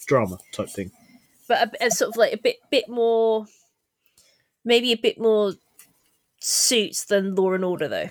drama 0.06 0.39
type 0.52 0.70
thing. 0.70 0.90
but 1.47 1.74
a, 1.80 1.86
a 1.86 1.90
sort 1.90 2.09
of 2.10 2.16
like 2.16 2.32
a 2.32 2.39
bit 2.39 2.56
bit 2.70 2.89
more, 2.89 3.47
maybe 4.64 4.90
a 4.93 4.97
bit 4.97 5.20
more 5.20 5.52
suits 6.40 7.05
than 7.05 7.35
Law 7.35 7.52
and 7.52 7.65
Order 7.65 7.89
though. 7.89 8.10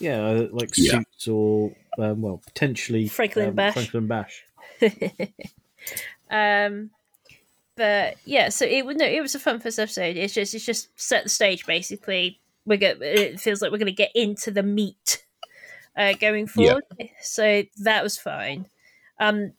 Yeah, 0.00 0.24
uh, 0.24 0.48
like 0.50 0.70
Yeah. 0.76 0.98
suits 0.98 1.28
or 1.28 1.74
um, 1.98 2.22
well 2.22 2.42
potentially 2.46 3.08
Franklin 3.08 3.48
um, 3.50 3.54
Bash. 3.54 3.74
Franklin 3.74 4.06
Bash. 4.06 4.44
Um, 6.30 6.90
but 7.76 8.16
yeah, 8.24 8.48
so 8.48 8.64
it 8.64 8.86
would 8.86 8.98
no, 8.98 9.04
it 9.06 9.20
was 9.20 9.34
a 9.34 9.38
fun 9.38 9.60
first 9.60 9.78
episode. 9.78 10.16
It's 10.16 10.34
just 10.34 10.54
it's 10.54 10.64
just 10.64 10.88
set 11.00 11.24
the 11.24 11.28
stage 11.28 11.66
basically. 11.66 12.40
We 12.66 12.76
get 12.76 13.02
it 13.02 13.40
feels 13.40 13.60
like 13.60 13.70
we're 13.70 13.78
going 13.78 13.86
to 13.86 13.92
get 13.92 14.12
into 14.14 14.50
the 14.50 14.62
meat 14.62 15.24
uh, 15.96 16.14
going 16.14 16.46
forward. 16.46 16.84
So 17.20 17.64
that 17.82 18.02
was 18.02 18.16
fine. 18.16 18.66
Um, 19.20 19.52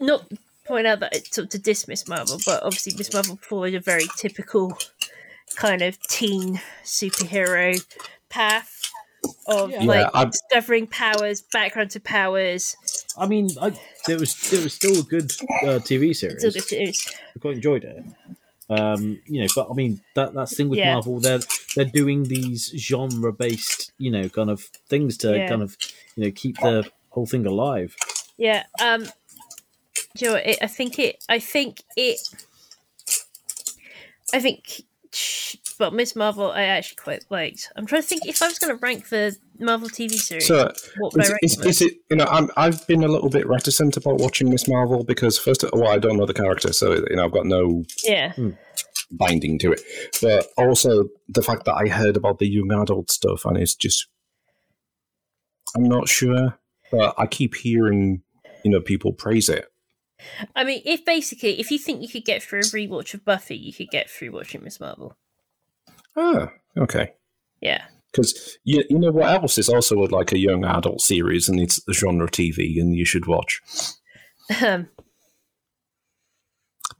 not 0.00 0.24
point 0.64 0.86
out 0.86 1.00
that 1.00 1.14
it's 1.14 1.34
sort 1.34 1.46
of 1.46 1.50
to 1.50 1.58
dismiss 1.58 2.08
Marvel, 2.08 2.38
but 2.46 2.62
obviously 2.62 2.94
Miss 2.96 3.12
Marvel 3.12 3.38
followed 3.42 3.74
a 3.74 3.80
very 3.80 4.06
typical 4.16 4.76
kind 5.54 5.82
of 5.82 6.00
teen 6.08 6.60
superhero 6.84 7.84
path 8.28 8.90
of 9.46 9.70
Yeah. 9.70 9.84
like 9.84 10.10
Yeah, 10.14 10.24
discovering 10.26 10.86
powers, 10.86 11.42
background 11.52 11.90
to 11.92 12.00
powers. 12.00 12.76
I 13.16 13.26
mean, 13.26 13.48
I, 13.60 13.68
it 14.08 14.18
was 14.20 14.52
it 14.52 14.62
was 14.62 14.74
still 14.74 15.00
a 15.00 15.02
good 15.02 15.32
uh, 15.62 15.78
TV 15.80 16.14
series. 16.14 16.42
It's 16.42 16.44
all 16.44 16.50
good 16.50 16.68
to 16.68 16.80
use. 16.80 17.08
I 17.34 17.38
quite 17.38 17.54
enjoyed 17.56 17.84
it. 17.84 18.04
Um, 18.70 19.20
you 19.26 19.42
know, 19.42 19.46
but 19.54 19.68
I 19.70 19.74
mean 19.74 20.00
that 20.14 20.32
that's 20.34 20.56
thing 20.56 20.68
with 20.68 20.78
Yeah. 20.78 20.94
Marvel. 20.94 21.20
They're 21.20 21.40
they're 21.76 21.84
doing 21.84 22.24
these 22.24 22.72
genre 22.76 23.32
based, 23.32 23.92
you 23.98 24.10
know, 24.10 24.28
kind 24.28 24.50
of 24.50 24.62
things 24.88 25.16
to 25.18 25.36
Yeah. 25.36 25.48
kind 25.48 25.62
of 25.62 25.76
you 26.16 26.24
know 26.24 26.30
keep 26.30 26.58
the 26.58 26.90
whole 27.10 27.26
thing 27.26 27.46
alive. 27.46 27.94
Yeah. 28.36 28.64
Um. 28.82 29.04
Do 30.16 30.24
you 30.26 30.30
know 30.32 30.36
I 30.62 30.66
think 30.66 30.98
it. 30.98 31.22
I 31.28 31.38
think 31.38 31.82
it. 31.96 32.18
I 34.32 34.40
think. 34.40 34.82
But 35.78 35.92
Miss 35.92 36.14
Marvel, 36.14 36.50
I 36.50 36.62
actually 36.62 36.96
quite 36.96 37.24
liked. 37.30 37.70
I'm 37.76 37.86
trying 37.86 38.02
to 38.02 38.08
think 38.08 38.26
if 38.26 38.40
I 38.42 38.46
was 38.46 38.58
going 38.58 38.76
to 38.76 38.80
rank 38.80 39.08
the 39.08 39.36
Marvel 39.58 39.88
TV 39.88 40.12
series. 40.12 40.46
So, 40.46 40.72
what 40.98 41.14
is, 41.42 41.56
is, 41.56 41.66
is 41.66 41.82
it 41.82 41.94
you 42.10 42.16
know 42.16 42.26
I'm, 42.26 42.50
I've 42.56 42.86
been 42.86 43.02
a 43.04 43.08
little 43.08 43.28
bit 43.28 43.46
reticent 43.46 43.96
about 43.96 44.18
watching 44.18 44.50
Miss 44.50 44.68
Marvel 44.68 45.04
because 45.04 45.38
first 45.38 45.62
of 45.62 45.70
all 45.72 45.88
I 45.88 45.98
don't 45.98 46.16
know 46.16 46.26
the 46.26 46.34
character, 46.34 46.72
so 46.72 46.94
you 46.94 47.16
know 47.16 47.24
I've 47.24 47.32
got 47.32 47.46
no? 47.46 47.84
Yeah. 48.04 48.32
Hmm. 48.32 48.50
binding 49.10 49.58
to 49.60 49.72
it. 49.72 49.82
But 50.20 50.46
also 50.56 51.08
the 51.28 51.42
fact 51.42 51.64
that 51.64 51.74
I 51.74 51.88
heard 51.88 52.16
about 52.16 52.38
the 52.38 52.48
young 52.48 52.72
adult 52.72 53.10
stuff 53.10 53.44
and 53.44 53.56
it's 53.56 53.74
just 53.74 54.06
I'm 55.76 55.84
not 55.84 56.08
sure, 56.08 56.58
but 56.90 57.14
I 57.18 57.26
keep 57.26 57.54
hearing 57.54 58.22
you 58.64 58.70
know 58.70 58.80
people 58.80 59.12
praise 59.12 59.48
it. 59.48 59.66
I 60.56 60.64
mean, 60.64 60.82
if 60.84 61.04
basically, 61.04 61.60
if 61.60 61.70
you 61.70 61.78
think 61.78 62.02
you 62.02 62.08
could 62.08 62.24
get 62.24 62.42
through 62.42 62.60
a 62.60 62.62
rewatch 62.62 63.14
of 63.14 63.24
Buffy, 63.24 63.56
you 63.56 63.72
could 63.72 63.90
get 63.90 64.10
through 64.10 64.32
watching 64.32 64.62
Miss 64.62 64.80
Marvel. 64.80 65.16
Ah, 66.16 66.50
okay. 66.76 67.12
Yeah. 67.60 67.82
Because 68.10 68.58
you, 68.62 68.84
you 68.88 68.98
know 68.98 69.10
what 69.10 69.30
else 69.30 69.58
is 69.58 69.68
also 69.68 69.96
like 69.96 70.32
a 70.32 70.38
young 70.38 70.64
adult 70.64 71.00
series 71.00 71.48
and 71.48 71.58
it's 71.58 71.82
the 71.84 71.92
genre 71.92 72.28
TV 72.28 72.80
and 72.80 72.94
you 72.94 73.04
should 73.04 73.26
watch 73.26 73.60
Um. 74.62 74.88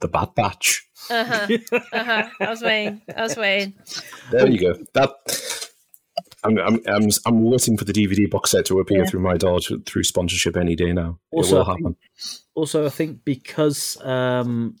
The 0.01 0.07
Bad 0.09 0.35
Batch. 0.35 0.87
Uh 1.09 1.23
huh. 1.23 1.47
Uh 1.93 2.03
huh. 2.03 2.29
I 2.41 2.49
was 2.49 2.61
waiting. 2.61 3.01
I 3.15 3.21
was 3.21 3.37
waiting. 3.37 3.75
There 4.31 4.47
you 4.49 4.59
go. 4.59 4.73
That 4.93 5.64
I'm 6.45 6.57
I'm 6.59 6.79
I'm, 6.87 7.09
I'm 7.25 7.43
waiting 7.43 7.77
for 7.77 7.85
the 7.85 7.93
DVD 7.93 8.29
box 8.29 8.51
set 8.51 8.65
to 8.67 8.79
appear 8.79 8.99
Yeah. 8.99 9.05
through 9.05 9.21
my 9.21 9.37
door 9.37 9.59
to, 9.61 9.79
through 9.81 10.03
sponsorship 10.03 10.55
any 10.57 10.75
day 10.75 10.93
now. 10.93 11.19
Also, 11.31 11.55
it 11.55 11.59
will 11.59 11.61
I 11.61 11.65
think- 11.75 11.79
happen. 11.85 11.95
Also, 12.55 12.85
I 12.85 12.89
think 12.89 13.25
because 13.25 13.97
um, 14.03 14.75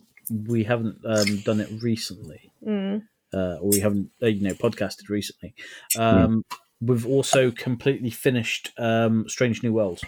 we 0.47 0.63
haven't 0.63 0.97
um, 1.05 1.41
done 1.45 1.59
it 1.59 1.69
recently, 1.81 2.51
Mm. 2.65 3.03
uh, 3.33 3.57
or 3.61 3.69
we 3.69 3.79
haven't 3.79 4.09
uh, 4.21 4.27
you 4.27 4.41
know 4.47 4.53
podcasted 4.53 5.09
recently, 5.09 5.53
um, 5.97 6.43
we've 6.81 7.05
also 7.05 7.51
completely 7.51 8.09
finished 8.09 8.71
um, 8.77 9.25
Strange 9.27 9.61
New 9.63 9.73
Worlds. 9.73 10.03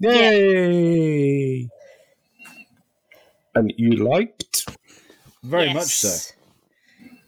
Yay! 0.00 1.68
And 3.54 3.72
you 3.76 3.90
liked? 4.04 4.68
Very 5.42 5.72
much 5.74 5.86
so. 5.86 6.08
Yes. 6.08 6.32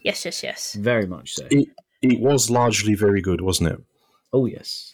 Yes. 0.03 0.25
Yes. 0.25 0.43
Yes. 0.43 0.73
Very 0.75 1.05
much 1.05 1.33
so. 1.33 1.47
It, 1.51 1.67
it 2.01 2.19
was 2.19 2.49
largely 2.49 2.95
very 2.95 3.21
good, 3.21 3.41
wasn't 3.41 3.69
it? 3.73 3.79
Oh 4.33 4.45
yes. 4.45 4.93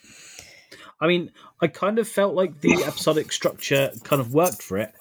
I 0.99 1.07
mean, 1.07 1.31
I 1.61 1.67
kind 1.67 1.99
of 1.99 2.07
felt 2.07 2.33
like 2.33 2.61
the 2.61 2.73
episodic 2.85 3.31
structure 3.31 3.91
kind 4.03 4.19
of 4.19 4.33
worked 4.33 4.63
for 4.63 4.77
it, 4.77 4.93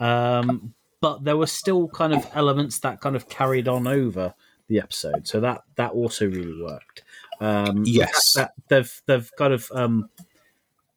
um, 0.00 0.74
but 1.00 1.24
there 1.24 1.36
were 1.36 1.46
still 1.46 1.88
kind 1.88 2.14
of 2.14 2.26
elements 2.34 2.78
that 2.80 3.00
kind 3.00 3.14
of 3.16 3.28
carried 3.28 3.68
on 3.68 3.86
over 3.86 4.34
the 4.68 4.78
episode, 4.80 5.26
so 5.28 5.40
that 5.40 5.62
that 5.76 5.92
also 5.92 6.26
really 6.26 6.60
worked. 6.62 7.02
Um, 7.40 7.84
Yes. 7.86 8.32
that 8.34 8.52
they've 8.68 9.02
they've 9.06 9.30
kind 9.38 9.52
of 9.52 9.70
um, 9.74 10.08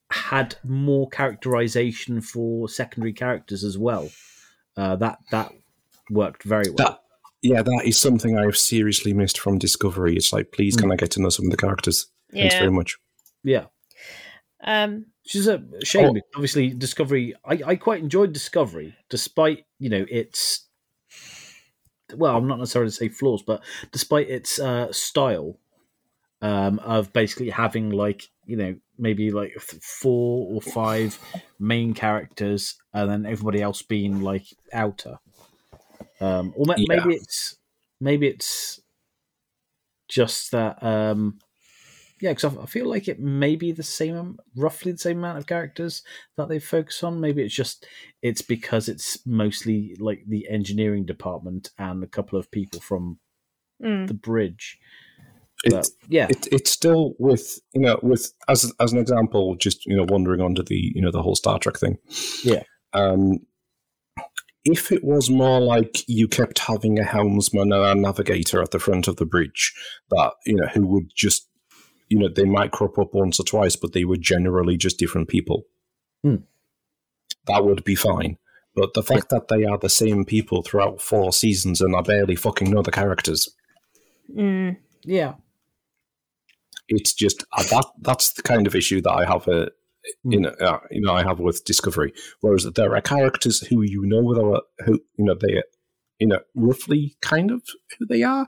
had 0.10 0.56
more 0.64 1.08
characterization 1.10 2.22
for 2.22 2.68
secondary 2.68 3.14
characters 3.14 3.64
as 3.64 3.78
well. 3.78 4.10
Uh, 4.78 4.96
that 4.96 5.20
that 5.32 5.52
worked 6.10 6.44
very 6.44 6.70
well. 6.70 6.76
That 6.78 7.04
yeah, 7.42 7.62
that 7.62 7.82
is 7.86 7.98
something 7.98 8.38
I 8.38 8.44
have 8.44 8.58
seriously 8.58 9.14
missed 9.14 9.40
from 9.40 9.58
Discovery. 9.58 10.16
It's 10.16 10.32
like, 10.32 10.52
please, 10.52 10.76
can 10.76 10.92
I 10.92 10.96
get 10.96 11.12
to 11.12 11.22
know 11.22 11.30
some 11.30 11.46
of 11.46 11.52
the 11.52 11.58
characters? 11.58 12.08
Thanks 12.32 12.56
very 12.56 12.72
much. 12.72 12.98
yeah. 13.44 13.66
Um. 14.64 15.08
Which 15.24 15.36
is 15.36 15.48
a 15.48 15.64
shame. 15.84 16.18
Oh. 16.18 16.22
Obviously, 16.36 16.70
Discovery. 16.70 17.36
I, 17.46 17.62
I 17.66 17.76
quite 17.76 18.02
enjoyed 18.02 18.34
Discovery, 18.34 18.96
despite 19.10 19.66
you 19.80 19.90
know 19.90 20.06
its. 20.10 20.68
Well, 22.14 22.36
I'm 22.36 22.48
not 22.48 22.60
necessarily 22.60 22.92
to 22.92 22.96
say 22.96 23.10
flaws, 23.10 23.42
but 23.42 23.64
despite 23.92 24.30
its 24.30 24.60
uh, 24.60 24.92
style 24.92 25.58
um, 26.42 26.80
of 26.80 27.14
basically 27.14 27.50
having 27.50 27.90
like 27.92 28.30
you 28.46 28.58
know 28.58 28.76
maybe 28.98 29.32
like 29.32 29.54
four 29.60 30.48
or 30.54 30.62
five 30.62 31.18
main 31.60 31.94
characters, 31.94 32.76
and 32.94 33.10
then 33.10 33.26
everybody 33.26 33.62
else 33.62 33.82
being 33.82 34.22
like 34.22 34.46
outer. 34.74 35.20
Um, 36.22 36.54
or 36.56 36.66
ma- 36.66 36.76
Yeah. 36.78 36.86
maybe 36.88 37.16
it's 37.16 37.58
maybe 38.00 38.28
it's 38.28 38.80
just 40.08 40.52
that. 40.52 40.82
Um, 40.84 41.40
yeah, 42.22 42.34
because 42.34 42.56
I, 42.56 42.62
I 42.62 42.66
feel 42.68 42.88
like 42.88 43.08
it 43.08 43.20
may 43.20 43.56
be 43.56 43.72
the 43.72 43.84
same, 43.84 44.38
roughly 44.56 44.92
the 44.92 44.98
same 45.00 45.18
amount 45.18 45.40
of 45.40 45.48
characters 45.48 46.04
that 46.38 46.50
they 46.50 46.60
focus 46.60 47.04
on. 47.04 47.20
Maybe 47.20 47.42
it's 47.42 47.56
just 47.56 47.88
it's 48.22 48.44
because 48.44 48.88
it's 48.88 49.26
mostly 49.26 49.96
like 50.00 50.24
the 50.28 50.48
engineering 50.48 51.06
department 51.06 51.72
and 51.80 52.04
a 52.04 52.08
couple 52.08 52.38
of 52.38 52.52
people 52.52 52.80
from 52.80 53.18
mm. 53.84 54.08
the 54.08 54.14
bridge. 54.14 54.78
It, 55.64 55.72
But 55.72 55.90
yeah, 56.08 56.28
it, 56.30 56.48
it's 56.52 56.70
still 56.70 57.14
with 57.18 57.60
you 57.74 57.82
know 57.82 58.00
with 58.04 58.32
as 58.48 58.72
as 58.80 58.94
an 58.94 59.00
example, 59.00 59.56
just 59.56 59.86
you 59.88 59.96
know 59.96 60.06
wandering 60.08 60.42
onto 60.42 60.64
the 60.64 60.92
you 60.94 61.02
know 61.02 61.12
the 61.12 61.24
whole 61.24 61.36
Star 61.36 61.58
Trek 61.58 61.78
thing. 61.78 61.98
Yeah. 62.44 62.64
Um, 62.94 63.40
if 64.64 64.92
it 64.92 65.04
was 65.04 65.30
more 65.30 65.60
like 65.60 66.08
you 66.08 66.28
kept 66.28 66.60
having 66.60 67.00
a 67.00 67.04
helmsman 67.04 67.72
and 67.72 67.84
a 67.84 67.96
navigator 67.96 68.62
at 68.62 68.72
the 68.72 68.80
front 68.80 69.08
of 69.08 69.16
the 69.16 69.26
bridge, 69.26 69.74
that 70.10 70.34
you 70.46 70.56
know 70.56 70.68
who 70.68 70.86
would 70.88 71.12
just 71.16 71.48
you 72.10 72.20
know 72.20 72.28
they 72.28 72.46
might 72.46 72.72
crop 72.72 72.98
up 73.00 73.14
once 73.14 73.40
or 73.40 73.44
twice, 73.44 73.76
but 73.76 73.94
they 73.94 74.06
were 74.06 74.18
generally 74.18 74.78
just 74.78 75.00
different 75.00 75.28
people. 75.30 75.64
Hmm. 76.24 76.38
That 77.48 77.66
would 77.66 77.84
be 77.84 77.96
fine. 77.96 78.38
But 78.76 78.94
the 78.94 79.04
fact 79.04 79.30
that 79.30 79.48
they 79.48 79.66
are 79.66 79.78
the 79.78 79.90
same 79.90 80.24
people 80.24 80.62
throughout 80.62 81.02
four 81.02 81.34
seasons 81.34 81.82
and 81.82 81.96
I 81.96 82.02
barely 82.02 82.36
fucking 82.36 82.70
know 82.70 82.82
the 82.82 82.92
characters, 82.92 83.50
Mm. 84.34 84.78
yeah, 85.04 85.34
it's 86.88 87.14
just 87.14 87.44
uh, 87.58 87.64
that 87.64 87.86
that's 88.00 88.34
the 88.34 88.44
kind 88.44 88.68
of 88.68 88.76
issue 88.76 89.02
that 89.02 89.12
I 89.12 89.26
have 89.26 89.48
uh, 90.06 90.30
in 90.32 90.46
uh, 90.46 90.80
you 90.90 91.02
know 91.02 91.14
I 91.14 91.24
have 91.24 91.40
with 91.40 91.64
Discovery. 91.66 92.14
Whereas 92.42 92.66
there 92.76 92.96
are 92.96 93.02
characters 93.02 93.60
who 93.68 93.82
you 93.82 94.04
know 94.06 94.22
without 94.22 94.64
who 94.86 94.94
you 95.18 95.26
know 95.26 95.36
they 95.36 95.62
you 96.20 96.28
know 96.28 96.40
roughly 96.56 97.16
kind 97.22 97.52
of 97.52 97.62
who 97.98 98.06
they 98.06 98.24
are, 98.24 98.48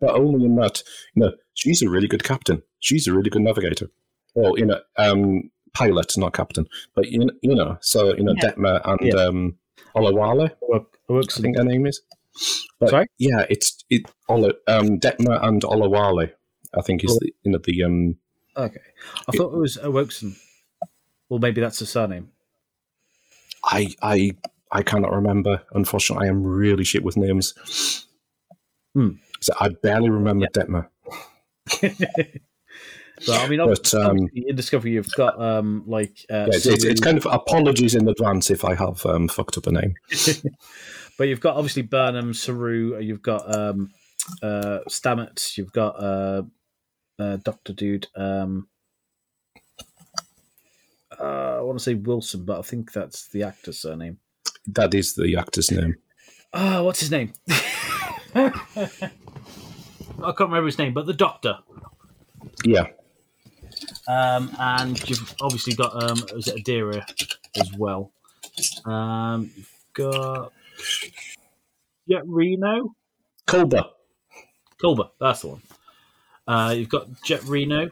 but 0.00 0.14
only 0.14 0.44
in 0.44 0.56
that 0.56 0.82
you 1.14 1.22
know 1.22 1.32
she's 1.54 1.82
a 1.82 1.88
really 1.90 2.08
good 2.08 2.24
captain, 2.24 2.62
she's 2.80 3.06
a 3.06 3.12
really 3.14 3.30
good 3.30 3.42
navigator. 3.42 3.90
Well, 4.34 4.58
you 4.58 4.66
know, 4.66 4.80
um, 4.96 5.50
pilot, 5.74 6.12
not 6.18 6.32
captain, 6.32 6.66
but 6.94 7.08
you 7.08 7.20
know, 7.20 7.30
you 7.42 7.54
know 7.54 7.78
so 7.80 8.16
you 8.16 8.24
know 8.24 8.34
Yeah. 8.36 8.50
Detmer 8.50 8.80
and 8.84 9.00
Yeah. 9.02 9.14
um, 9.24 9.58
Olawale, 9.94 10.50
Work, 10.68 10.98
I 11.08 11.40
think 11.40 11.56
her 11.56 11.64
name 11.64 11.86
is. 11.86 12.00
But 12.80 12.88
Sorry? 12.90 13.06
Yeah, 13.18 13.46
it's 13.48 13.84
it. 13.90 14.02
Ola, 14.28 14.54
um, 14.66 14.98
Detmer 14.98 15.38
and 15.44 15.62
Olawale, 15.62 16.32
I 16.76 16.82
think 16.82 17.04
is 17.04 17.16
the, 17.20 17.32
you 17.44 17.52
know 17.52 17.58
the 17.58 17.84
um. 17.84 18.16
Okay, 18.56 18.80
I 19.28 19.36
thought 19.36 19.52
it 19.54 19.58
was 19.58 19.76
Awokeson. 19.76 20.36
Well, 21.28 21.40
maybe 21.40 21.60
that's 21.60 21.78
the 21.78 21.86
surname. 21.86 22.30
I 23.64 23.94
I 24.02 24.32
I 24.70 24.82
cannot 24.82 25.12
remember. 25.12 25.62
Unfortunately, 25.72 26.26
I 26.26 26.30
am 26.30 26.44
really 26.44 26.84
shit 26.84 27.04
with 27.04 27.16
names. 27.16 28.06
Hmm. 28.94 29.12
So 29.40 29.52
I 29.60 29.70
barely 29.70 30.10
remember 30.10 30.46
Detmer. 30.46 30.88
But 33.26 33.40
I 33.40 33.48
mean, 33.48 33.60
But, 33.64 33.94
um, 33.94 34.28
in 34.34 34.56
Discovery, 34.56 34.92
you've 34.92 35.12
got 35.12 35.40
um, 35.40 35.84
like, 35.86 36.26
uh, 36.30 36.46
Yeah, 36.50 36.56
it's, 36.56 36.66
it's, 36.66 36.84
it's 36.84 37.00
kind 37.00 37.16
of 37.16 37.26
apologies 37.26 37.94
in 37.94 38.08
advance 38.08 38.50
if 38.50 38.64
I 38.64 38.74
have 38.74 39.04
um, 39.06 39.28
fucked 39.28 39.56
up 39.56 39.66
a 39.66 39.72
name. 39.72 39.94
but 41.18 41.28
you've 41.28 41.40
got 41.40 41.56
obviously 41.56 41.82
Burnham, 41.82 42.34
Saru, 42.34 42.98
you've 43.00 43.22
got 43.22 43.54
um, 43.54 43.92
uh, 44.42 44.80
Stamets, 44.88 45.56
you've 45.56 45.72
got 45.72 46.02
uh, 46.02 46.42
uh, 47.18 47.36
Doctor 47.36 47.72
Dude. 47.72 48.08
Um, 48.16 48.68
uh, 51.20 51.58
I 51.58 51.60
want 51.60 51.78
to 51.78 51.84
say 51.84 51.94
Wilson, 51.94 52.44
but 52.44 52.58
I 52.58 52.62
think 52.62 52.92
that's 52.92 53.28
the 53.28 53.42
actor's 53.42 53.78
surname. 53.78 54.18
That 54.66 54.94
is 54.94 55.14
the 55.14 55.36
actor's 55.36 55.70
name. 55.70 55.96
Oh, 56.52 56.84
what's 56.84 57.00
his 57.00 57.10
name? 57.10 57.32
I 58.34 58.50
can't 60.22 60.40
remember 60.40 60.66
his 60.66 60.78
name, 60.78 60.94
but 60.94 61.06
the 61.06 61.12
Doctor. 61.12 61.58
Yeah, 62.64 62.86
Um, 64.08 64.54
and 64.58 65.08
you've 65.10 65.34
obviously 65.40 65.74
got 65.74 65.94
um, 66.02 66.18
is 66.36 66.46
it 66.48 66.64
Adira 66.64 67.04
as 67.60 67.72
well. 67.76 68.12
Um, 68.84 69.50
you've 69.56 69.68
got 69.94 70.52
yeah, 72.06 72.20
Reno, 72.24 72.94
Culber. 73.46 73.88
Culber. 74.82 75.10
That's 75.20 75.40
the 75.42 75.48
one. 75.48 75.62
Uh, 76.46 76.74
you've 76.76 76.88
got 76.88 77.08
Jet 77.22 77.42
Reno. 77.44 77.90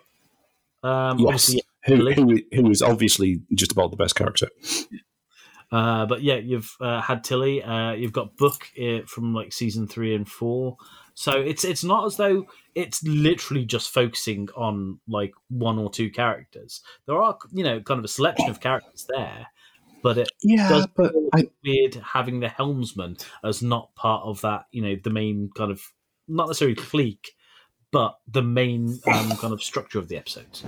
Um, 0.83 1.19
Yes, 1.19 1.27
obviously, 1.27 1.63
who, 1.85 2.11
who 2.13 2.39
who 2.53 2.71
is 2.71 2.83
obviously 2.83 3.43
just 3.55 3.73
about 3.73 3.91
the 3.91 3.97
best 3.97 4.15
character. 4.17 4.49
uh, 5.71 6.07
but 6.07 6.23
yeah, 6.23 6.37
you've 6.37 6.77
uh, 6.81 7.01
had 7.01 7.25
Tilly. 7.25 7.63
Uh, 7.63 7.93
you've 7.93 8.13
got 8.13 8.37
Book 8.37 8.69
uh, 8.81 9.01
from 9.07 9.35
like 9.35 9.53
season 9.53 9.87
three 9.87 10.15
and 10.15 10.29
four. 10.29 10.77
So 11.15 11.33
it's 11.33 11.65
it's 11.65 11.85
not 11.85 12.07
as 12.07 12.17
though 12.17 12.47
it's 12.75 13.03
literally 13.03 13.65
just 13.65 13.93
focusing 13.93 14.49
on 14.57 14.99
like 15.09 15.33
one 15.49 15.79
or 15.79 15.91
two 15.91 16.11
characters. 16.11 16.83
There 17.07 17.21
are 17.21 17.39
you 17.53 17.65
know 17.65 17.81
kind 17.81 17.99
of 17.99 18.05
a 18.05 18.09
selection 18.09 18.51
of 18.51 18.61
characters 18.61 19.07
there, 19.09 19.47
but 20.03 20.19
it 20.19 20.29
Yeah, 20.43 20.69
does 20.69 20.87
but 20.97 21.13
I 21.35 21.49
weird 21.65 21.95
having 21.95 22.41
the 22.41 22.49
helmsman 22.49 23.17
as 23.45 23.63
not 23.63 23.95
part 23.95 24.25
of 24.25 24.41
that, 24.43 24.67
you 24.73 24.83
know, 24.83 24.97
the 25.03 25.11
main 25.11 25.51
kind 25.55 25.71
of 25.71 25.81
not 26.29 26.49
necessarily 26.49 26.75
clique, 26.75 27.33
but 27.93 28.19
the 28.27 28.43
main 28.43 28.99
um, 29.07 29.31
kind 29.37 29.53
of 29.53 29.63
structure 29.63 29.99
of 29.99 30.09
the 30.09 30.17
episodes. 30.17 30.65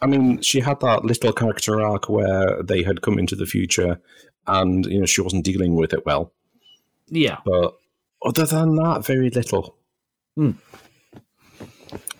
I 0.00 0.06
mean, 0.06 0.40
she 0.40 0.60
had 0.60 0.80
that 0.80 1.04
little 1.04 1.32
character 1.32 1.80
arc 1.84 2.08
where 2.08 2.62
they 2.62 2.82
had 2.82 3.02
come 3.02 3.18
into 3.18 3.36
the 3.36 3.46
future, 3.46 4.00
and 4.46 4.86
you 4.86 5.00
know 5.00 5.06
she 5.06 5.20
wasn't 5.20 5.44
dealing 5.44 5.74
with 5.74 5.92
it 5.92 6.06
well. 6.06 6.32
Yeah, 7.08 7.38
But 7.44 7.74
other 8.24 8.46
than 8.46 8.76
that, 8.76 9.04
very 9.04 9.30
little. 9.30 9.76
Hmm. 10.36 10.52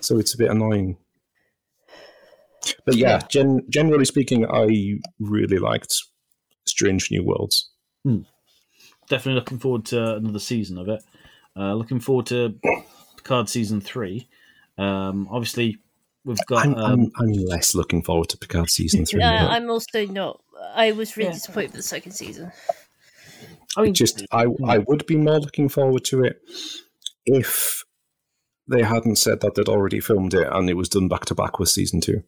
So 0.01 0.19
it's 0.19 0.35
a 0.35 0.39
bit 0.39 0.51
annoying. 0.51 0.97
But 2.85 2.97
yeah, 2.97 3.21
gen- 3.29 3.65
generally 3.69 4.05
speaking, 4.05 4.45
I 4.51 4.99
really 5.21 5.59
liked 5.59 5.95
Strange 6.67 7.11
New 7.11 7.25
Worlds. 7.25 7.71
definitely 9.09 9.35
looking 9.35 9.59
forward 9.59 9.85
to 9.87 10.17
another 10.17 10.41
season 10.41 10.79
of 10.79 10.89
it. 10.89 11.03
Uh, 11.57 11.75
looking 11.75 12.01
forward 12.01 12.27
to 12.27 12.55
Picard 13.23 13.49
season 13.49 13.81
three. 13.81 14.29
Um, 14.79 15.29
obviously, 15.31 15.77
we've 16.25 16.39
got 16.47 16.65
I'm, 16.67 16.75
um, 16.75 16.93
I'm, 16.93 17.13
I'm 17.17 17.33
less 17.33 17.75
looking 17.75 18.03
forward 18.03 18.31
to 18.31 18.39
Picard 18.39 18.71
season 18.71 19.05
three. 19.05 19.23
Uh. 19.23 19.49
I'm 19.49 19.71
also 19.71 20.07
not. 20.07 20.43
I 20.75 20.93
was 20.93 21.17
really 21.17 21.29
Yeah. 21.29 21.35
disappointed 21.35 21.69
with 21.73 21.77
the 21.77 21.83
second 21.83 22.13
season. 22.13 22.51
I 23.77 23.83
mean, 23.83 23.95
just 23.95 24.25
I 24.33 24.47
I 24.67 24.79
would 24.79 25.07
be 25.07 25.17
more 25.17 25.39
looking 25.39 25.69
forward 25.69 26.05
to 26.07 26.25
it 26.25 26.41
if 27.27 27.85
they 28.67 28.83
hadn't 28.83 29.17
said 29.17 29.41
that 29.41 29.55
they'd 29.55 29.69
already 29.69 30.01
filmed 30.01 30.35
it 30.35 30.49
and 30.51 30.69
it 30.71 30.75
was 30.75 30.89
done 30.89 31.09
back 31.09 31.27
to 31.27 31.35
back 31.35 31.59
with 31.59 31.69
season 31.69 32.01
two. 32.01 32.23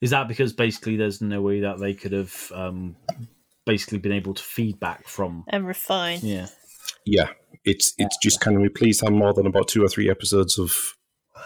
is 0.00 0.10
that 0.10 0.26
because 0.28 0.52
basically 0.52 0.96
there's 0.96 1.20
no 1.20 1.40
way 1.42 1.60
that 1.60 1.78
they 1.78 1.92
could 1.94 2.12
have 2.12 2.52
um, 2.54 2.96
basically 3.66 3.98
been 3.98 4.12
able 4.12 4.34
to 4.34 4.42
feedback 4.42 5.06
from? 5.06 5.44
And 5.48 5.66
refine. 5.66 6.20
Yeah, 6.22 6.46
Yeah, 7.04 7.28
it's 7.64 7.92
it's 7.98 8.16
just 8.22 8.40
can 8.40 8.60
we 8.60 8.68
please 8.68 9.00
have 9.00 9.12
more 9.12 9.32
than 9.34 9.46
about 9.46 9.68
two 9.68 9.84
or 9.84 9.88
three 9.88 10.08
episodes 10.10 10.58
of 10.58 10.96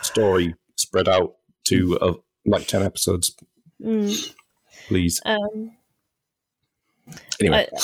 story 0.02 0.54
spread 0.76 1.08
out 1.08 1.34
to 1.64 1.98
uh, 1.98 2.14
like 2.46 2.66
ten 2.66 2.82
episodes, 2.82 3.34
Mm. 3.82 4.34
please. 4.88 5.20
Um, 5.24 5.72
Anyway, 7.38 7.68
uh, 7.70 7.80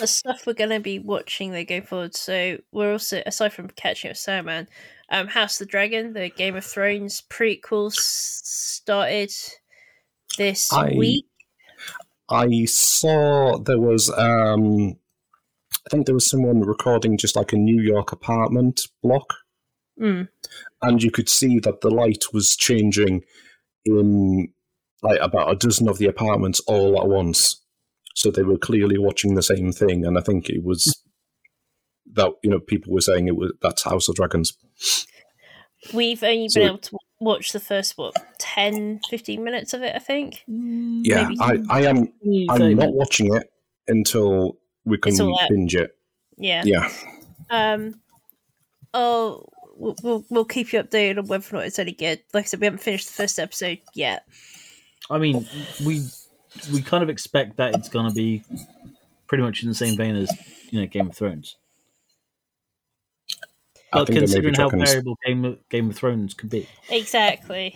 the 0.00 0.06
stuff 0.06 0.46
we're 0.46 0.52
going 0.52 0.68
to 0.68 0.80
be 0.80 0.98
watching 0.98 1.52
though 1.52 1.64
going 1.64 1.82
forward. 1.82 2.14
So 2.14 2.58
we're 2.70 2.92
also 2.92 3.22
aside 3.24 3.52
from 3.54 3.68
catching 3.70 4.08
up 4.08 4.12
with 4.12 4.18
Sandman, 4.18 4.68
um, 5.10 5.26
House 5.28 5.58
of 5.58 5.66
the 5.66 5.70
Dragon, 5.70 6.12
the 6.12 6.28
Game 6.28 6.54
of 6.54 6.66
Thrones 6.66 7.22
prequels 7.30 7.94
started 7.94 9.32
this 10.36 10.70
I- 10.72 10.92
week. 10.94 11.24
I 12.28 12.66
saw 12.66 13.56
there 13.58 13.80
was 13.80 14.10
um, 14.10 14.96
I 15.88 15.90
think 15.90 16.04
there 16.04 16.14
was 16.14 16.28
someone 16.28 16.60
recording 16.60 17.16
just 17.16 17.34
like 17.34 17.54
a 17.54 17.56
New 17.56 17.80
York 17.80 18.12
apartment 18.12 18.82
block. 19.02 19.32
Mm. 20.00 20.28
and 20.82 21.02
you 21.02 21.10
could 21.10 21.28
see 21.28 21.58
that 21.58 21.80
the 21.80 21.90
light 21.90 22.26
was 22.32 22.54
changing 22.54 23.24
in 23.84 24.46
like 25.02 25.18
about 25.20 25.50
a 25.50 25.56
dozen 25.56 25.88
of 25.88 25.98
the 25.98 26.06
apartments 26.06 26.60
all 26.68 27.00
at 27.00 27.08
once. 27.08 27.60
So 28.14 28.30
they 28.30 28.44
were 28.44 28.58
clearly 28.58 28.96
watching 28.96 29.34
the 29.34 29.42
same 29.42 29.72
thing, 29.72 30.04
and 30.06 30.16
I 30.16 30.20
think 30.20 30.48
it 30.50 30.62
was 30.62 31.02
that 32.12 32.30
you 32.44 32.50
know 32.50 32.60
people 32.60 32.92
were 32.92 33.00
saying 33.00 33.26
it 33.26 33.36
was 33.36 33.52
that's 33.60 33.82
House 33.82 34.08
of 34.08 34.14
Dragons. 34.14 34.52
We've 35.92 36.22
only 36.22 36.48
So 36.48 36.60
been 36.60 36.66
it- 36.66 36.70
able 36.70 36.78
to 36.78 36.98
watch 37.20 37.50
the 37.52 37.58
first 37.60 37.98
what 37.98 38.14
10, 38.38 39.00
15 39.10 39.42
minutes 39.42 39.74
of 39.74 39.82
it. 39.82 39.96
I 39.96 39.98
think. 39.98 40.44
Yeah, 40.46 41.28
Maybe. 41.28 41.40
I, 41.40 41.58
I 41.70 41.82
am. 41.86 42.12
I'm 42.50 42.76
not 42.76 42.92
watching 42.94 43.34
it 43.34 43.50
until 43.88 44.58
we 44.84 44.98
can 44.98 45.12
It's 45.12 45.48
binge 45.48 45.74
it. 45.74 45.96
Yeah. 46.36 46.62
Yeah, 46.64 46.90
Um. 47.50 48.00
Oh, 48.94 49.46
we'll, 49.76 49.96
we'll 50.02 50.24
we'll 50.30 50.44
keep 50.44 50.72
you 50.72 50.82
updated 50.82 51.18
on 51.18 51.26
whether 51.26 51.44
or 51.54 51.58
not 51.58 51.66
it's 51.66 51.78
any 51.78 51.92
good. 51.92 52.20
Like 52.32 52.44
I 52.44 52.46
said, 52.46 52.60
we 52.60 52.66
haven't 52.66 52.80
finished 52.82 53.08
the 53.08 53.12
first 53.14 53.38
episode 53.38 53.78
yet. 53.94 54.24
I 55.10 55.18
mean, 55.18 55.46
we 55.84 56.02
we 56.72 56.80
kind 56.82 57.02
of 57.02 57.10
expect 57.10 57.56
that 57.58 57.74
it's 57.74 57.88
going 57.88 58.08
to 58.08 58.14
be 58.14 58.44
pretty 59.26 59.42
much 59.44 59.62
in 59.62 59.68
the 59.68 59.74
same 59.74 59.96
vein 59.96 60.16
as 60.16 60.30
you 60.70 60.80
know 60.80 60.86
Game 60.86 61.08
of 61.08 61.16
Thrones. 61.16 61.56
I 63.92 64.00
But 64.00 64.06
think 64.08 64.18
there 64.20 64.20
may 64.20 64.20
be 64.20 64.52
considering 64.52 64.54
how 64.54 64.68
dragons. 64.68 64.90
variable 64.90 65.18
Game 65.24 65.44
of, 65.44 65.68
Game 65.70 65.90
of 65.90 65.96
Thrones 65.96 66.34
could 66.34 66.50
be, 66.50 66.68
Exactly. 66.90 67.74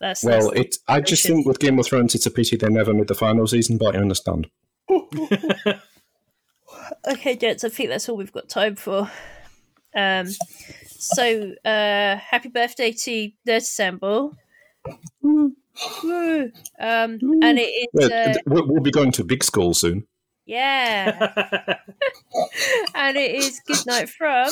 That's 0.00 0.24
Well, 0.24 0.48
that's- 0.50 0.64
it. 0.66 0.76
I 0.88 1.00
just 1.00 1.22
should- 1.22 1.32
think 1.34 1.46
with 1.46 1.60
Game 1.60 1.78
of 1.78 1.86
Thrones, 1.86 2.14
it's 2.16 2.26
a 2.26 2.30
pity 2.32 2.56
they 2.56 2.68
never 2.68 2.92
made 2.92 3.06
the 3.08 3.14
final 3.14 3.46
season, 3.46 3.78
but 3.78 3.94
I 3.94 4.00
understand. 4.00 4.48
okay, 7.06 7.36
gents. 7.36 7.64
I 7.64 7.68
think 7.68 7.88
that's 7.88 8.08
all 8.08 8.16
we've 8.16 8.32
got 8.32 8.48
time 8.48 8.76
for. 8.76 9.10
Um. 9.94 10.28
So, 10.98 11.52
uh, 11.64 12.16
happy 12.16 12.48
birthday 12.48 12.92
to 12.92 13.30
Nerd 13.46 13.56
Assemble. 13.56 14.36
Um, 15.24 15.54
and 16.78 17.58
it 17.58 17.88
is 17.94 18.10
uh, 18.10 18.34
we'll, 18.46 18.68
we'll 18.68 18.82
be 18.82 18.90
going 18.90 19.12
to 19.12 19.24
big 19.24 19.42
school 19.42 19.74
soon. 19.74 20.06
yeah, 20.46 21.78
and 22.94 23.16
it 23.16 23.34
is 23.34 23.60
good 23.66 23.84
night 23.86 24.08
from. 24.10 24.48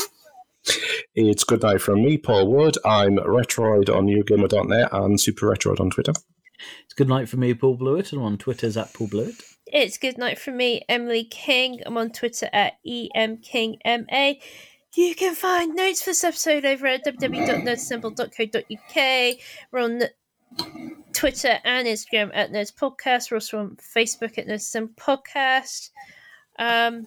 It's 1.14 1.44
good 1.44 1.62
night 1.62 1.80
from 1.80 2.02
me, 2.02 2.18
Paul 2.18 2.48
Wood. 2.48 2.76
I'm 2.84 3.16
Retroid 3.16 3.94
on 3.94 4.06
NewGamer.net 4.06 4.88
and 4.92 5.20
Super 5.20 5.46
Retroid 5.46 5.80
on 5.80 5.90
Twitter. 5.90 6.12
it's 6.84 6.94
good 6.94 7.08
night 7.08 7.28
for 7.28 7.36
me, 7.36 7.54
Paul 7.54 7.76
Blewett, 7.76 8.12
and 8.12 8.22
on 8.22 8.38
Twitter's 8.38 8.76
at 8.76 8.92
Paul 8.92 9.08
Blewett. 9.08 9.42
It's 9.72 9.98
good 9.98 10.18
night 10.18 10.36
from 10.36 10.56
me, 10.56 10.82
Emily 10.88 11.22
King. 11.22 11.80
I'm 11.86 11.96
on 11.96 12.10
Twitter 12.10 12.50
at 12.52 12.72
emkingma. 12.84 14.40
You 14.96 15.14
can 15.14 15.36
find 15.36 15.76
notes 15.76 16.02
for 16.02 16.10
this 16.10 16.24
episode 16.24 16.64
over 16.64 16.88
at 16.88 17.04
www.nerdassemble.co.uk. 17.04 19.36
We're 19.70 19.80
on 19.80 20.02
Twitter 21.12 21.60
and 21.64 21.86
Instagram 21.86 22.32
at 22.34 22.50
Nerds 22.50 22.74
Podcast. 22.74 23.30
We're 23.30 23.36
also 23.36 23.60
on 23.60 23.76
Facebook 23.76 24.38
at 24.38 24.48
Nerds 24.48 24.54
Assemble 24.54 24.94
Podcast. 24.96 25.90
Um, 26.58 27.06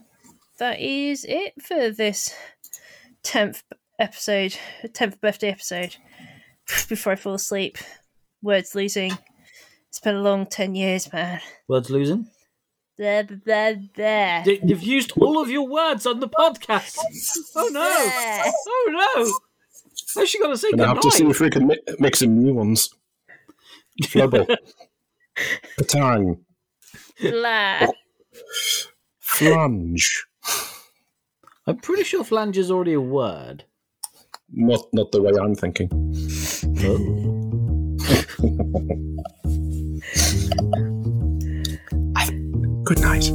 that 0.57 0.80
is 0.80 1.26
it 1.27 1.61
for 1.61 1.90
this 1.90 2.34
10th 3.26 3.64
episode, 3.99 4.56
10th 4.85 5.19
birthday 5.19 5.49
episode. 5.49 5.98
Before 6.88 7.11
I 7.11 7.18
fall 7.18 7.34
asleep, 7.34 7.77
words 8.41 8.73
losing. 8.73 9.11
It's 9.90 9.99
been 9.99 10.15
a 10.15 10.22
long 10.22 10.45
10 10.45 10.76
years, 10.76 11.11
man. 11.11 11.41
Words 11.68 11.90
losing. 11.90 12.30
There, 12.97 13.23
there, 13.23 13.81
there. 13.95 14.43
Y- 14.45 14.59
You've 14.63 14.83
used 14.83 15.13
all 15.17 15.41
of 15.41 15.49
your 15.49 15.67
words 15.67 16.05
on 16.05 16.19
the 16.19 16.29
podcast. 16.29 16.97
Oh 17.55 17.69
no! 17.71 17.81
There. 17.81 18.43
Oh 18.67 18.85
no! 19.15 19.33
How's 20.15 20.29
she 20.29 20.39
gonna 20.39 20.57
say 20.57 20.69
And 20.71 20.81
I 20.81 20.87
have 20.87 20.99
to 21.01 21.11
see 21.11 21.19
goodnight? 21.23 21.35
if 21.35 21.39
we 21.41 21.49
can 21.49 21.67
mi- 21.67 21.79
make 21.99 22.15
some 22.15 22.37
new 22.37 22.53
ones. 22.53 22.89
Flubble. 24.03 24.45
Patang. 25.79 26.39
Blah. 27.21 27.87
Flange. 29.19 30.25
I'm 31.67 31.77
pretty 31.77 32.03
sure 32.03 32.23
flange 32.23 32.57
is 32.57 32.69
already 32.71 32.93
a 32.93 33.01
word. 33.01 33.65
Not 34.51 34.85
not 34.93 35.11
the 35.11 35.21
way 35.21 35.31
I'm 35.41 35.55
thinking. 35.55 35.89
Good 42.84 42.99
night. 42.99 43.31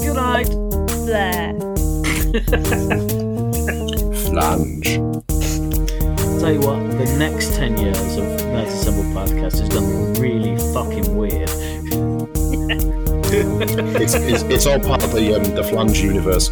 Good 0.00 0.16
night. 0.16 0.50
There. 1.06 1.54
Flange. 4.24 4.96
Tell 6.40 6.52
you 6.52 6.60
what, 6.60 6.80
the 6.98 7.16
next 7.18 7.54
ten 7.54 7.78
years 7.78 8.16
of 8.16 8.24
Nerds 8.24 8.66
Assemble 8.66 9.04
podcast 9.14 9.60
is 9.62 9.68
going 9.68 10.14
to 10.14 10.20
be 10.20 10.28
really 10.28 10.56
fucking 10.72 11.16
weird. 11.16 11.50
It's, 14.02 14.14
it's, 14.14 14.42
it's 14.42 14.66
all 14.66 14.80
part 14.80 15.04
of 15.04 15.12
the 15.12 15.34
um, 15.36 15.44
the 15.54 15.62
flange 15.62 16.00
universe. 16.00 16.48